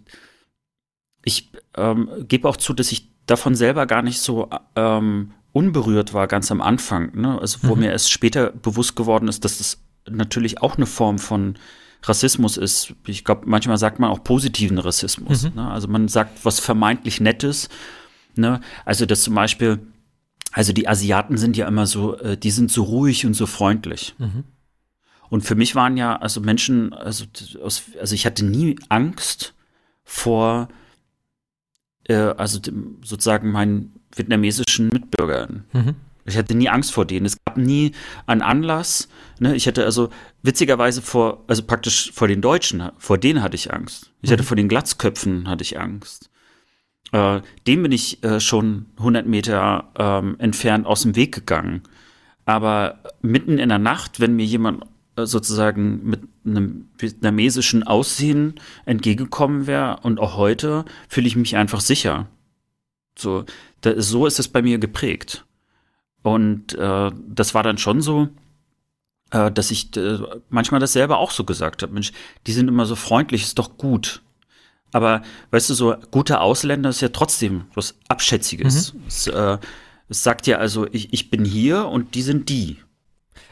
ich 1.29 1.53
ähm, 1.77 2.09
gebe 2.27 2.49
auch 2.49 2.57
zu, 2.57 2.73
dass 2.73 2.91
ich 2.91 3.09
davon 3.27 3.55
selber 3.55 3.87
gar 3.87 4.03
nicht 4.03 4.21
so 4.21 4.51
ähm, 4.75 5.33
unberührt 5.53 6.15
war, 6.15 6.27
ganz 6.27 6.51
am 6.51 6.61
Anfang. 6.61 7.15
Ne? 7.15 7.41
Also, 7.41 7.59
wo 7.63 7.75
mhm. 7.75 7.83
mir 7.83 7.93
erst 7.93 8.11
später 8.11 8.51
bewusst 8.51 8.97
geworden 8.97 9.29
ist, 9.29 9.45
dass 9.45 9.59
das 9.59 9.81
natürlich 10.11 10.61
auch 10.61 10.77
eine 10.77 10.87
Form 10.87 11.19
von 11.19 11.57
Rassismus 12.03 12.57
ist. 12.57 12.95
Ich 13.07 13.25
glaube, 13.25 13.43
manchmal 13.47 13.79
sagt 13.79 13.99
man 13.99 14.11
auch 14.11 14.23
positiven 14.23 14.79
Rassismus. 14.79 15.45
Mhm. 15.45 15.55
Ne? 15.57 15.71
Also 15.71 15.89
man 15.89 16.09
sagt 16.09 16.45
was 16.45 16.61
vermeintlich 16.61 17.21
Nettes. 17.21 17.69
Ne? 18.37 18.61
Also 18.85 19.05
dass 19.05 19.23
zum 19.23 19.35
Beispiel, 19.35 19.81
also 20.53 20.73
die 20.73 20.89
Asiaten 20.89 21.37
sind 21.37 21.57
ja 21.57 21.67
immer 21.67 21.87
so, 21.87 22.17
äh, 22.19 22.37
die 22.37 22.51
sind 22.51 22.71
so 22.71 22.85
ruhig 22.85 23.27
und 23.27 23.35
so 23.35 23.47
freundlich. 23.47 24.15
Mhm. 24.19 24.45
Und 25.29 25.43
für 25.43 25.57
mich 25.57 25.75
waren 25.75 25.97
ja 25.97 26.17
also 26.17 26.41
Menschen, 26.41 26.93
also, 26.95 27.25
also 27.63 28.15
ich 28.15 28.25
hatte 28.25 28.47
nie 28.47 28.79
Angst 28.89 29.55
vor, 30.05 30.69
äh, 32.09 32.15
also 32.15 32.59
dem, 32.59 32.97
sozusagen 33.05 33.51
meinen 33.51 33.93
vietnamesischen 34.15 34.89
Mitbürgern. 34.89 35.65
Mhm. 35.73 35.95
Ich 36.25 36.37
hatte 36.37 36.55
nie 36.55 36.69
Angst 36.69 36.93
vor 36.93 37.07
denen. 37.07 37.25
Es 37.25 37.39
gab 37.45 37.57
nie 37.57 37.93
einen 38.27 38.43
Anlass. 38.43 39.09
Ne? 39.39 39.55
Ich 39.57 39.67
hatte 39.67 39.85
also 39.85 40.11
witzigerweise 40.43 41.01
vor, 41.01 41.45
also 41.47 41.63
praktisch 41.63 42.13
vor 42.13 42.29
den 42.29 42.43
Deutschen, 42.43 42.91
vor 42.99 43.17
denen 43.17 43.43
hatte 43.43 43.55
ich 43.55 43.73
Angst. 43.73 44.11
Ich 44.21 44.29
mhm. 44.29 44.35
hatte 44.35 44.45
vor 44.45 44.57
den 44.57 44.69
Glatzköpfen 44.69 45.49
hatte 45.49 45.63
ich 45.63 45.81
Angst. 45.81 46.31
Äh, 47.13 47.41
dem 47.67 47.83
bin 47.83 47.93
ich 47.93 48.23
äh, 48.23 48.41
schon 48.41 48.87
100 48.99 49.27
Meter 49.27 49.91
ähm, 49.99 50.37
entfernt 50.39 50.87
aus 50.87 51.03
dem 51.03 51.17
Weg 51.17 51.35
gegangen. 51.35 51.83
Aber 52.45 53.03
mitten 53.23 53.59
in 53.59 53.69
der 53.69 53.79
Nacht, 53.79 54.21
wenn 54.21 54.37
mir 54.37 54.45
jemand 54.45 54.83
äh, 54.83 54.87
sozusagen 55.27 56.05
mit 56.05 56.21
einem 56.45 56.89
vietnamesischen 56.99 57.83
Aussehen 57.83 58.55
entgegengekommen 58.85 59.67
wäre 59.67 60.01
und 60.03 60.21
auch 60.21 60.37
heute 60.37 60.85
fühle 61.09 61.27
ich 61.27 61.37
mich 61.37 61.57
einfach 61.57 61.81
sicher. 61.81 62.27
So, 63.17 63.45
da, 63.81 64.01
so 64.01 64.27
ist 64.27 64.39
es 64.39 64.49
bei 64.49 64.63
mir 64.63 64.79
geprägt. 64.79 65.45
Und 66.23 66.75
äh, 66.75 67.11
das 67.29 67.55
war 67.55 67.63
dann 67.63 67.79
schon 67.79 68.01
so, 68.01 68.29
äh, 69.31 69.51
dass 69.51 69.71
ich 69.71 69.97
äh, 69.97 70.19
manchmal 70.51 70.81
das 70.81 70.93
selber 70.93 71.19
auch 71.19 71.31
so 71.31 71.45
gesagt 71.45 71.83
habe. 71.83 71.93
Mensch, 71.93 72.13
die 72.47 72.53
sind 72.53 72.69
immer 72.69 72.87
so 72.87 72.97
freundlich, 72.97 73.43
ist 73.43 73.59
doch 73.59 73.77
gut. 73.77 74.23
Aber 74.93 75.23
weißt 75.51 75.71
du, 75.71 75.75
so 75.75 75.97
gute 76.11 76.41
Ausländer 76.41 76.91
ist 76.91 77.01
ja 77.01 77.09
trotzdem 77.09 77.65
was 77.75 77.97
Abschätziges. 78.09 78.95
Mhm. 78.95 79.01
Es, 79.07 79.27
äh, 79.27 79.59
es 80.09 80.23
sagt 80.23 80.47
ja 80.47 80.59
also, 80.59 80.87
ich, 80.91 81.13
ich 81.13 81.31
bin 81.31 81.45
hier 81.45 81.87
und 81.87 82.15
die 82.15 82.23
sind 82.23 82.49
die. 82.49 82.79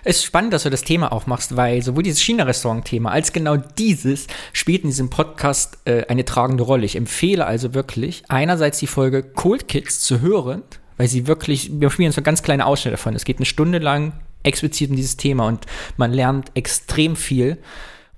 Es 0.09 0.18
ist 0.18 0.24
spannend, 0.24 0.52
dass 0.52 0.62
du 0.62 0.70
das 0.70 0.84
Thema 0.84 1.11
aufmachst, 1.11 1.57
weil 1.57 1.82
sowohl 1.82 2.04
dieses 2.04 2.20
China-Restaurant-Thema 2.20 3.11
als 3.11 3.32
genau 3.32 3.57
dieses 3.57 4.28
spielt 4.52 4.84
in 4.84 4.90
diesem 4.90 5.11
Podcast 5.11 5.78
äh, 5.84 6.07
eine 6.07 6.24
tragende 6.24 6.62
Rolle. 6.62 6.84
Ich 6.84 6.94
empfehle 6.94 7.44
also 7.44 7.74
wirklich, 7.74 8.22
einerseits 8.28 8.78
die 8.78 8.86
Folge 8.86 9.24
Cold 9.24 9.66
Kids 9.66 9.98
zu 9.98 10.20
hören, 10.20 10.62
weil 10.96 11.09
sie 11.09 11.26
wirklich, 11.26 11.72
wir 11.80 11.90
spielen 11.90 12.12
so 12.12 12.22
ganz 12.22 12.44
kleine 12.44 12.66
Ausschnitte 12.66 12.92
davon. 12.92 13.16
Es 13.16 13.24
geht 13.24 13.38
eine 13.38 13.46
Stunde 13.46 13.78
lang 13.78 14.12
explizit 14.44 14.90
um 14.90 14.96
dieses 14.96 15.16
Thema 15.16 15.48
und 15.48 15.66
man 15.96 16.12
lernt 16.12 16.52
extrem 16.54 17.16
viel. 17.16 17.59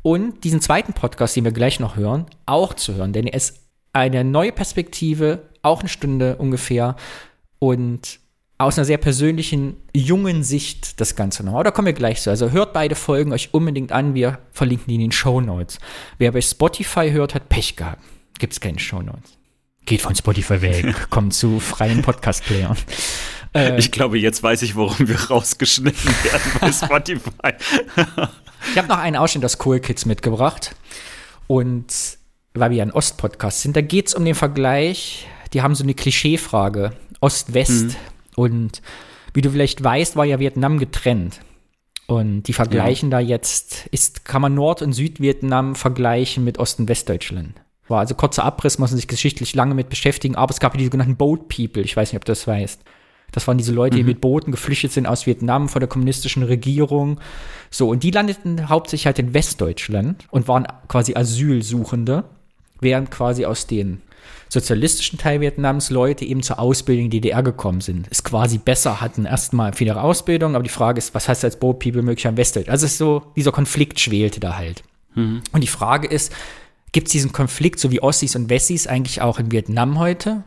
Und 0.02 0.44
diesen 0.44 0.60
zweiten 0.60 0.92
Podcast, 0.92 1.36
den 1.36 1.44
wir 1.44 1.52
gleich 1.52 1.80
noch 1.80 1.96
hören, 1.96 2.26
auch 2.44 2.74
zu 2.74 2.96
hören, 2.96 3.14
denn 3.14 3.26
er 3.26 3.34
ist 3.38 3.62
eine 3.94 4.24
neue 4.24 4.52
Perspektive, 4.52 5.48
auch 5.62 5.80
eine 5.80 5.88
Stunde 5.88 6.36
ungefähr 6.36 6.96
und 7.58 8.20
aus 8.58 8.76
einer 8.76 8.84
sehr 8.84 8.98
persönlichen, 8.98 9.76
jungen 9.94 10.42
Sicht 10.42 11.00
das 11.00 11.14
Ganze 11.14 11.44
noch. 11.44 11.54
Aber 11.54 11.64
da 11.64 11.70
kommen 11.70 11.86
wir 11.86 11.92
gleich 11.92 12.20
zu. 12.20 12.30
Also 12.30 12.50
hört 12.50 12.72
beide 12.72 12.96
Folgen 12.96 13.32
euch 13.32 13.54
unbedingt 13.54 13.92
an. 13.92 14.14
Wir 14.14 14.40
verlinken 14.50 14.88
die 14.88 14.96
in 14.96 15.00
den 15.00 15.12
Show 15.12 15.40
Notes. 15.40 15.78
Wer 16.18 16.32
bei 16.32 16.40
Spotify 16.40 17.10
hört, 17.12 17.36
hat 17.36 17.48
Pech 17.48 17.76
gehabt. 17.76 18.02
Gibt 18.38 18.52
es 18.52 18.60
keine 18.60 18.80
Show 18.80 19.00
Notes. 19.00 19.38
Geht 19.84 20.02
von 20.02 20.14
Spotify 20.14 20.60
weg, 20.60 20.94
kommt 21.10 21.32
zu 21.34 21.60
freien 21.60 22.02
Podcast-Playern. 22.02 22.76
Äh, 23.54 23.78
ich 23.78 23.90
glaube, 23.92 24.18
jetzt 24.18 24.42
weiß 24.42 24.60
ich, 24.62 24.76
warum 24.76 25.08
wir 25.08 25.18
rausgeschnitten 25.18 26.10
werden 26.24 26.52
bei 26.60 26.72
Spotify. 26.86 27.54
ich 28.70 28.76
habe 28.76 28.88
noch 28.88 28.98
einen 28.98 29.16
Ausschnitt 29.16 29.44
aus 29.44 29.56
Cool 29.64 29.80
Kids 29.80 30.04
mitgebracht. 30.04 30.74
Und 31.46 31.86
weil 32.54 32.72
wir 32.72 32.82
ein 32.82 32.90
Ost-Podcast 32.90 33.62
sind, 33.62 33.76
da 33.76 33.80
geht 33.80 34.08
es 34.08 34.14
um 34.14 34.24
den 34.24 34.34
Vergleich. 34.34 35.26
Die 35.52 35.62
haben 35.62 35.74
so 35.74 35.84
eine 35.84 35.94
Klischeefrage. 35.94 36.92
Ost-West. 37.20 37.84
Mhm. 37.84 37.96
Und 38.38 38.82
wie 39.34 39.42
du 39.42 39.50
vielleicht 39.50 39.82
weißt, 39.82 40.14
war 40.14 40.24
ja 40.24 40.38
Vietnam 40.38 40.78
getrennt. 40.78 41.40
Und 42.06 42.44
die 42.44 42.52
vergleichen 42.52 43.10
ja. 43.10 43.18
da 43.18 43.20
jetzt, 43.20 43.88
ist, 43.90 44.24
kann 44.24 44.40
man 44.40 44.54
Nord- 44.54 44.80
und 44.80 44.92
Südvietnam 44.92 45.74
vergleichen 45.74 46.44
mit 46.44 46.58
Ost- 46.58 46.78
und 46.78 46.88
Westdeutschland. 46.88 47.60
War 47.88 47.98
also 47.98 48.14
kurzer 48.14 48.44
Abriss, 48.44 48.78
muss 48.78 48.90
man 48.90 48.96
sich 48.96 49.08
geschichtlich 49.08 49.56
lange 49.56 49.74
mit 49.74 49.88
beschäftigen, 49.88 50.36
aber 50.36 50.52
es 50.52 50.60
gab 50.60 50.74
ja 50.74 50.78
die 50.78 50.84
sogenannten 50.84 51.16
Boat 51.16 51.48
People, 51.48 51.82
ich 51.82 51.96
weiß 51.96 52.12
nicht, 52.12 52.18
ob 52.18 52.24
du 52.24 52.32
das 52.32 52.46
weißt. 52.46 52.80
Das 53.32 53.46
waren 53.48 53.58
diese 53.58 53.72
Leute, 53.72 53.96
die 53.96 54.04
mhm. 54.04 54.08
mit 54.08 54.20
Booten 54.20 54.52
geflüchtet 54.52 54.92
sind 54.92 55.06
aus 55.06 55.26
Vietnam 55.26 55.68
vor 55.68 55.80
der 55.80 55.88
kommunistischen 55.88 56.44
Regierung. 56.44 57.20
So, 57.70 57.90
und 57.90 58.04
die 58.04 58.10
landeten 58.10 58.68
hauptsächlich 58.68 59.06
halt 59.06 59.18
in 59.18 59.34
Westdeutschland 59.34 60.26
und 60.30 60.48
waren 60.48 60.66
quasi 60.86 61.14
Asylsuchende, 61.14 62.24
während 62.80 63.10
quasi 63.10 63.44
aus 63.44 63.66
den 63.66 64.00
sozialistischen 64.48 65.18
Teil 65.18 65.40
Vietnams 65.40 65.90
Leute 65.90 66.24
eben 66.24 66.42
zur 66.42 66.58
Ausbildung 66.58 67.06
in 67.06 67.10
die 67.10 67.20
DDR 67.20 67.42
gekommen 67.42 67.80
sind. 67.80 68.06
Es 68.10 68.24
quasi 68.24 68.58
besser 68.58 69.00
hatten 69.00 69.24
erstmal 69.24 69.72
für 69.72 69.84
ihre 69.84 70.02
Ausbildung, 70.02 70.54
aber 70.54 70.62
die 70.62 70.70
Frage 70.70 70.98
ist, 70.98 71.14
was 71.14 71.28
heißt 71.28 71.44
als 71.44 71.58
Boat 71.58 71.78
People 71.80 72.02
möglich 72.02 72.26
am 72.26 72.36
Westdeutschland? 72.36 72.72
Also 72.72 72.86
es 72.86 72.92
ist 72.92 72.98
so, 72.98 73.22
dieser 73.36 73.52
Konflikt 73.52 74.00
schwelte 74.00 74.40
da 74.40 74.56
halt. 74.56 74.82
Mhm. 75.14 75.42
Und 75.52 75.62
die 75.62 75.68
Frage 75.68 76.08
ist, 76.08 76.32
Gibt 76.92 77.08
es 77.08 77.12
diesen 77.12 77.32
Konflikt, 77.32 77.78
so 77.78 77.90
wie 77.90 78.02
Ossis 78.02 78.34
und 78.34 78.48
Wessis, 78.48 78.86
eigentlich 78.86 79.20
auch 79.20 79.38
in 79.38 79.52
Vietnam 79.52 79.98
heute? 79.98 80.42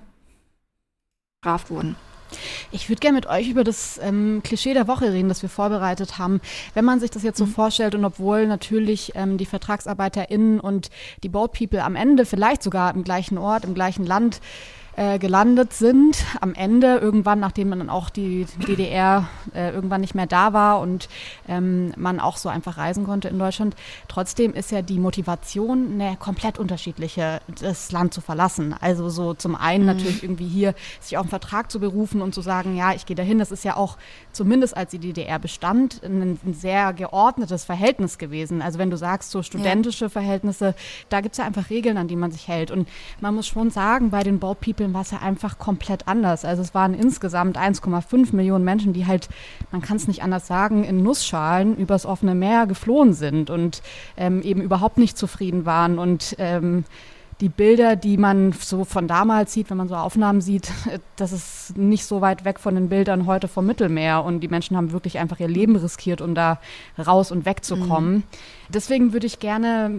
Straft 1.44 1.70
wurden. 1.70 1.96
Ich 2.74 2.88
würde 2.90 3.02
gerne 3.02 3.16
mit 3.16 3.28
euch 3.28 3.50
über 3.50 3.66
das 3.66 4.00
ähm, 4.02 4.42
Klischee 4.44 4.74
der 4.74 4.88
Woche 4.88 5.12
reden, 5.12 5.28
das 5.28 5.42
wir 5.42 5.50
vorbereitet 5.50 6.18
haben. 6.18 6.40
Wenn 6.74 6.86
man 6.86 7.02
sich 7.02 7.12
das 7.12 7.22
jetzt 7.24 7.38
so 7.38 7.46
mhm. 7.46 7.52
vorstellt 7.52 7.96
und 7.96 8.06
obwohl 8.06 8.48
natürlich 8.48 9.12
ähm, 9.16 9.38
die 9.38 9.46
VertragsarbeiterInnen 9.46 10.60
und 10.60 10.90
die 11.24 11.30
Boat 11.30 11.52
People 11.52 11.84
am 11.84 11.96
Ende 11.98 12.26
vielleicht 12.26 12.64
sogar 12.64 12.96
im 12.96 13.04
gleichen 13.04 13.38
Ort, 13.38 13.66
im 13.66 13.74
gleichen 13.74 14.06
Land 14.06 14.40
äh, 14.96 15.20
gelandet 15.20 15.74
sind. 15.74 16.26
Am 16.42 16.54
Ende, 16.54 16.98
irgendwann, 16.98 17.40
nachdem 17.40 17.72
dann 17.72 17.90
auch 17.90 18.10
die 18.10 18.46
DDR 18.68 19.28
äh, 19.54 19.72
irgendwann 19.72 20.02
nicht 20.02 20.16
mehr 20.16 20.28
da 20.28 20.54
war 20.54 20.80
und 20.82 21.08
ähm, 21.48 21.94
man 21.96 22.20
auch 22.20 22.38
so 22.38 22.50
einfach 22.50 22.78
reisen 22.78 23.06
konnte 23.06 23.30
in 23.30 23.40
Deutschland. 23.40 23.76
Trotzdem 24.08 24.54
ist 24.54 24.72
ja 24.72 24.82
die 24.82 25.00
Motivation 25.00 25.94
eine 25.94 26.18
komplett 26.18 26.60
unterschiedliche, 26.60 27.42
das 27.62 27.92
Land 27.92 28.14
zu 28.14 28.22
verlassen. 28.22 28.76
Also 28.80 29.10
so 29.10 29.34
zum 29.34 29.56
einen 29.56 29.86
mhm. 29.86 29.88
natürlich 29.88 30.24
irgendwie 30.24 30.48
hier 30.48 30.76
sich 31.00 31.18
auf 31.18 31.24
einen 31.24 31.30
Vertrag 31.30 31.72
zu 31.72 31.80
berufen 31.80 32.22
und 32.22 32.36
zu 32.36 32.42
sagen, 32.42 32.76
ja, 32.76 32.94
ich 32.94 33.06
gehe 33.06 33.16
dahin. 33.16 33.40
Das 33.40 33.52
ist 33.52 33.64
ja 33.64 33.78
auch 33.78 33.98
zumindest 34.34 34.76
als 34.76 34.92
die 34.92 35.00
DDR 35.00 35.40
bestand, 35.40 36.04
ein, 36.04 36.38
ein 36.46 36.54
sehr 36.54 36.92
geordnetes 36.94 37.64
Verhältnis 37.64 38.18
gewesen. 38.18 38.62
Also 38.62 38.78
wenn 38.78 38.90
du 38.90 38.98
sagst, 38.98 39.32
so 39.32 39.42
studentische 39.42 40.06
ja. 40.06 40.10
Verhältnisse, 40.10 40.76
da 41.10 41.22
gibt 41.22 41.34
es 41.34 41.38
ja 41.38 41.46
einfach 41.46 41.70
Regeln, 41.70 41.98
an 41.98 42.08
die 42.10 42.16
man 42.16 42.32
sich 42.32 42.48
hält. 42.48 42.72
Und 42.72 42.90
man 43.22 43.36
muss 43.36 43.48
schon 43.48 43.70
sagen, 43.70 44.10
bei 44.10 44.24
den 44.24 44.40
Boat 44.40 44.60
People 44.60 44.81
Spielen 44.82 44.96
war 44.96 45.02
es 45.02 45.12
ja 45.12 45.20
einfach 45.20 45.60
komplett 45.60 46.08
anders. 46.08 46.44
Also 46.44 46.64
es 46.64 46.74
waren 46.74 46.96
insgesamt 46.96 47.56
1,5 47.56 48.36
Millionen 48.36 48.66
Menschen, 48.66 48.94
die 48.94 49.06
halt, 49.06 49.30
man 49.70 49.84
kann 49.84 49.98
es 49.98 50.08
nicht 50.08 50.24
anders 50.24 50.48
sagen, 50.48 50.84
in 50.84 51.04
Nussschalen 51.04 51.78
übers 51.78 52.08
offene 52.08 52.34
Meer 52.34 52.66
geflohen 52.66 53.14
sind 53.14 53.52
und 53.52 53.84
ähm, 54.18 54.42
eben 54.42 54.60
überhaupt 54.60 54.98
nicht 54.98 55.20
zufrieden 55.20 55.68
waren 55.68 56.00
und 56.00 56.36
ähm, 56.40 56.84
die 57.42 57.50
Bilder, 57.50 57.96
die 57.96 58.18
man 58.18 58.54
so 58.54 58.84
von 58.84 59.08
damals 59.08 59.54
sieht, 59.54 59.70
wenn 59.70 59.78
man 59.78 59.88
so 59.88 59.96
Aufnahmen 59.96 60.42
sieht, 60.42 60.72
das 61.16 61.32
ist 61.32 61.78
nicht 61.78 62.06
so 62.06 62.22
weit 62.22 62.44
weg 62.44 62.60
von 62.60 62.74
den 62.74 62.90
Bildern 62.90 63.28
heute 63.28 63.48
vom 63.48 63.68
Mittelmeer. 63.68 64.24
Und 64.24 64.40
die 64.40 64.48
Menschen 64.48 64.76
haben 64.76 64.92
wirklich 64.92 65.20
einfach 65.20 65.40
ihr 65.40 65.48
Leben 65.48 65.76
riskiert, 65.76 66.22
um 66.22 66.34
da 66.34 66.60
raus 66.98 67.32
und 67.32 67.46
wegzukommen. 67.46 68.14
Mhm. 68.14 68.24
Deswegen 68.70 69.14
würde 69.14 69.28
ich 69.28 69.38
gerne 69.38 69.92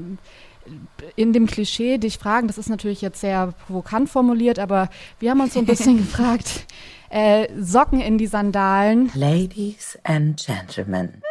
in 1.17 1.33
dem 1.33 1.47
Klischee 1.47 1.99
dich 1.99 2.19
fragen, 2.19 2.47
das 2.47 2.59
ist 2.59 2.69
natürlich 2.69 3.03
jetzt 3.03 3.21
sehr 3.21 3.53
provokant 3.67 4.09
formuliert, 4.09 4.59
aber 4.59 4.89
wir 5.19 5.31
haben 5.31 5.41
uns 5.41 5.55
so 5.55 5.59
ein 5.59 5.67
bisschen 5.67 5.97
gefragt, 5.99 6.67
äh, 7.11 7.49
Socken 7.61 8.01
in 8.01 8.19
die 8.19 8.27
Sandalen. 8.27 9.11
Ladies 9.15 9.99
and 10.05 10.43
Gentlemen. 10.45 11.23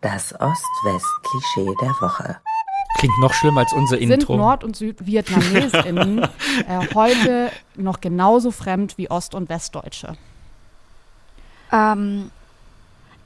Das 0.00 0.32
Ost-West-Klischee 0.40 1.74
der 1.82 1.90
Woche. 2.00 2.40
Klingt 2.98 3.18
noch 3.20 3.34
schlimmer 3.34 3.60
als 3.60 3.72
unser 3.72 3.98
Intro. 3.98 4.32
Sind 4.34 4.38
Nord- 4.38 4.64
und 4.64 4.76
SüdvietnamesInnen 4.76 6.18
äh, 6.68 6.94
heute 6.94 7.50
noch 7.76 8.00
genauso 8.00 8.50
fremd 8.50 8.96
wie 8.98 9.10
Ost- 9.10 9.34
und 9.34 9.48
Westdeutsche? 9.48 10.16
Ähm, 11.72 12.30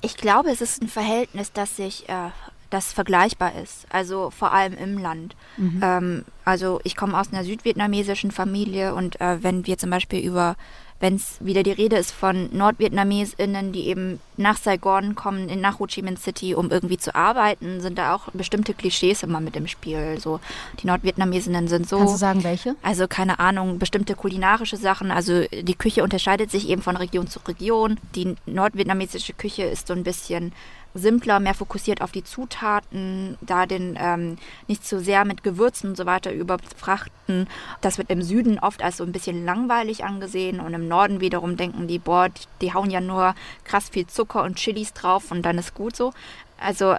ich 0.00 0.16
glaube, 0.16 0.50
es 0.50 0.60
ist 0.60 0.82
ein 0.82 0.88
Verhältnis, 0.88 1.52
das 1.52 1.76
sich 1.76 2.08
äh, 2.08 2.30
das 2.74 2.92
vergleichbar 2.92 3.52
ist. 3.62 3.86
Also 3.90 4.30
vor 4.30 4.52
allem 4.52 4.74
im 4.74 4.98
Land. 4.98 5.36
Mhm. 5.56 5.80
Ähm, 5.82 6.24
also 6.44 6.80
ich 6.84 6.96
komme 6.96 7.18
aus 7.18 7.32
einer 7.32 7.44
südvietnamesischen 7.44 8.30
Familie 8.30 8.94
und 8.94 9.20
äh, 9.20 9.42
wenn 9.42 9.66
wir 9.66 9.78
zum 9.78 9.90
Beispiel 9.90 10.20
über 10.20 10.56
wenn 11.00 11.16
es 11.16 11.36
wieder 11.40 11.62
die 11.62 11.72
Rede 11.72 11.96
ist 11.96 12.12
von 12.12 12.48
NordvietnamesInnen, 12.56 13.72
die 13.72 13.88
eben 13.88 14.20
nach 14.36 14.56
Saigon 14.56 15.14
kommen, 15.14 15.48
in, 15.48 15.60
nach 15.60 15.78
Ho 15.78 15.86
Chi 15.86 16.02
Minh 16.02 16.16
City, 16.16 16.54
um 16.54 16.70
irgendwie 16.70 16.96
zu 16.96 17.14
arbeiten, 17.14 17.80
sind 17.80 17.98
da 17.98 18.14
auch 18.14 18.28
bestimmte 18.32 18.74
Klischees 18.74 19.22
immer 19.22 19.40
mit 19.40 19.56
im 19.56 19.66
Spiel. 19.66 20.18
So, 20.18 20.40
die 20.80 20.86
Nordvietnamesinnen 20.86 21.68
sind 21.68 21.88
so. 21.88 21.98
Kannst 21.98 22.14
du 22.14 22.18
sagen, 22.18 22.44
welche? 22.44 22.76
Also 22.82 23.06
keine 23.06 23.38
Ahnung, 23.38 23.78
bestimmte 23.78 24.14
kulinarische 24.14 24.76
Sachen. 24.76 25.10
Also 25.10 25.42
die 25.52 25.74
Küche 25.74 26.02
unterscheidet 26.02 26.50
sich 26.50 26.68
eben 26.68 26.80
von 26.80 26.96
Region 26.96 27.28
zu 27.28 27.40
Region. 27.46 27.98
Die 28.14 28.36
nordvietnamesische 28.46 29.34
Küche 29.34 29.64
ist 29.64 29.88
so 29.88 29.92
ein 29.92 30.04
bisschen 30.04 30.52
simpler, 30.94 31.40
mehr 31.40 31.54
fokussiert 31.54 32.00
auf 32.00 32.12
die 32.12 32.24
Zutaten, 32.24 33.36
da 33.40 33.66
den 33.66 33.98
ähm, 34.00 34.36
nicht 34.68 34.86
zu 34.86 35.00
sehr 35.00 35.24
mit 35.24 35.42
Gewürzen 35.42 35.90
und 35.90 35.96
so 35.96 36.06
weiter 36.06 36.32
überfrachten. 36.32 37.48
Das 37.80 37.98
wird 37.98 38.10
im 38.10 38.22
Süden 38.22 38.58
oft 38.60 38.82
als 38.82 38.98
so 38.98 39.04
ein 39.04 39.12
bisschen 39.12 39.44
langweilig 39.44 40.04
angesehen 40.04 40.60
und 40.60 40.72
im 40.72 40.86
Norden 40.86 41.20
wiederum 41.20 41.56
denken 41.56 41.88
die, 41.88 41.98
boah, 41.98 42.28
die, 42.28 42.42
die 42.60 42.74
hauen 42.74 42.90
ja 42.90 43.00
nur 43.00 43.34
krass 43.64 43.88
viel 43.88 44.06
Zucker 44.06 44.44
und 44.44 44.56
Chilis 44.56 44.92
drauf 44.92 45.30
und 45.30 45.42
dann 45.42 45.58
ist 45.58 45.74
gut 45.74 45.96
so. 45.96 46.12
Also 46.58 46.96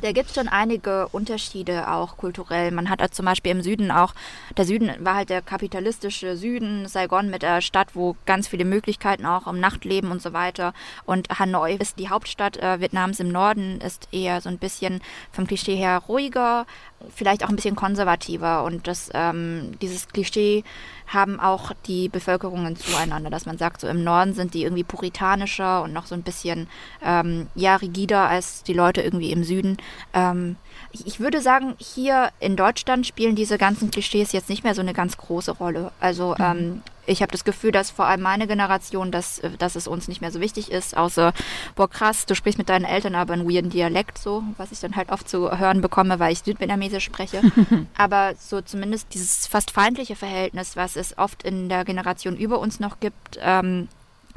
da 0.00 0.12
gibt 0.12 0.28
es 0.28 0.34
schon 0.34 0.48
einige 0.48 1.08
Unterschiede 1.08 1.90
auch 1.90 2.16
kulturell. 2.16 2.70
Man 2.70 2.88
hat 2.88 3.00
also 3.00 3.12
zum 3.14 3.26
Beispiel 3.26 3.52
im 3.52 3.62
Süden 3.62 3.90
auch, 3.90 4.14
der 4.56 4.64
Süden 4.64 4.92
war 5.00 5.16
halt 5.16 5.30
der 5.30 5.42
kapitalistische 5.42 6.36
Süden, 6.36 6.88
Saigon 6.88 7.28
mit 7.30 7.42
der 7.42 7.60
Stadt, 7.60 7.94
wo 7.94 8.16
ganz 8.26 8.48
viele 8.48 8.64
Möglichkeiten 8.64 9.26
auch 9.26 9.46
im 9.46 9.60
Nachtleben 9.60 10.10
und 10.10 10.22
so 10.22 10.32
weiter. 10.32 10.72
Und 11.04 11.28
Hanoi 11.38 11.74
ist 11.74 11.98
die 11.98 12.08
Hauptstadt 12.08 12.56
äh, 12.56 12.80
Vietnams 12.80 13.20
im 13.20 13.28
Norden, 13.28 13.80
ist 13.80 14.08
eher 14.12 14.40
so 14.40 14.48
ein 14.48 14.58
bisschen 14.58 15.00
vom 15.32 15.46
Klischee 15.46 15.76
her 15.76 16.02
ruhiger, 16.08 16.66
vielleicht 17.14 17.44
auch 17.44 17.48
ein 17.48 17.56
bisschen 17.56 17.76
konservativer. 17.76 18.64
Und 18.64 18.86
das, 18.86 19.10
ähm, 19.14 19.72
dieses 19.80 20.08
Klischee 20.08 20.64
haben 21.06 21.40
auch 21.40 21.72
die 21.86 22.08
Bevölkerungen 22.08 22.76
zueinander, 22.76 23.30
dass 23.30 23.46
man 23.46 23.58
sagt, 23.58 23.80
so 23.80 23.88
im 23.88 24.04
Norden 24.04 24.34
sind 24.34 24.54
die 24.54 24.62
irgendwie 24.62 24.84
puritanischer 24.84 25.82
und 25.82 25.92
noch 25.92 26.06
so 26.06 26.14
ein 26.14 26.22
bisschen 26.22 26.68
ähm, 27.02 27.48
ja 27.54 27.76
rigider 27.76 28.28
als 28.28 28.62
die 28.62 28.74
Leute 28.74 29.02
irgendwie 29.02 29.32
im 29.32 29.44
Süden. 29.44 29.76
Ähm, 30.14 30.56
ich, 30.92 31.20
würde 31.20 31.40
sagen, 31.40 31.74
hier 31.78 32.30
in 32.40 32.56
Deutschland 32.56 33.06
spielen 33.06 33.34
diese 33.34 33.58
ganzen 33.58 33.90
Klischees 33.90 34.32
jetzt 34.32 34.48
nicht 34.48 34.64
mehr 34.64 34.74
so 34.74 34.80
eine 34.80 34.92
ganz 34.92 35.16
große 35.16 35.52
Rolle. 35.52 35.92
Also 36.00 36.36
ähm, 36.38 36.82
ich 37.06 37.22
habe 37.22 37.32
das 37.32 37.44
Gefühl, 37.44 37.72
dass 37.72 37.90
vor 37.90 38.06
allem 38.06 38.20
meine 38.20 38.46
Generation, 38.46 39.10
dass, 39.10 39.40
äh, 39.40 39.50
dass 39.58 39.74
es 39.74 39.86
uns 39.86 40.08
nicht 40.08 40.20
mehr 40.20 40.30
so 40.30 40.40
wichtig 40.40 40.70
ist, 40.70 40.96
außer, 40.96 41.32
boah 41.74 41.88
krass, 41.88 42.26
du 42.26 42.34
sprichst 42.34 42.58
mit 42.58 42.68
deinen 42.68 42.84
Eltern 42.84 43.14
aber 43.14 43.34
einen 43.34 43.48
weirden 43.48 43.70
Dialekt 43.70 44.18
so, 44.18 44.44
was 44.56 44.72
ich 44.72 44.80
dann 44.80 44.96
halt 44.96 45.10
oft 45.10 45.28
zu 45.28 45.58
hören 45.58 45.80
bekomme, 45.80 46.18
weil 46.18 46.32
ich 46.32 46.40
Südvietnamesisch 46.40 47.04
spreche. 47.04 47.42
aber 47.96 48.34
so 48.38 48.60
zumindest 48.60 49.14
dieses 49.14 49.46
fast 49.46 49.70
feindliche 49.70 50.16
Verhältnis, 50.16 50.76
was 50.76 50.96
es 50.96 51.18
oft 51.18 51.42
in 51.42 51.68
der 51.68 51.84
Generation 51.84 52.36
über 52.36 52.58
uns 52.58 52.80
noch 52.80 53.00
gibt, 53.00 53.38
ähm, 53.40 53.88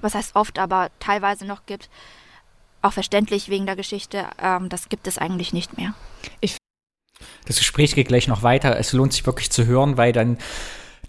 was 0.01 0.16
heißt 0.16 0.36
oft, 0.36 0.60
aber 0.60 0.89
teilweise 0.99 1.45
noch 1.45 1.66
gibt, 1.66 1.89
auch 2.86 2.94
verständlich 2.94 3.50
wegen 3.50 3.66
der 3.66 3.76
Geschichte, 3.76 4.26
ähm, 4.42 4.70
das 4.70 4.90
gibt 4.90 5.08
es 5.08 5.18
eigentlich 5.18 5.54
nicht 5.54 5.78
mehr. 5.78 5.94
Das 7.46 7.58
Gespräch 7.58 7.96
geht 7.96 8.08
gleich 8.08 8.28
noch 8.28 8.44
weiter. 8.44 8.78
Es 8.78 8.94
lohnt 8.94 9.14
sich 9.14 9.26
wirklich 9.26 9.52
zu 9.52 9.66
hören, 9.66 9.98
weil 9.98 10.14
dann 10.14 10.38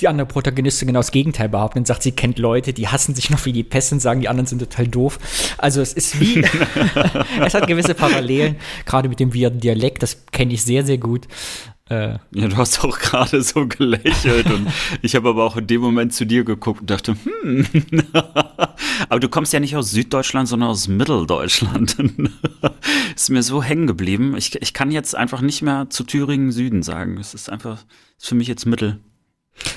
die 0.00 0.08
andere 0.08 0.26
Protagonistin 0.26 0.88
genau 0.88 1.00
das 1.00 1.10
Gegenteil 1.10 1.48
behauptet 1.48 1.80
und 1.80 1.86
sagt, 1.86 2.02
sie 2.02 2.12
kennt 2.12 2.38
Leute, 2.38 2.72
die 2.72 2.88
hassen 2.88 3.14
sich 3.14 3.30
noch 3.30 3.44
wie 3.46 3.52
die 3.52 3.64
Pest 3.64 3.92
und 3.92 4.00
sagen, 4.00 4.20
die 4.20 4.28
anderen 4.28 4.46
sind 4.46 4.58
total 4.58 4.88
doof. 4.88 5.18
Also 5.58 5.80
es 5.80 5.92
ist 5.94 6.20
wie, 6.20 6.40
es 7.44 7.54
hat 7.54 7.66
gewisse 7.66 7.94
Parallelen, 7.94 8.56
gerade 8.84 9.08
mit 9.08 9.20
dem 9.20 9.34
weirden 9.34 9.60
Dialekt, 9.60 10.02
das 10.02 10.26
kenne 10.26 10.52
ich 10.52 10.62
sehr, 10.62 10.84
sehr 10.84 10.98
gut. 10.98 11.26
Äh, 11.88 12.18
Ja, 12.34 12.48
du 12.48 12.56
hast 12.56 12.82
auch 12.84 12.98
gerade 12.98 13.42
so 13.42 13.66
gelächelt 13.66 14.46
und 14.46 14.66
ich 15.02 15.14
habe 15.14 15.28
aber 15.28 15.44
auch 15.44 15.56
in 15.56 15.66
dem 15.68 15.80
Moment 15.80 16.12
zu 16.12 16.26
dir 16.26 16.42
geguckt 16.42 16.80
und 16.80 16.90
dachte, 16.90 17.16
hm. 17.42 17.66
aber 19.08 19.20
du 19.20 19.28
kommst 19.28 19.52
ja 19.52 19.60
nicht 19.60 19.76
aus 19.76 19.92
Süddeutschland, 19.92 20.48
sondern 20.48 20.70
aus 20.70 20.88
Mitteldeutschland. 20.88 21.96
ist 23.14 23.30
mir 23.30 23.42
so 23.42 23.62
hängen 23.62 23.86
geblieben. 23.86 24.36
Ich, 24.36 24.60
ich 24.60 24.74
kann 24.74 24.90
jetzt 24.90 25.14
einfach 25.14 25.40
nicht 25.40 25.62
mehr 25.62 25.86
zu 25.88 26.02
Thüringen 26.02 26.50
Süden 26.50 26.82
sagen. 26.82 27.18
Es 27.18 27.34
ist 27.34 27.50
einfach, 27.50 27.84
ist 28.18 28.28
für 28.28 28.34
mich 28.34 28.48
jetzt 28.48 28.66
Mittel. 28.66 28.98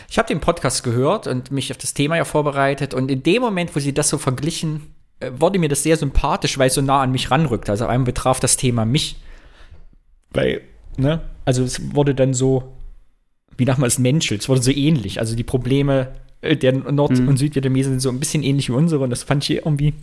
ich 0.09 0.17
habe 0.17 0.27
den 0.27 0.39
Podcast 0.39 0.83
gehört 0.83 1.27
und 1.27 1.51
mich 1.51 1.69
auf 1.71 1.77
das 1.77 1.93
Thema 1.93 2.17
ja 2.17 2.25
vorbereitet 2.25 2.95
und 2.95 3.11
in 3.11 3.21
dem 3.21 3.43
Moment, 3.43 3.75
wo 3.75 3.79
sie 3.79 3.93
das 3.93 4.09
so 4.09 4.17
verglichen, 4.17 4.95
äh, 5.19 5.31
wurde 5.35 5.59
mir 5.59 5.69
das 5.69 5.83
sehr 5.83 5.95
sympathisch, 5.97 6.57
weil 6.57 6.69
es 6.69 6.73
so 6.73 6.81
nah 6.81 7.01
an 7.01 7.11
mich 7.11 7.29
ranrückt. 7.29 7.69
Also 7.69 7.85
auf 7.85 7.91
einmal 7.91 8.05
betraf 8.05 8.39
das 8.39 8.57
Thema 8.57 8.85
mich. 8.85 9.17
Weil, 10.31 10.61
ne? 10.97 11.21
Also 11.45 11.63
es 11.63 11.93
wurde 11.95 12.13
dann 12.15 12.33
so, 12.33 12.75
wie 13.57 13.65
nach 13.65 13.79
es 13.79 13.99
Menschel, 13.99 14.37
es 14.37 14.47
wurde 14.49 14.61
so 14.61 14.71
ähnlich. 14.71 15.19
Also 15.19 15.35
die 15.35 15.43
Probleme 15.43 16.13
äh, 16.41 16.55
der 16.55 16.73
Nord- 16.73 17.19
Mhm. 17.19 17.27
und 17.27 17.37
Südvietnamesen 17.37 17.93
sind 17.93 17.99
so 17.99 18.09
ein 18.09 18.19
bisschen 18.19 18.43
ähnlich 18.43 18.69
wie 18.69 18.73
unsere 18.73 19.03
und 19.03 19.09
das 19.09 19.23
fand 19.23 19.43
ich 19.49 19.57
irgendwie 19.57 19.93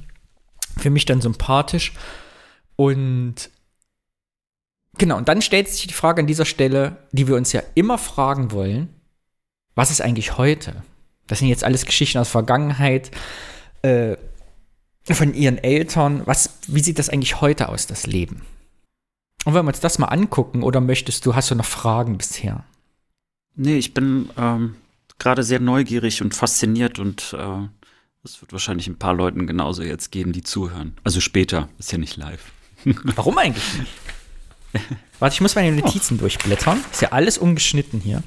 für 0.76 0.90
mich 0.90 1.04
dann 1.04 1.20
sympathisch. 1.20 1.92
Und 2.76 3.50
genau, 4.98 5.16
und 5.16 5.28
dann 5.28 5.40
stellt 5.42 5.68
sich 5.68 5.86
die 5.86 5.94
Frage 5.94 6.20
an 6.20 6.26
dieser 6.26 6.44
Stelle, 6.44 6.96
die 7.12 7.26
wir 7.28 7.36
uns 7.36 7.52
ja 7.52 7.62
immer 7.74 7.96
fragen 7.98 8.50
wollen, 8.52 8.88
was 9.74 9.90
ist 9.90 10.00
eigentlich 10.02 10.36
heute? 10.38 10.82
Das 11.26 11.38
sind 11.40 11.48
jetzt 11.48 11.64
alles 11.64 11.86
Geschichten 11.86 12.18
aus 12.18 12.28
der 12.28 12.32
Vergangenheit, 12.32 13.10
äh, 13.82 14.16
von 15.04 15.34
ihren 15.34 15.58
Eltern. 15.58 16.22
Was, 16.24 16.58
wie 16.66 16.80
sieht 16.82 16.98
das 16.98 17.08
eigentlich 17.08 17.40
heute 17.40 17.68
aus, 17.68 17.86
das 17.86 18.06
Leben? 18.06 18.42
Und 19.46 19.54
wenn 19.54 19.64
wir 19.64 19.68
uns 19.68 19.78
das 19.78 20.00
mal 20.00 20.08
angucken, 20.08 20.64
oder 20.64 20.80
möchtest 20.80 21.24
du, 21.24 21.36
hast 21.36 21.52
du 21.52 21.54
noch 21.54 21.64
Fragen 21.64 22.18
bisher? 22.18 22.64
Nee, 23.54 23.76
ich 23.78 23.94
bin 23.94 24.28
ähm, 24.36 24.74
gerade 25.20 25.44
sehr 25.44 25.60
neugierig 25.60 26.20
und 26.20 26.34
fasziniert 26.34 26.98
und 26.98 27.32
äh, 27.32 27.68
es 28.24 28.42
wird 28.42 28.50
wahrscheinlich 28.50 28.88
ein 28.88 28.98
paar 28.98 29.14
Leuten 29.14 29.46
genauso 29.46 29.84
jetzt 29.84 30.10
gehen, 30.10 30.32
die 30.32 30.42
zuhören. 30.42 30.96
Also 31.04 31.20
später, 31.20 31.68
ist 31.78 31.92
ja 31.92 31.98
nicht 31.98 32.16
live. 32.16 32.42
Warum 33.14 33.38
eigentlich 33.38 33.78
nicht? 33.78 33.92
Warte, 35.20 35.34
ich 35.34 35.40
muss 35.40 35.54
meine 35.54 35.76
Notizen 35.76 36.18
durchblättern. 36.18 36.80
Ist 36.90 37.02
ja 37.02 37.12
alles 37.12 37.38
ungeschnitten 37.38 38.00
hier. 38.00 38.24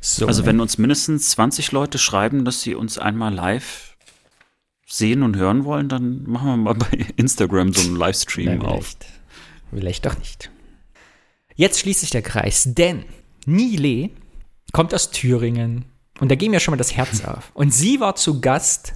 So. 0.00 0.26
Also 0.26 0.44
wenn 0.44 0.58
uns 0.58 0.76
mindestens 0.76 1.30
20 1.30 1.70
Leute 1.70 1.98
schreiben, 1.98 2.44
dass 2.44 2.62
sie 2.62 2.74
uns 2.74 2.98
einmal 2.98 3.32
live 3.32 3.96
sehen 4.88 5.22
und 5.22 5.36
hören 5.36 5.64
wollen, 5.64 5.88
dann 5.88 6.24
machen 6.24 6.48
wir 6.48 6.56
mal 6.56 6.74
bei 6.74 7.06
Instagram 7.14 7.72
so 7.72 7.80
einen 7.86 7.94
Livestream 7.94 8.60
auf. 8.62 8.86
vielleicht, 8.86 9.06
vielleicht 9.72 10.06
doch 10.06 10.18
nicht. 10.18 10.50
Jetzt 11.54 11.80
schließt 11.80 12.00
sich 12.00 12.10
der 12.10 12.22
Kreis, 12.22 12.64
denn 12.66 13.04
Nile 13.46 14.10
kommt 14.72 14.94
aus 14.94 15.10
Thüringen 15.10 15.84
und 16.20 16.30
da 16.30 16.34
ging 16.34 16.50
mir 16.50 16.60
schon 16.60 16.72
mal 16.72 16.78
das 16.78 16.96
Herz 16.96 17.24
auf. 17.24 17.50
Und 17.54 17.72
sie 17.74 18.00
war 18.00 18.14
zu 18.16 18.40
Gast, 18.40 18.92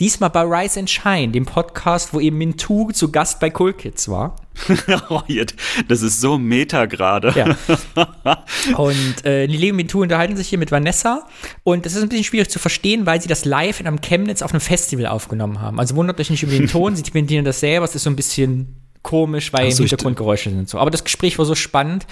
diesmal 0.00 0.30
bei 0.30 0.42
Rise 0.42 0.80
and 0.80 0.88
Shine, 0.90 1.28
dem 1.28 1.44
Podcast, 1.46 2.14
wo 2.14 2.20
eben 2.20 2.38
Mintu 2.38 2.90
zu 2.90 3.12
Gast 3.12 3.38
bei 3.38 3.52
Cool 3.56 3.72
Kids 3.74 4.08
war. 4.08 4.36
Oh, 5.08 5.22
jetzt- 5.26 5.54
das 5.88 6.02
ist 6.02 6.20
so 6.20 6.36
meta 6.38 6.86
gerade. 6.86 7.32
Ja. 7.36 7.56
Und 8.76 9.24
äh, 9.24 9.46
Lili 9.46 9.70
und 9.70 9.76
Mintu 9.76 10.02
unterhalten 10.02 10.36
sich 10.36 10.48
hier 10.48 10.58
mit 10.58 10.70
Vanessa. 10.70 11.26
Und 11.62 11.86
das 11.86 11.94
ist 11.94 12.02
ein 12.02 12.08
bisschen 12.08 12.24
schwierig 12.24 12.50
zu 12.50 12.58
verstehen, 12.58 13.06
weil 13.06 13.20
sie 13.22 13.28
das 13.28 13.44
live 13.44 13.80
in 13.80 13.86
einem 13.86 14.00
Chemnitz 14.00 14.42
auf 14.42 14.52
einem 14.52 14.60
Festival 14.60 15.06
aufgenommen 15.06 15.60
haben. 15.60 15.78
Also 15.78 15.96
wundert 15.96 16.20
euch 16.20 16.30
nicht 16.30 16.42
über 16.42 16.52
den 16.52 16.66
Ton, 16.66 16.94
sie 16.96 17.02
kommentieren 17.02 17.44
das 17.44 17.60
selber. 17.60 17.84
Es 17.86 17.94
ist 17.94 18.02
so 18.02 18.10
ein 18.10 18.16
bisschen 18.16 18.79
komisch, 19.02 19.52
weil 19.52 19.70
so, 19.72 19.82
Hintergrundgeräusche 19.82 20.50
sind 20.50 20.68
so. 20.68 20.78
Aber 20.78 20.90
das 20.90 21.04
Gespräch 21.04 21.38
war 21.38 21.44
so 21.44 21.54
spannend, 21.54 22.06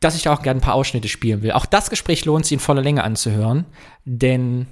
dass 0.00 0.16
ich 0.16 0.22
da 0.22 0.32
auch 0.32 0.42
gerne 0.42 0.60
ein 0.60 0.62
paar 0.62 0.74
Ausschnitte 0.74 1.08
spielen 1.08 1.42
will. 1.42 1.52
Auch 1.52 1.66
das 1.66 1.90
Gespräch 1.90 2.24
lohnt 2.24 2.44
sich 2.44 2.52
in 2.52 2.58
voller 2.58 2.82
Länge 2.82 3.04
anzuhören, 3.04 3.64
denn 4.04 4.66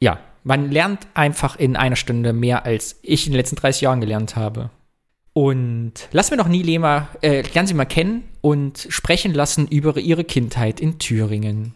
ja, 0.00 0.18
man 0.44 0.70
lernt 0.70 1.06
einfach 1.14 1.56
in 1.56 1.76
einer 1.76 1.96
Stunde 1.96 2.32
mehr, 2.32 2.64
als 2.64 2.98
ich 3.02 3.26
in 3.26 3.32
den 3.32 3.36
letzten 3.36 3.56
30 3.56 3.82
Jahren 3.82 4.00
gelernt 4.00 4.36
habe. 4.36 4.70
Und 5.32 5.92
lassen 6.12 6.30
wir 6.30 6.38
noch 6.38 6.48
Nile 6.48 6.78
mal, 6.78 7.08
äh, 7.22 7.42
lernen 7.42 7.68
Sie 7.68 7.74
mal 7.74 7.84
kennen 7.84 8.24
und 8.40 8.86
sprechen 8.88 9.32
lassen 9.32 9.68
über 9.68 9.96
ihre 9.98 10.24
Kindheit 10.24 10.80
in 10.80 10.98
Thüringen. 10.98 11.74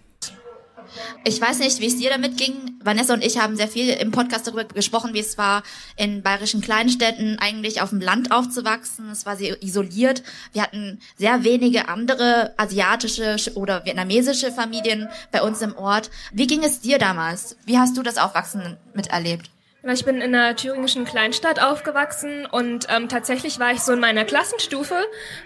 Ich 1.24 1.40
weiß 1.40 1.58
nicht, 1.58 1.80
wie 1.80 1.86
es 1.86 1.98
dir 1.98 2.10
damit 2.10 2.36
ging. 2.36 2.78
Vanessa 2.82 3.14
und 3.14 3.24
ich 3.24 3.38
haben 3.38 3.56
sehr 3.56 3.68
viel 3.68 3.88
im 3.88 4.10
Podcast 4.10 4.46
darüber 4.46 4.64
gesprochen, 4.64 5.14
wie 5.14 5.20
es 5.20 5.38
war, 5.38 5.62
in 5.96 6.22
bayerischen 6.22 6.60
Kleinstädten 6.60 7.38
eigentlich 7.38 7.80
auf 7.80 7.90
dem 7.90 8.00
Land 8.00 8.30
aufzuwachsen. 8.30 9.08
Es 9.10 9.26
war 9.26 9.36
sehr 9.36 9.62
isoliert. 9.62 10.22
Wir 10.52 10.62
hatten 10.62 11.00
sehr 11.16 11.44
wenige 11.44 11.88
andere 11.88 12.54
asiatische 12.56 13.36
oder 13.54 13.84
vietnamesische 13.84 14.52
Familien 14.52 15.08
bei 15.32 15.42
uns 15.42 15.62
im 15.62 15.76
Ort. 15.76 16.10
Wie 16.32 16.46
ging 16.46 16.62
es 16.62 16.80
dir 16.80 16.98
damals? 16.98 17.56
Wie 17.64 17.78
hast 17.78 17.96
du 17.96 18.02
das 18.02 18.18
Aufwachsen 18.18 18.76
miterlebt? 18.94 19.53
Ich 19.86 20.04
bin 20.06 20.22
in 20.22 20.34
einer 20.34 20.56
thüringischen 20.56 21.04
Kleinstadt 21.04 21.60
aufgewachsen 21.60 22.46
und 22.46 22.86
ähm, 22.88 23.10
tatsächlich 23.10 23.58
war 23.58 23.72
ich 23.72 23.80
so 23.80 23.92
in 23.92 24.00
meiner 24.00 24.24
Klassenstufe 24.24 24.94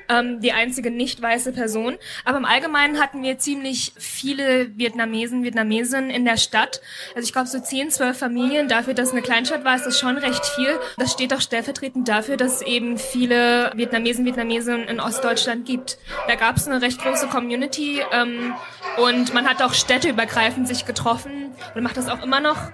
ähm, 0.09 0.41
die 0.41 0.53
einzige 0.53 0.93
nicht 0.93 1.20
weiße 1.20 1.51
Person. 1.51 1.99
Aber 2.24 2.39
im 2.39 2.45
Allgemeinen 2.45 3.01
hatten 3.01 3.20
wir 3.24 3.39
ziemlich 3.39 3.93
viele 3.99 4.78
Vietnamesen, 4.78 5.43
Vietnamesinnen 5.43 6.11
in 6.11 6.24
der 6.24 6.36
Stadt. 6.36 6.80
Also 7.16 7.26
ich 7.26 7.32
glaube 7.32 7.49
so 7.49 7.59
10, 7.59 7.91
12 7.91 8.16
Familien. 8.16 8.68
Dafür, 8.68 8.95
dass 8.95 9.11
eine 9.11 9.22
Kleinstadt 9.22 9.64
war, 9.64 9.74
ist 9.74 9.86
das 9.86 9.99
schon 9.99 10.16
recht 10.18 10.47
viel. 10.47 10.78
Das 10.99 11.12
steht 11.12 11.34
auch 11.34 11.41
stellvertretend 11.41 12.07
dafür, 12.07 12.36
dass 12.36 12.57
es 12.57 12.62
eben 12.62 12.97
viele 12.97 13.72
Vietnamesen, 13.74 14.24
Vietnamesinnen 14.24 14.86
in 14.86 15.01
Ostdeutschland 15.01 15.66
gibt. 15.66 15.99
Da 16.28 16.36
gab 16.36 16.59
es 16.59 16.68
eine 16.68 16.80
recht 16.80 17.03
große 17.03 17.26
Community 17.26 18.03
ähm, 18.12 18.55
und 18.99 19.34
man 19.34 19.49
hat 19.49 19.62
auch 19.62 19.74
städteübergreifend 19.74 20.68
sich 20.68 20.86
getroffen 20.86 21.53
und 21.74 21.82
macht 21.82 21.97
das 21.97 22.09
auch 22.09 22.22
immer 22.22 22.39
noch 22.39 22.70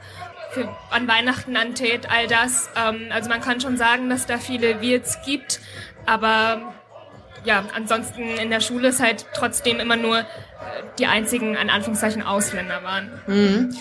für, 0.54 0.74
an 0.90 1.08
Weihnachten, 1.08 1.56
an 1.56 1.74
Tät, 1.74 2.08
all 2.10 2.26
das. 2.28 2.70
Ähm, 2.76 3.08
also 3.10 3.28
man 3.28 3.40
kann 3.40 3.60
schon 3.60 3.76
sagen, 3.76 4.08
dass 4.08 4.26
da 4.26 4.38
viele 4.38 4.80
Wirts 4.80 5.18
gibt, 5.26 5.60
aber 6.06 6.74
ja, 7.44 7.64
ansonsten 7.74 8.22
in 8.22 8.50
der 8.50 8.60
Schule 8.60 8.88
ist 8.88 9.00
halt 9.00 9.26
trotzdem 9.34 9.78
immer 9.80 9.96
nur 9.96 10.20
äh, 10.20 10.24
die 10.98 11.06
einzigen, 11.06 11.56
an 11.56 11.68
Anführungszeichen, 11.68 12.22
Ausländer 12.22 12.82
waren. 12.82 13.10
Mhm. 13.26 13.76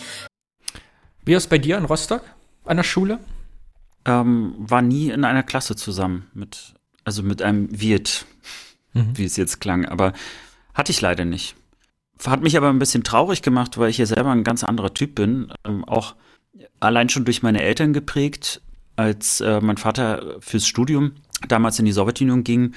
Wie 1.23 1.33
ist 1.33 1.43
es 1.43 1.49
bei 1.49 1.57
dir 1.57 1.77
in 1.77 1.85
Rostock 1.85 2.23
an 2.65 2.77
der 2.77 2.83
Schule? 2.83 3.19
Ähm, 4.05 4.55
war 4.57 4.81
nie 4.81 5.11
in 5.11 5.23
einer 5.23 5.43
Klasse 5.43 5.77
zusammen 5.77 6.29
mit, 6.33 6.73
also 7.05 7.23
mit 7.23 7.41
einem 7.41 7.69
Wirt, 7.79 8.25
mhm. 8.91 9.17
wie 9.17 9.23
es 9.23 9.37
jetzt 9.37 9.61
klang, 9.61 9.85
aber 9.85 10.11
hatte 10.73 10.91
ich 10.91 10.99
leider 10.99 11.23
nicht. 11.23 11.55
Hat 12.25 12.41
mich 12.41 12.57
aber 12.57 12.69
ein 12.69 12.79
bisschen 12.79 13.03
traurig 13.03 13.41
gemacht, 13.41 13.77
weil 13.77 13.89
ich 13.89 13.97
ja 13.97 14.05
selber 14.05 14.31
ein 14.31 14.43
ganz 14.43 14.63
anderer 14.63 14.93
Typ 14.93 15.15
bin. 15.15 15.53
Ähm, 15.65 15.83
auch 15.85 16.15
allein 16.79 17.09
schon 17.09 17.25
durch 17.25 17.43
meine 17.43 17.61
Eltern 17.61 17.93
geprägt, 17.93 18.61
als 18.95 19.41
äh, 19.41 19.59
mein 19.61 19.77
Vater 19.77 20.37
fürs 20.39 20.67
Studium 20.67 21.13
damals 21.47 21.79
in 21.79 21.85
die 21.85 21.91
Sowjetunion 21.91 22.43
ging, 22.43 22.73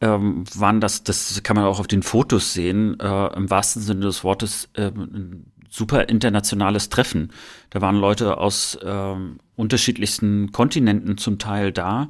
ähm, 0.00 0.44
waren 0.54 0.80
das, 0.80 1.04
das 1.04 1.42
kann 1.42 1.56
man 1.56 1.64
auch 1.64 1.80
auf 1.80 1.86
den 1.86 2.02
Fotos 2.02 2.52
sehen, 2.52 2.98
äh, 3.00 3.34
im 3.34 3.50
wahrsten 3.50 3.82
Sinne 3.82 4.00
des 4.00 4.24
Wortes, 4.24 4.68
äh, 4.74 4.90
ein 4.90 5.46
super 5.68 6.08
internationales 6.08 6.88
Treffen. 6.88 7.32
Da 7.70 7.80
waren 7.80 7.96
Leute 7.96 8.38
aus 8.38 8.76
äh, 8.76 9.14
unterschiedlichsten 9.56 10.52
Kontinenten 10.52 11.18
zum 11.18 11.38
Teil 11.38 11.72
da 11.72 12.08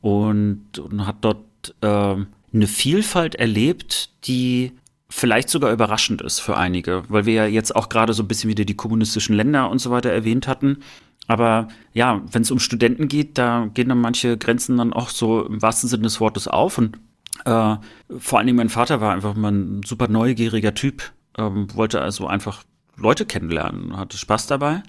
und, 0.00 0.78
und 0.78 1.06
hat 1.06 1.16
dort 1.22 1.74
äh, 1.80 1.86
eine 1.86 2.66
Vielfalt 2.66 3.34
erlebt, 3.34 4.10
die 4.26 4.72
vielleicht 5.14 5.48
sogar 5.48 5.72
überraschend 5.72 6.22
ist 6.22 6.40
für 6.40 6.56
einige, 6.56 7.04
weil 7.08 7.24
wir 7.24 7.34
ja 7.34 7.46
jetzt 7.46 7.76
auch 7.76 7.88
gerade 7.88 8.12
so 8.12 8.24
ein 8.24 8.28
bisschen 8.28 8.50
wieder 8.50 8.64
die 8.64 8.74
kommunistischen 8.74 9.36
Länder 9.36 9.70
und 9.70 9.78
so 9.78 9.92
weiter 9.92 10.10
erwähnt 10.10 10.48
hatten. 10.48 10.78
Aber 11.28 11.68
ja, 11.92 12.20
wenn 12.32 12.42
es 12.42 12.50
um 12.50 12.58
Studenten 12.58 13.06
geht, 13.06 13.38
da 13.38 13.70
gehen 13.72 13.88
dann 13.88 14.00
manche 14.00 14.36
Grenzen 14.36 14.76
dann 14.76 14.92
auch 14.92 15.10
so 15.10 15.46
im 15.46 15.62
wahrsten 15.62 15.88
Sinne 15.88 16.02
des 16.02 16.20
Wortes 16.20 16.48
auf. 16.48 16.78
Und 16.78 16.98
äh, 17.44 17.76
vor 18.18 18.38
allen 18.38 18.48
Dingen 18.48 18.56
mein 18.56 18.70
Vater 18.70 19.00
war 19.00 19.12
einfach 19.12 19.34
mal 19.34 19.52
ein 19.52 19.82
super 19.84 20.08
neugieriger 20.08 20.74
Typ, 20.74 21.12
ähm, 21.38 21.68
wollte 21.74 22.00
also 22.00 22.26
einfach 22.26 22.64
Leute 22.96 23.24
kennenlernen, 23.24 23.96
hatte 23.96 24.18
Spaß 24.18 24.48
dabei. 24.48 24.82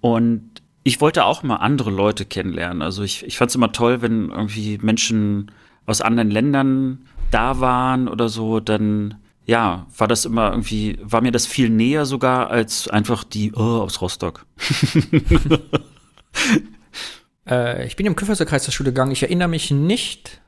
Und 0.00 0.62
ich 0.84 1.02
wollte 1.02 1.26
auch 1.26 1.42
mal 1.42 1.56
andere 1.56 1.90
Leute 1.90 2.24
kennenlernen. 2.24 2.80
Also 2.80 3.02
ich, 3.02 3.26
ich 3.26 3.36
fand 3.36 3.50
es 3.50 3.54
immer 3.54 3.72
toll, 3.72 4.00
wenn 4.00 4.30
irgendwie 4.30 4.78
Menschen 4.80 5.50
aus 5.84 6.00
anderen 6.00 6.30
Ländern 6.30 7.06
da 7.30 7.60
waren 7.60 8.08
oder 8.08 8.30
so, 8.30 8.58
dann 8.58 9.16
ja, 9.46 9.86
war 9.96 10.08
das 10.08 10.24
immer 10.24 10.50
irgendwie, 10.50 10.98
war 11.02 11.20
mir 11.20 11.30
das 11.30 11.46
viel 11.46 11.70
näher 11.70 12.04
sogar 12.04 12.50
als 12.50 12.88
einfach 12.88 13.22
die 13.22 13.52
oh, 13.54 13.80
aus 13.80 14.00
Rostock. 14.00 14.44
äh, 17.48 17.86
ich 17.86 17.94
bin 17.94 18.06
im 18.06 18.16
Küfferserkreis 18.16 18.64
zur 18.64 18.72
Schule 18.72 18.90
gegangen. 18.90 19.12
Ich 19.12 19.22
erinnere 19.22 19.46
mich 19.48 19.70
nicht 19.70 20.40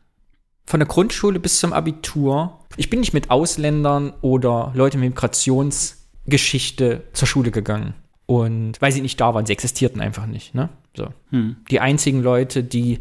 von 0.66 0.80
der 0.80 0.88
Grundschule 0.88 1.38
bis 1.38 1.60
zum 1.60 1.72
Abitur. 1.72 2.58
Ich 2.76 2.90
bin 2.90 2.98
nicht 2.98 3.14
mit 3.14 3.30
Ausländern 3.30 4.12
oder 4.20 4.72
Leuten 4.74 4.98
mit 4.98 5.10
Migrationsgeschichte 5.10 7.04
zur 7.12 7.28
Schule 7.28 7.52
gegangen. 7.52 7.94
Und 8.26 8.82
weil 8.82 8.90
sie 8.90 9.00
nicht 9.00 9.20
da 9.20 9.32
waren, 9.32 9.46
sie 9.46 9.52
existierten 9.52 10.00
einfach 10.00 10.26
nicht. 10.26 10.56
Ne? 10.56 10.70
So. 10.96 11.08
Hm. 11.30 11.56
Die 11.70 11.78
einzigen 11.78 12.20
Leute, 12.20 12.64
die 12.64 12.98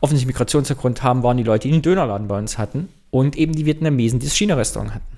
offensichtlich 0.00 0.34
Migrationshintergrund 0.34 1.02
haben, 1.02 1.24
waren 1.24 1.36
die 1.36 1.42
Leute, 1.42 1.66
die 1.66 1.74
einen 1.74 1.82
Dönerladen 1.82 2.28
bei 2.28 2.38
uns 2.38 2.58
hatten 2.58 2.88
und 3.10 3.36
eben 3.36 3.54
die 3.54 3.66
Vietnamesen, 3.66 4.20
die 4.20 4.26
das 4.26 4.36
China-Restaurant 4.36 4.94
hatten. 4.94 5.11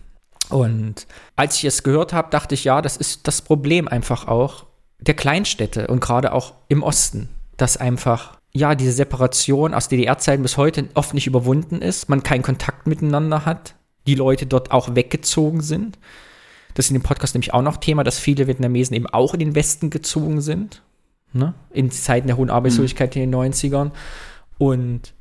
Und 0.51 1.07
als 1.37 1.57
ich 1.57 1.65
es 1.65 1.83
gehört 1.83 2.13
habe, 2.13 2.31
dachte 2.31 2.55
ich, 2.55 2.65
ja, 2.65 2.83
das 2.83 2.97
ist 2.97 3.27
das 3.27 3.43
Problem 3.43 3.89
einfach 3.89 4.29
auch 4.29 4.67
der 5.01 5.15
Kleinstädte 5.15 5.87
und 5.89 6.01
gerade 6.01 6.33
auch 6.33 6.55
im 6.69 6.83
Osten, 6.83 7.29
dass 7.57 7.77
einfach 7.77 8.39
ja 8.53 8.75
diese 8.75 8.93
Separation 8.93 9.75
aus 9.75 9.89
DDR-Zeiten 9.89 10.43
bis 10.43 10.57
heute 10.57 10.89
oft 10.95 11.15
nicht 11.15 11.27
überwunden 11.27 11.83
ist, 11.83 12.09
man 12.09 12.23
keinen 12.23 12.43
Kontakt 12.43 12.87
miteinander 12.87 13.45
hat, 13.45 13.75
die 14.07 14.15
Leute 14.15 14.47
dort 14.47 14.71
auch 14.71 14.95
weggezogen 14.95 15.61
sind. 15.61 15.99
Das 16.75 16.87
ist 16.87 16.91
in 16.91 16.99
dem 16.99 17.03
Podcast 17.03 17.35
nämlich 17.35 17.55
auch 17.55 17.63
noch 17.63 17.77
Thema, 17.77 18.05
dass 18.05 18.19
viele 18.19 18.47
Vietnamesen 18.47 18.97
eben 18.97 19.07
auch 19.07 19.35
in 19.35 19.41
den 19.41 19.55
Westen 19.55 19.91
gezogen 19.91 20.41
sind, 20.41 20.83
ne? 21.33 21.55
in 21.71 21.91
Zeiten 21.91 22.27
der 22.27 22.37
hohen 22.37 22.51
Arbeitslosigkeit 22.51 23.15
mhm. 23.15 23.23
in 23.23 23.33
den 23.33 23.53
90ern. 23.53 23.91
Und 24.59 25.15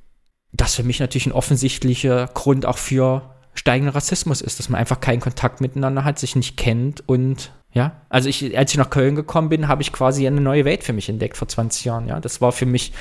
das 0.52 0.76
für 0.76 0.84
mich 0.84 1.00
natürlich 1.00 1.28
ein 1.28 1.32
offensichtlicher 1.32 2.28
Grund 2.34 2.66
auch 2.66 2.78
für 2.78 3.33
steigender 3.56 3.95
Rassismus 3.95 4.41
ist, 4.41 4.60
dass 4.60 4.70
man 4.70 4.80
einfach 4.80 4.99
keinen 4.99 5.20
Kontakt 5.20 5.62
miteinander 5.62 6.04
hat, 6.04 6.20
sich 6.20 6.36
nicht 6.36 6.58
kennt 6.58 7.08
und 7.08 7.51
ja, 7.74 8.01
also 8.10 8.30
ich, 8.30 8.56
als 8.58 8.72
ich 8.72 8.78
nach 8.78 8.91
Köln 8.91 9.16
gekommen 9.16 9.49
bin, 9.49 9.68
habe 9.68 9.82
ich 9.82 9.91
quasi 9.91 10.28
eine 10.28 10.41
neue 10.41 10.64
Welt 10.64 10.84
für 10.84 10.93
mich 10.93 11.10
entdeckt 11.10 11.38
vor 11.38 11.47
20 11.47 11.86
Jahren, 11.86 12.08
ja. 12.08 12.20
Das 12.20 12.39
war 12.39 12.51
für 12.51 12.68
mich, 12.68 12.93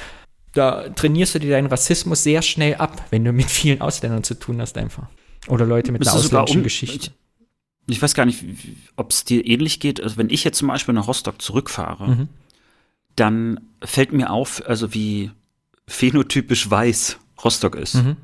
da 0.53 0.89
trainierst 0.89 1.35
du 1.35 1.41
dir 1.41 1.51
deinen 1.51 1.67
Rassismus 1.67 2.23
sehr 2.23 2.41
schnell 2.41 2.77
ab, 2.77 3.05
wenn 3.11 3.25
du 3.25 3.33
mit 3.33 3.51
vielen 3.51 3.83
Ausländern 3.83 4.25
zu 4.25 4.35
tun 4.35 4.61
hast 4.61 4.79
einfach. 4.79 5.09
Oder 5.49 5.67
Leute 5.67 5.93
mit 5.93 6.07
einer 6.07 6.17
ausländischen 6.17 6.59
um, 6.59 6.63
Geschichte. 6.63 7.11
Ich, 7.87 7.97
ich, 7.97 8.03
weiß 8.03 8.15
gar 8.15 8.25
nicht, 8.25 8.45
ob 8.97 9.11
es 9.11 9.25
dir 9.25 9.45
ähnlich 9.45 9.81
geht. 9.81 10.03
Also 10.03 10.17
wenn 10.17 10.31
ich 10.31 10.45
jetzt 10.45 10.59
zum 10.59 10.69
Beispiel 10.69 10.95
nach 10.95 11.09
Rostock 11.09 11.43
zurückfahre, 11.43 12.09
mhm. 12.09 12.29
dann 13.17 13.61
fällt 13.85 14.13
mir 14.13 14.31
auf, 14.31 14.63
also 14.67 14.95
wie 14.95 15.33
phänotypisch 15.87 16.71
weiß 16.71 17.19
Rostock 17.45 17.75
ist. 17.75 17.97
Mhm 17.97 18.17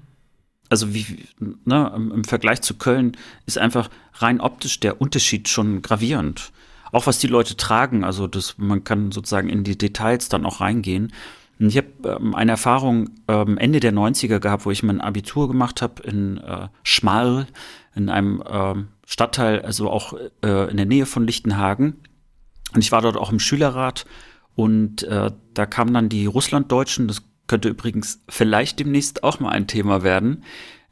also 0.68 0.94
wie, 0.94 1.26
ne, 1.64 1.92
im 1.94 2.24
Vergleich 2.24 2.62
zu 2.62 2.74
Köln 2.74 3.16
ist 3.46 3.58
einfach 3.58 3.88
rein 4.14 4.40
optisch 4.40 4.80
der 4.80 5.00
Unterschied 5.00 5.48
schon 5.48 5.82
gravierend. 5.82 6.52
Auch 6.92 7.06
was 7.06 7.18
die 7.18 7.26
Leute 7.26 7.56
tragen, 7.56 8.04
also 8.04 8.26
das, 8.26 8.56
man 8.58 8.84
kann 8.84 9.12
sozusagen 9.12 9.48
in 9.48 9.64
die 9.64 9.76
Details 9.76 10.28
dann 10.28 10.46
auch 10.46 10.60
reingehen. 10.60 11.12
Und 11.58 11.68
ich 11.68 11.76
habe 11.76 11.88
ähm, 12.04 12.34
eine 12.34 12.52
Erfahrung 12.52 13.10
ähm, 13.26 13.58
Ende 13.58 13.80
der 13.80 13.92
90er 13.92 14.38
gehabt, 14.38 14.64
wo 14.64 14.70
ich 14.70 14.82
mein 14.82 15.00
Abitur 15.00 15.48
gemacht 15.48 15.82
habe 15.82 16.02
in 16.02 16.38
äh, 16.38 16.68
Schmarl, 16.82 17.46
in 17.94 18.08
einem 18.08 18.42
äh, 18.42 18.74
Stadtteil, 19.06 19.62
also 19.62 19.90
auch 19.90 20.14
äh, 20.42 20.70
in 20.70 20.76
der 20.76 20.86
Nähe 20.86 21.06
von 21.06 21.26
Lichtenhagen. 21.26 21.96
Und 22.74 22.84
ich 22.84 22.92
war 22.92 23.02
dort 23.02 23.16
auch 23.16 23.32
im 23.32 23.40
Schülerrat 23.40 24.06
und 24.54 25.02
äh, 25.04 25.30
da 25.54 25.66
kamen 25.66 25.94
dann 25.94 26.08
die 26.08 26.26
Russlanddeutschen, 26.26 27.08
das 27.08 27.22
könnte 27.48 27.68
übrigens 27.68 28.22
vielleicht 28.28 28.78
demnächst 28.78 29.24
auch 29.24 29.40
mal 29.40 29.50
ein 29.50 29.66
Thema 29.66 30.02
werden, 30.02 30.44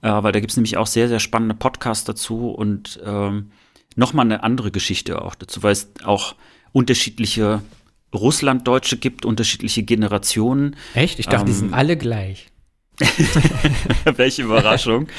äh, 0.03 0.11
weil 0.11 0.33
da 0.33 0.41
gibt 0.41 0.51
es 0.51 0.57
nämlich 0.57 0.77
auch 0.77 0.89
sehr, 0.89 1.09
sehr 1.09 1.21
spannende 1.21 1.55
Podcasts 1.55 2.05
dazu 2.05 2.51
und 2.51 3.01
ähm, 3.05 3.53
nochmal 3.95 4.27
eine 4.27 4.43
andere 4.43 4.71
Geschichte 4.71 5.23
auch 5.23 5.35
dazu, 5.35 5.63
weil 5.63 5.73
es 5.73 5.93
auch 6.05 6.35
unterschiedliche 6.73 7.63
Russlanddeutsche 8.15 8.97
gibt, 8.97 9.25
unterschiedliche 9.25 9.83
Generationen. 9.83 10.77
Echt? 10.95 11.19
Ich 11.19 11.27
dachte, 11.27 11.43
ähm, 11.43 11.47
die 11.47 11.53
sind 11.53 11.73
alle 11.73 11.97
gleich. 11.97 12.49
Welche 14.17 14.43
Überraschung. 14.43 15.09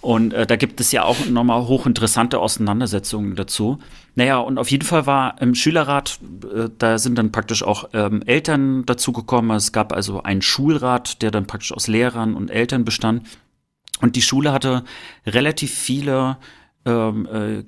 Und 0.00 0.32
äh, 0.34 0.46
da 0.46 0.56
gibt 0.56 0.80
es 0.80 0.92
ja 0.92 1.04
auch 1.04 1.26
nochmal 1.26 1.66
hochinteressante 1.66 2.38
Auseinandersetzungen 2.38 3.34
dazu. 3.34 3.78
Naja, 4.14 4.38
und 4.38 4.58
auf 4.58 4.70
jeden 4.70 4.84
Fall 4.84 5.06
war 5.06 5.40
im 5.40 5.54
Schülerrat, 5.54 6.18
äh, 6.44 6.68
da 6.78 6.98
sind 6.98 7.16
dann 7.16 7.32
praktisch 7.32 7.62
auch 7.62 7.88
ähm, 7.92 8.22
Eltern 8.26 8.84
dazugekommen. 8.86 9.56
Es 9.56 9.72
gab 9.72 9.92
also 9.92 10.22
einen 10.22 10.42
Schulrat, 10.42 11.22
der 11.22 11.30
dann 11.30 11.46
praktisch 11.46 11.72
aus 11.72 11.88
Lehrern 11.88 12.34
und 12.34 12.50
Eltern 12.50 12.84
bestand. 12.84 13.26
Und 14.00 14.16
die 14.16 14.22
Schule 14.22 14.52
hatte 14.52 14.84
relativ 15.26 15.72
viele 15.72 16.36
ähm, 16.84 17.26
äh, 17.26 17.64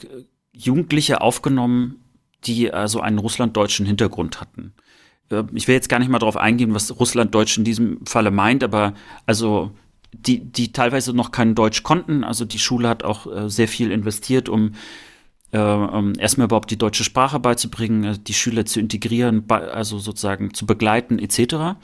Jugendliche 0.52 1.20
aufgenommen, 1.20 2.04
die 2.44 2.72
also 2.72 3.00
einen 3.00 3.18
russlanddeutschen 3.18 3.86
Hintergrund 3.86 4.40
hatten. 4.40 4.74
Äh, 5.30 5.44
ich 5.54 5.68
will 5.68 5.74
jetzt 5.74 5.88
gar 5.88 5.98
nicht 5.98 6.08
mal 6.08 6.18
darauf 6.18 6.36
eingehen, 6.36 6.74
was 6.74 6.98
Russlanddeutsch 6.98 7.58
in 7.58 7.64
diesem 7.64 8.04
Falle 8.06 8.30
meint, 8.30 8.62
aber 8.62 8.94
also 9.26 9.72
die, 10.12 10.40
die 10.40 10.72
teilweise 10.72 11.12
noch 11.12 11.30
kein 11.30 11.54
Deutsch 11.54 11.82
konnten. 11.82 12.24
Also 12.24 12.44
die 12.44 12.58
Schule 12.58 12.88
hat 12.88 13.04
auch 13.04 13.26
äh, 13.26 13.50
sehr 13.50 13.68
viel 13.68 13.90
investiert, 13.90 14.48
um 14.48 14.72
äh, 15.50 15.58
um 15.58 16.12
erstmal 16.18 16.46
überhaupt 16.46 16.70
die 16.70 16.76
deutsche 16.76 17.04
Sprache 17.04 17.40
beizubringen, 17.40 18.04
äh, 18.04 18.18
die 18.18 18.34
Schüler 18.34 18.66
zu 18.66 18.80
integrieren, 18.80 19.44
also 19.48 19.98
sozusagen 19.98 20.52
zu 20.52 20.66
begleiten 20.66 21.18
etc. 21.18 21.78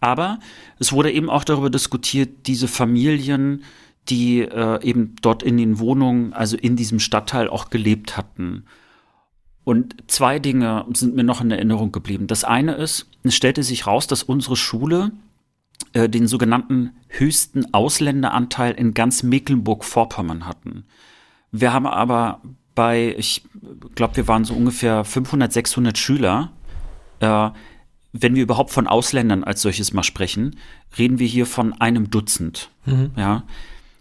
Aber 0.00 0.38
es 0.78 0.92
wurde 0.92 1.12
eben 1.12 1.28
auch 1.28 1.44
darüber 1.44 1.70
diskutiert, 1.70 2.46
diese 2.46 2.68
Familien, 2.68 3.64
die 4.08 4.40
äh, 4.40 4.82
eben 4.82 5.16
dort 5.20 5.42
in 5.42 5.58
den 5.58 5.78
Wohnungen, 5.78 6.32
also 6.32 6.56
in 6.56 6.76
diesem 6.76 6.98
Stadtteil 6.98 7.48
auch 7.48 7.68
gelebt 7.70 8.16
hatten. 8.16 8.64
Und 9.64 9.96
zwei 10.06 10.38
Dinge 10.38 10.86
sind 10.94 11.14
mir 11.14 11.22
noch 11.22 11.42
in 11.42 11.50
Erinnerung 11.50 11.92
geblieben. 11.92 12.26
Das 12.26 12.44
eine 12.44 12.74
ist, 12.74 13.10
es 13.22 13.34
stellte 13.34 13.62
sich 13.62 13.86
raus, 13.86 14.06
dass 14.06 14.22
unsere 14.22 14.56
Schule 14.56 15.12
äh, 15.92 16.08
den 16.08 16.26
sogenannten 16.26 16.92
höchsten 17.08 17.74
Ausländeranteil 17.74 18.72
in 18.72 18.94
ganz 18.94 19.22
Mecklenburg-Vorpommern 19.22 20.46
hatten. 20.46 20.84
Wir 21.52 21.72
haben 21.72 21.86
aber 21.86 22.40
bei, 22.74 23.14
ich 23.18 23.42
glaube, 23.94 24.16
wir 24.16 24.28
waren 24.28 24.44
so 24.44 24.54
ungefähr 24.54 25.04
500, 25.04 25.52
600 25.52 25.98
Schüler. 25.98 26.52
Äh, 27.20 27.50
wenn 28.12 28.34
wir 28.34 28.42
überhaupt 28.42 28.70
von 28.70 28.86
Ausländern 28.86 29.44
als 29.44 29.62
solches 29.62 29.92
mal 29.92 30.02
sprechen, 30.02 30.56
reden 30.98 31.18
wir 31.18 31.26
hier 31.26 31.46
von 31.46 31.72
einem 31.80 32.10
Dutzend. 32.10 32.70
Mhm. 32.86 33.10
Ja. 33.16 33.44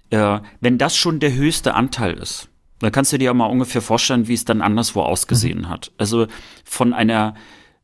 Äh, 0.09 0.41
wenn 0.61 0.77
das 0.77 0.95
schon 0.95 1.19
der 1.19 1.33
höchste 1.33 1.75
Anteil 1.75 2.13
ist, 2.13 2.49
dann 2.79 2.91
kannst 2.91 3.11
du 3.13 3.17
dir 3.17 3.25
ja 3.25 3.33
mal 3.33 3.45
ungefähr 3.45 3.81
vorstellen, 3.81 4.27
wie 4.27 4.33
es 4.33 4.45
dann 4.45 4.61
anderswo 4.61 5.01
ausgesehen 5.01 5.61
Mhm. 5.61 5.69
hat. 5.69 5.91
Also 5.97 6.27
von 6.63 6.93
einer 6.93 7.35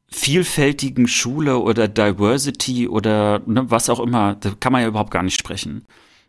vielfältigen 0.07 1.07
Schule 1.07 1.57
oder 1.59 1.87
Diversity 1.87 2.87
oder 2.87 3.41
ne, 3.45 3.69
was 3.69 3.89
auch 3.89 3.99
immer, 3.99 4.35
da 4.35 4.53
kann 4.59 4.71
man 4.71 4.81
ja 4.81 4.87
überhaupt 4.87 5.11
gar 5.11 5.23
nicht 5.23 5.39
sprechen. 5.39 5.85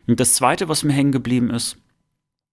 Und 0.07 0.19
das 0.19 0.33
Zweite, 0.33 0.69
was 0.69 0.83
mir 0.83 0.93
hängen 0.93 1.11
geblieben 1.11 1.49
ist, 1.49 1.77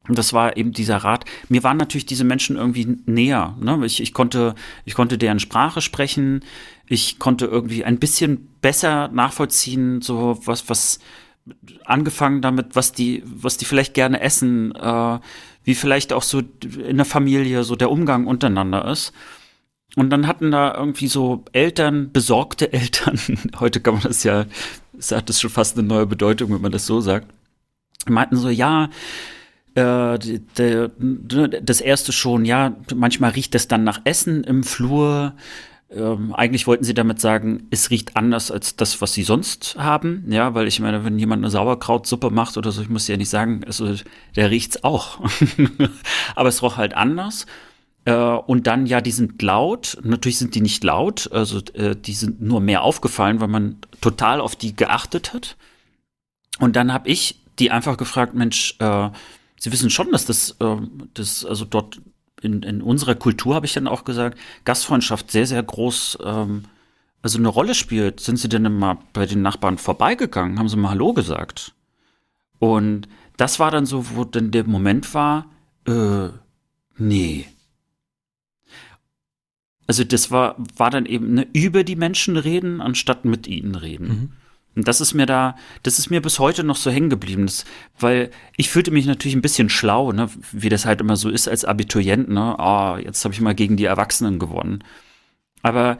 und 0.06 0.18
das 0.18 0.34
war 0.34 0.56
eben 0.56 0.72
dieser 0.72 0.98
Rat. 0.98 1.24
Mir 1.48 1.62
waren 1.62 1.78
natürlich 1.78 2.04
diese 2.04 2.24
Menschen 2.24 2.56
irgendwie 2.56 2.98
näher. 3.06 3.56
Ne? 3.58 3.80
Ich, 3.86 4.02
ich, 4.02 4.12
konnte, 4.12 4.54
ich 4.84 4.94
konnte 4.94 5.16
deren 5.16 5.40
Sprache 5.40 5.80
sprechen. 5.80 6.44
Ich 6.86 7.18
konnte 7.18 7.46
irgendwie 7.46 7.84
ein 7.84 7.98
bisschen 7.98 8.48
besser 8.60 9.08
nachvollziehen, 9.08 10.02
so 10.02 10.38
was, 10.44 10.68
was 10.68 10.98
angefangen 11.86 12.42
damit, 12.42 12.76
was 12.76 12.92
die, 12.92 13.22
was 13.24 13.56
die 13.56 13.64
vielleicht 13.64 13.94
gerne 13.94 14.20
essen, 14.20 14.74
äh, 14.74 15.18
wie 15.64 15.74
vielleicht 15.74 16.12
auch 16.12 16.22
so 16.22 16.40
in 16.40 16.96
der 16.96 17.06
Familie 17.06 17.64
so 17.64 17.74
der 17.74 17.90
Umgang 17.90 18.26
untereinander 18.26 18.86
ist. 18.86 19.12
Und 19.96 20.10
dann 20.10 20.26
hatten 20.26 20.50
da 20.50 20.74
irgendwie 20.74 21.06
so 21.06 21.44
Eltern, 21.52 22.10
besorgte 22.12 22.72
Eltern, 22.72 23.18
heute 23.60 23.80
kann 23.80 23.94
man 23.94 24.02
das 24.02 24.24
ja, 24.24 24.46
es 24.98 25.12
hat 25.12 25.28
das 25.28 25.40
schon 25.40 25.50
fast 25.50 25.78
eine 25.78 25.86
neue 25.86 26.06
Bedeutung, 26.06 26.52
wenn 26.52 26.60
man 26.60 26.72
das 26.72 26.86
so 26.86 27.00
sagt, 27.00 27.28
meinten 28.06 28.36
so, 28.36 28.48
ja, 28.48 28.90
äh, 29.74 30.18
der, 30.56 30.90
das 31.62 31.80
erste 31.80 32.12
schon, 32.12 32.44
ja, 32.44 32.76
manchmal 32.94 33.30
riecht 33.30 33.54
es 33.54 33.68
dann 33.68 33.84
nach 33.84 34.00
Essen 34.04 34.44
im 34.44 34.62
Flur. 34.62 35.34
Ähm, 35.90 36.32
eigentlich 36.32 36.66
wollten 36.66 36.84
sie 36.84 36.94
damit 36.94 37.20
sagen, 37.20 37.66
es 37.70 37.90
riecht 37.90 38.16
anders 38.16 38.50
als 38.50 38.76
das, 38.76 39.00
was 39.00 39.12
sie 39.14 39.22
sonst 39.22 39.76
haben. 39.76 40.24
Ja, 40.28 40.54
weil 40.54 40.68
ich 40.68 40.80
meine, 40.80 41.04
wenn 41.04 41.18
jemand 41.18 41.40
eine 41.40 41.50
Sauerkrautsuppe 41.50 42.30
macht 42.30 42.56
oder 42.56 42.72
so, 42.72 42.82
ich 42.82 42.88
muss 42.88 43.08
ja 43.08 43.16
nicht 43.16 43.28
sagen, 43.28 43.62
also 43.66 43.94
der 44.36 44.50
riecht's 44.50 44.84
auch. 44.84 45.20
Aber 46.36 46.48
es 46.48 46.62
roch 46.62 46.76
halt 46.76 46.94
anders. 46.94 47.46
Äh, 48.04 48.14
und 48.14 48.66
dann, 48.66 48.86
ja, 48.86 49.00
die 49.00 49.12
sind 49.12 49.40
laut. 49.42 49.98
Natürlich 50.02 50.38
sind 50.38 50.54
die 50.54 50.60
nicht 50.60 50.84
laut. 50.84 51.30
Also 51.32 51.60
äh, 51.74 51.96
die 51.96 52.12
sind 52.12 52.40
nur 52.40 52.60
mehr 52.60 52.82
aufgefallen, 52.82 53.40
weil 53.40 53.48
man 53.48 53.78
total 54.00 54.40
auf 54.40 54.56
die 54.56 54.76
geachtet 54.76 55.32
hat. 55.32 55.56
Und 56.58 56.76
dann 56.76 56.92
habe 56.92 57.08
ich 57.08 57.40
die 57.58 57.70
einfach 57.70 57.96
gefragt, 57.96 58.34
Mensch, 58.34 58.76
äh, 58.78 59.10
Sie 59.64 59.72
wissen 59.72 59.88
schon, 59.88 60.10
dass 60.12 60.26
das, 60.26 60.56
äh, 60.60 60.76
das 61.14 61.44
also 61.44 61.64
dort 61.64 62.00
in, 62.42 62.62
in 62.62 62.82
unserer 62.82 63.14
Kultur, 63.14 63.54
habe 63.54 63.64
ich 63.64 63.72
dann 63.72 63.88
auch 63.88 64.04
gesagt, 64.04 64.38
Gastfreundschaft 64.64 65.30
sehr, 65.30 65.46
sehr 65.46 65.62
groß, 65.62 66.18
ähm, 66.22 66.64
also 67.22 67.38
eine 67.38 67.48
Rolle 67.48 67.74
spielt. 67.74 68.20
Sind 68.20 68.36
Sie 68.36 68.50
denn 68.50 68.70
mal 68.76 68.98
bei 69.14 69.24
den 69.24 69.40
Nachbarn 69.40 69.78
vorbeigegangen? 69.78 70.58
Haben 70.58 70.68
Sie 70.68 70.76
mal 70.76 70.90
Hallo 70.90 71.14
gesagt? 71.14 71.72
Und 72.58 73.08
das 73.38 73.58
war 73.58 73.70
dann 73.70 73.86
so, 73.86 74.14
wo 74.14 74.24
dann 74.24 74.50
der 74.50 74.64
Moment 74.64 75.14
war, 75.14 75.46
äh, 75.86 76.28
nee. 76.98 77.46
Also 79.86 80.04
das 80.04 80.30
war, 80.30 80.56
war 80.76 80.90
dann 80.90 81.06
eben 81.06 81.34
ne, 81.34 81.46
über 81.52 81.84
die 81.84 81.96
Menschen 81.96 82.36
reden, 82.36 82.80
anstatt 82.80 83.24
mit 83.24 83.46
ihnen 83.46 83.74
reden. 83.74 84.32
Und 84.76 84.88
das 84.88 85.00
ist 85.00 85.14
mir 85.14 85.26
da, 85.26 85.56
das 85.82 85.98
ist 85.98 86.10
mir 86.10 86.20
bis 86.20 86.38
heute 86.38 86.64
noch 86.64 86.76
so 86.76 86.90
hängen 86.90 87.10
geblieben, 87.10 87.46
das, 87.46 87.64
weil 87.98 88.30
ich 88.56 88.70
fühlte 88.70 88.90
mich 88.90 89.06
natürlich 89.06 89.36
ein 89.36 89.42
bisschen 89.42 89.68
schlau, 89.68 90.12
ne, 90.12 90.28
wie 90.52 90.68
das 90.68 90.84
halt 90.84 91.00
immer 91.00 91.16
so 91.16 91.28
ist 91.28 91.48
als 91.48 91.64
Abiturient, 91.64 92.28
ne, 92.28 92.58
ah, 92.58 92.98
jetzt 92.98 93.24
habe 93.24 93.34
ich 93.34 93.40
mal 93.40 93.54
gegen 93.54 93.76
die 93.76 93.84
Erwachsenen 93.84 94.38
gewonnen. 94.38 94.82
Aber 95.62 95.98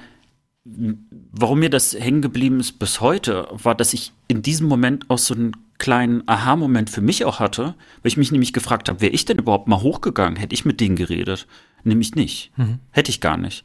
warum 0.65 1.61
mir 1.61 1.71
das 1.71 1.93
hängen 1.93 2.23
geblieben 2.23 2.59
ist 2.59 2.79
bis 2.79 3.01
heute, 3.01 3.49
war, 3.51 3.75
dass 3.75 3.93
ich 3.93 4.13
in 4.29 4.43
diesem 4.43 4.67
Moment 4.67 5.11
auch 5.11 5.19
so 5.19 5.35
einen 5.35 5.57
kleinen 5.79 6.27
Aha-Moment 6.27 6.89
für 6.89 7.03
mich 7.03 7.25
auch 7.25 7.41
hatte, 7.41 7.75
weil 8.03 8.09
ich 8.09 8.17
mich 8.17 8.33
nämlich 8.33 8.53
gefragt 8.53 8.89
habe, 8.89 9.01
wäre 9.01 9.13
ich 9.13 9.25
denn 9.25 9.39
überhaupt 9.39 9.69
mal 9.69 9.83
hochgegangen, 9.83 10.39
hätte 10.39 10.55
ich 10.55 10.65
mit 10.65 10.81
denen 10.81 10.97
geredet? 10.97 11.47
Nämlich 11.83 12.15
nicht. 12.15 12.53
Mhm. 12.57 12.79
Hätte 12.91 13.11
ich 13.11 13.21
gar 13.21 13.37
nicht. 13.37 13.65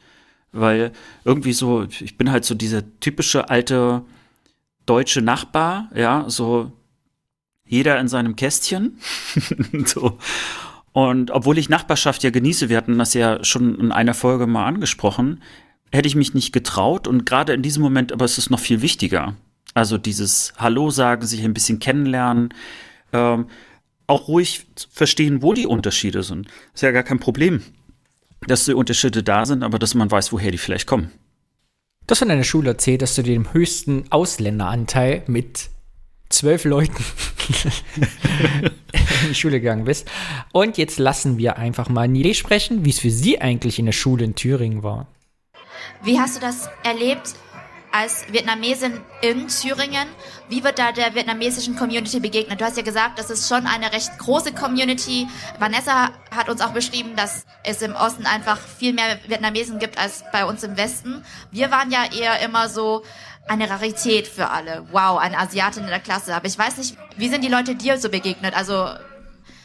Weil 0.52 0.92
irgendwie 1.24 1.52
so, 1.52 1.84
ich 1.84 2.18
bin 2.18 2.30
halt 2.30 2.44
so 2.44 2.54
dieser 2.54 2.82
typische 3.00 3.48
alte 3.48 4.02
deutsche 4.84 5.22
Nachbar, 5.22 5.88
ja, 5.94 6.24
so 6.28 6.72
jeder 7.64 7.98
in 8.00 8.08
seinem 8.08 8.36
Kästchen. 8.36 8.98
so. 9.86 10.18
Und 10.92 11.30
obwohl 11.30 11.56
ich 11.56 11.68
Nachbarschaft 11.68 12.24
ja 12.24 12.30
genieße, 12.30 12.68
wir 12.68 12.76
hatten 12.76 12.98
das 12.98 13.14
ja 13.14 13.44
schon 13.44 13.78
in 13.78 13.92
einer 13.92 14.14
Folge 14.14 14.48
mal 14.48 14.66
angesprochen, 14.66 15.40
hätte 15.92 16.08
ich 16.08 16.14
mich 16.14 16.34
nicht 16.34 16.52
getraut 16.52 17.06
und 17.08 17.26
gerade 17.26 17.52
in 17.52 17.62
diesem 17.62 17.82
Moment, 17.82 18.12
aber 18.12 18.24
es 18.24 18.38
ist 18.38 18.50
noch 18.50 18.60
viel 18.60 18.82
wichtiger. 18.82 19.34
Also 19.74 19.98
dieses 19.98 20.52
Hallo 20.56 20.90
sagen, 20.90 21.26
sich 21.26 21.44
ein 21.44 21.54
bisschen 21.54 21.78
kennenlernen, 21.78 22.54
ähm, 23.12 23.46
auch 24.06 24.28
ruhig 24.28 24.66
verstehen, 24.90 25.42
wo 25.42 25.52
die 25.52 25.66
Unterschiede 25.66 26.22
sind. 26.22 26.48
Ist 26.74 26.82
ja 26.82 26.90
gar 26.90 27.04
kein 27.04 27.20
Problem, 27.20 27.62
dass 28.46 28.64
die 28.64 28.74
Unterschiede 28.74 29.22
da 29.22 29.46
sind, 29.46 29.62
aber 29.62 29.78
dass 29.78 29.94
man 29.94 30.10
weiß, 30.10 30.32
woher 30.32 30.50
die 30.50 30.58
vielleicht 30.58 30.86
kommen. 30.86 31.12
Du 32.06 32.12
hast 32.12 32.18
von 32.20 32.28
deiner 32.28 32.44
Schule 32.44 32.70
erzählt, 32.70 33.02
dass 33.02 33.14
du 33.14 33.22
dem 33.22 33.52
höchsten 33.52 34.10
Ausländeranteil 34.10 35.22
mit 35.28 35.70
zwölf 36.28 36.64
Leuten 36.64 36.96
in 38.62 39.28
die 39.28 39.34
Schule 39.34 39.60
gegangen 39.60 39.84
bist. 39.84 40.10
Und 40.52 40.78
jetzt 40.78 40.98
lassen 40.98 41.38
wir 41.38 41.56
einfach 41.56 41.88
mal 41.88 42.08
Nili 42.08 42.34
sprechen, 42.34 42.84
wie 42.84 42.90
es 42.90 42.98
für 42.98 43.10
sie 43.10 43.40
eigentlich 43.40 43.78
in 43.78 43.86
der 43.86 43.92
Schule 43.92 44.24
in 44.24 44.34
Thüringen 44.34 44.82
war. 44.82 45.06
Wie 46.02 46.18
hast 46.18 46.36
du 46.36 46.40
das 46.40 46.68
erlebt 46.82 47.34
als 47.92 48.24
Vietnamesin 48.32 49.00
in 49.20 49.48
Thüringen? 49.48 50.08
Wie 50.48 50.62
wird 50.62 50.78
da 50.78 50.92
der 50.92 51.14
vietnamesischen 51.14 51.76
Community 51.76 52.20
begegnet? 52.20 52.60
Du 52.60 52.64
hast 52.64 52.76
ja 52.76 52.82
gesagt, 52.82 53.18
das 53.18 53.30
ist 53.30 53.48
schon 53.48 53.66
eine 53.66 53.92
recht 53.92 54.18
große 54.18 54.52
Community. 54.52 55.28
Vanessa 55.58 56.10
hat 56.34 56.48
uns 56.48 56.60
auch 56.60 56.72
beschrieben, 56.72 57.16
dass 57.16 57.46
es 57.64 57.82
im 57.82 57.94
Osten 57.94 58.26
einfach 58.26 58.58
viel 58.58 58.92
mehr 58.92 59.18
Vietnamesen 59.26 59.78
gibt 59.78 59.98
als 59.98 60.24
bei 60.32 60.44
uns 60.44 60.62
im 60.62 60.76
Westen. 60.76 61.24
Wir 61.50 61.70
waren 61.70 61.90
ja 61.90 62.04
eher 62.12 62.40
immer 62.40 62.68
so 62.68 63.02
eine 63.48 63.68
Rarität 63.68 64.28
für 64.28 64.48
alle. 64.50 64.86
Wow, 64.92 65.18
eine 65.18 65.38
Asiatin 65.38 65.84
in 65.84 65.88
der 65.88 66.00
Klasse. 66.00 66.34
Aber 66.34 66.46
ich 66.46 66.58
weiß 66.58 66.76
nicht, 66.76 66.96
wie 67.16 67.28
sind 67.28 67.42
die 67.42 67.48
Leute 67.48 67.74
dir 67.74 67.98
so 67.98 68.08
begegnet? 68.08 68.54
Also 68.56 68.88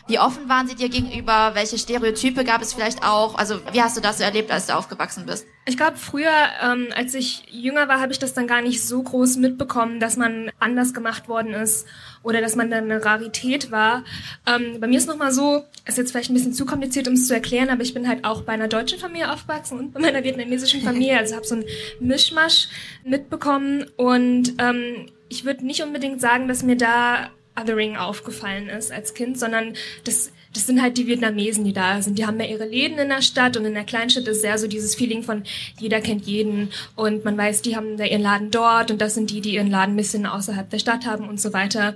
wie 0.08 0.20
offen 0.20 0.48
waren 0.48 0.68
sie 0.68 0.76
dir 0.76 0.90
gegenüber? 0.90 1.52
Welche 1.56 1.78
Stereotype 1.78 2.44
gab 2.44 2.62
es 2.62 2.74
vielleicht 2.74 3.04
auch? 3.04 3.36
Also 3.36 3.60
wie 3.72 3.82
hast 3.82 3.98
du 3.98 4.02
das 4.02 4.20
so 4.20 4.24
erlebt, 4.24 4.52
als 4.52 4.68
du 4.68 4.76
aufgewachsen 4.76 5.26
bist? 5.26 5.48
Ich 5.66 5.78
glaube, 5.78 5.98
früher, 5.98 6.32
ähm, 6.62 6.90
als 6.96 7.16
ich 7.16 7.44
jünger 7.50 7.88
war, 7.88 8.00
habe 8.00 8.12
ich 8.12 8.20
das 8.20 8.36
dann 8.36 8.46
gar 8.46 8.62
nicht 8.62 8.86
so 8.86 9.02
groß 9.02 9.38
mitbekommen, 9.38 10.00
dass 10.00 10.16
man 10.16 10.52
anders 10.60 10.94
gemacht 10.94 11.28
worden 11.28 11.56
ist 11.56 11.88
oder 12.22 12.40
dass 12.40 12.56
man 12.56 12.70
dann 12.70 12.84
eine 12.84 13.04
Rarität 13.04 13.72
war. 13.72 14.04
Ähm, 14.46 14.80
bei 14.80 14.86
mir 14.86 15.00
ist 15.00 15.08
nochmal 15.08 15.32
so, 15.32 15.64
ist 15.88 15.98
jetzt 15.98 16.12
vielleicht 16.12 16.30
ein 16.30 16.36
bisschen 16.36 16.54
zu 16.54 16.68
kompliziert, 16.68 17.08
um 17.08 17.16
es 17.16 17.28
zu 17.28 17.34
erklären, 17.34 17.70
aber 17.70 17.82
ich 17.82 17.96
bin 17.96 18.08
halt 18.08 18.26
auch 18.26 18.44
bei 18.44 18.54
einer 18.54 18.68
deutschen 18.68 19.00
Familie 19.00 19.32
aufgewachsen 19.32 19.80
und 19.80 19.94
bei 19.94 20.00
meiner 20.00 20.24
vietnamesischen 20.24 20.82
Familie. 20.82 21.18
Also 21.18 21.36
habe 21.36 21.48
so 21.48 21.56
einen 21.56 21.66
Mischmasch 22.00 22.68
mitbekommen 23.04 23.86
und 23.98 24.54
ähm, 24.60 25.08
ich 25.30 25.46
würde 25.46 25.66
nicht 25.66 25.82
unbedingt 25.82 26.22
sagen, 26.22 26.48
dass 26.48 26.62
mir 26.62 26.78
da 26.78 27.32
Othering 27.60 27.96
aufgefallen 27.96 28.70
ist 28.70 28.92
als 28.92 29.14
Kind, 29.14 29.40
sondern 29.40 29.74
das, 30.04 30.32
das 30.54 30.68
sind 30.68 30.82
halt 30.82 30.98
die 30.98 31.08
Vietnamesen, 31.08 31.64
die 31.64 31.74
da 31.74 32.02
sind. 32.02 32.18
Die 32.18 32.26
haben 32.26 32.40
ja 32.40 32.46
ihre 32.46 32.66
Läden 32.66 32.98
in 32.98 33.10
der 33.10 33.22
Stadt 33.22 33.58
und 33.58 33.66
in 33.66 33.74
der 33.74 33.84
Kleinstadt 33.84 34.28
ist 34.28 34.42
sehr 34.42 34.58
so 34.58 34.68
dieses 34.68 34.96
Feeling 34.96 35.24
von 35.24 35.44
jeder 35.80 36.02
kennt 36.02 36.26
jeden 36.26 36.70
und 36.96 37.26
man 37.26 37.38
weiß, 37.38 37.62
die 37.62 37.76
haben 37.76 37.98
da 37.98 38.04
ihren 38.06 38.22
Laden 38.22 38.52
dort 38.52 38.92
und 38.92 39.02
das 39.02 39.14
sind 39.14 39.30
die, 39.30 39.42
die 39.42 39.56
ihren 39.56 39.70
Laden 39.70 39.94
ein 39.94 39.98
bisschen 39.98 40.26
außerhalb 40.26 40.70
der 40.70 40.80
Stadt 40.80 41.06
haben 41.06 41.28
und 41.28 41.40
so 41.40 41.54
weiter. 41.54 41.96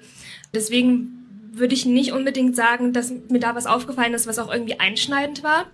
Deswegen 0.53 1.19
würde 1.51 1.75
ich 1.75 1.85
nicht 1.85 2.13
unbedingt 2.13 2.55
sagen, 2.55 2.93
dass 2.93 3.11
mir 3.29 3.39
da 3.39 3.55
was 3.55 3.65
aufgefallen 3.65 4.13
ist, 4.13 4.27
was 4.27 4.39
auch 4.39 4.51
irgendwie 4.51 4.79
einschneidend 4.79 5.43
war. 5.43 5.65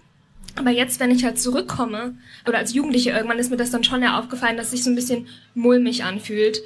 Aber 0.57 0.69
jetzt, 0.69 0.99
wenn 0.99 1.11
ich 1.11 1.25
halt 1.25 1.39
zurückkomme, 1.39 2.15
oder 2.47 2.59
als 2.59 2.73
Jugendliche 2.73 3.11
irgendwann 3.11 3.39
ist 3.39 3.51
mir 3.51 3.57
das 3.57 3.71
dann 3.71 3.83
schon 3.83 4.01
ja 4.01 4.17
aufgefallen, 4.17 4.55
dass 4.57 4.71
sich 4.71 4.83
so 4.83 4.89
ein 4.89 4.95
bisschen 4.95 5.27
mulmig 5.53 6.03
anfühlt. 6.03 6.61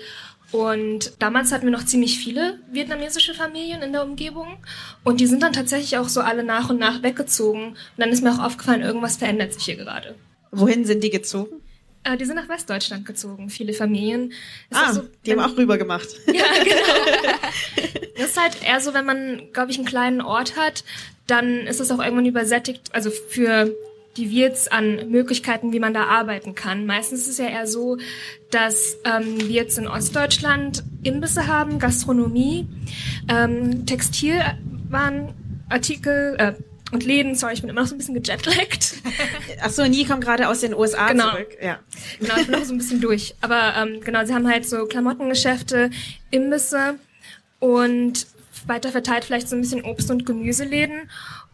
Und 0.51 1.13
damals 1.19 1.51
hatten 1.51 1.65
wir 1.65 1.71
noch 1.71 1.85
ziemlich 1.85 2.17
viele 2.17 2.59
vietnamesische 2.71 3.33
Familien 3.33 3.81
in 3.81 3.91
der 3.93 4.03
Umgebung. 4.03 4.57
Und 5.03 5.19
die 5.19 5.27
sind 5.27 5.43
dann 5.43 5.53
tatsächlich 5.53 5.97
auch 5.97 6.09
so 6.09 6.21
alle 6.21 6.43
nach 6.43 6.69
und 6.69 6.79
nach 6.79 7.03
weggezogen. 7.03 7.69
Und 7.69 7.77
dann 7.97 8.09
ist 8.09 8.23
mir 8.23 8.33
auch 8.33 8.43
aufgefallen, 8.43 8.81
irgendwas 8.81 9.17
verändert 9.17 9.53
sich 9.53 9.63
hier 9.63 9.75
gerade. 9.75 10.15
Wohin 10.51 10.85
sind 10.85 11.03
die 11.03 11.11
gezogen? 11.11 11.61
Äh, 12.03 12.17
die 12.17 12.25
sind 12.25 12.35
nach 12.35 12.49
Westdeutschland 12.49 13.05
gezogen, 13.05 13.49
viele 13.49 13.73
Familien. 13.73 14.31
Es 14.69 14.77
ah, 14.77 14.93
so, 14.93 15.03
die 15.25 15.31
haben 15.31 15.39
auch 15.39 15.57
rüber 15.57 15.77
gemacht. 15.77 16.07
Ja, 16.27 16.45
genau. 16.63 17.99
Das 18.17 18.31
ist 18.31 18.41
halt 18.41 18.61
eher 18.61 18.81
so, 18.81 18.93
wenn 18.93 19.05
man, 19.05 19.43
glaube 19.53 19.71
ich, 19.71 19.77
einen 19.77 19.87
kleinen 19.87 20.19
Ort 20.19 20.57
hat, 20.57 20.83
dann 21.25 21.65
ist 21.67 21.79
es 21.79 21.89
auch 21.89 21.99
irgendwann 21.99 22.25
übersättigt, 22.25 22.93
also 22.93 23.11
für 23.11 23.73
die 24.19 24.31
Wirts 24.31 24.67
an 24.67 25.09
Möglichkeiten, 25.09 25.71
wie 25.71 25.79
man 25.79 25.93
da 25.93 26.05
arbeiten 26.05 26.55
kann. 26.55 26.85
Meistens 26.85 27.21
ist 27.21 27.29
es 27.29 27.37
ja 27.37 27.47
eher 27.47 27.67
so, 27.67 27.97
dass 28.51 28.97
ähm, 29.05 29.39
wir 29.39 29.47
jetzt 29.47 29.77
in 29.77 29.87
Ostdeutschland 29.87 30.83
Imbisse 31.03 31.47
haben, 31.47 31.79
Gastronomie, 31.79 32.67
ähm, 33.29 33.85
Textilwarenartikel 33.85 36.35
äh, 36.37 36.53
und 36.91 37.05
Läden. 37.05 37.35
Sorry, 37.35 37.53
ich 37.53 37.61
bin 37.61 37.69
immer 37.69 37.81
noch 37.81 37.87
so 37.87 37.95
ein 37.95 37.99
bisschen 37.99 38.15
gejetlaggt. 38.21 38.95
Ach 39.61 39.69
so, 39.69 39.85
Nie 39.85 40.05
kommt 40.05 40.23
gerade 40.23 40.47
aus 40.49 40.61
den 40.61 40.73
USA 40.73 41.09
Genau. 41.11 41.29
zurück. 41.31 41.55
Ja. 41.61 41.79
Genau, 42.19 42.35
ich 42.37 42.47
bin 42.47 42.59
noch 42.59 42.65
so 42.65 42.73
ein 42.73 42.79
bisschen 42.79 42.99
durch. 43.01 43.35
Aber 43.41 43.73
ähm, 43.77 44.01
genau, 44.01 44.25
sie 44.25 44.33
haben 44.33 44.47
halt 44.47 44.67
so 44.67 44.85
Klamottengeschäfte, 44.85 45.91
Imbisse 46.31 46.95
und 47.59 48.25
weiter 48.65 48.89
verteilt 48.89 49.23
vielleicht 49.23 49.47
so 49.47 49.55
ein 49.55 49.61
bisschen 49.61 49.83
Obst- 49.83 50.11
und 50.11 50.25
Gemüseläden. 50.25 51.09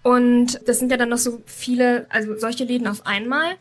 Und 0.06 0.62
das 0.68 0.78
sind 0.78 0.92
ja 0.92 0.98
dann 0.98 1.10
noch 1.10 1.18
so 1.18 1.42
viele, 1.48 2.06
also 2.10 2.38
solche 2.38 2.64
Läden 2.64 2.86
auf 2.88 3.08
einmal. 3.08 3.56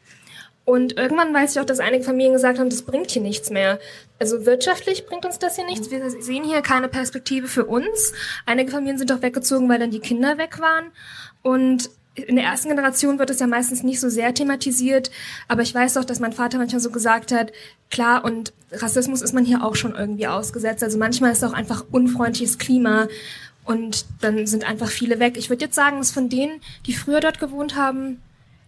Und 0.66 0.98
irgendwann 0.98 1.32
weiß 1.32 1.52
ich 1.52 1.60
auch, 1.60 1.64
dass 1.64 1.80
einige 1.80 2.04
Familien 2.04 2.34
gesagt 2.34 2.58
haben, 2.58 2.68
das 2.68 2.82
bringt 2.82 3.10
hier 3.10 3.22
nichts 3.22 3.48
mehr. 3.48 3.80
Also 4.18 4.44
wirtschaftlich 4.44 5.06
bringt 5.06 5.24
uns 5.24 5.38
das 5.38 5.56
hier 5.56 5.64
nichts. 5.64 5.90
Wir 5.90 6.10
sehen 6.10 6.44
hier 6.44 6.60
keine 6.60 6.88
Perspektive 6.88 7.48
für 7.48 7.64
uns. 7.64 8.12
Einige 8.44 8.70
Familien 8.70 8.98
sind 8.98 9.10
auch 9.10 9.22
weggezogen, 9.22 9.70
weil 9.70 9.78
dann 9.78 9.90
die 9.90 10.00
Kinder 10.00 10.36
weg 10.36 10.60
waren. 10.60 10.92
Und 11.40 11.88
in 12.14 12.36
der 12.36 12.44
ersten 12.44 12.68
Generation 12.68 13.18
wird 13.18 13.30
es 13.30 13.40
ja 13.40 13.46
meistens 13.46 13.82
nicht 13.82 13.98
so 13.98 14.10
sehr 14.10 14.34
thematisiert, 14.34 15.10
aber 15.48 15.62
ich 15.62 15.74
weiß 15.74 15.96
auch, 15.96 16.04
dass 16.04 16.20
mein 16.20 16.34
Vater 16.34 16.58
manchmal 16.58 16.80
so 16.80 16.90
gesagt 16.90 17.32
hat, 17.32 17.52
klar, 17.90 18.22
und 18.22 18.52
Rassismus 18.70 19.22
ist 19.22 19.32
man 19.32 19.46
hier 19.46 19.64
auch 19.64 19.76
schon 19.76 19.94
irgendwie 19.94 20.26
ausgesetzt. 20.26 20.84
Also 20.84 20.98
manchmal 20.98 21.32
ist 21.32 21.42
auch 21.42 21.54
einfach 21.54 21.86
unfreundliches 21.90 22.58
Klima 22.58 23.08
und 23.64 24.06
dann 24.20 24.46
sind 24.46 24.64
einfach 24.64 24.88
viele 24.88 25.18
weg. 25.20 25.36
Ich 25.36 25.50
würde 25.50 25.64
jetzt 25.64 25.74
sagen, 25.74 25.98
dass 25.98 26.10
von 26.10 26.28
denen, 26.28 26.60
die 26.86 26.94
früher 26.94 27.20
dort 27.20 27.38
gewohnt 27.38 27.76
haben, 27.76 28.20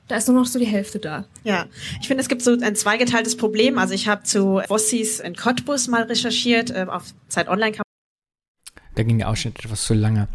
da 0.08 0.16
ist 0.16 0.28
nur 0.28 0.36
noch 0.36 0.46
so 0.46 0.58
die 0.58 0.66
Hälfte 0.66 0.98
da. 0.98 1.24
Ja, 1.42 1.66
ich 2.00 2.08
finde, 2.08 2.22
es 2.22 2.28
gibt 2.28 2.42
so 2.42 2.56
ein 2.58 2.76
zweigeteiltes 2.76 3.36
Problem. 3.36 3.78
Also 3.78 3.94
ich 3.94 4.08
habe 4.08 4.22
zu 4.22 4.62
Wossis 4.68 5.20
in 5.20 5.34
Cottbus 5.34 5.88
mal 5.88 6.02
recherchiert, 6.02 6.70
äh, 6.70 6.86
auf 6.88 7.12
Zeit 7.28 7.48
Online 7.48 7.72
kann 7.72 7.82
Da 8.94 9.02
ging 9.02 9.18
der 9.18 9.28
Ausschnitt 9.28 9.58
etwas 9.58 9.84
zu 9.84 9.94
lange. 9.94 10.28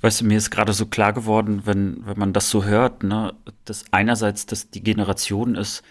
Weißt 0.00 0.20
du, 0.20 0.26
mir 0.26 0.36
ist 0.36 0.50
gerade 0.50 0.74
so 0.74 0.84
klar 0.84 1.14
geworden, 1.14 1.62
wenn, 1.64 2.04
wenn 2.04 2.18
man 2.18 2.34
das 2.34 2.50
so 2.50 2.64
hört, 2.64 3.04
ne, 3.04 3.34
dass 3.64 3.86
einerseits 3.90 4.44
das 4.44 4.68
die 4.68 4.82
Generation 4.82 5.54
ist, 5.54 5.82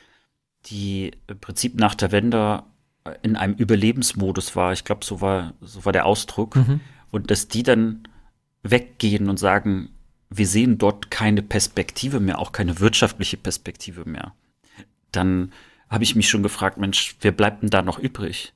die 0.68 1.14
im 1.28 1.40
Prinzip 1.40 1.80
nach 1.80 1.96
der 1.96 2.12
Wende 2.12 2.64
in 3.22 3.36
einem 3.36 3.56
Überlebensmodus 3.56 4.56
war. 4.56 4.74
Ich 4.74 4.86
glaube, 4.86 5.04
so 5.06 5.22
war, 5.22 5.54
so 5.62 5.86
war 5.86 5.92
der 5.92 6.06
Ausdruck. 6.06 6.56
Mhm. 6.56 6.80
Und 7.12 7.32
dass 7.32 7.48
die 7.48 7.64
dann 7.64 8.08
weggehen 8.64 9.30
und 9.30 9.38
sagen, 9.38 9.90
wir 10.30 10.48
sehen 10.48 10.78
dort 10.78 11.12
keine 11.12 11.44
Perspektive 11.44 12.20
mehr, 12.20 12.40
auch 12.40 12.52
keine 12.52 12.80
wirtschaftliche 12.80 13.38
Perspektive 13.38 14.06
mehr. 14.06 14.34
Dann 15.12 15.52
habe 15.90 16.04
ich 16.04 16.16
mich 16.16 16.28
schon 16.28 16.44
gefragt, 16.44 16.78
Mensch, 16.78 17.16
wer 17.22 17.32
bleibt 17.32 17.62
denn 17.62 17.70
da 17.70 17.82
noch 17.82 18.00
übrig? 18.00 18.54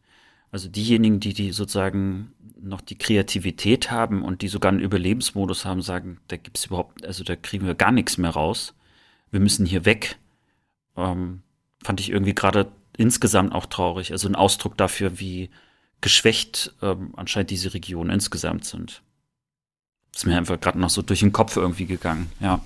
Also 0.52 0.70
diejenigen, 0.70 1.20
die, 1.20 1.34
die 1.34 1.52
sozusagen 1.52 2.32
noch 2.60 2.82
die 2.82 2.98
Kreativität 2.98 3.92
haben 3.92 4.24
und 4.24 4.42
die 4.42 4.48
sogar 4.48 4.72
einen 4.72 4.82
Überlebensmodus 4.82 5.66
haben, 5.66 5.82
sagen, 5.82 6.20
da 6.30 6.38
gibt's 6.38 6.66
überhaupt, 6.66 7.06
also 7.06 7.24
da 7.24 7.36
kriegen 7.36 7.68
wir 7.68 7.76
gar 7.76 7.92
nichts 7.92 8.18
mehr 8.18 8.32
raus. 8.32 8.74
Wir 9.30 9.40
müssen 9.40 9.66
hier 9.66 9.86
weg. 9.86 10.18
Ähm, 10.96 11.44
fand 11.84 12.00
ich 12.00 12.10
irgendwie 12.10 12.34
gerade 12.34 12.72
insgesamt 12.98 13.54
auch 13.54 13.66
traurig. 13.68 14.12
Also 14.12 14.28
ein 14.28 14.36
Ausdruck 14.36 14.78
dafür, 14.78 15.20
wie 15.20 15.50
geschwächt 16.02 16.74
ähm, 16.82 17.14
anscheinend 17.16 17.50
diese 17.50 17.74
Regionen 17.74 18.10
insgesamt 18.12 18.66
sind. 18.66 19.02
Ist 20.16 20.26
mir 20.26 20.38
einfach 20.38 20.60
gerade 20.60 20.80
noch 20.80 20.90
so 20.90 21.02
durch 21.02 21.20
den 21.22 21.32
Kopf 21.32 21.56
irgendwie 21.58 21.86
gegangen, 21.86 22.32
ja. 22.40 22.62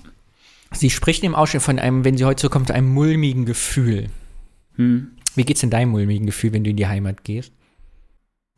Sie 0.74 0.88
spricht 0.90 1.22
im 1.22 1.34
Ausschnitt 1.34 1.62
von 1.62 1.78
einem, 1.78 2.04
wenn 2.04 2.16
sie 2.16 2.24
heute 2.24 2.40
zurückkommt, 2.40 2.70
einem 2.70 2.92
mulmigen 2.92 3.44
Gefühl. 3.44 4.08
Hm. 4.76 5.10
Wie 5.34 5.44
geht's 5.44 5.62
in 5.62 5.68
deinem 5.70 5.90
mulmigen 5.90 6.24
Gefühl, 6.26 6.52
wenn 6.54 6.64
du 6.64 6.70
in 6.70 6.76
die 6.76 6.86
Heimat 6.86 7.24
gehst? 7.24 7.52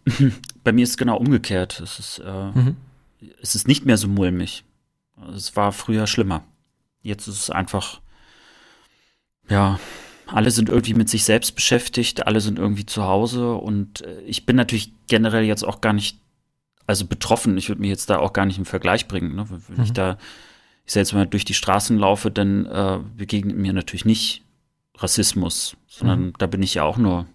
Bei 0.64 0.72
mir 0.72 0.84
ist 0.84 0.90
es 0.90 0.96
genau 0.96 1.16
umgekehrt. 1.16 1.80
Es 1.80 1.98
ist, 1.98 2.18
äh, 2.20 2.50
Mhm. 2.52 2.76
es 3.42 3.54
ist 3.56 3.66
nicht 3.66 3.84
mehr 3.84 3.96
so 3.98 4.06
mulmig. 4.06 4.64
Es 5.34 5.56
war 5.56 5.72
früher 5.72 6.06
schlimmer. 6.06 6.44
Jetzt 7.02 7.26
ist 7.26 7.38
es 7.40 7.50
einfach, 7.50 8.00
ja, 9.48 9.78
alle 10.26 10.50
sind 10.50 10.68
irgendwie 10.68 10.94
mit 10.94 11.08
sich 11.08 11.24
selbst 11.24 11.54
beschäftigt, 11.54 12.26
alle 12.26 12.40
sind 12.40 12.58
irgendwie 12.58 12.86
zu 12.86 13.04
Hause 13.04 13.54
und 13.54 14.00
äh, 14.02 14.20
ich 14.22 14.46
bin 14.46 14.56
natürlich 14.56 14.92
generell 15.08 15.44
jetzt 15.44 15.62
auch 15.64 15.80
gar 15.80 15.92
nicht, 15.92 16.18
also 16.86 17.06
betroffen. 17.06 17.56
Ich 17.58 17.68
würde 17.68 17.80
mich 17.80 17.90
jetzt 17.90 18.10
da 18.10 18.18
auch 18.18 18.32
gar 18.32 18.46
nicht 18.46 18.58
im 18.58 18.64
Vergleich 18.64 19.06
bringen. 19.08 19.34
Ne? 19.34 19.46
Wenn 19.68 19.84
ich 19.84 19.90
Mhm. 19.90 19.94
da, 19.94 20.18
ich 20.86 20.92
selbst 20.92 21.12
mal 21.14 21.26
durch 21.26 21.44
die 21.44 21.54
Straßen 21.54 21.98
laufe, 21.98 22.30
dann 22.30 22.66
äh, 22.66 22.98
begegnet 23.16 23.56
mir 23.56 23.72
natürlich 23.72 24.04
nicht 24.04 24.42
Rassismus, 24.96 25.76
sondern 25.88 26.26
Mhm. 26.26 26.32
da 26.38 26.46
bin 26.46 26.62
ich 26.62 26.74
ja 26.74 26.84
auch 26.84 26.96
nur 26.98 27.26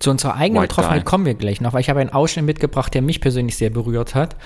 Zu 0.00 0.10
unserer 0.10 0.34
eigenen 0.34 0.62
White 0.62 0.68
Betroffenheit 0.68 1.04
guy. 1.04 1.10
kommen 1.10 1.26
wir 1.26 1.34
gleich 1.34 1.60
noch, 1.60 1.72
weil 1.72 1.80
ich 1.80 1.88
habe 1.90 2.00
einen 2.00 2.10
Ausschnitt 2.10 2.44
mitgebracht, 2.46 2.92
der 2.94 3.02
mich 3.02 3.20
persönlich 3.20 3.56
sehr 3.56 3.70
berührt 3.70 4.14
hat. 4.14 4.36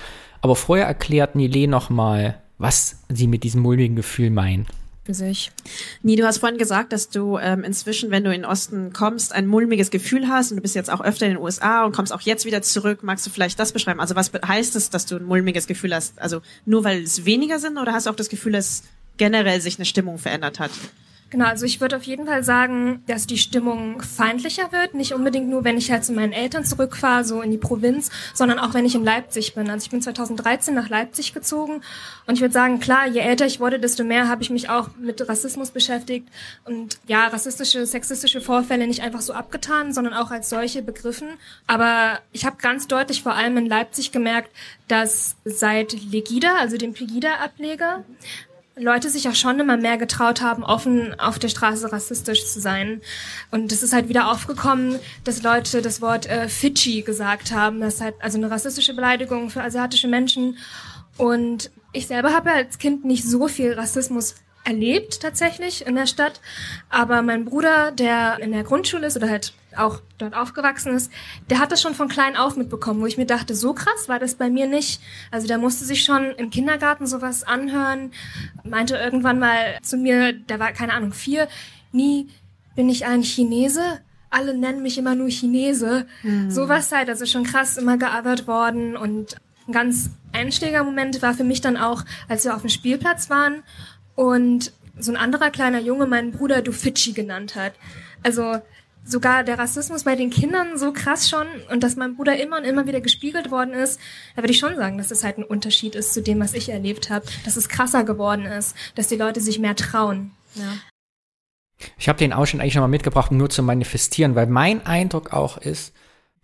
Aber 0.41 0.55
vorher 0.55 0.85
erklärt 0.85 1.35
Nile 1.35 1.67
noch 1.67 1.89
mal, 1.89 2.39
was 2.59 3.03
sie 3.09 3.27
mit 3.27 3.43
diesem 3.43 3.61
mulmigen 3.61 3.95
Gefühl 3.95 4.29
meint. 4.29 4.67
Für 5.09 5.15
sich. 5.15 5.51
Nie, 6.03 6.17
du 6.17 6.23
hast 6.23 6.37
vorhin 6.37 6.59
gesagt, 6.59 6.93
dass 6.93 7.09
du 7.09 7.39
ähm, 7.39 7.63
inzwischen, 7.63 8.11
wenn 8.11 8.23
du 8.23 8.31
in 8.31 8.43
den 8.43 8.45
Osten 8.45 8.93
kommst, 8.93 9.33
ein 9.33 9.47
mulmiges 9.47 9.89
Gefühl 9.89 10.27
hast 10.27 10.51
und 10.51 10.57
du 10.57 10.61
bist 10.61 10.75
jetzt 10.75 10.91
auch 10.91 11.01
öfter 11.01 11.25
in 11.25 11.31
den 11.31 11.41
USA 11.41 11.83
und 11.83 11.95
kommst 11.95 12.13
auch 12.13 12.21
jetzt 12.21 12.45
wieder 12.45 12.61
zurück. 12.61 12.99
Magst 13.01 13.25
du 13.25 13.31
vielleicht 13.31 13.57
das 13.57 13.71
beschreiben? 13.71 13.99
Also 13.99 14.15
was 14.15 14.31
heißt 14.31 14.75
es, 14.75 14.91
dass 14.91 15.07
du 15.07 15.15
ein 15.15 15.23
mulmiges 15.23 15.65
Gefühl 15.65 15.95
hast? 15.95 16.21
Also 16.21 16.43
nur 16.67 16.83
weil 16.83 17.01
es 17.01 17.25
weniger 17.25 17.57
sind 17.57 17.79
oder 17.79 17.91
hast 17.93 18.05
du 18.05 18.11
auch 18.11 18.15
das 18.15 18.29
Gefühl, 18.29 18.51
dass 18.51 18.83
generell 19.17 19.59
sich 19.61 19.79
eine 19.79 19.85
Stimmung 19.85 20.19
verändert 20.19 20.59
hat? 20.59 20.69
Genau, 21.29 21.45
also 21.45 21.65
ich 21.65 21.79
würde 21.79 21.95
auf 21.95 22.03
jeden 22.03 22.25
Fall 22.25 22.43
sagen, 22.43 23.03
dass 23.05 23.27
die 23.27 23.37
Stimmung 23.37 24.01
feindlicher 24.01 24.71
wird. 24.71 24.95
Nicht 24.95 25.13
unbedingt 25.13 25.47
nur, 25.47 25.63
wenn 25.63 25.77
ich 25.77 25.91
halt 25.91 26.03
zu 26.03 26.11
meinen 26.13 26.33
Eltern 26.33 26.65
zurückfahre, 26.65 27.23
so 27.23 27.41
in 27.41 27.51
die 27.51 27.57
Provinz, 27.57 28.09
sondern 28.33 28.57
auch, 28.57 28.73
wenn 28.73 28.85
ich 28.85 28.95
in 28.95 29.03
Leipzig 29.03 29.53
bin. 29.53 29.69
Also 29.69 29.85
ich 29.85 29.91
bin 29.91 30.01
2013 30.01 30.73
nach 30.73 30.89
Leipzig 30.89 31.33
gezogen 31.33 31.81
und 32.25 32.33
ich 32.33 32.41
würde 32.41 32.53
sagen, 32.53 32.79
klar, 32.79 33.07
je 33.07 33.19
älter 33.19 33.45
ich 33.45 33.59
wurde, 33.59 33.79
desto 33.79 34.03
mehr 34.03 34.27
habe 34.27 34.41
ich 34.41 34.49
mich 34.49 34.69
auch 34.69 34.89
mit 34.99 35.27
Rassismus 35.27 35.69
beschäftigt 35.69 36.27
und 36.65 36.97
ja, 37.07 37.27
rassistische, 37.27 37.85
sexistische 37.85 38.41
Vorfälle 38.41 38.87
nicht 38.87 39.03
einfach 39.03 39.21
so 39.21 39.33
abgetan, 39.33 39.93
sondern 39.93 40.15
auch 40.15 40.31
als 40.31 40.49
solche 40.49 40.81
begriffen. 40.81 41.27
Aber 41.67 42.19
ich 42.31 42.45
habe 42.45 42.57
ganz 42.59 42.87
deutlich 42.87 43.21
vor 43.21 43.33
allem 43.33 43.57
in 43.57 43.67
Leipzig 43.67 44.11
gemerkt, 44.11 44.49
dass 44.87 45.35
seit 45.45 45.93
Legida, 46.11 46.55
also 46.55 46.77
dem 46.77 46.93
Pegida-Ableger, 46.93 48.03
Leute 48.79 49.09
sich 49.09 49.27
auch 49.27 49.35
schon 49.35 49.59
immer 49.59 49.77
mehr 49.77 49.97
getraut 49.97 50.41
haben, 50.41 50.63
offen 50.63 51.19
auf 51.19 51.39
der 51.39 51.49
Straße 51.49 51.91
rassistisch 51.91 52.45
zu 52.47 52.59
sein. 52.59 53.01
Und 53.51 53.71
es 53.71 53.83
ist 53.83 53.93
halt 53.93 54.09
wieder 54.09 54.31
aufgekommen, 54.31 54.99
dass 55.23 55.43
Leute 55.43 55.81
das 55.81 56.01
Wort 56.01 56.27
äh, 56.27 56.47
Fidschi 56.47 57.01
gesagt 57.01 57.51
haben. 57.51 57.81
Das 57.81 57.95
ist 57.95 58.01
halt 58.01 58.15
also 58.19 58.37
eine 58.37 58.49
rassistische 58.49 58.93
Beleidigung 58.93 59.49
für 59.49 59.61
asiatische 59.61 60.07
Menschen. 60.07 60.57
Und 61.17 61.71
ich 61.91 62.07
selber 62.07 62.33
habe 62.33 62.51
als 62.51 62.77
Kind 62.77 63.05
nicht 63.05 63.25
so 63.25 63.47
viel 63.47 63.73
Rassismus 63.73 64.35
erlebt 64.63 65.21
tatsächlich 65.21 65.85
in 65.85 65.95
der 65.95 66.07
Stadt. 66.07 66.41
Aber 66.89 67.21
mein 67.21 67.45
Bruder, 67.45 67.91
der 67.91 68.39
in 68.39 68.51
der 68.51 68.63
Grundschule 68.63 69.07
ist 69.07 69.17
oder 69.17 69.29
halt 69.29 69.53
auch 69.75 70.01
dort 70.17 70.35
aufgewachsen 70.35 70.93
ist, 70.95 71.11
der 71.49 71.59
hat 71.59 71.71
das 71.71 71.81
schon 71.81 71.93
von 71.93 72.07
klein 72.07 72.35
auf 72.35 72.55
mitbekommen, 72.55 73.01
wo 73.01 73.05
ich 73.05 73.17
mir 73.17 73.25
dachte, 73.25 73.55
so 73.55 73.73
krass 73.73 74.07
war 74.07 74.19
das 74.19 74.35
bei 74.35 74.49
mir 74.49 74.67
nicht. 74.67 75.01
Also 75.31 75.47
der 75.47 75.57
musste 75.57 75.85
sich 75.85 76.03
schon 76.03 76.31
im 76.31 76.49
Kindergarten 76.49 77.07
sowas 77.07 77.43
anhören, 77.43 78.11
meinte 78.63 78.95
irgendwann 78.95 79.39
mal 79.39 79.77
zu 79.81 79.97
mir, 79.97 80.33
der 80.33 80.59
war 80.59 80.71
keine 80.71 80.93
Ahnung 80.93 81.13
vier, 81.13 81.47
nie 81.91 82.29
bin 82.75 82.89
ich 82.89 83.05
ein 83.05 83.23
Chinese. 83.23 84.01
Alle 84.29 84.55
nennen 84.55 84.83
mich 84.83 84.97
immer 84.97 85.15
nur 85.15 85.29
Chinese. 85.29 86.05
Sowas 86.49 86.91
halt, 86.91 87.09
also 87.09 87.25
schon 87.25 87.43
krass 87.43 87.77
immer 87.77 87.97
geothert 87.97 88.47
worden 88.47 88.95
und 88.95 89.37
ein 89.67 89.73
ganz 89.73 90.11
Einschlägermoment 90.33 91.21
war 91.21 91.33
für 91.33 91.43
mich 91.43 91.61
dann 91.61 91.77
auch, 91.77 92.03
als 92.27 92.45
wir 92.45 92.55
auf 92.55 92.61
dem 92.61 92.69
Spielplatz 92.69 93.29
waren 93.29 93.63
und 94.15 94.71
so 94.99 95.11
ein 95.11 95.17
anderer 95.17 95.49
kleiner 95.49 95.79
Junge 95.79 96.05
meinen 96.05 96.31
Bruder 96.31 96.61
du 96.61 96.71
Fidschi 96.71 97.13
genannt 97.13 97.55
hat. 97.55 97.73
Also 98.23 98.61
sogar 99.09 99.43
der 99.43 99.57
Rassismus 99.57 100.03
bei 100.03 100.15
den 100.15 100.29
Kindern 100.29 100.77
so 100.77 100.93
krass 100.93 101.29
schon 101.29 101.47
und 101.71 101.81
dass 101.81 101.95
mein 101.95 102.15
Bruder 102.15 102.39
immer 102.39 102.57
und 102.57 102.63
immer 102.63 102.85
wieder 102.85 103.01
gespiegelt 103.01 103.49
worden 103.49 103.73
ist, 103.73 103.99
da 104.35 104.43
würde 104.43 104.51
ich 104.51 104.59
schon 104.59 104.75
sagen, 104.75 104.97
dass 104.97 105.07
das 105.07 105.23
halt 105.23 105.39
ein 105.39 105.43
Unterschied 105.43 105.95
ist 105.95 106.13
zu 106.13 106.21
dem, 106.21 106.39
was 106.39 106.53
ich 106.53 106.69
erlebt 106.69 107.09
habe, 107.09 107.25
dass 107.43 107.57
es 107.57 107.69
krasser 107.69 108.03
geworden 108.03 108.45
ist, 108.45 108.75
dass 108.95 109.07
die 109.07 109.15
Leute 109.15 109.41
sich 109.41 109.57
mehr 109.57 109.75
trauen. 109.75 110.31
Ja. 110.55 110.73
Ich 111.97 112.07
habe 112.07 112.19
den 112.19 112.33
Ausschnitt 112.33 112.61
eigentlich 112.61 112.75
nochmal 112.75 112.89
mitgebracht, 112.89 113.31
nur 113.31 113.49
zu 113.49 113.63
manifestieren, 113.63 114.35
weil 114.35 114.47
mein 114.47 114.85
Eindruck 114.85 115.33
auch 115.33 115.57
ist, 115.57 115.93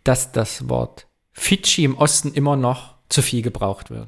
dass 0.04 0.32
das 0.32 0.68
Wort 0.70 1.08
Fidschi 1.34 1.84
im 1.84 1.98
Osten 1.98 2.34
immer 2.34 2.56
noch 2.56 2.96
zu 3.10 3.22
viel 3.22 3.42
gebraucht 3.42 3.92
wird. 3.92 4.08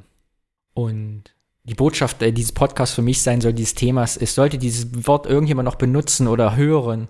Und 0.73 1.25
die 1.63 1.75
Botschaft 1.75 2.21
äh, 2.21 2.31
dieses 2.31 2.53
Podcasts 2.53 2.95
für 2.95 3.01
mich 3.01 3.21
sein 3.21 3.41
soll, 3.41 3.53
dieses 3.53 3.75
Themas 3.75 4.15
ist, 4.15 4.35
sollte 4.35 4.57
dieses 4.57 5.05
Wort 5.05 5.25
irgendjemand 5.25 5.65
noch 5.65 5.75
benutzen 5.75 6.27
oder 6.27 6.55
hören, 6.55 7.09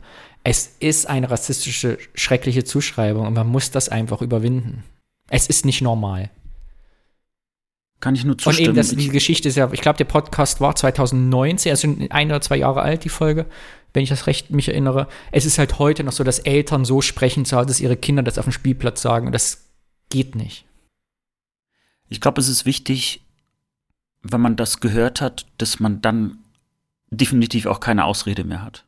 es 0.49 0.77
ist 0.79 1.09
eine 1.09 1.29
rassistische, 1.29 1.97
schreckliche 2.15 2.63
Zuschreibung 2.63 3.27
und 3.27 3.33
man 3.33 3.47
muss 3.47 3.69
das 3.69 3.89
einfach 3.89 4.21
überwinden. 4.21 4.85
Es 5.27 5.47
ist 5.47 5.65
nicht 5.65 5.81
normal. 5.81 6.29
Kann 7.99 8.15
ich 8.15 8.23
nur 8.23 8.35
Und 8.35 8.41
zustimmen. 8.41 8.69
eben, 8.69 8.77
das, 8.77 8.95
die 8.95 9.09
Geschichte 9.09 9.49
ist 9.49 9.57
ja, 9.57 9.69
ich 9.73 9.81
glaube, 9.81 9.97
der 9.97 10.05
Podcast 10.05 10.61
war 10.61 10.73
2019, 10.73 11.69
also 11.69 11.93
ein 12.11 12.27
oder 12.29 12.39
zwei 12.39 12.55
Jahre 12.55 12.81
alt, 12.81 13.03
die 13.03 13.09
Folge, 13.09 13.45
wenn 13.91 14.03
ich 14.03 14.09
das 14.09 14.25
recht 14.25 14.49
mich 14.49 14.69
erinnere. 14.69 15.09
Es 15.33 15.43
ist 15.43 15.57
halt 15.57 15.79
heute 15.79 16.05
noch 16.05 16.13
so, 16.13 16.23
dass 16.23 16.39
Eltern 16.39 16.85
so 16.85 17.01
sprechen 17.01 17.43
zu 17.43 17.57
Hause, 17.57 17.67
dass 17.67 17.81
ihre 17.81 17.97
Kinder 17.97 18.23
das 18.23 18.37
auf 18.37 18.45
dem 18.45 18.53
Spielplatz 18.53 19.01
sagen. 19.01 19.25
Und 19.25 19.33
das 19.33 19.65
geht 20.09 20.35
nicht. 20.35 20.63
Ich 22.07 22.21
glaube, 22.21 22.39
es 22.39 22.47
ist 22.47 22.65
wichtig, 22.65 23.21
wenn 24.23 24.39
man 24.39 24.55
das 24.55 24.79
gehört 24.79 25.19
hat, 25.19 25.45
dass 25.57 25.81
man 25.81 25.99
dann 26.01 26.37
definitiv 27.09 27.65
auch 27.65 27.81
keine 27.81 28.05
Ausrede 28.05 28.45
mehr 28.45 28.63
hat. 28.63 28.85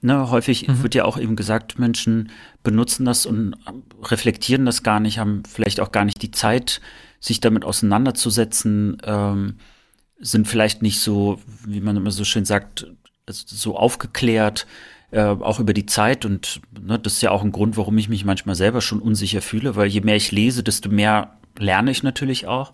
Ne, 0.00 0.30
häufig 0.30 0.68
Mhm. 0.68 0.82
wird 0.84 0.94
ja 0.94 1.04
auch 1.04 1.18
eben 1.18 1.34
gesagt, 1.34 1.78
Menschen 1.78 2.30
benutzen 2.62 3.04
das 3.04 3.26
und 3.26 3.56
reflektieren 4.02 4.64
das 4.64 4.84
gar 4.84 5.00
nicht, 5.00 5.18
haben 5.18 5.42
vielleicht 5.48 5.80
auch 5.80 5.90
gar 5.90 6.04
nicht 6.04 6.22
die 6.22 6.30
Zeit, 6.30 6.80
sich 7.20 7.40
damit 7.40 7.64
auseinanderzusetzen, 7.64 8.98
ähm, 9.04 9.56
sind 10.20 10.46
vielleicht 10.46 10.82
nicht 10.82 11.00
so, 11.00 11.40
wie 11.66 11.80
man 11.80 11.96
immer 11.96 12.12
so 12.12 12.24
schön 12.24 12.44
sagt, 12.44 12.86
also 13.26 13.44
so 13.46 13.76
aufgeklärt, 13.76 14.66
äh, 15.10 15.20
auch 15.22 15.58
über 15.58 15.74
die 15.74 15.86
Zeit. 15.86 16.24
Und 16.24 16.60
ne, 16.80 16.98
das 16.98 17.14
ist 17.14 17.22
ja 17.22 17.30
auch 17.32 17.42
ein 17.42 17.52
Grund, 17.52 17.76
warum 17.76 17.98
ich 17.98 18.08
mich 18.08 18.24
manchmal 18.24 18.54
selber 18.54 18.80
schon 18.80 19.00
unsicher 19.00 19.42
fühle, 19.42 19.74
weil 19.74 19.88
je 19.88 20.00
mehr 20.00 20.16
ich 20.16 20.30
lese, 20.30 20.62
desto 20.62 20.88
mehr 20.90 21.38
lerne 21.58 21.90
ich 21.90 22.02
natürlich 22.04 22.46
auch. 22.46 22.72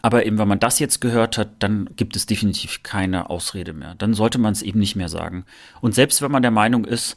Aber 0.00 0.24
eben, 0.24 0.38
wenn 0.38 0.48
man 0.48 0.58
das 0.58 0.78
jetzt 0.78 1.00
gehört 1.00 1.36
hat, 1.36 1.62
dann 1.62 1.90
gibt 1.96 2.16
es 2.16 2.26
definitiv 2.26 2.82
keine 2.82 3.28
Ausrede 3.28 3.72
mehr. 3.72 3.94
Dann 3.96 4.14
sollte 4.14 4.38
man 4.38 4.52
es 4.52 4.62
eben 4.62 4.78
nicht 4.78 4.96
mehr 4.96 5.08
sagen. 5.08 5.44
Und 5.80 5.94
selbst 5.94 6.22
wenn 6.22 6.32
man 6.32 6.42
der 6.42 6.50
Meinung 6.50 6.84
ist, 6.84 7.16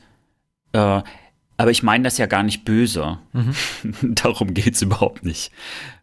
äh, 0.74 1.02
aber 1.58 1.72
ich 1.72 1.84
meine 1.84 2.04
das 2.04 2.18
ja 2.18 2.26
gar 2.26 2.44
nicht 2.44 2.66
böse. 2.66 3.20
Darum 4.02 4.54
geht's 4.54 4.82
überhaupt 4.82 5.24
nicht. 5.24 5.52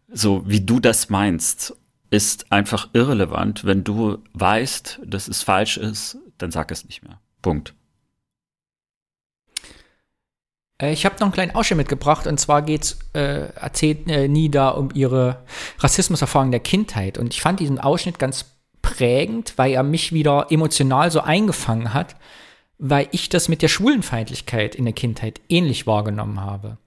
So 0.07 0.43
wie 0.47 0.61
du 0.61 0.79
das 0.79 1.09
meinst, 1.09 1.75
ist 2.09 2.51
einfach 2.51 2.89
irrelevant. 2.93 3.65
Wenn 3.65 3.83
du 3.83 4.19
weißt, 4.33 5.01
dass 5.05 5.27
es 5.27 5.43
falsch 5.43 5.77
ist, 5.77 6.17
dann 6.37 6.51
sag 6.51 6.71
es 6.71 6.85
nicht 6.85 7.03
mehr. 7.03 7.19
Punkt. 7.41 7.73
Äh, 10.72 10.72
Ich 10.91 11.05
habe 11.05 11.15
noch 11.15 11.23
einen 11.23 11.31
kleinen 11.31 11.55
Ausschnitt 11.55 11.77
mitgebracht 11.77 12.27
und 12.27 12.39
zwar 12.39 12.61
geht's 12.61 12.97
äh, 13.13 13.47
erzählt 13.55 14.09
äh, 14.09 14.27
Nida 14.27 14.69
um 14.69 14.89
ihre 14.93 15.43
Rassismuserfahrung 15.79 16.51
der 16.51 16.59
Kindheit 16.59 17.17
und 17.17 17.33
ich 17.33 17.41
fand 17.41 17.59
diesen 17.59 17.79
Ausschnitt 17.79 18.19
ganz 18.19 18.45
prägend, 18.81 19.53
weil 19.55 19.73
er 19.73 19.83
mich 19.83 20.13
wieder 20.13 20.47
emotional 20.49 21.09
so 21.09 21.21
eingefangen 21.21 21.93
hat, 21.93 22.15
weil 22.77 23.07
ich 23.11 23.29
das 23.29 23.49
mit 23.49 23.61
der 23.61 23.69
Schwulenfeindlichkeit 23.69 24.75
in 24.75 24.85
der 24.85 24.93
Kindheit 24.93 25.41
ähnlich 25.49 25.87
wahrgenommen 25.87 26.41
habe. 26.41 26.77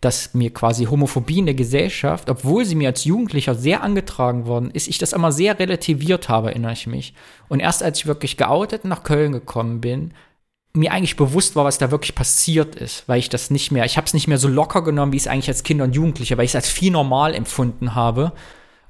Dass 0.00 0.34
mir 0.34 0.52
quasi 0.52 0.84
Homophobie 0.84 1.38
in 1.38 1.46
der 1.46 1.54
Gesellschaft, 1.54 2.30
obwohl 2.30 2.64
sie 2.64 2.74
mir 2.74 2.88
als 2.88 3.04
Jugendlicher 3.04 3.54
sehr 3.54 3.82
angetragen 3.82 4.46
worden 4.46 4.70
ist, 4.70 4.88
ich 4.88 4.98
das 4.98 5.12
immer 5.12 5.32
sehr 5.32 5.58
relativiert 5.58 6.28
habe, 6.28 6.48
erinnere 6.48 6.72
ich 6.72 6.86
mich. 6.86 7.14
Und 7.48 7.60
erst 7.60 7.82
als 7.82 7.98
ich 7.98 8.06
wirklich 8.06 8.36
geoutet 8.36 8.84
nach 8.84 9.02
Köln 9.02 9.32
gekommen 9.32 9.80
bin, 9.80 10.12
mir 10.78 10.92
eigentlich 10.92 11.16
bewusst 11.16 11.56
war, 11.56 11.64
was 11.64 11.78
da 11.78 11.90
wirklich 11.90 12.14
passiert 12.14 12.76
ist, 12.76 13.08
weil 13.08 13.18
ich 13.18 13.28
das 13.28 13.50
nicht 13.50 13.72
mehr, 13.72 13.84
ich 13.84 13.96
habe 13.96 14.06
es 14.06 14.14
nicht 14.14 14.28
mehr 14.28 14.38
so 14.38 14.48
locker 14.48 14.82
genommen, 14.82 15.12
wie 15.12 15.16
es 15.16 15.26
eigentlich 15.26 15.48
als 15.48 15.62
Kind 15.62 15.80
und 15.80 15.94
Jugendlicher, 15.94 16.36
weil 16.36 16.44
ich 16.44 16.52
es 16.52 16.56
als 16.56 16.68
viel 16.68 16.92
normal 16.92 17.34
empfunden 17.34 17.94
habe. 17.94 18.32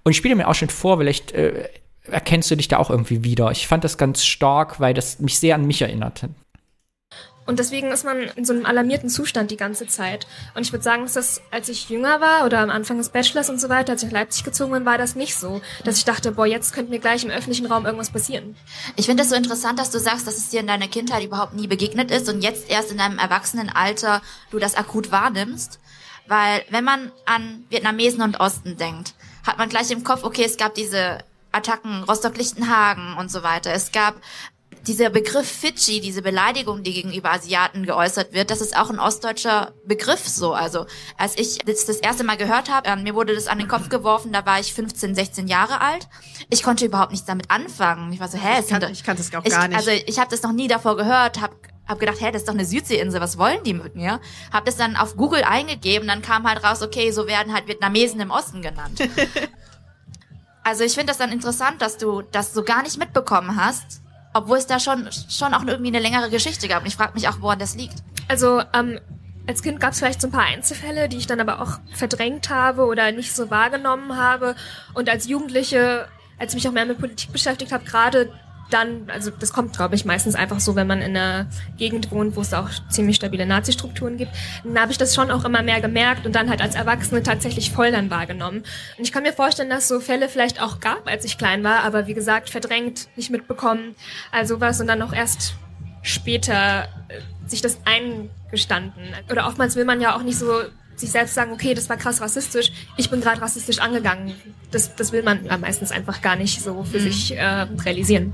Und 0.05 0.13
ich 0.13 0.19
spiele 0.19 0.37
mir 0.37 0.49
auch 0.49 0.55
schon 0.55 0.69
vor, 0.69 0.99
vielleicht 0.99 1.33
äh, 1.33 1.69
erkennst 2.05 2.51
du 2.51 2.57
dich 2.57 2.69
da 2.69 2.79
auch 2.79 2.91
irgendwie 2.91 3.25
wieder. 3.25 3.51
Ich 3.51 3.67
fand 3.67 3.85
das 3.85 3.99
ganz 3.99 4.25
stark, 4.25 4.81
weil 4.81 4.95
das 4.95 5.19
mich 5.19 5.39
sehr 5.39 5.55
an 5.55 5.67
mich 5.67 5.83
erinnerte. 5.83 6.31
Und 7.49 7.59
deswegen 7.59 7.91
ist 7.91 8.05
man 8.05 8.25
in 8.37 8.45
so 8.45 8.53
einem 8.53 8.67
alarmierten 8.67 9.09
Zustand 9.09 9.51
die 9.51 9.57
ganze 9.57 9.87
Zeit. 9.87 10.27
Und 10.55 10.67
ich 10.67 10.73
würde 10.73 10.83
sagen, 10.83 11.05
dass 11.05 11.15
das, 11.15 11.41
als 11.51 11.71
ich 11.71 11.89
jünger 11.89 12.21
war 12.21 12.45
oder 12.45 12.59
am 12.59 12.69
Anfang 12.69 12.99
des 12.99 13.09
Bachelors 13.09 13.49
und 13.49 13.59
so 13.59 13.71
weiter, 13.71 13.93
als 13.93 14.03
ich 14.03 14.11
nach 14.11 14.21
Leipzig 14.21 14.45
gezogen 14.45 14.73
bin, 14.73 14.85
war 14.85 14.99
das 14.99 15.15
nicht 15.15 15.35
so. 15.35 15.63
Dass 15.83 15.97
ich 15.97 16.05
dachte, 16.05 16.33
boah, 16.33 16.45
jetzt 16.45 16.75
könnte 16.75 16.91
mir 16.91 16.99
gleich 16.99 17.25
im 17.25 17.31
öffentlichen 17.31 17.65
Raum 17.65 17.87
irgendwas 17.87 18.11
passieren. 18.11 18.55
Ich 18.97 19.07
finde 19.07 19.23
es 19.23 19.31
so 19.31 19.35
interessant, 19.35 19.79
dass 19.79 19.89
du 19.91 19.99
sagst, 19.99 20.27
dass 20.27 20.37
es 20.37 20.51
dir 20.51 20.61
in 20.61 20.67
deiner 20.67 20.89
Kindheit 20.89 21.25
überhaupt 21.25 21.55
nie 21.55 21.67
begegnet 21.67 22.11
ist 22.11 22.29
und 22.29 22.43
jetzt 22.43 22.69
erst 22.69 22.91
in 22.91 22.99
deinem 22.99 23.19
Erwachsenenalter 23.19 24.21
du 24.51 24.59
das 24.59 24.75
akut 24.75 25.11
wahrnimmst. 25.11 25.81
Weil 26.27 26.63
wenn 26.69 26.85
man 26.85 27.11
an 27.25 27.65
Vietnamesen 27.71 28.21
und 28.21 28.41
Osten 28.41 28.77
denkt, 28.77 29.15
hat 29.47 29.57
man 29.57 29.71
gleich 29.71 29.91
im 29.91 30.05
Kopf, 30.05 30.23
okay, 30.23 30.45
es 30.45 30.59
gab 30.59 30.75
diese 30.75 31.21
Attacken 31.51 32.03
Rostock-Lichtenhagen 32.03 33.17
und 33.17 33.31
so 33.31 33.43
weiter. 33.43 33.73
Es 33.73 33.91
gab 33.91 34.17
dieser 34.89 35.11
Begriff 35.11 35.47
Fidschi, 35.47 36.01
diese 36.01 36.23
Beleidigung, 36.23 36.83
die 36.83 36.95
gegenüber 36.95 37.31
Asiaten 37.31 37.85
geäußert 37.85 38.33
wird, 38.33 38.51
das 38.51 38.61
ist 38.61 38.77
auch 38.77 38.91
ein 38.91 38.99
ostdeutscher 38.99 39.75
Begriff 39.85 40.27
so. 40.27 40.55
Also 40.55 40.87
als 41.17 41.39
ich 41.39 41.59
das 41.59 41.85
das 41.85 41.99
erste 41.99 42.25
Mal 42.25 42.37
gehört 42.37 42.71
habe, 42.71 42.89
ähm, 42.89 43.03
mir 43.03 43.15
wurde 43.15 43.35
das 43.35 43.47
an 43.47 43.59
den 43.59 43.69
Kopf 43.69 43.91
geworfen, 43.91 44.33
da 44.33 44.45
war 44.47 44.59
ich 44.59 44.73
15, 44.73 45.15
16 45.15 45.47
Jahre 45.47 45.81
alt. 45.81 46.09
Ich 46.51 46.63
konnte 46.63 46.87
überhaupt 46.87 47.13
nichts 47.13 47.27
damit 47.27 47.51
anfangen. 47.51 48.13
Ich 48.13 48.19
war 48.21 48.29
so, 48.29 48.39
hä, 48.39 48.59
es 48.59 48.65
Ich 48.65 48.71
kann, 48.71 48.81
sind 48.81 48.83
doch- 48.83 48.91
ich 48.91 49.05
kann 49.05 49.17
das 49.17 49.35
auch 49.35 49.45
ich, 49.45 49.53
gar 49.53 49.69
nicht. 49.69 49.77
Also 49.77 49.91
ich 49.91 50.19
habe 50.19 50.31
das 50.31 50.43
noch 50.43 50.53
nie 50.53 50.69
davor 50.69 50.97
gehört, 50.97 51.41
habe 51.41 51.55
hab 51.87 51.99
gedacht, 52.01 52.21
hä, 52.21 52.31
das 52.33 52.43
ist 52.43 52.49
doch 52.49 52.55
eine 52.55 52.65
Südseeinsel, 52.65 53.21
was 53.21 53.39
wollen 53.39 53.63
die 53.65 53.75
mit 53.75 53.95
mir? 53.95 54.21
Hab 54.53 54.65
das 54.65 54.77
dann 54.77 54.97
auf 54.97 55.17
Google 55.17 55.43
eingegeben, 55.43 56.09
dann 56.09 56.23
kam 56.23 56.47
halt 56.49 56.65
raus, 56.65 56.83
okay, 56.83 57.11
so 57.13 57.27
werden 57.27 57.53
halt 57.55 57.67
Vietnamesen 57.69 58.21
im 58.21 58.31
Osten 58.31 58.63
genannt. 58.63 59.01
also 60.65 60.85
ich 60.85 60.95
finde 60.95 61.07
das 61.07 61.19
dann 61.19 61.33
interessant, 61.33 61.81
dass 61.83 61.99
du 61.99 62.23
das 62.23 62.53
so 62.53 62.63
gar 62.63 62.83
nicht 62.83 62.99
mitbekommen 62.99 63.57
hast, 63.57 64.03
obwohl 64.33 64.59
es 64.59 64.67
da 64.67 64.79
schon 64.79 65.09
schon 65.29 65.55
auch 65.55 65.65
irgendwie 65.65 65.89
eine 65.89 66.01
längere 66.01 66.31
Geschichte 66.31 66.69
gab. 66.69 66.83
Und 66.83 66.89
ich 66.89 66.97
frage 66.97 67.15
mich 67.15 67.29
auch, 67.29 67.41
woran 67.41 67.59
das 67.59 67.75
liegt. 67.75 68.03
Also 68.29 68.63
ähm, 68.75 69.01
als 69.47 69.63
Kind 69.63 69.81
gab 69.81 69.93
es 69.93 69.99
vielleicht 69.99 70.21
so 70.21 70.29
ein 70.29 70.33
paar 70.33 70.45
Einzelfälle, 70.45 71.09
die 71.09 71.17
ich 71.17 71.27
dann 71.27 71.41
aber 71.41 71.63
auch 71.63 71.79
verdrängt 71.95 72.51
habe 72.51 72.85
oder 72.85 73.13
nicht 73.13 73.35
so 73.35 73.51
wahrgenommen 73.51 74.17
habe. 74.17 74.55
Und 74.93 75.09
als 75.09 75.27
Jugendliche, 75.27 76.07
als 76.39 76.53
ich 76.53 76.57
mich 76.57 76.69
auch 76.69 76.73
mehr 76.73 76.85
mit 76.85 76.99
Politik 76.99 77.33
beschäftigt 77.33 77.73
habe, 77.73 77.85
gerade 77.85 78.31
dann, 78.71 79.09
also 79.09 79.31
das 79.31 79.53
kommt, 79.53 79.77
glaube 79.77 79.95
ich, 79.95 80.05
meistens 80.05 80.35
einfach 80.35 80.61
so, 80.61 80.77
wenn 80.77 80.87
man 80.87 81.01
in 81.01 81.17
einer 81.17 81.47
Gegend 81.77 82.11
wohnt, 82.11 82.37
wo 82.37 82.41
es 82.41 82.53
auch 82.53 82.69
ziemlich 82.91 83.17
stabile 83.17 83.47
Nazi-Strukturen 83.47 84.17
gibt, 84.17 84.33
dann 84.65 84.79
habe 84.81 84.93
ich 84.93 84.99
das 84.99 85.15
schon 85.15 85.31
auch 85.31 85.45
immer 85.45 85.63
mehr 85.63 85.81
gemerkt 85.81 86.27
und 86.27 86.35
dann 86.35 86.51
halt 86.51 86.61
als 86.61 86.75
Erwachsene 86.75 87.23
tatsächlich 87.23 87.71
voll 87.71 87.91
dann 87.91 88.11
wahrgenommen. 88.11 88.59
Und 88.99 89.05
ich 89.05 89.13
kann 89.13 89.23
mir 89.23 89.33
vorstellen, 89.33 89.71
dass 89.71 89.85
es 89.85 89.89
so 89.89 90.01
Fälle 90.01 90.29
vielleicht 90.29 90.63
auch 90.63 90.81
gab, 90.81 91.07
als 91.07 91.25
ich 91.25 91.39
klein 91.39 91.65
war, 91.65 91.85
aber 91.85 92.07
wie 92.07 92.15
gesagt, 92.15 92.51
verdrängt, 92.51 93.09
nicht 93.17 93.31
mitbekommen, 93.31 93.95
also 94.33 94.61
was 94.61 94.81
und 94.81 94.87
dann 94.87 95.03
auch 95.03 95.13
erst 95.13 95.55
später 96.03 96.89
äh, 97.09 97.21
sich 97.49 97.61
das 97.63 97.79
eingestanden. 97.85 99.03
Oder 99.31 99.47
oftmals 99.47 99.77
will 99.77 99.85
man 99.85 100.01
ja 100.01 100.17
auch 100.17 100.23
nicht 100.23 100.39
so 100.39 100.63
sich 100.97 101.11
selbst 101.11 101.35
sagen, 101.35 101.53
okay, 101.53 101.75
das 101.75 101.89
war 101.89 101.97
krass 101.97 102.21
rassistisch, 102.21 102.73
ich 102.97 103.09
bin 103.11 103.21
gerade 103.21 103.41
rassistisch 103.41 103.79
angegangen. 103.79 104.35
Das, 104.71 104.95
das 104.97 105.13
will 105.13 105.23
man 105.23 105.45
ja 105.45 105.57
meistens 105.57 105.93
einfach 105.93 106.21
gar 106.23 106.37
nicht 106.37 106.61
so 106.61 106.83
für 106.83 107.01
sich 107.01 107.37
äh, 107.37 107.67
realisieren. 107.85 108.33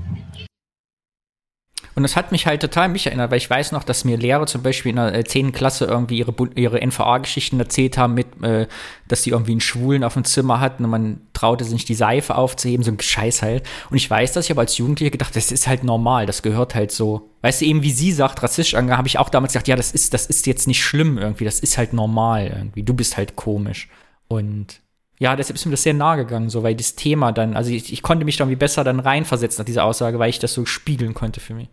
Und 1.95 2.03
das 2.03 2.17
hat 2.17 2.33
mich 2.33 2.45
halt 2.45 2.61
total 2.61 2.89
mich 2.89 3.07
erinnert, 3.07 3.31
weil 3.31 3.37
ich 3.37 3.49
weiß 3.49 3.71
noch, 3.71 3.85
dass 3.85 4.03
mir 4.03 4.17
Lehrer 4.17 4.45
zum 4.47 4.61
Beispiel 4.61 4.89
in 4.89 4.97
der 4.97 5.15
äh, 5.15 5.23
10. 5.23 5.53
Klasse 5.53 5.85
irgendwie 5.85 6.17
ihre, 6.17 6.33
ihre 6.55 6.85
NVA-Geschichten 6.85 7.57
erzählt 7.57 7.97
haben, 7.97 8.15
mit, 8.15 8.27
äh, 8.43 8.67
dass 9.07 9.23
sie 9.23 9.29
irgendwie 9.29 9.53
einen 9.53 9.61
Schwulen 9.61 10.03
auf 10.03 10.15
dem 10.15 10.25
Zimmer 10.25 10.59
hatten 10.59 10.83
und 10.83 10.91
man 10.91 11.21
traute 11.31 11.63
sich 11.63 11.73
nicht 11.73 11.87
die 11.87 11.95
Seife 11.95 12.35
aufzuheben, 12.35 12.83
so 12.83 12.91
ein 12.91 12.99
Scheiß 12.99 13.41
halt. 13.41 13.63
Und 13.89 13.95
ich 13.95 14.09
weiß, 14.09 14.33
dass 14.33 14.45
ich 14.45 14.51
aber 14.51 14.61
als 14.61 14.77
Jugendlicher 14.77 15.11
gedacht, 15.11 15.37
das 15.37 15.53
ist 15.53 15.67
halt 15.67 15.85
normal, 15.85 16.25
das 16.25 16.41
gehört 16.41 16.75
halt 16.75 16.91
so. 16.91 17.29
Weißt 17.43 17.61
du, 17.61 17.65
eben 17.65 17.81
wie 17.81 17.91
sie 17.91 18.11
sagt, 18.11 18.43
rassistisch 18.43 18.75
angegangen, 18.75 18.97
habe 18.97 19.07
ich 19.07 19.17
auch 19.17 19.29
damals 19.29 19.53
gedacht, 19.53 19.69
ja, 19.69 19.77
das 19.77 19.93
ist, 19.93 20.13
das 20.13 20.25
ist 20.25 20.47
jetzt 20.47 20.67
nicht 20.67 20.83
schlimm 20.83 21.17
irgendwie, 21.17 21.45
das 21.45 21.61
ist 21.61 21.77
halt 21.77 21.93
normal 21.93 22.47
irgendwie. 22.47 22.83
Du 22.83 22.93
bist 22.93 23.15
halt 23.15 23.37
komisch. 23.37 23.87
Und 24.27 24.81
ja, 25.17 25.37
deshalb 25.37 25.55
ist 25.55 25.65
mir 25.65 25.71
das 25.71 25.83
sehr 25.83 25.93
nahe 25.93 26.17
gegangen, 26.17 26.49
so, 26.49 26.61
weil 26.61 26.75
das 26.75 26.95
Thema 26.95 27.31
dann, 27.31 27.55
also 27.55 27.71
ich, 27.71 27.93
ich 27.93 28.01
konnte 28.01 28.25
mich 28.25 28.35
dann 28.35 28.49
wie 28.49 28.57
besser 28.57 28.83
dann 28.83 28.99
reinversetzen 28.99 29.61
nach 29.61 29.65
dieser 29.65 29.85
Aussage, 29.85 30.19
weil 30.19 30.29
ich 30.29 30.39
das 30.39 30.53
so 30.53 30.65
spiegeln 30.65 31.13
konnte 31.13 31.39
für 31.39 31.53
mich. 31.53 31.69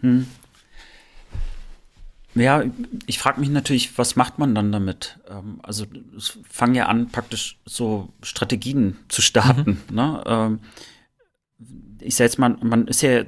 Hm. 0.00 0.26
Ja, 2.34 2.62
ich 3.06 3.18
frage 3.18 3.40
mich 3.40 3.50
natürlich, 3.50 3.98
was 3.98 4.14
macht 4.14 4.38
man 4.38 4.54
dann 4.54 4.70
damit? 4.70 5.18
Ähm, 5.28 5.60
also 5.62 5.84
es 6.16 6.38
fangen 6.48 6.74
ja 6.74 6.86
an, 6.86 7.08
praktisch 7.08 7.58
so 7.64 8.08
Strategien 8.22 8.96
zu 9.08 9.20
starten. 9.20 9.80
Ne? 9.90 10.22
Ähm, 10.26 10.60
ich 12.00 12.14
sag 12.14 12.24
jetzt 12.24 12.38
mal, 12.38 12.56
man 12.62 12.86
ist 12.86 13.02
ja, 13.02 13.24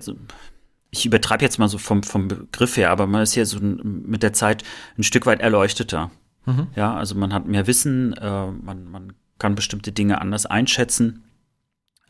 ich 0.90 1.04
übertreibe 1.04 1.44
jetzt 1.44 1.58
mal 1.58 1.68
so 1.68 1.78
vom, 1.78 2.02
vom 2.02 2.28
Begriff 2.28 2.76
her, 2.76 2.90
aber 2.90 3.06
man 3.06 3.22
ist 3.22 3.34
ja 3.34 3.44
so 3.44 3.58
mit 3.60 4.22
der 4.22 4.32
Zeit 4.32 4.62
ein 4.96 5.02
Stück 5.02 5.26
weit 5.26 5.40
erleuchteter. 5.40 6.10
Mhm. 6.46 6.68
Ja, 6.76 6.94
also 6.94 7.14
man 7.14 7.32
hat 7.34 7.46
mehr 7.46 7.66
Wissen, 7.66 8.14
äh, 8.14 8.46
man, 8.50 8.84
man 8.84 9.12
kann 9.38 9.54
bestimmte 9.56 9.92
Dinge 9.92 10.20
anders 10.20 10.46
einschätzen 10.46 11.24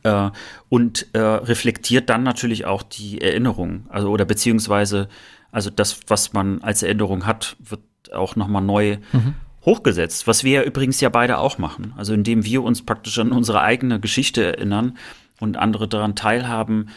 äh, 0.03 0.31
und 0.69 1.07
äh, 1.15 1.19
reflektiert 1.21 2.09
dann 2.11 2.23
natürlich 2.23 2.65
auch 2.65 2.83
die 2.83 3.21
Erinnerung, 3.21 3.87
also 3.89 4.09
oder 4.11 4.25
beziehungsweise 4.25 5.09
also 5.51 5.69
das, 5.71 6.01
was 6.09 6.33
man 6.33 6.63
als 6.63 6.83
Erinnerung 6.83 7.27
hat, 7.27 7.57
wird 7.61 7.83
auch 8.15 8.37
nochmal 8.37 8.63
neu 8.63 8.97
Mhm. 9.13 9.35
hochgesetzt, 9.67 10.27
was 10.27 10.45
wir 10.45 10.53
ja 10.53 10.63
übrigens 10.63 11.01
ja 11.01 11.09
beide 11.11 11.39
auch 11.39 11.59
machen. 11.59 11.93
Also 11.97 12.15
indem 12.15 12.45
wir 12.45 12.63
uns 12.63 12.85
praktisch 12.85 13.19
an 13.19 13.33
unsere 13.33 13.61
eigene 13.61 14.01
Geschichte 14.01 14.45
erinnern 14.45 14.97
und 15.41 15.57
andere 15.59 15.89
daran 15.89 16.17
teilhaben, 16.17 16.89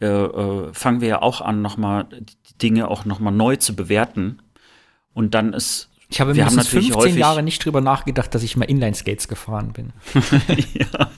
äh, 0.00 0.06
äh, 0.06 0.72
fangen 0.72 1.00
wir 1.00 1.08
ja 1.08 1.22
auch 1.22 1.40
an, 1.40 1.60
nochmal 1.62 2.06
die 2.10 2.58
Dinge 2.62 2.88
auch 2.88 3.04
nochmal 3.04 3.32
neu 3.32 3.56
zu 3.56 3.74
bewerten. 3.76 4.38
Und 5.12 5.34
dann 5.34 5.52
ist 5.52 5.90
Ich 6.08 6.20
habe 6.20 6.34
Wir 6.36 6.44
haben 6.44 6.50
mindestens 6.54 6.72
natürlich 6.74 6.92
15 6.92 7.10
häufig- 7.12 7.20
Jahre 7.20 7.42
nicht 7.42 7.64
drüber 7.64 7.80
nachgedacht, 7.80 8.32
dass 8.34 8.42
ich 8.44 8.56
mal 8.56 8.64
Inline-Skates 8.66 9.26
gefahren 9.28 9.72
bin. 9.72 9.92
ja. 10.74 11.10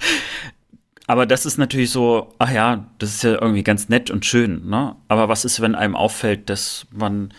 Aber 1.07 1.27
das 1.27 1.47
ist 1.47 1.57
natürlich 1.57 1.91
so, 1.91 2.35
ach 2.39 2.51
ja, 2.51 2.87
das 2.99 3.15
ist 3.15 3.23
ja 3.23 3.41
irgendwie 3.41 3.63
ganz 3.63 3.89
nett 3.89 4.11
und 4.11 4.25
schön, 4.25 4.69
ne? 4.69 4.97
Aber 5.09 5.29
was 5.29 5.45
ist, 5.45 5.61
wenn 5.61 5.75
einem 5.75 5.95
auffällt, 5.95 6.51
dass 6.51 6.87
man 6.91 7.33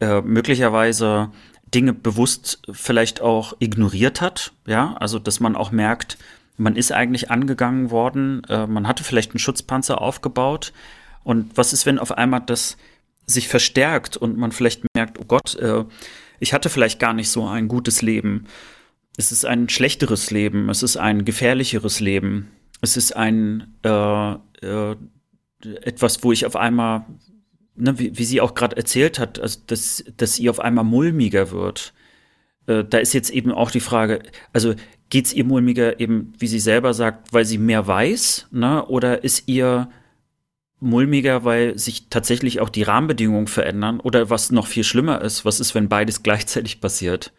äh, 0.00 0.20
möglicherweise 0.20 1.30
Dinge 1.74 1.94
bewusst 1.94 2.60
vielleicht 2.70 3.22
auch 3.22 3.54
ignoriert 3.58 4.20
hat, 4.20 4.52
ja? 4.66 4.94
Also, 5.00 5.18
dass 5.18 5.40
man 5.40 5.56
auch 5.56 5.70
merkt, 5.70 6.18
man 6.58 6.76
ist 6.76 6.92
eigentlich 6.92 7.30
angegangen 7.30 7.90
worden, 7.90 8.42
äh, 8.48 8.66
man 8.66 8.86
hatte 8.86 9.04
vielleicht 9.04 9.32
einen 9.32 9.38
Schutzpanzer 9.38 10.00
aufgebaut. 10.00 10.72
Und 11.24 11.56
was 11.56 11.72
ist, 11.72 11.86
wenn 11.86 11.98
auf 11.98 12.12
einmal 12.12 12.42
das 12.44 12.76
sich 13.26 13.48
verstärkt 13.48 14.16
und 14.16 14.36
man 14.36 14.52
vielleicht 14.52 14.84
merkt, 14.94 15.18
oh 15.18 15.24
Gott, 15.26 15.56
äh, 15.56 15.84
ich 16.38 16.52
hatte 16.52 16.68
vielleicht 16.68 17.00
gar 17.00 17.14
nicht 17.14 17.30
so 17.30 17.46
ein 17.46 17.68
gutes 17.68 18.02
Leben. 18.02 18.46
Es 19.16 19.32
ist 19.32 19.46
ein 19.46 19.68
schlechteres 19.68 20.30
Leben, 20.30 20.68
es 20.68 20.82
ist 20.82 20.98
ein 20.98 21.24
gefährlicheres 21.24 22.00
Leben, 22.00 22.50
es 22.86 22.96
ist 22.96 23.16
ein 23.16 23.74
äh, 23.82 24.32
äh, 24.62 24.96
etwas, 25.82 26.22
wo 26.22 26.30
ich 26.30 26.46
auf 26.46 26.54
einmal, 26.54 27.04
ne, 27.74 27.98
wie, 27.98 28.16
wie 28.16 28.24
sie 28.24 28.40
auch 28.40 28.54
gerade 28.54 28.76
erzählt 28.76 29.18
hat, 29.18 29.40
also 29.40 29.60
dass, 29.66 30.04
dass 30.16 30.38
ihr 30.38 30.50
auf 30.50 30.60
einmal 30.60 30.84
mulmiger 30.84 31.50
wird. 31.50 31.92
Äh, 32.66 32.84
da 32.84 32.98
ist 32.98 33.12
jetzt 33.12 33.30
eben 33.30 33.50
auch 33.50 33.72
die 33.72 33.80
Frage, 33.80 34.22
also 34.52 34.74
geht's 35.10 35.32
ihr 35.32 35.44
mulmiger 35.44 35.98
eben, 35.98 36.32
wie 36.38 36.46
sie 36.46 36.60
selber 36.60 36.94
sagt, 36.94 37.32
weil 37.32 37.44
sie 37.44 37.58
mehr 37.58 37.86
weiß, 37.86 38.48
ne, 38.52 38.86
oder 38.86 39.24
ist 39.24 39.48
ihr 39.48 39.90
mulmiger, 40.78 41.44
weil 41.44 41.76
sich 41.78 42.08
tatsächlich 42.08 42.60
auch 42.60 42.68
die 42.68 42.82
Rahmenbedingungen 42.84 43.48
verändern 43.48 43.98
oder 43.98 44.30
was 44.30 44.52
noch 44.52 44.68
viel 44.68 44.84
schlimmer 44.84 45.22
ist, 45.22 45.44
was 45.44 45.58
ist, 45.58 45.74
wenn 45.74 45.88
beides 45.88 46.22
gleichzeitig 46.22 46.80
passiert? 46.80 47.32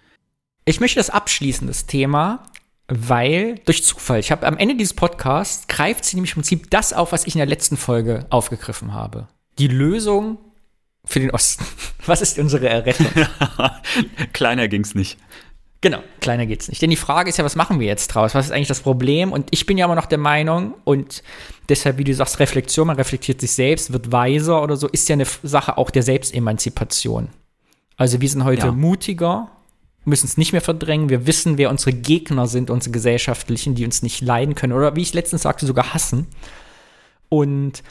Ich 0.65 0.81
möchte 0.81 0.99
das 0.99 1.09
abschließen, 1.09 1.67
das 1.67 1.85
Thema, 1.85 2.43
weil 2.87 3.59
durch 3.65 3.83
Zufall, 3.83 4.19
ich 4.19 4.31
habe 4.31 4.45
am 4.47 4.57
Ende 4.57 4.75
dieses 4.75 4.93
Podcasts 4.93 5.67
greift 5.67 6.05
sie 6.05 6.15
nämlich 6.15 6.31
im 6.31 6.35
Prinzip 6.35 6.69
das 6.69 6.93
auf, 6.93 7.11
was 7.11 7.27
ich 7.27 7.35
in 7.35 7.39
der 7.39 7.45
letzten 7.47 7.77
Folge 7.77 8.25
aufgegriffen 8.29 8.93
habe. 8.93 9.27
Die 9.59 9.67
Lösung 9.67 10.37
für 11.03 11.19
den 11.19 11.31
Osten. 11.31 11.65
Was 12.05 12.21
ist 12.21 12.37
unsere 12.37 12.67
Errettung? 12.69 13.07
Kleiner 14.33 14.67
ging's 14.67 14.93
nicht. 14.95 15.17
Genau, 15.79 15.99
kleiner 16.21 16.47
geht's 16.47 16.67
nicht. 16.69 16.81
Denn 16.81 16.89
die 16.89 16.95
Frage 16.95 17.29
ist 17.29 17.37
ja, 17.37 17.45
was 17.45 17.55
machen 17.55 17.79
wir 17.79 17.85
jetzt 17.85 18.07
draus? 18.07 18.33
Was 18.33 18.47
ist 18.47 18.51
eigentlich 18.51 18.67
das 18.67 18.79
Problem? 18.79 19.31
Und 19.31 19.47
ich 19.51 19.67
bin 19.67 19.77
ja 19.77 19.85
immer 19.85 19.93
noch 19.95 20.07
der 20.07 20.17
Meinung, 20.17 20.73
und 20.85 21.21
deshalb, 21.69 21.99
wie 21.99 22.03
du 22.03 22.15
sagst, 22.15 22.39
Reflexion, 22.39 22.87
man 22.87 22.95
reflektiert 22.95 23.41
sich 23.41 23.51
selbst, 23.51 23.93
wird 23.93 24.11
weiser 24.11 24.63
oder 24.63 24.75
so, 24.75 24.87
ist 24.87 25.07
ja 25.07 25.13
eine 25.13 25.25
Sache 25.43 25.77
auch 25.77 25.91
der 25.91 26.01
Selbstemanzipation. 26.01 27.29
Also 27.95 28.19
wir 28.21 28.27
sind 28.29 28.43
heute 28.43 28.67
Ja. 28.67 28.71
mutiger, 28.71 29.51
müssen 30.07 30.25
es 30.25 30.37
nicht 30.37 30.53
mehr 30.53 30.61
verdrängen. 30.61 31.09
Wir 31.09 31.27
wissen, 31.27 31.57
wer 31.57 31.69
unsere 31.69 31.93
Gegner 31.93 32.47
sind, 32.47 32.69
unsere 32.69 32.91
gesellschaftlichen, 32.91 33.75
die 33.75 33.85
uns 33.85 34.01
nicht 34.01 34.21
leiden 34.21 34.55
können 34.55 34.73
oder 34.73 34.95
wie 34.95 35.01
ich 35.01 35.13
letztens 35.13 35.43
sagte, 35.43 35.65
sogar 35.65 35.93
hassen. 35.93 36.27
Und 37.29 37.83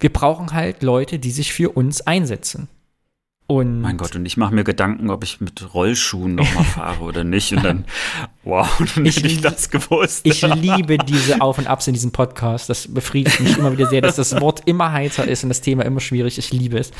wir 0.00 0.12
brauchen 0.12 0.52
halt 0.52 0.82
Leute, 0.82 1.18
die 1.18 1.30
sich 1.30 1.52
für 1.52 1.70
uns 1.70 2.00
einsetzen. 2.00 2.68
Und 3.46 3.80
Mein 3.80 3.96
Gott, 3.96 4.14
und 4.14 4.26
ich 4.26 4.36
mache 4.36 4.54
mir 4.54 4.62
Gedanken, 4.62 5.10
ob 5.10 5.24
ich 5.24 5.40
mit 5.40 5.74
Rollschuhen 5.74 6.36
noch 6.36 6.54
mal 6.54 6.62
fahre 6.62 7.02
oder 7.02 7.24
nicht. 7.24 7.52
Und 7.52 7.64
dann, 7.64 7.84
wow, 8.44 8.68
dann 8.94 9.04
Ich 9.04 9.16
hätte 9.16 9.26
ich 9.26 9.40
das 9.40 9.70
gewusst. 9.70 10.20
Ich 10.24 10.42
liebe 10.42 10.98
diese 10.98 11.40
Auf 11.40 11.58
und 11.58 11.66
Abs 11.66 11.88
in 11.88 11.94
diesem 11.94 12.12
Podcast. 12.12 12.70
Das 12.70 12.92
befriedigt 12.92 13.40
mich 13.40 13.58
immer 13.58 13.72
wieder 13.72 13.88
sehr, 13.88 14.02
dass 14.02 14.16
das 14.16 14.40
Wort 14.40 14.62
immer 14.66 14.92
heiter 14.92 15.26
ist 15.26 15.42
und 15.42 15.48
das 15.48 15.60
Thema 15.62 15.84
immer 15.84 15.98
schwierig. 15.98 16.38
Ich 16.38 16.52
liebe 16.52 16.78
es. 16.78 16.92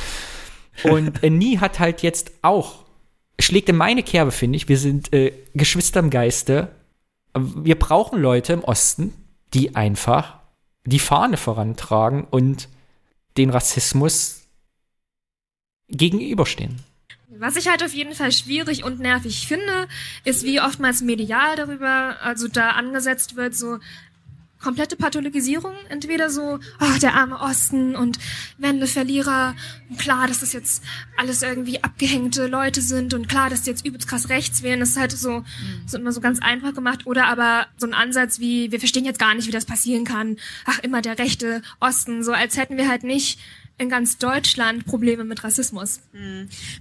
Und 0.83 1.23
äh, 1.23 1.31
Nie 1.31 1.59
hat 1.59 1.79
halt 1.79 2.03
jetzt 2.03 2.33
auch, 2.43 2.85
schlägt 3.43 3.69
in 3.69 3.77
meine 3.77 4.03
Kerbe, 4.03 4.33
finde 4.33 4.57
ich. 4.57 4.69
Wir 4.69 4.79
sind 4.79 5.13
äh, 5.13 5.33
Geschwister 5.55 6.01
im 6.01 6.11
Geiste. 6.11 6.69
Wir 7.35 7.79
brauchen 7.79 8.21
Leute 8.21 8.53
im 8.53 8.65
Osten, 8.65 9.13
die 9.55 9.77
einfach 9.77 10.41
die 10.85 10.99
Fahne 10.99 11.37
vorantragen 11.37 12.27
und 12.31 12.69
den 13.37 13.51
Rassismus 13.51 14.49
gegenüberstehen. 15.89 16.81
Was 17.39 17.57
ich 17.57 17.69
halt 17.69 17.83
auf 17.83 17.95
jeden 17.95 18.15
Fall 18.15 18.33
schwierig 18.33 18.85
und 18.85 19.01
nervig 19.01 19.47
finde, 19.47 19.89
ist, 20.25 20.45
wie 20.45 20.61
oftmals 20.61 21.01
medial 21.01 21.57
darüber, 21.57 22.17
also 22.21 22.49
da 22.49 22.71
angesetzt 22.71 23.37
wird, 23.37 23.55
so 23.55 23.79
komplette 24.63 24.97
Pathologisierung. 24.97 25.75
Entweder 25.89 26.31
so, 26.31 26.59
oh, 26.81 26.99
der 27.01 27.15
arme 27.15 27.41
Osten 27.41 27.97
und 27.97 28.19
Wendeverlierer. 28.59 29.55
Und 29.89 29.99
klar, 29.99 30.29
dass 30.29 30.41
das 30.41 30.53
jetzt 30.53 30.83
alles 31.17 31.43
irgendwie 31.43 31.83
abgehängte 31.83 32.47
Leute 32.47 32.81
sind 32.81 33.15
und 33.15 33.29
klar, 33.29 33.51
dass 33.51 33.63
die 33.63 33.71
jetzt 33.71 33.85
übelst 33.85 34.09
krass 34.09 34.29
rechts 34.29 34.63
wählen. 34.63 34.81
Das 34.81 34.91
ist 34.91 34.99
halt 34.99 35.13
so, 35.13 35.45
so 35.87 35.99
immer 35.99 36.13
so 36.13 36.21
ganz 36.21 36.41
einfach 36.41 36.75
gemacht. 36.75 37.07
Oder 37.07 37.27
aber 37.27 37.67
so 37.77 37.87
ein 37.87 37.95
Ansatz 37.95 38.39
wie, 38.39 38.71
wir 38.73 38.79
verstehen 38.79 39.05
jetzt 39.05 39.19
gar 39.19 39.35
nicht, 39.35 39.49
wie 39.49 39.53
das 39.53 39.65
passieren 39.65 40.05
kann. 40.05 40.37
Ach, 40.67 40.79
immer 40.81 41.03
der 41.03 41.19
rechte 41.19 41.63
Osten. 41.81 42.23
So 42.23 42.33
als 42.33 42.57
hätten 42.57 42.77
wir 42.77 42.89
halt 42.89 43.03
nicht 43.03 43.39
in 43.81 43.89
ganz 43.89 44.19
Deutschland 44.19 44.85
Probleme 44.85 45.25
mit 45.25 45.43
Rassismus. 45.43 46.01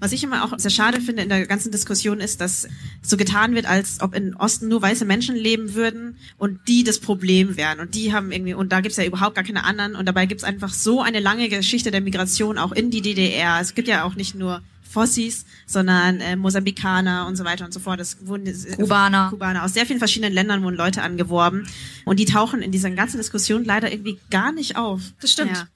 Was 0.01 0.11
ich 0.11 0.23
immer 0.23 0.43
auch 0.43 0.59
sehr 0.59 0.69
schade 0.69 0.99
finde 0.99 1.23
in 1.23 1.29
der 1.29 1.47
ganzen 1.47 1.71
Diskussion 1.71 2.19
ist, 2.19 2.41
dass 2.41 2.67
so 3.01 3.15
getan 3.15 3.55
wird, 3.55 3.65
als 3.65 4.01
ob 4.01 4.13
in 4.13 4.35
Osten 4.35 4.67
nur 4.67 4.81
weiße 4.81 5.05
Menschen 5.05 5.37
leben 5.37 5.75
würden 5.75 6.17
und 6.37 6.59
die 6.67 6.83
das 6.83 6.99
Problem 6.99 7.55
wären. 7.55 7.79
Und 7.79 7.95
die 7.95 8.13
haben 8.13 8.33
irgendwie, 8.33 8.53
und 8.53 8.73
da 8.73 8.81
gibt's 8.81 8.97
ja 8.97 9.05
überhaupt 9.05 9.35
gar 9.35 9.45
keine 9.45 9.63
anderen. 9.63 9.95
Und 9.95 10.07
dabei 10.07 10.25
gibt's 10.25 10.43
einfach 10.43 10.73
so 10.73 11.01
eine 11.01 11.21
lange 11.21 11.47
Geschichte 11.47 11.89
der 11.89 12.01
Migration 12.01 12.57
auch 12.57 12.73
in 12.73 12.91
die 12.91 13.01
DDR. 13.01 13.59
Es 13.61 13.75
gibt 13.75 13.87
ja 13.87 14.03
auch 14.03 14.15
nicht 14.15 14.35
nur 14.35 14.61
Fossis, 14.89 15.45
sondern 15.67 16.19
äh, 16.19 16.35
Mosambikaner 16.35 17.27
und 17.27 17.35
so 17.35 17.45
weiter 17.45 17.63
und 17.63 17.73
so 17.73 17.79
fort. 17.79 17.99
Es 17.99 18.17
wurden 18.25 18.47
äh, 18.47 18.75
Kubaner. 18.75 19.29
Kubaner 19.29 19.63
aus 19.63 19.73
sehr 19.73 19.85
vielen 19.85 19.99
verschiedenen 19.99 20.33
Ländern 20.33 20.63
wurden 20.63 20.75
Leute 20.75 21.01
angeworben 21.03 21.67
und 22.05 22.19
die 22.19 22.25
tauchen 22.25 22.61
in 22.61 22.71
dieser 22.71 22.89
ganzen 22.91 23.17
Diskussion 23.17 23.63
leider 23.63 23.91
irgendwie 23.91 24.17
gar 24.31 24.51
nicht 24.51 24.77
auf. 24.77 25.01
Das 25.21 25.31
stimmt. 25.31 25.51
Ja. 25.51 25.67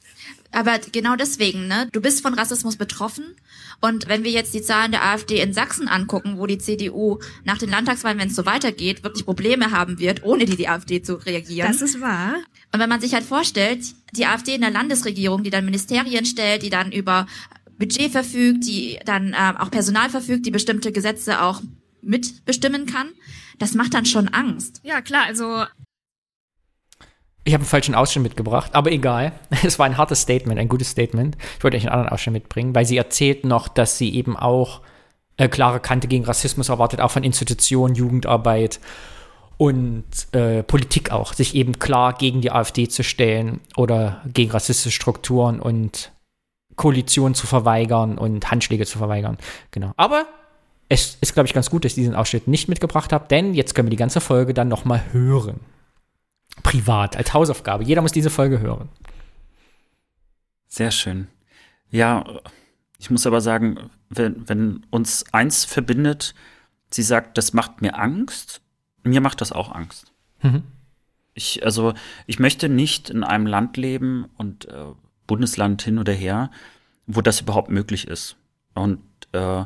Aber 0.53 0.79
genau 0.91 1.15
deswegen, 1.15 1.67
ne? 1.67 1.89
Du 1.91 1.99
bist 1.99 2.21
von 2.21 2.35
Rassismus 2.35 2.77
betroffen. 2.77 3.35
Und 3.81 4.07
wenn 4.07 4.23
wir 4.23 4.31
jetzt 4.31 4.53
die 4.53 4.61
Zahlen 4.61 4.91
der 4.91 5.03
AfD 5.03 5.41
in 5.41 5.51
Sachsen 5.51 5.87
angucken, 5.87 6.37
wo 6.37 6.45
die 6.45 6.59
CDU 6.59 7.19
nach 7.43 7.57
den 7.57 7.69
Landtagswahlen, 7.69 8.19
wenn 8.19 8.29
es 8.29 8.35
so 8.35 8.45
weitergeht, 8.45 9.03
wirklich 9.03 9.25
Probleme 9.25 9.71
haben 9.71 9.99
wird, 9.99 10.23
ohne 10.23 10.45
die 10.45 10.55
die 10.55 10.69
AfD 10.69 11.01
zu 11.01 11.15
reagieren. 11.15 11.71
Das 11.71 11.81
ist 11.81 11.99
wahr. 11.99 12.35
Und 12.71 12.79
wenn 12.79 12.89
man 12.89 13.01
sich 13.01 13.13
halt 13.13 13.23
vorstellt, 13.23 13.83
die 14.13 14.25
AfD 14.25 14.53
in 14.53 14.61
der 14.61 14.71
Landesregierung, 14.71 15.43
die 15.43 15.49
dann 15.49 15.65
Ministerien 15.65 16.25
stellt, 16.25 16.61
die 16.61 16.69
dann 16.69 16.91
über 16.91 17.25
Budget 17.79 18.11
verfügt, 18.11 18.65
die 18.65 18.99
dann 19.05 19.35
ähm, 19.37 19.57
auch 19.57 19.71
Personal 19.71 20.09
verfügt, 20.09 20.45
die 20.45 20.51
bestimmte 20.51 20.91
Gesetze 20.91 21.41
auch 21.41 21.61
mitbestimmen 22.01 22.85
kann, 22.85 23.09
das 23.57 23.73
macht 23.73 23.93
dann 23.93 24.05
schon 24.05 24.27
Angst. 24.27 24.81
Ja, 24.83 25.01
klar, 25.01 25.23
also 25.25 25.65
Ich 27.45 27.53
habe 27.53 27.61
einen 27.61 27.69
falschen 27.69 27.95
Ausschnitt 27.95 28.23
mitgebracht, 28.23 28.73
aber 28.73 28.91
egal. 28.91 29.33
Es 29.63 29.79
war 29.79 29.85
ein 29.85 29.97
hartes 29.97 30.21
Statement, 30.21 30.59
ein 30.59 30.69
gutes 30.69 30.89
Statement. 30.89 31.37
Ich 31.57 31.63
wollte 31.63 31.77
euch 31.77 31.83
einen 31.83 31.93
anderen 31.93 32.11
Ausschnitt 32.13 32.33
mitbringen, 32.33 32.73
weil 32.73 32.85
sie 32.85 32.97
erzählt 32.97 33.43
noch, 33.43 33.67
dass 33.67 33.97
sie 33.97 34.13
eben 34.13 34.37
auch 34.37 34.81
äh, 35.37 35.49
klare 35.49 35.79
Kante 35.79 36.07
gegen 36.07 36.25
Rassismus 36.25 36.69
erwartet, 36.69 37.01
auch 37.01 37.11
von 37.11 37.23
Institutionen, 37.23 37.95
Jugendarbeit 37.95 38.79
und 39.57 40.05
äh, 40.31 40.63
Politik 40.63 41.11
auch, 41.11 41.33
sich 41.33 41.55
eben 41.55 41.79
klar 41.79 42.13
gegen 42.13 42.41
die 42.41 42.51
AfD 42.51 42.87
zu 42.87 43.03
stellen 43.03 43.59
oder 43.75 44.21
gegen 44.25 44.51
rassistische 44.51 44.91
Strukturen 44.91 45.59
und 45.59 46.11
Koalitionen 46.75 47.35
zu 47.35 47.45
verweigern 47.45 48.17
und 48.17 48.49
Handschläge 48.51 48.85
zu 48.85 48.97
verweigern. 48.97 49.37
Genau. 49.71 49.91
Aber 49.97 50.25
es 50.89 51.17
ist, 51.21 51.33
glaube 51.33 51.47
ich, 51.47 51.53
ganz 51.53 51.69
gut, 51.69 51.85
dass 51.85 51.91
ich 51.91 51.95
diesen 51.95 52.15
Ausschnitt 52.15 52.47
nicht 52.47 52.67
mitgebracht 52.67 53.11
habe, 53.13 53.27
denn 53.27 53.53
jetzt 53.53 53.75
können 53.75 53.87
wir 53.87 53.91
die 53.91 53.97
ganze 53.97 54.21
Folge 54.21 54.53
dann 54.53 54.69
noch 54.69 54.85
mal 54.85 55.03
hören 55.11 55.59
privat, 56.63 57.17
als 57.17 57.33
Hausaufgabe. 57.33 57.83
Jeder 57.83 58.01
muss 58.01 58.11
diese 58.11 58.29
Folge 58.29 58.59
hören. 58.59 58.89
Sehr 60.67 60.91
schön. 60.91 61.27
Ja, 61.91 62.25
ich 62.97 63.11
muss 63.11 63.27
aber 63.27 63.41
sagen, 63.41 63.91
wenn, 64.09 64.47
wenn 64.49 64.85
uns 64.89 65.25
eins 65.33 65.65
verbindet, 65.65 66.33
sie 66.89 67.03
sagt, 67.03 67.37
das 67.37 67.53
macht 67.53 67.81
mir 67.81 67.99
Angst, 67.99 68.61
mir 69.03 69.21
macht 69.21 69.41
das 69.41 69.51
auch 69.51 69.71
Angst. 69.71 70.11
Mhm. 70.41 70.63
Ich, 71.33 71.65
also, 71.65 71.93
ich 72.27 72.39
möchte 72.39 72.69
nicht 72.69 73.09
in 73.09 73.23
einem 73.23 73.45
Land 73.45 73.77
leben 73.77 74.29
und 74.37 74.65
äh, 74.69 74.85
Bundesland 75.27 75.81
hin 75.81 75.99
oder 75.99 76.13
her, 76.13 76.51
wo 77.05 77.21
das 77.21 77.41
überhaupt 77.41 77.69
möglich 77.69 78.07
ist. 78.07 78.37
Und, 78.73 79.01
äh, 79.31 79.65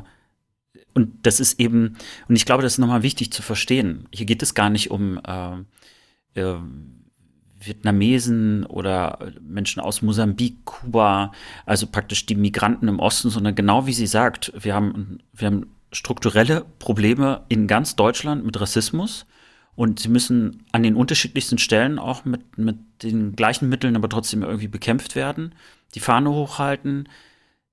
und 0.94 1.26
das 1.26 1.40
ist 1.40 1.60
eben, 1.60 1.96
und 2.28 2.36
ich 2.36 2.46
glaube, 2.46 2.62
das 2.62 2.74
ist 2.74 2.78
nochmal 2.78 3.02
wichtig 3.02 3.32
zu 3.32 3.42
verstehen. 3.42 4.08
Hier 4.12 4.26
geht 4.26 4.42
es 4.42 4.54
gar 4.54 4.70
nicht 4.70 4.90
um 4.90 5.18
äh, 5.24 5.58
äh, 6.34 6.54
Vietnamesen 7.60 8.64
oder 8.66 9.32
Menschen 9.40 9.80
aus 9.80 10.02
Mosambik, 10.02 10.64
Kuba, 10.64 11.32
also 11.66 11.86
praktisch 11.86 12.26
die 12.26 12.36
Migranten 12.36 12.88
im 12.88 13.00
Osten, 13.00 13.30
sondern 13.30 13.54
genau 13.54 13.86
wie 13.86 13.92
sie 13.92 14.06
sagt, 14.06 14.52
wir 14.58 14.74
haben, 14.74 15.18
wir 15.32 15.46
haben 15.46 15.66
strukturelle 15.90 16.64
Probleme 16.78 17.44
in 17.48 17.66
ganz 17.66 17.96
Deutschland 17.96 18.44
mit 18.44 18.60
Rassismus 18.60 19.26
und 19.74 20.00
sie 20.00 20.08
müssen 20.08 20.64
an 20.72 20.82
den 20.82 20.96
unterschiedlichsten 20.96 21.58
Stellen 21.58 21.98
auch 21.98 22.24
mit, 22.24 22.58
mit 22.58 22.76
den 23.02 23.34
gleichen 23.34 23.68
Mitteln 23.68 23.96
aber 23.96 24.08
trotzdem 24.08 24.42
irgendwie 24.42 24.68
bekämpft 24.68 25.16
werden, 25.16 25.54
die 25.94 26.00
Fahne 26.00 26.30
hochhalten, 26.30 27.08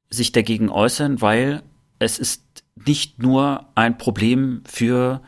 sich 0.09 0.31
dagegen 0.31 0.69
äußern, 0.69 1.21
weil 1.21 1.63
es 1.99 2.19
ist 2.19 2.63
nicht 2.75 3.21
nur 3.21 3.67
ein 3.75 3.97
Problem 3.97 4.61
für 4.65 5.21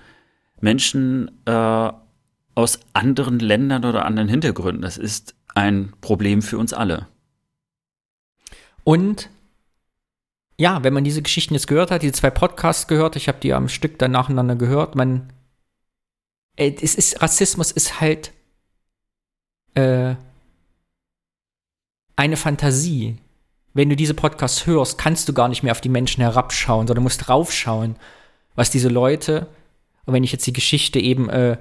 Menschen 0.60 1.32
äh, 1.46 1.92
aus 2.58 2.80
anderen 2.94 3.38
Ländern 3.38 3.86
oder 3.86 4.04
anderen 4.04 4.28
Hintergründen. 4.28 4.82
Das 4.82 4.98
ist 4.98 5.36
ein 5.54 5.94
Problem 6.02 6.42
für 6.42 6.58
uns 6.58 6.74
alle. 6.74 7.06
Und 8.84 9.30
ja, 10.58 10.84
wenn 10.84 10.92
man 10.94 11.04
diese 11.04 11.22
Geschichten 11.22 11.54
jetzt 11.54 11.68
gehört 11.68 11.92
hat, 11.92 12.02
diese 12.02 12.14
zwei 12.14 12.32
Podcasts 12.32 12.88
gehört, 12.88 13.16
ich 13.16 13.28
habe 13.28 13.38
die 13.40 13.54
am 13.54 13.70
Stück 13.70 14.00
dann 14.00 14.10
nacheinander 14.10 14.56
gehört, 14.56 14.96
man, 14.96 15.32
äh, 16.56 16.74
es 16.82 16.96
ist, 16.96 17.22
Rassismus 17.22 17.72
ist 17.72 18.02
halt 18.02 18.32
äh, 19.76 20.16
eine 22.16 22.38
Fantasie. 22.38 23.18
Wenn 23.76 23.90
du 23.90 23.96
diese 23.96 24.16
Podcasts 24.16 24.66
hörst, 24.66 24.98
kannst 24.98 25.30
du 25.30 25.34
gar 25.34 25.48
nicht 25.48 25.62
mehr 25.62 25.74
auf 25.74 25.82
die 25.82 25.90
Menschen 25.90 26.22
herabschauen, 26.22 26.88
sondern 26.88 27.04
musst 27.04 27.28
draufschauen, 27.28 27.98
was 28.56 28.72
diese 28.72 28.90
Leute, 28.90 29.46
und 30.06 30.16
wenn 30.16 30.24
ich 30.24 30.32
jetzt 30.32 30.48
die 30.48 30.54
Geschichte 30.54 31.00
eben 31.00 31.30
äh, 31.30 31.58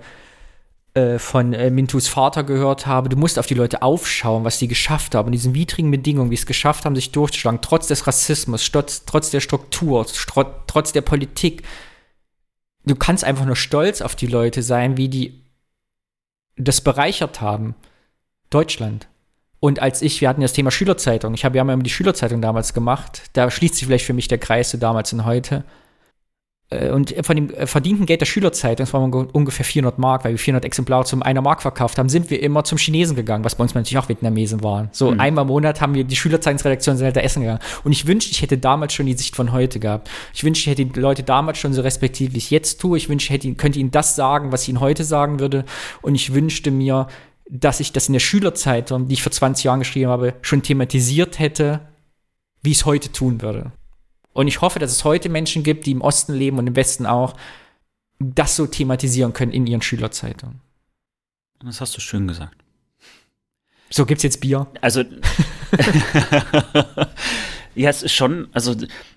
äh, 0.97 1.19
von 1.19 1.53
äh, 1.53 1.71
Mintus 1.71 2.09
Vater 2.09 2.43
gehört 2.43 2.87
habe, 2.87 3.11
du 3.11 3.19
musst 3.19 3.39
auf 3.39 3.47
die 3.47 3.55
Leute 3.55 3.83
aufschauen, 3.83 4.45
was 4.45 4.59
die 4.59 4.67
geschafft 4.67 5.15
haben, 5.15 5.29
in 5.29 5.33
diesen 5.33 5.55
widrigen 5.55 5.91
Bedingungen, 5.91 6.31
wie 6.31 6.37
es 6.37 6.47
geschafft 6.47 6.87
haben, 6.87 6.97
sich 6.97 7.13
durchzuschlagen, 7.13 7.61
trotz 7.61 7.87
des 7.89 8.07
Rassismus, 8.07 8.71
trotz, 8.71 9.05
trotz 9.05 9.31
der 9.31 9.41
Struktur, 9.41 10.07
trotz, 10.07 10.57
trotz 10.67 10.93
der 10.93 11.03
Politik. 11.03 11.65
Du 12.87 12.95
kannst 12.95 13.25
einfach 13.25 13.45
nur 13.45 13.57
stolz 13.57 14.01
auf 14.01 14.17
die 14.17 14.27
Leute 14.27 14.63
sein, 14.63 14.97
wie 14.97 15.11
die 15.11 15.45
das 16.57 16.81
bereichert 16.81 17.43
haben. 17.43 17.75
Deutschland. 18.49 19.07
Und 19.61 19.81
als 19.81 20.01
ich, 20.01 20.23
wir 20.23 20.31
hatten 20.31 20.41
ja 20.41 20.47
das 20.47 20.55
Thema 20.55 20.71
Schülerzeitung, 20.71 21.35
ich 21.35 21.45
habe 21.45 21.59
ja 21.59 21.65
mal 21.65 21.77
die 21.79 21.91
Schülerzeitung 21.91 22.41
damals 22.41 22.73
gemacht, 22.73 23.23
da 23.35 23.51
schließt 23.51 23.75
sich 23.75 23.85
vielleicht 23.85 24.07
für 24.07 24.15
mich 24.15 24.29
der 24.29 24.39
Kreis 24.39 24.71
zu 24.71 24.79
damals 24.79 25.13
und 25.13 25.27
heute. 25.27 25.65
Äh, 26.71 26.91
und 26.91 27.15
von 27.25 27.37
dem 27.37 27.51
äh, 27.51 27.67
verdienten 27.67 28.07
Geld 28.07 28.21
der 28.21 28.27
Schülerzeitung, 28.27 28.85
das 28.85 28.93
waren 28.93 29.13
ungefähr 29.13 29.65
400 29.65 29.99
Mark, 29.99 30.25
weil 30.25 30.33
wir 30.33 30.39
400 30.39 30.65
Exemplare 30.65 31.05
zum 31.05 31.23
einer 31.23 31.43
Mark 31.43 31.63
verkauft 31.63 31.99
haben, 31.99 32.09
sind 32.09 32.31
wir 32.31 32.43
immer 32.43 32.65
zum 32.65 32.79
Chinesen 32.79 33.17
gegangen, 33.17 33.45
was 33.45 33.55
bei 33.55 33.63
uns 33.63 33.75
natürlich 33.75 33.99
auch 33.99 34.09
Vietnamesen 34.09 34.63
waren. 34.63 34.89
So 34.93 35.11
mhm. 35.11 35.21
einmal 35.21 35.43
im 35.43 35.49
Monat 35.49 35.81
haben 35.81 35.95
wir 35.95 36.05
die 36.05 36.17
Schülerzeitungsredaktion 36.17 36.97
sind 36.97 37.05
halt 37.05 37.17
da 37.17 37.21
essen 37.21 37.43
gegangen. 37.43 37.61
Und 37.85 37.93
ich 37.93 38.07
wünschte, 38.07 38.33
ich 38.33 38.43
hätte 38.43 38.59
damals 38.59 38.95
schon 38.95 39.07
die 39.07 39.15
Sicht 39.15 39.37
von 39.37 39.53
heute 39.53 39.79
gehabt. 39.79 40.11
Ich 40.35 40.45
wünschte, 40.45 40.71
ich 40.71 40.79
hätte 40.79 40.91
die 40.91 41.01
Leute 41.01 41.23
damals 41.23 41.59
schon 41.59 41.73
so 41.73 41.83
respektiert, 41.83 42.35
wie 42.35 42.39
ich 42.39 42.51
jetzt 42.51 42.81
tue. 42.81 42.99
Ich 42.99 43.09
wünschte, 43.09 43.33
ich 43.33 43.45
hätte, 43.45 43.55
könnte 43.55 43.79
ihnen 43.79 43.91
das 43.91 44.17
sagen, 44.17 44.53
was 44.53 44.63
ich 44.63 44.71
ihnen 44.71 44.81
heute 44.81 45.05
sagen 45.05 45.39
würde. 45.39 45.65
Und 46.03 46.15
ich 46.15 46.35
wünschte 46.35 46.71
mir, 46.71 47.07
dass 47.49 47.79
ich 47.79 47.93
das 47.93 48.09
in 48.09 48.13
der 48.13 48.21
Schülerzeitung, 48.21 49.07
die 49.07 49.15
ich 49.15 49.23
vor 49.23 49.31
20 49.33 49.65
Jahren 49.65 49.79
geschrieben 49.79 50.11
habe, 50.11 50.35
schon 50.43 50.63
thematisiert 50.63 51.39
hätte, 51.39 51.81
wie 52.63 52.73
ich 52.73 52.79
es 52.79 52.87
heute 52.87 53.13
tun 53.13 53.41
würde. 53.41 53.71
Und 54.37 54.49
ich 54.49 54.61
hoffe, 54.61 54.79
dass 54.79 54.93
es 54.93 55.05
heute 55.05 55.31
Menschen 55.31 55.63
gibt, 55.63 55.87
die 55.87 55.93
im 55.93 56.03
Osten 56.03 56.35
leben 56.35 56.59
und 56.59 56.67
im 56.67 56.77
Westen 56.77 57.07
auch, 57.07 57.37
das 58.19 58.55
so 58.55 58.67
thematisieren 58.67 59.33
können 59.33 59.53
in 59.53 59.67
ihren 59.67 59.81
Schülerzeitungen. 59.81 60.61
Das 61.65 61.81
hast 61.81 61.97
du 61.97 62.03
schön 62.03 62.29
gesagt. 62.29 62.55
So 63.89 64.05
gibt's 64.05 64.25
jetzt 64.25 64.43
Bier. 64.43 64.67
Also 64.83 65.01
ja, 67.75 67.89
es 67.89 68.03
ist 68.03 68.13
schon, 68.13 68.49
also 68.53 68.75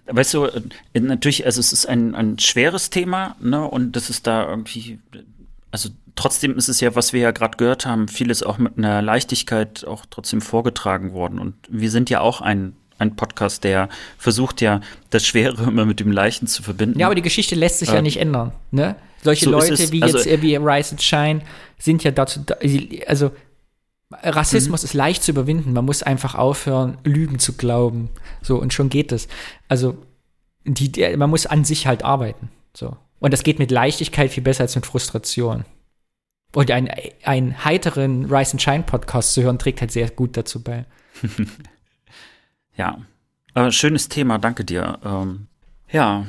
weißt 0.07 0.35
du, 0.35 0.47
natürlich, 0.93 1.45
also 1.45 1.59
es 1.59 1.73
ist 1.73 1.85
ein, 1.85 2.15
ein 2.15 2.39
schweres 2.39 2.89
Thema, 2.89 3.35
ne? 3.41 3.65
Und 3.65 3.97
das 3.97 4.09
ist 4.09 4.25
da 4.25 4.49
irgendwie, 4.49 4.99
also 5.71 5.89
trotzdem 6.15 6.57
ist 6.57 6.69
es 6.69 6.79
ja, 6.79 6.95
was 6.95 7.11
wir 7.11 7.19
ja 7.21 7.31
gerade 7.31 7.57
gehört 7.57 7.85
haben, 7.85 8.07
vieles 8.07 8.41
auch 8.41 8.57
mit 8.57 8.77
einer 8.77 9.01
Leichtigkeit 9.01 9.83
auch 9.85 10.05
trotzdem 10.09 10.39
vorgetragen 10.39 11.13
worden. 11.13 11.39
Und 11.39 11.55
wir 11.69 11.91
sind 11.91 12.09
ja 12.09 12.21
auch 12.21 12.39
ein 12.39 12.77
ein 12.99 13.15
Podcast, 13.15 13.63
der 13.63 13.89
versucht 14.17 14.61
ja, 14.61 14.81
das 15.09 15.25
Schwere 15.25 15.63
immer 15.63 15.85
mit 15.85 15.99
dem 15.99 16.11
Leichten 16.11 16.47
zu 16.47 16.61
verbinden. 16.61 16.99
Ja, 16.99 17.07
aber 17.07 17.15
die 17.15 17.21
Geschichte 17.21 17.55
lässt 17.55 17.79
sich 17.79 17.89
äh, 17.89 17.95
ja 17.95 18.01
nicht 18.01 18.17
ändern. 18.17 18.51
Ne? 18.71 18.95
Solche 19.23 19.45
so 19.45 19.51
Leute 19.51 19.91
wie 19.91 20.03
also, 20.03 20.17
jetzt 20.17 20.41
wie 20.41 20.55
Rise 20.55 20.91
and 20.91 21.01
Shine 21.01 21.41
sind 21.77 22.03
ja 22.03 22.11
dazu, 22.11 22.41
da, 22.45 22.55
also 23.07 23.31
Rassismus 24.11 24.81
mhm. 24.81 24.85
ist 24.85 24.93
leicht 24.93 25.23
zu 25.23 25.31
überwinden. 25.31 25.73
Man 25.73 25.85
muss 25.85 26.03
einfach 26.03 26.35
aufhören, 26.35 26.97
Lügen 27.03 27.39
zu 27.39 27.53
glauben. 27.53 28.09
So, 28.41 28.57
und 28.57 28.73
schon 28.73 28.89
geht 28.89 29.11
es. 29.11 29.27
Also, 29.67 29.97
die, 30.65 30.91
die, 30.91 31.15
man 31.15 31.29
muss 31.29 31.45
an 31.45 31.63
sich 31.63 31.87
halt 31.87 32.03
arbeiten. 32.03 32.49
So. 32.75 32.97
Und 33.19 33.33
das 33.33 33.43
geht 33.43 33.59
mit 33.59 33.71
Leichtigkeit 33.71 34.31
viel 34.31 34.43
besser 34.43 34.61
als 34.61 34.75
mit 34.75 34.85
Frustration. 34.85 35.65
Und 36.55 36.71
einen, 36.71 36.89
einen 37.23 37.63
heiteren 37.63 38.25
Rise 38.25 38.53
and 38.53 38.61
Shine 38.61 38.83
Podcast 38.83 39.33
zu 39.33 39.43
hören, 39.43 39.59
trägt 39.59 39.81
halt 39.81 39.91
sehr 39.91 40.09
gut 40.09 40.35
dazu 40.35 40.63
bei. 40.63 40.85
Ja, 42.79 42.97
äh, 43.55 43.71
schönes 43.71 44.07
Thema, 44.07 44.37
danke 44.37 44.63
dir. 44.63 44.99
Ähm, 45.03 45.47
ja, 45.91 46.25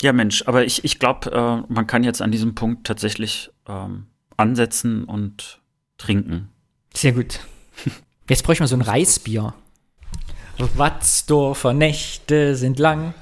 ja 0.00 0.12
Mensch, 0.12 0.44
aber 0.46 0.64
ich, 0.64 0.84
ich 0.84 1.00
glaube, 1.00 1.32
äh, 1.32 1.72
man 1.72 1.88
kann 1.88 2.04
jetzt 2.04 2.22
an 2.22 2.30
diesem 2.30 2.54
Punkt 2.54 2.86
tatsächlich 2.86 3.50
ähm, 3.66 4.06
ansetzen 4.36 5.02
und 5.02 5.60
trinken. 5.98 6.48
Sehr 6.94 7.12
gut. 7.12 7.40
Jetzt 8.28 8.44
bräuchte 8.44 8.62
man 8.62 8.68
so 8.68 8.76
ein 8.76 8.82
Reisbier. 8.82 9.52
Watzdorfer 10.76 11.72
Nächte 11.72 12.54
sind 12.54 12.78
lang. 12.78 13.12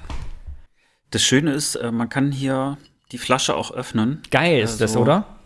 Das 1.10 1.22
Schöne 1.22 1.52
ist, 1.52 1.76
äh, 1.76 1.90
man 1.90 2.10
kann 2.10 2.32
hier 2.32 2.76
die 3.12 3.18
Flasche 3.18 3.56
auch 3.56 3.70
öffnen. 3.70 4.20
Geil 4.30 4.60
ist 4.60 4.72
also 4.72 4.84
das, 4.84 4.96
oder? 4.96 5.38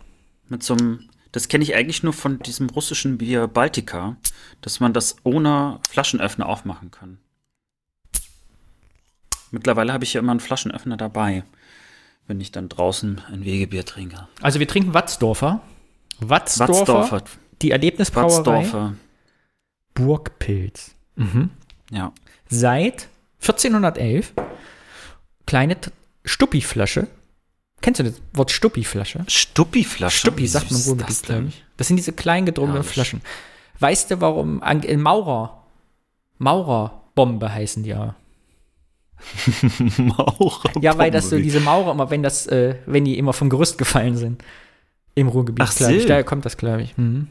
Mit 0.49 0.63
so 0.63 0.73
einem 0.73 1.09
das 1.33 1.47
kenne 1.47 1.63
ich 1.63 1.75
eigentlich 1.75 2.03
nur 2.03 2.13
von 2.13 2.39
diesem 2.39 2.69
russischen 2.69 3.17
Bier 3.17 3.47
Baltica, 3.47 4.15
dass 4.61 4.79
man 4.79 4.93
das 4.93 5.17
ohne 5.23 5.79
Flaschenöffner 5.89 6.47
aufmachen 6.47 6.91
kann. 6.91 7.17
Mittlerweile 9.49 9.93
habe 9.93 10.03
ich 10.03 10.13
ja 10.13 10.19
immer 10.19 10.31
einen 10.31 10.39
Flaschenöffner 10.39 10.95
dabei, 10.95 11.43
wenn 12.27 12.39
ich 12.39 12.51
dann 12.51 12.69
draußen 12.69 13.19
ein 13.31 13.43
Wegebier 13.43 13.83
trinke. 13.83 14.27
Also 14.41 14.59
wir 14.59 14.67
trinken 14.67 14.93
Watzdorfer. 14.93 15.61
Watzdorfer, 16.19 16.77
Watzdorfer. 16.77 17.23
die 17.63 17.71
Erlebnisbrauerei. 17.71 18.37
Watzdorfer. 18.37 18.93
Burgpilz. 19.95 20.95
Mhm. 21.15 21.49
Ja. 21.89 22.13
Seit 22.47 23.07
1411 23.41 24.33
kleine 25.47 25.77
Stuppi-Flasche 26.25 27.07
Kennst 27.83 27.99
du 27.99 28.05
das 28.05 28.21
Wort 28.31 28.49
Stuppi-Flasche? 28.49 29.25
Stuppi-Flasche? 29.27 30.17
Stuppi, 30.19 30.47
sagt 30.47 30.71
man 30.71 30.85
wohl 30.85 30.97
das, 30.97 31.21
glaube 31.21 31.47
ich. 31.49 31.65
Das 31.75 31.87
sind 31.87 31.97
diese 31.97 32.13
kleinen 32.13 32.45
gedrungenen 32.45 32.81
ja, 32.81 32.83
Flaschen. 32.83 33.21
Weißt 33.77 34.09
du, 34.09 34.21
warum 34.21 34.63
in 34.63 35.01
Maurer, 35.01 35.65
Maurerbombe 36.37 37.51
heißen 37.51 37.83
die 37.83 37.89
ja. 37.89 38.15
Maurerbombe. 39.97 40.79
Ja, 40.79 40.97
weil 40.97 41.11
das 41.11 41.29
so 41.29 41.37
diese 41.37 41.59
Maurer 41.59 41.91
immer, 41.91 42.09
wenn 42.09 42.23
das, 42.23 42.47
äh, 42.47 42.75
wenn 42.85 43.03
die 43.03 43.17
immer 43.17 43.33
vom 43.33 43.49
Gerüst 43.49 43.77
gefallen 43.77 44.15
sind 44.15 44.41
im 45.15 45.27
Ruhrgebiet, 45.27 45.67
Ach, 45.67 45.75
glaube 45.75 45.95
ich. 45.95 46.05
Daher 46.05 46.23
kommt 46.23 46.45
das, 46.45 46.55
glaube 46.55 46.83
ich. 46.83 46.97
Mhm. 46.97 47.27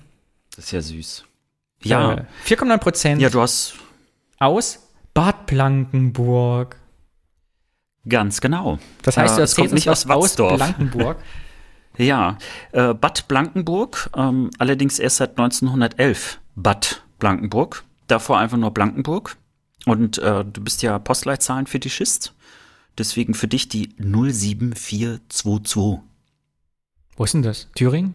Das 0.54 0.66
ist 0.66 0.72
ja 0.72 0.82
süß. 0.82 1.24
Ja. 1.82 2.12
Äh, 2.12 2.24
4,9 2.46 2.76
Prozent. 2.76 3.22
Ja, 3.22 3.30
du 3.30 3.40
hast 3.40 3.76
aus 4.38 4.80
Bad 5.14 5.46
Blankenburg. 5.46 6.76
Ganz 8.08 8.40
genau. 8.40 8.78
Das 9.02 9.16
heißt, 9.16 9.36
du 9.36 9.42
erzählst 9.42 9.74
nicht 9.74 9.88
aus, 9.88 10.06
aus 10.06 10.34
Blankenburg. 10.34 11.18
ja, 11.96 12.36
äh, 12.72 12.94
Bad 12.94 13.28
Blankenburg, 13.28 14.10
ähm, 14.16 14.50
allerdings 14.58 14.98
erst 14.98 15.18
seit 15.18 15.38
1911 15.38 16.40
Bad 16.56 17.04
Blankenburg. 17.18 17.84
Davor 18.08 18.38
einfach 18.38 18.58
nur 18.58 18.72
Blankenburg. 18.72 19.36
Und 19.86 20.18
äh, 20.18 20.44
du 20.44 20.62
bist 20.62 20.82
ja 20.82 20.98
Postleitzahlenfetischist. 20.98 22.34
Deswegen 22.98 23.34
für 23.34 23.48
dich 23.48 23.68
die 23.68 23.94
07422. 23.98 26.02
Wo 27.16 27.24
ist 27.24 27.34
denn 27.34 27.42
das? 27.42 27.68
Thüringen? 27.74 28.14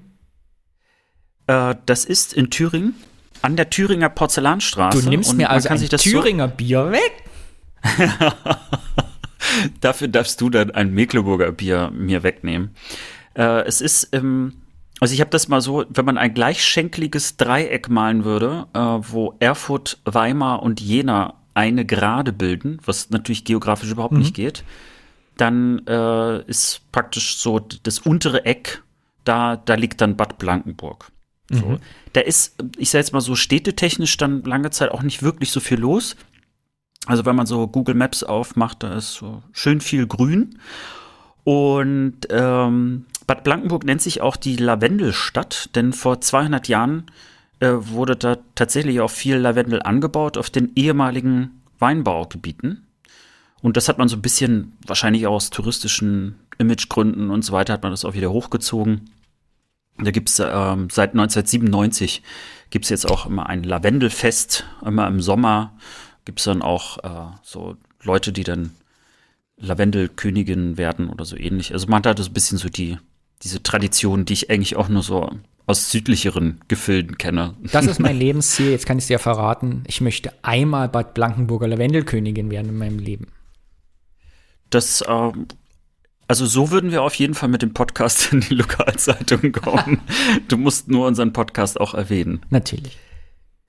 Äh, 1.47 1.75
das 1.85 2.05
ist 2.05 2.33
in 2.33 2.49
Thüringen, 2.49 2.95
an 3.41 3.55
der 3.55 3.69
Thüringer 3.69 4.09
Porzellanstraße. 4.09 5.01
Du 5.01 5.09
nimmst 5.09 5.33
mir 5.33 5.49
also 5.49 5.69
ein 5.69 5.79
Thüringer 5.79 6.49
so 6.49 6.55
Bier 6.55 6.91
weg? 6.91 7.23
Dafür 9.81 10.07
darfst 10.07 10.41
du 10.41 10.49
dann 10.49 10.71
ein 10.71 10.93
Mecklenburger 10.93 11.51
Bier 11.51 11.91
mir 11.93 12.23
wegnehmen. 12.23 12.71
Äh, 13.35 13.63
es 13.65 13.81
ist, 13.81 14.09
ähm, 14.13 14.53
also 14.99 15.13
ich 15.13 15.21
habe 15.21 15.29
das 15.29 15.47
mal 15.47 15.61
so, 15.61 15.85
wenn 15.89 16.05
man 16.05 16.17
ein 16.17 16.33
gleichschenkliges 16.33 17.37
Dreieck 17.37 17.89
malen 17.89 18.25
würde, 18.25 18.67
äh, 18.73 18.79
wo 18.79 19.35
Erfurt, 19.39 19.99
Weimar 20.05 20.63
und 20.63 20.81
Jena 20.81 21.35
eine 21.53 21.85
Gerade 21.85 22.33
bilden, 22.33 22.79
was 22.85 23.09
natürlich 23.09 23.43
geografisch 23.43 23.91
überhaupt 23.91 24.13
mhm. 24.13 24.19
nicht 24.19 24.35
geht, 24.35 24.63
dann 25.37 25.85
äh, 25.87 26.41
ist 26.43 26.81
praktisch 26.91 27.37
so 27.37 27.59
das 27.59 27.99
untere 27.99 28.45
Eck, 28.45 28.83
da, 29.23 29.55
da 29.55 29.75
liegt 29.75 30.01
dann 30.01 30.17
Bad 30.17 30.37
Blankenburg. 30.37 31.11
So. 31.49 31.65
Mhm. 31.65 31.79
Da 32.13 32.21
ist, 32.21 32.55
ich 32.77 32.89
sage 32.89 33.01
jetzt 33.01 33.13
mal 33.13 33.21
so, 33.21 33.35
städtetechnisch 33.35 34.17
dann 34.17 34.43
lange 34.43 34.69
Zeit 34.71 34.91
auch 34.91 35.01
nicht 35.01 35.23
wirklich 35.23 35.51
so 35.51 35.59
viel 35.59 35.79
los. 35.79 36.15
Also 37.07 37.25
wenn 37.25 37.35
man 37.35 37.45
so 37.47 37.67
Google 37.67 37.95
Maps 37.95 38.23
aufmacht, 38.23 38.83
da 38.83 38.93
ist 38.95 39.13
so 39.13 39.41
schön 39.53 39.81
viel 39.81 40.07
Grün. 40.07 40.59
Und 41.43 42.27
ähm, 42.29 43.05
Bad 43.25 43.43
Blankenburg 43.43 43.85
nennt 43.85 44.01
sich 44.01 44.21
auch 44.21 44.35
die 44.35 44.57
Lavendelstadt, 44.57 45.69
denn 45.75 45.93
vor 45.93 46.19
200 46.19 46.67
Jahren 46.67 47.05
äh, 47.61 47.71
wurde 47.71 48.17
da 48.17 48.37
tatsächlich 48.55 48.99
auch 48.99 49.09
viel 49.09 49.37
Lavendel 49.37 49.81
angebaut 49.81 50.37
auf 50.37 50.49
den 50.49 50.71
ehemaligen 50.75 51.61
Weinbaugebieten. 51.79 52.85
Und 53.61 53.77
das 53.77 53.87
hat 53.87 53.97
man 53.97 54.09
so 54.09 54.17
ein 54.17 54.21
bisschen, 54.21 54.73
wahrscheinlich 54.85 55.25
auch 55.25 55.35
aus 55.35 55.49
touristischen 55.49 56.35
Imagegründen 56.57 57.29
und 57.29 57.43
so 57.43 57.53
weiter, 57.53 57.73
hat 57.73 57.83
man 57.83 57.91
das 57.91 58.05
auch 58.05 58.13
wieder 58.13 58.31
hochgezogen. 58.31 59.09
Da 59.97 60.11
gibt's 60.11 60.39
ähm, 60.39 60.89
seit 60.91 61.11
1997 61.11 62.21
gibt's 62.69 62.89
jetzt 62.89 63.09
auch 63.09 63.25
immer 63.25 63.47
ein 63.47 63.63
Lavendelfest, 63.63 64.65
immer 64.85 65.07
im 65.07 65.21
Sommer 65.21 65.73
gibt's 66.27 66.43
dann 66.43 66.61
auch 66.61 66.97
äh, 67.05 67.33
so 67.41 67.77
Leute, 68.03 68.33
die 68.33 68.43
dann 68.43 68.71
Lavendelkönigin 69.55 70.77
werden 70.77 71.09
oder 71.09 71.23
so 71.23 71.37
ähnlich. 71.37 71.71
Also 71.71 71.87
man 71.87 71.99
hat 71.99 72.05
halt 72.05 72.19
so 72.19 72.25
ein 72.25 72.33
bisschen 72.33 72.57
so 72.57 72.67
die, 72.67 72.97
diese 73.43 73.63
Tradition, 73.63 74.25
die 74.25 74.33
ich 74.33 74.49
eigentlich 74.49 74.75
auch 74.75 74.89
nur 74.89 75.03
so 75.03 75.31
aus 75.67 75.89
südlicheren 75.89 76.59
Gefilden 76.67 77.17
kenne. 77.17 77.55
Das 77.71 77.85
ist 77.85 77.99
mein 77.99 78.17
Lebensziel, 78.19 78.71
jetzt 78.71 78.85
kann 78.85 78.97
ich 78.97 79.05
es 79.05 79.07
dir 79.07 79.19
verraten. 79.19 79.83
Ich 79.87 80.01
möchte 80.01 80.33
einmal 80.41 80.89
Bad 80.89 81.13
Blankenburger 81.13 81.69
Lavendelkönigin 81.69 82.51
werden 82.51 82.69
in 82.69 82.77
meinem 82.77 82.99
Leben. 82.99 83.27
Das, 84.69 85.01
ähm, 85.07 85.47
also 86.27 86.45
so 86.45 86.71
würden 86.71 86.91
wir 86.91 87.03
auf 87.03 87.15
jeden 87.15 87.35
Fall 87.35 87.47
mit 87.47 87.61
dem 87.61 87.73
Podcast 87.73 88.31
in 88.33 88.41
die 88.41 88.55
Lokalzeitung 88.55 89.53
kommen. 89.53 90.01
du 90.49 90.57
musst 90.57 90.89
nur 90.89 91.07
unseren 91.07 91.31
Podcast 91.31 91.79
auch 91.79 91.93
erwähnen. 91.93 92.41
Natürlich. 92.49 92.97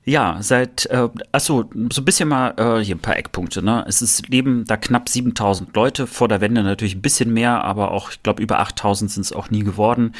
Ja, 0.08 0.38
seit, 0.40 0.86
äh, 0.86 1.10
achso, 1.32 1.68
so 1.92 2.00
ein 2.00 2.04
bisschen 2.06 2.30
mal 2.30 2.54
äh, 2.56 2.82
hier 2.82 2.96
ein 2.96 3.00
paar 3.00 3.18
Eckpunkte. 3.18 3.62
Ne? 3.62 3.84
Es 3.86 4.00
ist, 4.00 4.26
leben 4.30 4.64
da 4.66 4.78
knapp 4.78 5.06
7000 5.06 5.76
Leute, 5.76 6.06
vor 6.06 6.28
der 6.28 6.40
Wende 6.40 6.62
natürlich 6.62 6.94
ein 6.94 7.02
bisschen 7.02 7.30
mehr, 7.30 7.62
aber 7.62 7.90
auch, 7.90 8.10
ich 8.12 8.22
glaube, 8.22 8.42
über 8.42 8.58
8000 8.58 9.10
sind 9.10 9.26
es 9.26 9.34
auch 9.34 9.50
nie 9.50 9.64
geworden. 9.64 10.14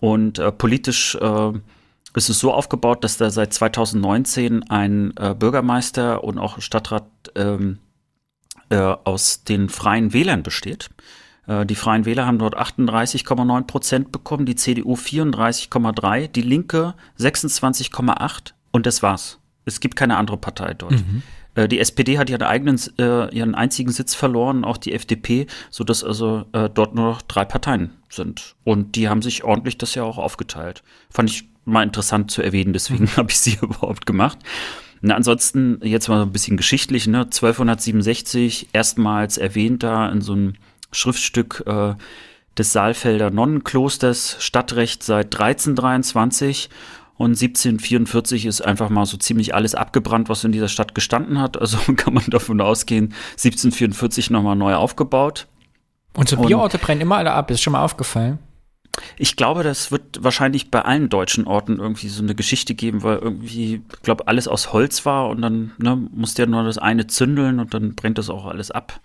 Und 0.00 0.38
äh, 0.38 0.50
politisch 0.50 1.14
äh, 1.16 1.52
ist 2.14 2.30
es 2.30 2.38
so 2.38 2.54
aufgebaut, 2.54 3.04
dass 3.04 3.18
da 3.18 3.28
seit 3.28 3.52
2019 3.52 4.70
ein 4.70 5.12
äh, 5.18 5.34
Bürgermeister 5.34 6.24
und 6.24 6.38
auch 6.38 6.62
Stadtrat 6.62 7.04
ähm, 7.34 7.80
äh, 8.70 8.78
aus 8.78 9.44
den 9.44 9.68
Freien 9.68 10.14
Wählern 10.14 10.42
besteht. 10.42 10.88
Äh, 11.46 11.66
die 11.66 11.74
Freien 11.74 12.06
Wähler 12.06 12.24
haben 12.24 12.38
dort 12.38 12.56
38,9 12.56 13.64
Prozent 13.64 14.10
bekommen, 14.10 14.46
die 14.46 14.56
CDU 14.56 14.94
34,3, 14.94 16.28
die 16.28 16.40
Linke 16.40 16.94
26,8 17.18 18.53
und 18.74 18.86
das 18.86 19.04
war's. 19.04 19.38
Es 19.66 19.78
gibt 19.78 19.94
keine 19.94 20.16
andere 20.16 20.36
Partei 20.36 20.74
dort. 20.74 20.94
Mhm. 20.94 21.22
Äh, 21.54 21.68
die 21.68 21.78
SPD 21.78 22.18
hat 22.18 22.28
ihren 22.28 22.42
eigenen, 22.42 22.80
äh, 22.98 23.32
ihren 23.32 23.54
einzigen 23.54 23.92
Sitz 23.92 24.16
verloren, 24.16 24.64
auch 24.64 24.76
die 24.76 24.92
FDP, 24.92 25.46
so 25.70 25.84
dass 25.84 26.02
also 26.02 26.44
äh, 26.50 26.68
dort 26.68 26.96
nur 26.96 27.04
noch 27.04 27.22
drei 27.22 27.44
Parteien 27.44 27.90
sind. 28.08 28.56
Und 28.64 28.96
die 28.96 29.08
haben 29.08 29.22
sich 29.22 29.44
ordentlich 29.44 29.78
das 29.78 29.94
ja 29.94 30.02
auch 30.02 30.18
aufgeteilt. 30.18 30.82
Fand 31.08 31.30
ich 31.30 31.48
mal 31.64 31.84
interessant 31.84 32.32
zu 32.32 32.42
erwähnen, 32.42 32.72
deswegen 32.72 33.04
mhm. 33.04 33.10
habe 33.16 33.30
ich 33.30 33.38
sie 33.38 33.58
überhaupt 33.62 34.06
gemacht. 34.06 34.38
Na, 35.00 35.14
ansonsten 35.14 35.78
jetzt 35.84 36.08
mal 36.08 36.22
ein 36.22 36.32
bisschen 36.32 36.56
geschichtlich, 36.56 37.06
ne? 37.06 37.20
1267 37.20 38.70
erstmals 38.72 39.38
erwähnt 39.38 39.84
da 39.84 40.08
in 40.08 40.20
so 40.20 40.32
einem 40.32 40.54
Schriftstück 40.90 41.62
äh, 41.64 41.94
des 42.58 42.72
Saalfelder 42.72 43.30
Nonnenklosters, 43.30 44.36
Stadtrecht 44.40 45.04
seit 45.04 45.26
1323 45.26 46.70
und 47.16 47.30
1744 47.30 48.46
ist 48.46 48.60
einfach 48.60 48.88
mal 48.88 49.06
so 49.06 49.16
ziemlich 49.16 49.54
alles 49.54 49.74
abgebrannt, 49.74 50.28
was 50.28 50.42
in 50.42 50.52
dieser 50.52 50.68
Stadt 50.68 50.94
gestanden 50.94 51.40
hat. 51.40 51.60
Also 51.60 51.78
kann 51.96 52.14
man 52.14 52.24
davon 52.28 52.60
ausgehen, 52.60 53.14
1744 53.32 54.30
nochmal 54.30 54.56
neu 54.56 54.74
aufgebaut. 54.74 55.46
Und 56.16 56.28
so 56.28 56.36
Bierorte 56.36 56.78
brennen 56.78 57.02
immer 57.02 57.16
alle 57.16 57.32
ab, 57.32 57.50
ist 57.50 57.62
schon 57.62 57.72
mal 57.72 57.84
aufgefallen. 57.84 58.38
Ich 59.16 59.34
glaube, 59.34 59.64
das 59.64 59.90
wird 59.90 60.22
wahrscheinlich 60.22 60.70
bei 60.70 60.82
allen 60.82 61.08
deutschen 61.08 61.46
Orten 61.46 61.78
irgendwie 61.78 62.08
so 62.08 62.22
eine 62.22 62.36
Geschichte 62.36 62.74
geben, 62.74 63.02
weil 63.02 63.18
irgendwie, 63.18 63.82
ich 63.92 64.02
glaube, 64.02 64.28
alles 64.28 64.46
aus 64.46 64.72
Holz 64.72 65.04
war 65.04 65.28
und 65.30 65.42
dann 65.42 65.72
ne, 65.78 65.96
musste 65.96 66.42
ja 66.42 66.46
nur 66.46 66.62
das 66.62 66.78
eine 66.78 67.08
zündeln 67.08 67.58
und 67.58 67.74
dann 67.74 67.96
brennt 67.96 68.18
das 68.18 68.30
auch 68.30 68.46
alles 68.46 68.70
ab. 68.70 69.00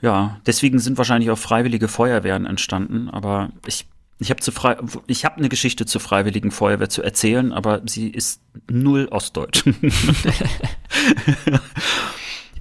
Ja, 0.00 0.40
deswegen 0.46 0.80
sind 0.80 0.98
wahrscheinlich 0.98 1.30
auch 1.30 1.38
freiwillige 1.38 1.86
Feuerwehren 1.86 2.46
entstanden, 2.46 3.08
aber 3.08 3.50
ich 3.66 3.86
ich 4.22 4.30
habe 4.30 4.40
frei, 4.42 4.76
ich 5.06 5.24
habe 5.24 5.36
eine 5.38 5.48
Geschichte 5.48 5.84
zur 5.84 6.00
Freiwilligen 6.00 6.50
Feuerwehr 6.50 6.88
zu 6.88 7.02
erzählen, 7.02 7.52
aber 7.52 7.82
sie 7.86 8.08
ist 8.08 8.40
null 8.70 9.08
ostdeutsch. 9.10 9.64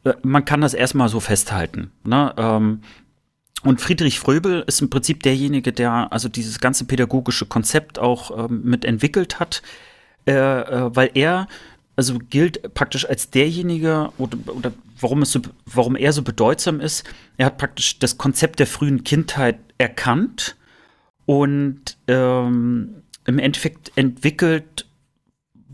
äh, 0.04 0.14
man 0.22 0.44
kann 0.44 0.60
das 0.60 0.74
erstmal 0.74 1.08
so 1.08 1.20
festhalten. 1.20 1.90
Ne? 2.04 2.32
Ähm, 2.36 2.80
und 3.64 3.80
Friedrich 3.80 4.20
Fröbel 4.20 4.62
ist 4.66 4.80
im 4.80 4.88
Prinzip 4.88 5.22
derjenige, 5.22 5.72
der 5.72 6.12
also 6.12 6.28
dieses 6.28 6.60
ganze 6.60 6.84
pädagogische 6.84 7.46
Konzept 7.46 7.98
auch 7.98 8.46
ähm, 8.46 8.62
mit 8.64 8.84
entwickelt 8.84 9.40
hat, 9.40 9.62
äh, 10.26 10.34
weil 10.34 11.10
er 11.14 11.48
also 11.96 12.18
gilt 12.30 12.74
praktisch 12.74 13.08
als 13.08 13.30
derjenige 13.30 14.10
oder, 14.18 14.38
oder 14.54 14.72
warum 15.00 15.22
es 15.22 15.32
so, 15.32 15.40
warum 15.66 15.96
er 15.96 16.12
so 16.12 16.22
bedeutsam 16.22 16.78
ist. 16.80 17.04
Er 17.36 17.46
hat 17.46 17.58
praktisch 17.58 17.98
das 17.98 18.18
Konzept 18.18 18.60
der 18.60 18.68
frühen 18.68 19.02
Kindheit 19.02 19.58
erkannt 19.78 20.56
und 21.26 21.96
ähm, 22.06 23.02
im 23.26 23.38
Endeffekt 23.40 23.90
entwickelt 23.96 24.86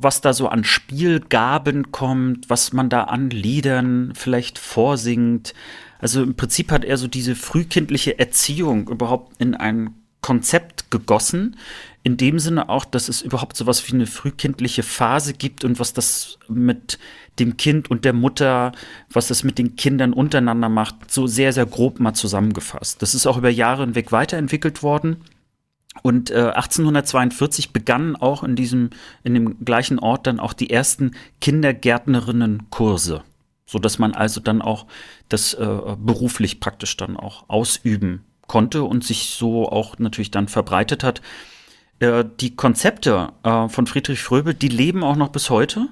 was 0.04 0.20
da 0.20 0.32
so 0.32 0.48
an 0.48 0.62
Spielgaben 0.62 1.90
kommt, 1.90 2.48
was 2.48 2.72
man 2.72 2.88
da 2.88 3.04
an 3.04 3.30
Liedern 3.30 4.12
vielleicht 4.14 4.58
vorsingt. 4.58 5.54
Also 5.98 6.22
im 6.22 6.36
Prinzip 6.36 6.70
hat 6.70 6.84
er 6.84 6.96
so 6.96 7.08
diese 7.08 7.34
frühkindliche 7.34 8.18
Erziehung 8.18 8.88
überhaupt 8.88 9.40
in 9.40 9.54
ein 9.54 9.94
Konzept 10.20 10.90
gegossen. 10.90 11.56
In 12.02 12.16
dem 12.16 12.38
Sinne 12.38 12.68
auch, 12.68 12.84
dass 12.84 13.08
es 13.08 13.22
überhaupt 13.22 13.56
so 13.56 13.66
was 13.66 13.86
wie 13.88 13.94
eine 13.94 14.06
frühkindliche 14.06 14.82
Phase 14.82 15.32
gibt 15.32 15.64
und 15.64 15.80
was 15.80 15.92
das 15.92 16.38
mit 16.48 16.98
dem 17.38 17.56
Kind 17.56 17.90
und 17.90 18.04
der 18.04 18.12
Mutter, 18.12 18.72
was 19.10 19.28
das 19.28 19.44
mit 19.44 19.58
den 19.58 19.76
Kindern 19.76 20.12
untereinander 20.12 20.68
macht, 20.68 21.10
so 21.10 21.26
sehr, 21.26 21.52
sehr 21.52 21.66
grob 21.66 22.00
mal 22.00 22.14
zusammengefasst. 22.14 23.02
Das 23.02 23.14
ist 23.14 23.26
auch 23.26 23.36
über 23.36 23.50
Jahre 23.50 23.84
hinweg 23.84 24.12
weiterentwickelt 24.12 24.82
worden. 24.82 25.16
Und 26.02 26.30
äh, 26.30 26.50
1842 26.54 27.72
begannen 27.72 28.16
auch 28.16 28.42
in 28.42 28.56
diesem, 28.56 28.90
in 29.22 29.34
dem 29.34 29.64
gleichen 29.64 29.98
Ort 29.98 30.26
dann 30.26 30.40
auch 30.40 30.52
die 30.52 30.70
ersten 30.70 31.12
Kindergärtnerinnenkurse, 31.40 33.22
so 33.66 33.78
dass 33.78 33.98
man 33.98 34.14
also 34.14 34.40
dann 34.40 34.60
auch 34.60 34.86
das 35.28 35.54
äh, 35.54 35.66
beruflich 35.98 36.60
praktisch 36.60 36.96
dann 36.96 37.16
auch 37.16 37.48
ausüben 37.48 38.24
konnte 38.46 38.82
und 38.84 39.04
sich 39.04 39.30
so 39.30 39.68
auch 39.68 39.98
natürlich 39.98 40.30
dann 40.30 40.48
verbreitet 40.48 41.04
hat. 41.04 41.22
äh, 42.00 42.24
die 42.40 42.54
Konzepte 42.56 43.32
äh, 43.42 43.68
von 43.68 43.86
Friedrich 43.86 44.20
Fröbel, 44.20 44.52
die 44.52 44.68
leben 44.68 45.02
auch 45.02 45.16
noch 45.16 45.28
bis 45.28 45.48
heute. 45.48 45.88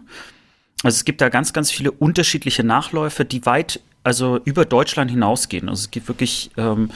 Also 0.83 0.97
es 0.97 1.05
gibt 1.05 1.21
da 1.21 1.29
ganz, 1.29 1.53
ganz 1.53 1.71
viele 1.71 1.93
unterschiedliche 1.93 2.65
Nachläufe, 2.65 3.25
die 3.25 3.47
weit, 3.47 3.81
also 4.03 4.41
über 4.45 4.65
Deutschland 4.65 5.11
hinausgehen. 5.11 5.69
Also 5.69 5.81
es 5.81 5.91
gibt 5.91 6.09
wirklich, 6.09 6.51
ähm, 6.57 6.91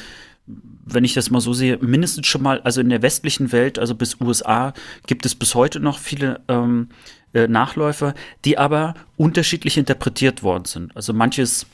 wenn 0.47 1.05
ich 1.05 1.15
das 1.15 1.31
mal 1.31 1.41
so 1.41 1.53
sehe, 1.53 1.79
mindestens 1.79 2.27
schon 2.27 2.43
mal, 2.43 2.61
also 2.61 2.81
in 2.81 2.89
der 2.89 3.03
westlichen 3.03 3.53
Welt, 3.53 3.79
also 3.79 3.95
bis 3.95 4.21
USA, 4.21 4.73
gibt 5.07 5.27
es 5.27 5.35
bis 5.35 5.55
heute 5.55 5.81
noch 5.81 5.99
viele 5.99 6.41
ähm, 6.49 6.89
äh, 7.35 7.49
Nachläufe, 7.49 8.15
die 8.45 8.57
aber 8.57 8.95
unterschiedlich 9.17 9.77
interpretiert 9.77 10.43
worden 10.43 10.65
sind. 10.65 10.97
Also 10.97 11.13
manches 11.13 11.67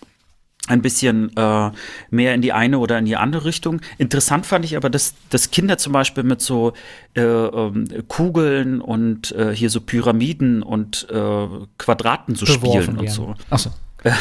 ein 0.69 0.81
bisschen 0.81 1.37
äh, 1.37 1.71
mehr 2.11 2.35
in 2.35 2.41
die 2.43 2.53
eine 2.53 2.79
oder 2.79 2.99
in 2.99 3.05
die 3.05 3.17
andere 3.17 3.45
Richtung. 3.47 3.81
Interessant 3.99 4.47
fand 4.47 4.65
ich 4.65 4.77
aber, 4.77 4.91
dass, 4.91 5.15
dass 5.31 5.51
Kinder 5.51 5.77
zum 5.79 5.93
Beispiel 5.93 6.23
mit 6.23 6.41
so 6.41 6.73
äh, 7.15 7.21
ähm, 7.23 7.89
Kugeln 8.09 8.81
und 8.81 9.33
äh, 9.33 9.55
hier 9.55 9.71
so 9.71 9.81
Pyramiden 9.81 10.63
und 10.63 11.09
äh, 11.11 11.47
Quadraten 11.79 12.35
so 12.37 12.47
Beworfen 12.47 12.83
spielen 12.83 12.89
und 12.99 13.03
werden. 13.05 13.15
so. 13.15 13.35
Ach 13.51 13.59
so. 13.59 13.71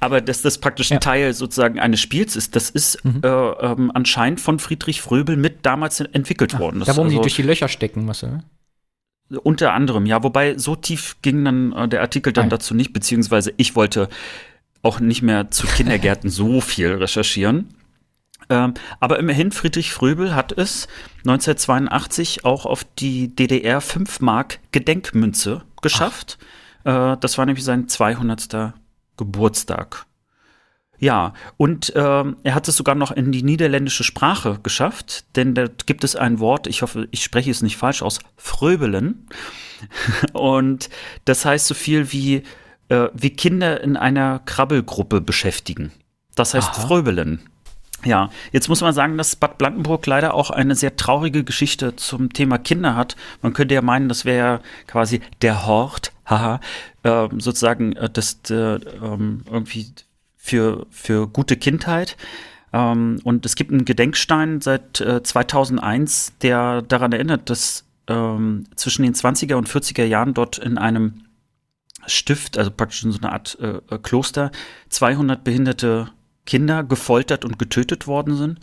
aber 0.00 0.20
dass 0.20 0.42
das 0.42 0.58
praktisch 0.58 0.90
ein 0.90 0.94
Ja. 0.96 1.00
Teil 1.00 1.34
sozusagen 1.34 1.78
eines 1.78 2.00
Spiels 2.00 2.36
ist, 2.36 2.54
das 2.56 2.70
ist 2.70 3.02
Mhm. 3.04 3.20
äh, 3.24 3.28
ähm, 3.28 3.90
anscheinend 3.94 4.40
von 4.40 4.58
Friedrich 4.58 5.00
Fröbel 5.02 5.36
mit 5.36 5.64
damals 5.64 6.00
entwickelt 6.00 6.58
worden. 6.58 6.80
Das 6.80 6.88
Da, 6.88 6.96
wo 6.96 7.02
die 7.04 7.10
also- 7.10 7.22
durch 7.22 7.36
die 7.36 7.42
Löcher 7.42 7.68
stecken, 7.68 8.06
was 8.08 8.20
du? 8.20 8.42
unter 9.44 9.72
anderem, 9.72 10.04
ja, 10.04 10.22
wobei 10.22 10.58
so 10.58 10.76
tief 10.76 11.16
ging 11.22 11.42
dann 11.46 11.72
äh, 11.72 11.88
der 11.88 12.02
Artikel 12.02 12.34
dann 12.34 12.44
Nein. 12.44 12.50
dazu 12.50 12.74
nicht, 12.74 12.92
beziehungsweise 12.92 13.54
ich 13.56 13.74
wollte 13.74 14.10
auch 14.82 15.00
nicht 15.00 15.22
mehr 15.22 15.50
zu 15.50 15.66
Kindergärten 15.66 16.30
so 16.30 16.60
viel 16.60 16.92
recherchieren. 16.92 17.74
Ähm, 18.48 18.74
aber 19.00 19.18
immerhin, 19.18 19.52
Friedrich 19.52 19.92
Fröbel 19.92 20.34
hat 20.34 20.52
es 20.52 20.88
1982 21.18 22.44
auch 22.44 22.66
auf 22.66 22.84
die 22.84 23.34
DDR 23.34 23.80
5 23.80 24.20
Mark 24.20 24.58
Gedenkmünze 24.72 25.62
geschafft. 25.80 26.38
Äh, 26.84 27.16
das 27.18 27.38
war 27.38 27.46
nämlich 27.46 27.64
sein 27.64 27.88
200. 27.88 28.74
Geburtstag. 29.16 30.06
Ja, 30.98 31.32
und 31.56 31.92
ähm, 31.96 32.36
er 32.44 32.54
hat 32.54 32.68
es 32.68 32.76
sogar 32.76 32.94
noch 32.94 33.10
in 33.10 33.32
die 33.32 33.42
niederländische 33.42 34.04
Sprache 34.04 34.60
geschafft, 34.62 35.24
denn 35.34 35.54
da 35.54 35.66
gibt 35.86 36.04
es 36.04 36.14
ein 36.14 36.38
Wort, 36.38 36.68
ich 36.68 36.82
hoffe, 36.82 37.08
ich 37.10 37.24
spreche 37.24 37.50
es 37.50 37.62
nicht 37.62 37.76
falsch 37.76 38.02
aus, 38.02 38.20
Fröbelen. 38.36 39.26
Und 40.32 40.90
das 41.24 41.44
heißt 41.44 41.66
so 41.66 41.74
viel 41.74 42.12
wie, 42.12 42.44
äh, 42.92 43.08
wie 43.14 43.30
Kinder 43.30 43.80
in 43.80 43.96
einer 43.96 44.40
Krabbelgruppe 44.44 45.22
beschäftigen. 45.22 45.92
Das 46.34 46.52
heißt 46.52 46.68
Aha. 46.68 46.86
Fröbelen. 46.86 47.40
Ja, 48.04 48.30
jetzt 48.50 48.68
muss 48.68 48.80
man 48.80 48.92
sagen, 48.92 49.16
dass 49.16 49.36
Bad 49.36 49.58
Blankenburg 49.58 50.04
leider 50.06 50.34
auch 50.34 50.50
eine 50.50 50.74
sehr 50.74 50.96
traurige 50.96 51.44
Geschichte 51.44 51.94
zum 51.96 52.32
Thema 52.32 52.58
Kinder 52.58 52.96
hat. 52.96 53.16
Man 53.42 53.52
könnte 53.52 53.74
ja 53.74 53.82
meinen, 53.82 54.08
das 54.08 54.24
wäre 54.24 54.38
ja 54.38 54.60
quasi 54.88 55.20
der 55.40 55.66
Hort, 55.66 56.12
haha, 56.26 56.60
äh, 57.04 57.28
sozusagen 57.38 57.92
äh, 57.92 58.10
das 58.10 58.38
äh, 58.50 58.74
ähm, 58.74 59.44
irgendwie 59.48 59.92
für, 60.36 60.86
für 60.90 61.28
gute 61.28 61.56
Kindheit. 61.56 62.16
Ähm, 62.72 63.20
und 63.22 63.46
es 63.46 63.54
gibt 63.54 63.70
einen 63.70 63.84
Gedenkstein 63.84 64.60
seit 64.60 65.00
äh, 65.00 65.22
2001, 65.22 66.32
der 66.42 66.82
daran 66.82 67.12
erinnert, 67.12 67.48
dass 67.50 67.84
ähm, 68.08 68.64
zwischen 68.74 69.04
den 69.04 69.14
20er 69.14 69.54
und 69.54 69.68
40er 69.68 70.04
Jahren 70.04 70.34
dort 70.34 70.58
in 70.58 70.76
einem 70.76 71.21
Stift, 72.06 72.58
also 72.58 72.70
praktisch 72.70 73.04
in 73.04 73.12
so 73.12 73.20
einer 73.20 73.32
Art 73.32 73.58
äh, 73.60 73.80
äh, 73.90 73.98
Kloster, 73.98 74.50
200 74.88 75.44
behinderte 75.44 76.08
Kinder 76.46 76.82
gefoltert 76.84 77.44
und 77.44 77.58
getötet 77.58 78.06
worden 78.06 78.36
sind. 78.36 78.60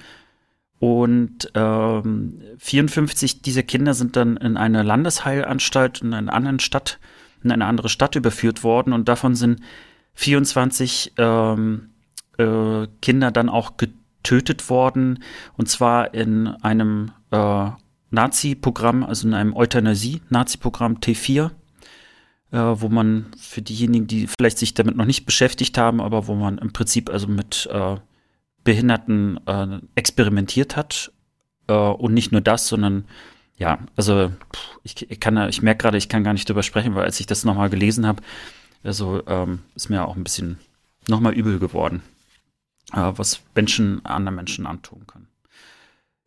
Und 0.80 1.52
ähm, 1.56 2.42
54 2.58 3.42
dieser 3.42 3.64
Kinder 3.64 3.94
sind 3.94 4.16
dann 4.16 4.38
in 4.38 4.58
eine 4.58 4.84
Landesheilanstalt 4.84 6.02
in 6.02 6.14
einer 6.14 6.34
anderen 6.34 6.60
Stadt, 6.60 7.00
in 7.44 7.52
eine 7.52 7.66
andere 7.66 7.90
Stadt 7.90 8.16
überführt 8.16 8.64
worden. 8.64 8.94
Und 8.94 9.10
davon 9.10 9.36
sind 9.36 9.62
24 10.14 11.14
ähm, 11.18 11.90
äh, 12.38 12.88
Kinder 13.02 13.32
dann 13.32 13.50
auch 13.50 13.78
getötet 13.78 14.70
worden. 14.70 15.24
Und 15.58 15.68
zwar 15.68 16.14
in 16.14 16.48
einem 16.48 17.12
äh, 17.32 17.70
Nazi-Programm, 18.12 19.04
also 19.04 19.28
in 19.28 19.34
einem 19.34 19.56
Euthanasie-Nazi-Programm 19.56 20.96
T4 20.96 21.52
äh, 22.52 22.58
wo 22.58 22.90
man 22.90 23.28
für 23.38 23.62
diejenigen, 23.62 24.08
die 24.08 24.28
vielleicht 24.28 24.58
sich 24.58 24.74
damit 24.74 24.96
noch 24.96 25.06
nicht 25.06 25.26
beschäftigt 25.26 25.78
haben, 25.78 26.02
aber 26.02 26.28
wo 26.28 26.36
man 26.36 26.58
im 26.58 26.74
Prinzip 26.74 27.10
also 27.10 27.28
mit 27.28 27.70
äh, 27.72 27.98
Behinderten 28.64 29.40
äh, 29.48 29.80
experimentiert 29.96 30.76
hat. 30.76 31.12
Äh, 31.68 31.74
und 31.74 32.14
nicht 32.14 32.32
nur 32.32 32.42
das, 32.42 32.68
sondern 32.68 33.06
ja, 33.58 33.80
also 33.96 34.32
ich, 34.84 35.10
ich 35.10 35.20
kann 35.20 35.38
ich 35.50 35.62
merke 35.62 35.84
gerade, 35.84 35.98
ich 35.98 36.10
kann 36.10 36.24
gar 36.24 36.34
nicht 36.34 36.48
drüber 36.48 36.64
sprechen, 36.64 36.96
weil 36.96 37.04
als 37.04 37.20
ich 37.20 37.26
das 37.26 37.44
nochmal 37.44 37.70
gelesen 37.70 38.08
habe, 38.08 38.22
also 38.84 39.22
ähm, 39.28 39.60
ist 39.76 39.90
mir 39.90 40.06
auch 40.06 40.16
ein 40.16 40.24
bisschen 40.24 40.60
nochmal 41.08 41.34
übel 41.34 41.60
geworden, 41.60 42.02
äh, 42.94 43.12
was 43.16 43.42
Menschen 43.56 44.04
anderen 44.06 44.36
Menschen 44.36 44.66
antun 44.66 45.06
können. 45.08 45.28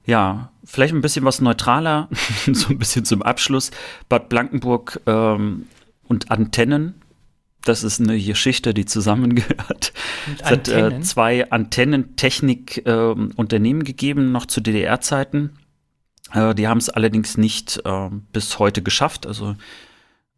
Ja, 0.04 0.50
vielleicht 0.64 0.92
ein 0.94 1.00
bisschen 1.00 1.24
was 1.24 1.40
neutraler, 1.40 2.08
so 2.52 2.68
ein 2.68 2.78
bisschen 2.78 3.04
zum 3.04 3.22
Abschluss. 3.22 3.70
Bad 4.08 4.28
Blankenburg 4.28 5.00
ähm, 5.06 5.66
und 6.12 6.30
Antennen. 6.30 6.94
Das 7.64 7.82
ist 7.82 8.00
eine 8.00 8.20
Geschichte, 8.20 8.72
die 8.74 8.84
zusammengehört. 8.84 9.94
Es 10.42 10.50
hat 10.50 10.68
äh, 10.68 11.00
zwei 11.00 11.50
Antennentechnik-Unternehmen 11.50 13.84
gegeben, 13.84 14.30
noch 14.30 14.44
zu 14.46 14.60
DDR-Zeiten. 14.60 15.50
Äh, 16.32 16.54
die 16.54 16.68
haben 16.68 16.78
es 16.78 16.90
allerdings 16.90 17.38
nicht 17.38 17.80
äh, 17.84 18.10
bis 18.32 18.58
heute 18.58 18.82
geschafft. 18.82 19.26
Also 19.26 19.56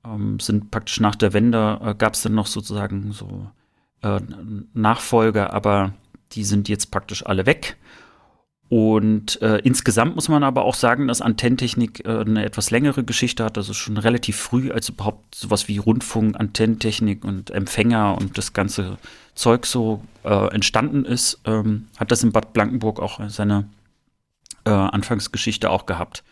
ähm, 0.04 0.38
sind 0.38 0.70
praktisch 0.70 1.00
nach 1.00 1.16
der 1.16 1.32
Wende 1.32 1.80
äh, 1.82 1.96
gab 1.96 2.14
es 2.14 2.22
dann 2.22 2.34
noch 2.34 2.46
sozusagen 2.46 3.10
so 3.10 3.50
äh, 4.02 4.20
Nachfolger, 4.72 5.52
aber 5.52 5.94
die 6.32 6.44
sind 6.44 6.68
jetzt 6.68 6.92
praktisch 6.92 7.26
alle 7.26 7.46
weg. 7.46 7.76
Und 8.70 9.40
äh, 9.42 9.58
insgesamt 9.58 10.14
muss 10.16 10.28
man 10.28 10.42
aber 10.42 10.64
auch 10.64 10.74
sagen, 10.74 11.06
dass 11.06 11.20
Antennentechnik 11.20 12.04
äh, 12.06 12.20
eine 12.20 12.44
etwas 12.44 12.70
längere 12.70 13.04
Geschichte 13.04 13.44
hat, 13.44 13.58
also 13.58 13.74
schon 13.74 13.98
relativ 13.98 14.36
früh, 14.36 14.70
als 14.72 14.88
überhaupt 14.88 15.34
sowas 15.34 15.68
wie 15.68 15.78
Rundfunk, 15.78 16.40
Antennentechnik 16.40 17.24
und 17.24 17.50
Empfänger 17.50 18.16
und 18.18 18.38
das 18.38 18.52
ganze 18.52 18.96
Zeug 19.34 19.66
so 19.66 20.02
äh, 20.24 20.48
entstanden 20.54 21.04
ist, 21.04 21.40
ähm, 21.44 21.88
hat 21.98 22.10
das 22.10 22.22
in 22.22 22.32
Bad 22.32 22.52
Blankenburg 22.52 23.00
auch 23.00 23.20
seine 23.28 23.68
äh, 24.64 24.70
Anfangsgeschichte 24.70 25.68
auch 25.70 25.86
gehabt. 25.86 26.24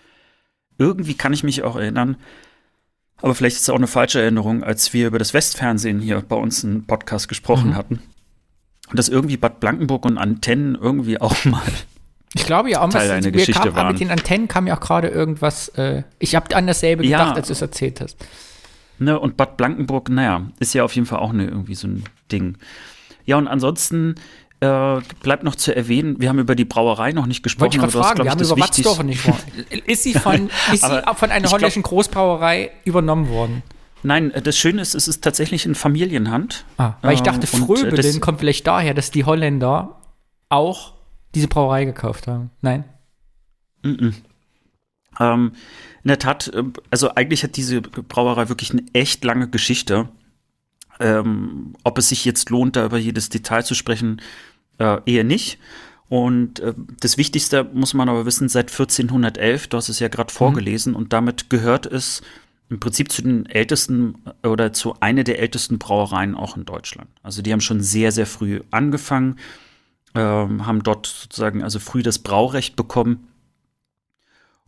Irgendwie 0.78 1.14
kann 1.14 1.34
ich 1.34 1.44
mich 1.44 1.62
auch 1.62 1.76
erinnern, 1.76 2.16
aber 3.18 3.34
vielleicht 3.34 3.56
ist 3.56 3.62
es 3.62 3.70
auch 3.70 3.76
eine 3.76 3.86
falsche 3.86 4.20
Erinnerung, 4.20 4.64
als 4.64 4.92
wir 4.94 5.06
über 5.06 5.18
das 5.18 5.34
Westfernsehen 5.34 6.00
hier 6.00 6.20
bei 6.22 6.36
uns 6.36 6.64
einen 6.64 6.86
Podcast 6.86 7.28
gesprochen 7.28 7.70
Mhm. 7.70 7.76
hatten. 7.76 8.02
Und 8.88 8.98
dass 8.98 9.08
irgendwie 9.08 9.36
Bad 9.36 9.60
Blankenburg 9.60 10.04
und 10.06 10.18
Antennen 10.18 10.74
irgendwie 10.74 11.20
auch 11.20 11.44
mal 11.44 11.62
Ich 12.34 12.46
glaube 12.46 12.70
ja, 12.70 12.86
Teil 12.88 13.10
was, 13.18 13.24
wir 13.24 13.30
Geschichte 13.32 13.60
kam, 13.60 13.76
waren. 13.76 13.88
mit 13.88 14.00
den 14.00 14.10
Antennen 14.10 14.48
kam 14.48 14.66
ja 14.66 14.76
auch 14.76 14.80
gerade 14.80 15.08
irgendwas. 15.08 15.68
Äh, 15.70 16.02
ich 16.18 16.34
habe 16.34 16.54
an 16.56 16.66
dasselbe 16.66 17.04
Ja. 17.06 17.18
gedacht, 17.18 17.36
als 17.36 17.46
du 17.48 17.52
es 17.52 17.60
erzählt 17.62 18.00
hast. 18.00 18.16
Ne, 18.98 19.18
und 19.18 19.36
Bad 19.36 19.56
Blankenburg, 19.56 20.08
naja, 20.08 20.46
ist 20.60 20.74
ja 20.74 20.84
auf 20.84 20.94
jeden 20.94 21.06
Fall 21.06 21.18
auch 21.18 21.32
ne, 21.32 21.44
irgendwie 21.46 21.74
so 21.74 21.88
ein 21.88 22.04
Ding. 22.30 22.56
Ja, 23.24 23.36
und 23.36 23.48
ansonsten 23.48 24.14
äh, 24.60 25.00
bleibt 25.22 25.42
noch 25.42 25.56
zu 25.56 25.74
erwähnen, 25.74 26.20
wir 26.20 26.28
haben 26.28 26.38
über 26.38 26.54
die 26.54 26.64
Brauerei 26.64 27.12
noch 27.12 27.26
nicht 27.26 27.42
gesprochen. 27.42 27.62
Wollte 27.64 27.76
ich 27.76 27.82
gerade 27.82 27.98
hast, 27.98 28.06
fragen, 28.06 28.14
glaub 28.16 28.26
wir 28.26 28.30
haben 28.30 28.44
über 28.44 28.58
Watzdorfer 28.58 29.02
nicht 29.02 29.24
gesprochen. 29.24 29.52
Ist 29.86 30.02
sie 30.04 30.14
von, 30.14 30.50
ist 30.72 30.82
sie 30.84 31.02
von 31.16 31.30
einer 31.30 31.36
ich 31.36 31.42
glaub- 31.42 31.52
holländischen 31.52 31.82
Großbrauerei 31.82 32.70
übernommen 32.84 33.28
worden? 33.28 33.62
Nein, 34.04 34.30
äh, 34.32 34.40
das 34.42 34.56
Schöne 34.56 34.80
ist, 34.82 34.94
es 34.94 35.06
ist 35.08 35.22
tatsächlich 35.22 35.66
in 35.66 35.74
Familienhand. 35.74 36.64
Ah, 36.78 36.94
weil 37.02 37.14
ich 37.14 37.20
Ähm, 37.20 37.24
dachte, 37.24 37.46
und, 37.56 37.62
äh, 37.62 37.76
Fröbelin 37.76 38.20
kommt 38.20 38.40
vielleicht 38.40 38.66
daher, 38.66 38.94
dass 38.94 39.10
die 39.10 39.24
Holländer 39.24 39.96
auch 40.48 40.94
diese 41.34 41.48
Brauerei 41.48 41.84
gekauft 41.84 42.26
haben. 42.26 42.50
Nein? 42.60 42.84
Mhm. 43.82 44.14
Ähm, 45.20 45.52
in 46.04 46.08
der 46.08 46.18
Tat, 46.18 46.48
äh, 46.48 46.62
also 46.90 47.14
eigentlich 47.14 47.42
hat 47.42 47.56
diese 47.56 47.80
Brauerei 47.80 48.48
wirklich 48.48 48.70
eine 48.72 48.84
echt 48.92 49.24
lange 49.24 49.48
Geschichte. 49.48 50.08
Ähm, 51.00 51.74
ob 51.84 51.98
es 51.98 52.10
sich 52.10 52.24
jetzt 52.24 52.50
lohnt, 52.50 52.76
da 52.76 52.84
über 52.84 52.98
jedes 52.98 53.28
Detail 53.28 53.62
zu 53.62 53.74
sprechen, 53.74 54.20
äh, 54.78 54.98
eher 55.06 55.24
nicht. 55.24 55.58
Und 56.08 56.60
äh, 56.60 56.74
das 57.00 57.16
Wichtigste 57.16 57.64
muss 57.72 57.94
man 57.94 58.08
aber 58.08 58.26
wissen, 58.26 58.48
seit 58.48 58.70
1411, 58.70 59.68
du 59.68 59.76
hast 59.78 59.88
es 59.88 59.98
ja 59.98 60.08
gerade 60.08 60.32
vorgelesen, 60.32 60.94
und 60.94 61.12
damit 61.12 61.48
gehört 61.48 61.86
es 61.86 62.20
im 62.68 62.80
Prinzip 62.80 63.10
zu 63.10 63.22
den 63.22 63.46
ältesten 63.46 64.16
äh, 64.42 64.48
oder 64.48 64.72
zu 64.72 64.94
einer 65.00 65.24
der 65.24 65.38
ältesten 65.38 65.78
Brauereien 65.78 66.34
auch 66.34 66.56
in 66.56 66.64
Deutschland. 66.64 67.08
Also 67.22 67.42
die 67.42 67.52
haben 67.52 67.60
schon 67.60 67.80
sehr, 67.80 68.12
sehr 68.12 68.26
früh 68.26 68.60
angefangen, 68.70 69.38
ähm, 70.14 70.66
haben 70.66 70.82
dort 70.82 71.06
sozusagen 71.06 71.62
also 71.62 71.78
früh 71.78 72.02
das 72.02 72.18
Braurecht 72.18 72.76
bekommen. 72.76 73.28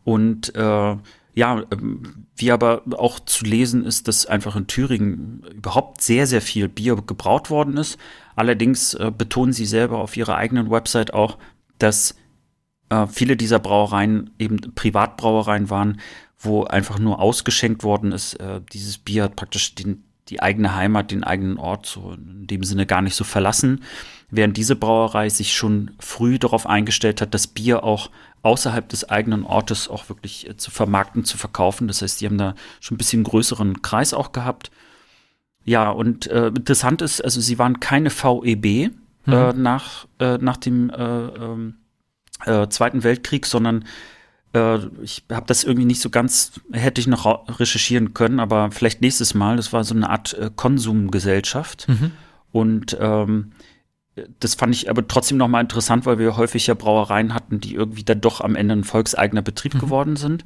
Und 0.03 0.55
äh, 0.55 0.97
ja, 1.35 1.63
ähm, 1.71 2.27
wie 2.35 2.51
aber 2.51 2.83
auch 2.97 3.19
zu 3.19 3.45
lesen 3.45 3.85
ist, 3.85 4.07
dass 4.07 4.25
einfach 4.25 4.55
in 4.55 4.67
Thüringen 4.67 5.43
überhaupt 5.53 6.01
sehr, 6.01 6.27
sehr 6.27 6.41
viel 6.41 6.69
Bier 6.69 6.95
gebraut 6.95 7.49
worden 7.49 7.77
ist. 7.77 7.97
Allerdings 8.35 8.93
äh, 8.93 9.11
betonen 9.15 9.53
sie 9.53 9.65
selber 9.65 9.99
auf 9.99 10.15
ihrer 10.17 10.35
eigenen 10.35 10.69
Website 10.71 11.13
auch, 11.13 11.37
dass 11.77 12.15
äh, 12.89 13.07
viele 13.07 13.35
dieser 13.35 13.59
Brauereien 13.59 14.31
eben 14.39 14.57
Privatbrauereien 14.75 15.69
waren, 15.69 15.99
wo 16.39 16.63
einfach 16.63 16.99
nur 16.99 17.19
ausgeschenkt 17.19 17.83
worden 17.83 18.11
ist. 18.11 18.35
Äh, 18.35 18.61
dieses 18.71 18.97
Bier 18.97 19.23
hat 19.23 19.35
praktisch 19.35 19.75
den, 19.75 20.03
die 20.29 20.41
eigene 20.41 20.75
Heimat, 20.75 21.11
den 21.11 21.23
eigenen 21.23 21.57
Ort 21.57 21.85
so 21.85 22.13
in 22.13 22.47
dem 22.47 22.63
Sinne 22.63 22.85
gar 22.85 23.01
nicht 23.01 23.15
so 23.15 23.23
verlassen. 23.23 23.83
Während 24.31 24.57
diese 24.57 24.75
Brauerei 24.75 25.29
sich 25.29 25.53
schon 25.53 25.91
früh 25.99 26.39
darauf 26.39 26.67
eingestellt 26.67 27.21
hat, 27.21 27.33
das 27.33 27.47
Bier 27.47 27.83
auch 27.83 28.09
außerhalb 28.41 28.87
des 28.87 29.09
eigenen 29.09 29.43
Ortes 29.43 29.87
auch 29.87 30.07
wirklich 30.07 30.47
äh, 30.47 30.55
zu 30.55 30.71
vermarkten, 30.71 31.25
zu 31.25 31.37
verkaufen. 31.37 31.87
Das 31.87 32.01
heißt, 32.01 32.21
die 32.21 32.25
haben 32.27 32.37
da 32.37 32.55
schon 32.79 32.95
ein 32.95 32.99
bisschen 32.99 33.23
größeren 33.23 33.81
Kreis 33.81 34.13
auch 34.13 34.31
gehabt. 34.31 34.71
Ja, 35.63 35.89
und 35.89 36.27
äh, 36.27 36.47
interessant 36.47 37.01
ist, 37.01 37.21
also 37.21 37.41
sie 37.41 37.57
waren 37.57 37.79
keine 37.79 38.11
VEB 38.11 38.65
äh, 38.65 38.89
mhm. 39.25 39.33
äh, 39.33 39.53
nach, 39.53 40.05
äh, 40.19 40.37
nach 40.37 40.57
dem 40.57 40.91
äh, 40.91 40.93
ähm, 40.95 41.75
äh, 42.45 42.67
Zweiten 42.69 43.03
Weltkrieg, 43.03 43.45
sondern 43.45 43.85
ich 45.01 45.25
habe 45.29 45.47
das 45.47 45.65
irgendwie 45.65 45.83
nicht 45.83 45.99
so 45.99 46.09
ganz, 46.09 46.53
hätte 46.71 47.01
ich 47.01 47.07
noch 47.07 47.25
recherchieren 47.59 48.13
können, 48.13 48.39
aber 48.39 48.71
vielleicht 48.71 49.01
nächstes 49.01 49.33
Mal. 49.33 49.57
Das 49.57 49.73
war 49.73 49.83
so 49.83 49.93
eine 49.93 50.09
Art 50.09 50.33
Konsumgesellschaft. 50.55 51.89
Mhm. 51.89 52.11
Und 52.53 52.95
ähm, 53.01 53.51
das 54.39 54.55
fand 54.55 54.73
ich 54.73 54.89
aber 54.89 55.05
trotzdem 55.07 55.37
nochmal 55.37 55.61
interessant, 55.61 56.05
weil 56.05 56.19
wir 56.19 56.37
häufig 56.37 56.67
ja 56.67 56.73
Brauereien 56.73 57.33
hatten, 57.33 57.59
die 57.59 57.75
irgendwie 57.75 58.03
dann 58.03 58.21
doch 58.21 58.39
am 58.41 58.55
Ende 58.55 58.75
ein 58.75 58.85
volkseigener 58.85 59.41
Betrieb 59.41 59.73
mhm. 59.75 59.79
geworden 59.79 60.15
sind. 60.15 60.45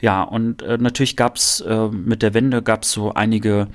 Ja, 0.00 0.22
und 0.22 0.62
äh, 0.62 0.78
natürlich 0.78 1.16
gab 1.16 1.36
es 1.36 1.60
äh, 1.60 1.88
mit 1.88 2.22
der 2.22 2.32
Wende 2.32 2.62
gab 2.62 2.84
es 2.84 2.92
so 2.92 3.12
einige 3.12 3.68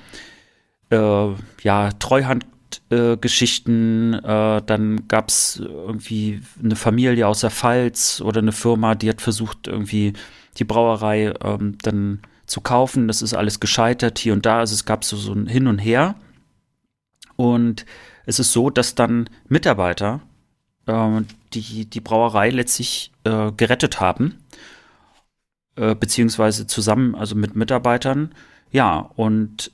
äh, 0.90 1.28
ja, 1.62 1.90
Treuhandgeschichten. 1.98 4.14
Äh, 4.14 4.62
dann 4.66 5.06
gab 5.06 5.28
es 5.28 5.60
irgendwie 5.60 6.40
eine 6.62 6.74
Familie 6.74 7.28
aus 7.28 7.40
der 7.40 7.50
Pfalz 7.50 8.20
oder 8.24 8.40
eine 8.40 8.52
Firma, 8.52 8.96
die 8.96 9.08
hat 9.08 9.20
versucht, 9.20 9.68
irgendwie 9.68 10.14
die 10.58 10.64
Brauerei 10.64 11.32
ähm, 11.44 11.78
dann 11.82 12.22
zu 12.46 12.60
kaufen. 12.60 13.06
Das 13.06 13.22
ist 13.22 13.34
alles 13.34 13.60
gescheitert 13.60 14.18
hier 14.18 14.32
und 14.32 14.44
da. 14.46 14.58
Also 14.58 14.74
es 14.74 14.84
gab 14.84 15.04
so, 15.04 15.16
so 15.16 15.32
ein 15.32 15.46
Hin 15.46 15.68
und 15.68 15.78
Her. 15.78 16.16
Und 17.36 17.86
es 18.26 18.38
ist 18.40 18.52
so, 18.52 18.70
dass 18.70 18.94
dann 18.94 19.30
Mitarbeiter 19.48 20.20
äh, 20.86 21.22
die, 21.54 21.86
die 21.86 22.00
Brauerei 22.00 22.50
letztlich 22.50 23.12
äh, 23.24 23.52
gerettet 23.52 24.00
haben, 24.00 24.42
äh, 25.76 25.94
beziehungsweise 25.94 26.66
zusammen, 26.66 27.14
also 27.14 27.36
mit 27.36 27.56
Mitarbeitern. 27.56 28.34
Ja, 28.70 28.98
und 29.16 29.70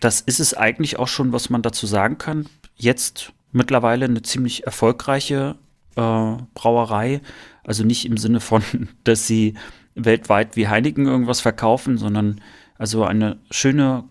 das 0.00 0.20
ist 0.20 0.40
es 0.40 0.54
eigentlich 0.54 0.98
auch 0.98 1.08
schon, 1.08 1.32
was 1.32 1.50
man 1.50 1.62
dazu 1.62 1.86
sagen 1.86 2.18
kann. 2.18 2.46
Jetzt 2.76 3.32
mittlerweile 3.52 4.06
eine 4.06 4.22
ziemlich 4.22 4.64
erfolgreiche 4.64 5.56
äh, 5.96 6.36
Brauerei. 6.54 7.20
Also 7.64 7.84
nicht 7.84 8.06
im 8.06 8.16
Sinne 8.16 8.40
von, 8.40 8.62
dass 9.04 9.26
sie 9.26 9.54
weltweit 9.94 10.56
wie 10.56 10.68
Heineken 10.68 11.06
irgendwas 11.06 11.40
verkaufen, 11.40 11.98
sondern 11.98 12.40
also 12.78 13.04
eine 13.04 13.38
schöne, 13.50 14.04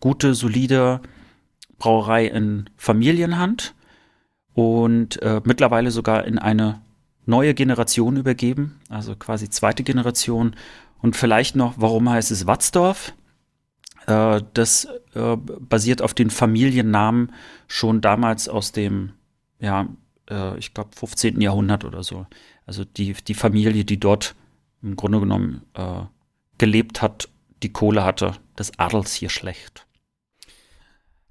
gute, 0.00 0.34
solide 0.34 1.00
Brauerei 1.84 2.24
in 2.24 2.70
Familienhand 2.78 3.74
und 4.54 5.20
äh, 5.20 5.42
mittlerweile 5.44 5.90
sogar 5.90 6.24
in 6.24 6.38
eine 6.38 6.80
neue 7.26 7.52
Generation 7.52 8.16
übergeben, 8.16 8.80
also 8.88 9.14
quasi 9.16 9.50
zweite 9.50 9.82
Generation. 9.82 10.56
Und 11.02 11.14
vielleicht 11.14 11.56
noch, 11.56 11.74
warum 11.76 12.08
heißt 12.08 12.30
es 12.30 12.46
Watzdorf? 12.46 13.12
Äh, 14.06 14.40
das 14.54 14.88
äh, 15.12 15.36
basiert 15.36 16.00
auf 16.00 16.14
den 16.14 16.30
Familiennamen 16.30 17.32
schon 17.68 18.00
damals 18.00 18.48
aus 18.48 18.72
dem, 18.72 19.12
ja, 19.60 19.86
äh, 20.30 20.56
ich 20.56 20.72
glaube, 20.72 20.88
15. 20.96 21.38
Jahrhundert 21.42 21.84
oder 21.84 22.02
so. 22.02 22.26
Also 22.64 22.86
die, 22.86 23.12
die 23.12 23.34
Familie, 23.34 23.84
die 23.84 24.00
dort 24.00 24.34
im 24.82 24.96
Grunde 24.96 25.20
genommen 25.20 25.60
äh, 25.74 26.00
gelebt 26.56 27.02
hat, 27.02 27.28
die 27.62 27.74
Kohle 27.74 28.04
hatte, 28.06 28.32
des 28.58 28.78
Adels 28.78 29.12
hier 29.12 29.28
schlecht. 29.28 29.86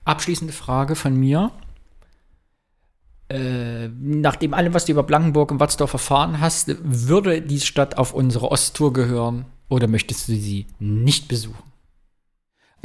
Abschließende 0.05 0.53
Frage 0.53 0.95
von 0.95 1.15
mir. 1.15 1.51
Äh, 3.29 3.87
nach 3.87 4.35
dem 4.35 4.53
allem, 4.53 4.73
was 4.73 4.85
du 4.85 4.91
über 4.91 5.03
Blankenburg 5.03 5.51
und 5.51 5.59
Watzdorf 5.59 5.93
erfahren 5.93 6.39
hast, 6.39 6.75
würde 6.83 7.41
die 7.41 7.59
Stadt 7.59 7.97
auf 7.97 8.13
unsere 8.13 8.51
Osttour 8.51 8.93
gehören 8.93 9.45
oder 9.69 9.87
möchtest 9.87 10.27
du 10.27 10.33
sie 10.33 10.67
nicht 10.79 11.27
besuchen? 11.27 11.63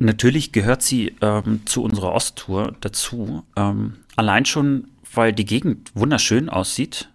Natürlich 0.00 0.52
gehört 0.52 0.82
sie 0.82 1.16
ähm, 1.20 1.62
zu 1.66 1.82
unserer 1.82 2.12
Osttour 2.12 2.76
dazu. 2.80 3.42
Ähm, 3.56 3.96
allein 4.14 4.44
schon, 4.44 4.88
weil 5.12 5.32
die 5.32 5.44
Gegend 5.44 5.90
wunderschön 5.94 6.48
aussieht. 6.48 7.10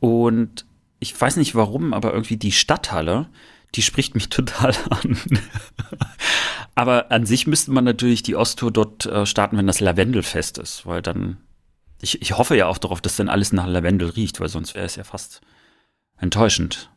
Und 0.00 0.66
ich 0.98 1.18
weiß 1.18 1.36
nicht 1.36 1.54
warum, 1.54 1.94
aber 1.94 2.12
irgendwie 2.12 2.36
die 2.36 2.52
Stadthalle, 2.52 3.28
die 3.74 3.82
spricht 3.82 4.14
mich 4.14 4.28
total 4.30 4.74
an. 4.90 5.18
Aber 6.74 7.10
an 7.10 7.26
sich 7.26 7.46
müsste 7.46 7.72
man 7.72 7.84
natürlich 7.84 8.22
die 8.22 8.36
Osttour 8.36 8.70
dort 8.70 9.06
äh, 9.06 9.26
starten, 9.26 9.58
wenn 9.58 9.66
das 9.66 9.80
Lavendelfest 9.80 10.58
ist, 10.58 10.86
weil 10.86 11.02
dann, 11.02 11.38
ich, 12.00 12.22
ich 12.22 12.38
hoffe 12.38 12.56
ja 12.56 12.66
auch 12.66 12.78
darauf, 12.78 13.00
dass 13.00 13.16
dann 13.16 13.28
alles 13.28 13.52
nach 13.52 13.66
Lavendel 13.66 14.10
riecht, 14.10 14.40
weil 14.40 14.48
sonst 14.48 14.74
wäre 14.74 14.86
es 14.86 14.96
ja 14.96 15.04
fast 15.04 15.40
enttäuschend. 16.18 16.90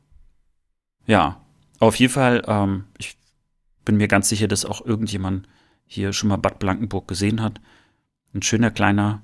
Ja, 1.06 1.42
auf 1.80 1.96
jeden 1.96 2.14
Fall, 2.14 2.44
ähm, 2.48 2.86
ich 2.98 3.18
bin 3.84 3.98
mir 3.98 4.08
ganz 4.08 4.30
sicher, 4.30 4.48
dass 4.48 4.66
auch 4.66 4.86
irgendjemand 4.86 5.48
hier 5.86 6.14
schon 6.14 6.30
mal 6.30 6.38
Bad 6.38 6.60
Blankenburg 6.60 7.08
gesehen 7.08 7.42
hat. 7.42 7.60
Ein 8.34 8.42
schöner, 8.42 8.72
kleiner, 8.72 9.22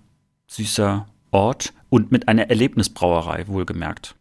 süßer 0.47 1.07
Ort 1.31 1.73
und 1.89 2.11
mit 2.11 2.27
einer 2.27 2.49
Erlebnisbrauerei, 2.49 3.47
wohlgemerkt. 3.47 4.15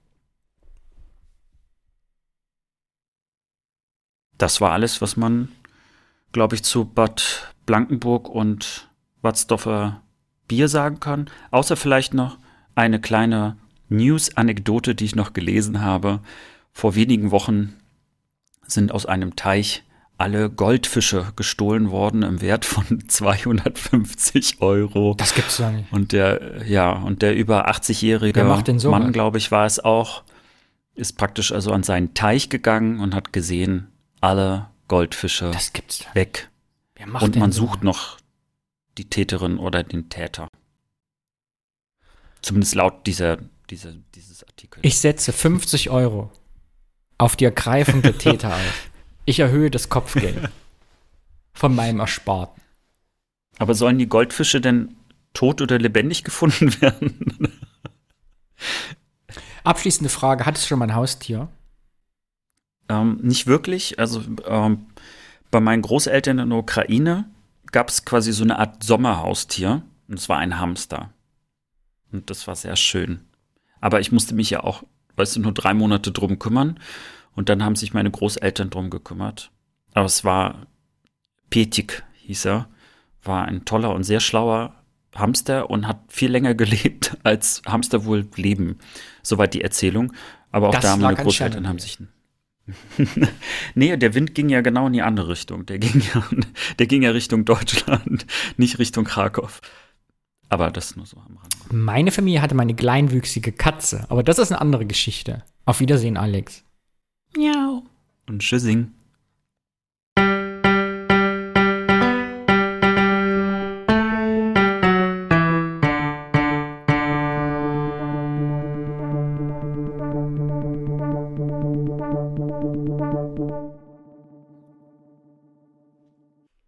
Das 4.38 4.60
war 4.60 4.72
alles, 4.72 5.00
was 5.02 5.16
man 5.16 5.48
glaube 6.32 6.54
ich, 6.54 6.62
zu 6.62 6.84
Bad 6.84 7.52
Blankenburg 7.66 8.28
und 8.28 8.88
Watzdorfer 9.22 10.02
Bier 10.46 10.68
sagen 10.68 11.00
kann. 11.00 11.28
Außer 11.50 11.76
vielleicht 11.76 12.14
noch 12.14 12.38
eine 12.74 13.00
kleine 13.00 13.56
News-Anekdote, 13.88 14.94
die 14.94 15.04
ich 15.04 15.14
noch 15.14 15.32
gelesen 15.32 15.80
habe. 15.80 16.20
Vor 16.72 16.94
wenigen 16.94 17.30
Wochen 17.30 17.74
sind 18.66 18.92
aus 18.92 19.06
einem 19.06 19.36
Teich 19.36 19.82
alle 20.16 20.50
Goldfische 20.50 21.32
gestohlen 21.36 21.90
worden 21.90 22.22
im 22.22 22.40
Wert 22.40 22.64
von 22.64 23.04
250 23.08 24.60
Euro. 24.60 25.14
Das 25.16 25.34
gibt's 25.34 25.58
ja 25.58 25.70
nicht. 25.70 25.92
Und 25.92 26.12
der, 26.12 26.66
ja, 26.66 26.92
und 26.92 27.22
der 27.22 27.36
über 27.36 27.68
80-jährige 27.68 28.44
Mann, 28.44 29.12
glaube 29.12 29.38
ich, 29.38 29.50
war 29.50 29.66
es 29.66 29.80
auch, 29.80 30.22
ist 30.94 31.16
praktisch 31.16 31.52
also 31.52 31.72
an 31.72 31.82
seinen 31.82 32.14
Teich 32.14 32.48
gegangen 32.48 33.00
und 33.00 33.14
hat 33.14 33.32
gesehen, 33.32 33.88
alle 34.20 34.70
Goldfische 34.88 35.50
das 35.50 35.72
gibt's 35.72 36.04
weg. 36.14 36.50
Und 37.20 37.36
man 37.36 37.52
sucht 37.52 37.80
so? 37.80 37.84
noch 37.84 38.18
die 38.96 39.08
Täterin 39.08 39.58
oder 39.58 39.84
den 39.84 40.08
Täter. 40.08 40.48
Zumindest 42.42 42.74
laut 42.74 43.06
dieser, 43.06 43.38
dieser, 43.70 43.92
dieses 44.14 44.44
Artikel. 44.44 44.80
Ich 44.82 44.98
setze 44.98 45.32
50 45.32 45.90
Euro 45.90 46.32
auf 47.18 47.36
die 47.36 47.44
Ergreifung 47.44 48.02
der 48.02 48.18
Täter 48.18 48.54
auf. 48.54 48.90
Ich 49.24 49.40
erhöhe 49.40 49.70
das 49.70 49.88
Kopfgeld 49.88 50.48
von 51.52 51.74
meinem 51.74 52.00
Ersparten. 52.00 52.62
Aber 53.58 53.74
sollen 53.74 53.98
die 53.98 54.08
Goldfische 54.08 54.60
denn 54.60 54.96
tot 55.34 55.60
oder 55.60 55.78
lebendig 55.78 56.24
gefunden 56.24 56.80
werden? 56.80 57.52
Abschließende 59.64 60.08
Frage: 60.08 60.46
Hattest 60.46 60.64
du 60.64 60.68
schon 60.68 60.78
mal 60.78 60.86
ein 60.86 60.94
Haustier? 60.94 61.48
Ähm, 62.88 63.18
nicht 63.22 63.46
wirklich. 63.46 63.98
Also 63.98 64.22
ähm, 64.46 64.86
bei 65.50 65.60
meinen 65.60 65.82
Großeltern 65.82 66.38
in 66.38 66.50
der 66.50 66.58
Ukraine 66.58 67.28
gab 67.72 67.88
es 67.88 68.04
quasi 68.04 68.32
so 68.32 68.44
eine 68.44 68.58
Art 68.58 68.82
Sommerhaustier. 68.82 69.82
Und 70.08 70.18
es 70.18 70.28
war 70.28 70.38
ein 70.38 70.58
Hamster. 70.58 71.12
Und 72.12 72.30
das 72.30 72.46
war 72.46 72.56
sehr 72.56 72.76
schön. 72.76 73.20
Aber 73.80 74.00
ich 74.00 74.10
musste 74.10 74.34
mich 74.34 74.50
ja 74.50 74.64
auch, 74.64 74.82
weißt 75.16 75.36
du, 75.36 75.40
nur 75.40 75.52
drei 75.52 75.74
Monate 75.74 76.10
drum 76.12 76.38
kümmern. 76.38 76.80
Und 77.34 77.48
dann 77.48 77.62
haben 77.62 77.76
sich 77.76 77.92
meine 77.92 78.10
Großeltern 78.10 78.70
drum 78.70 78.90
gekümmert. 78.90 79.50
Aber 79.94 80.06
es 80.06 80.24
war 80.24 80.66
Petik, 81.50 82.04
hieß 82.14 82.46
er. 82.46 82.68
War 83.22 83.44
ein 83.44 83.64
toller 83.64 83.94
und 83.94 84.04
sehr 84.04 84.20
schlauer 84.20 84.74
Hamster 85.14 85.70
und 85.70 85.86
hat 85.86 86.00
viel 86.08 86.30
länger 86.30 86.54
gelebt, 86.56 87.16
als 87.22 87.62
Hamster 87.66 88.04
wohl 88.04 88.26
leben. 88.36 88.78
Soweit 89.22 89.54
die 89.54 89.62
Erzählung. 89.62 90.12
Aber 90.50 90.68
auch 90.68 90.72
das 90.72 90.82
da 90.82 90.96
meine 90.96 91.16
Großeltern 91.16 91.68
haben 91.68 91.78
sich 91.78 91.98
nee, 93.74 93.96
der 93.96 94.14
Wind 94.14 94.34
ging 94.34 94.48
ja 94.48 94.60
genau 94.60 94.86
in 94.86 94.92
die 94.92 95.02
andere 95.02 95.28
Richtung. 95.28 95.66
Der 95.66 95.78
ging 95.78 96.02
ja, 96.14 96.24
der 96.78 96.86
ging 96.86 97.02
ja 97.02 97.10
Richtung 97.10 97.44
Deutschland, 97.44 98.26
nicht 98.56 98.78
Richtung 98.78 99.04
Krakow. 99.04 99.60
Aber 100.48 100.70
das 100.70 100.96
nur 100.96 101.06
so 101.06 101.18
am 101.18 101.36
Rand. 101.36 101.54
Meine 101.70 102.10
Familie 102.10 102.40
hatte 102.40 102.54
meine 102.54 102.74
kleinwüchsige 102.74 103.52
Katze, 103.52 104.06
aber 104.08 104.22
das 104.22 104.38
ist 104.38 104.50
eine 104.50 104.60
andere 104.60 104.86
Geschichte. 104.86 105.44
Auf 105.66 105.80
Wiedersehen, 105.80 106.16
Alex. 106.16 106.64
Miau. 107.36 107.82
Und 108.26 108.40
Tschüssing. 108.40 108.92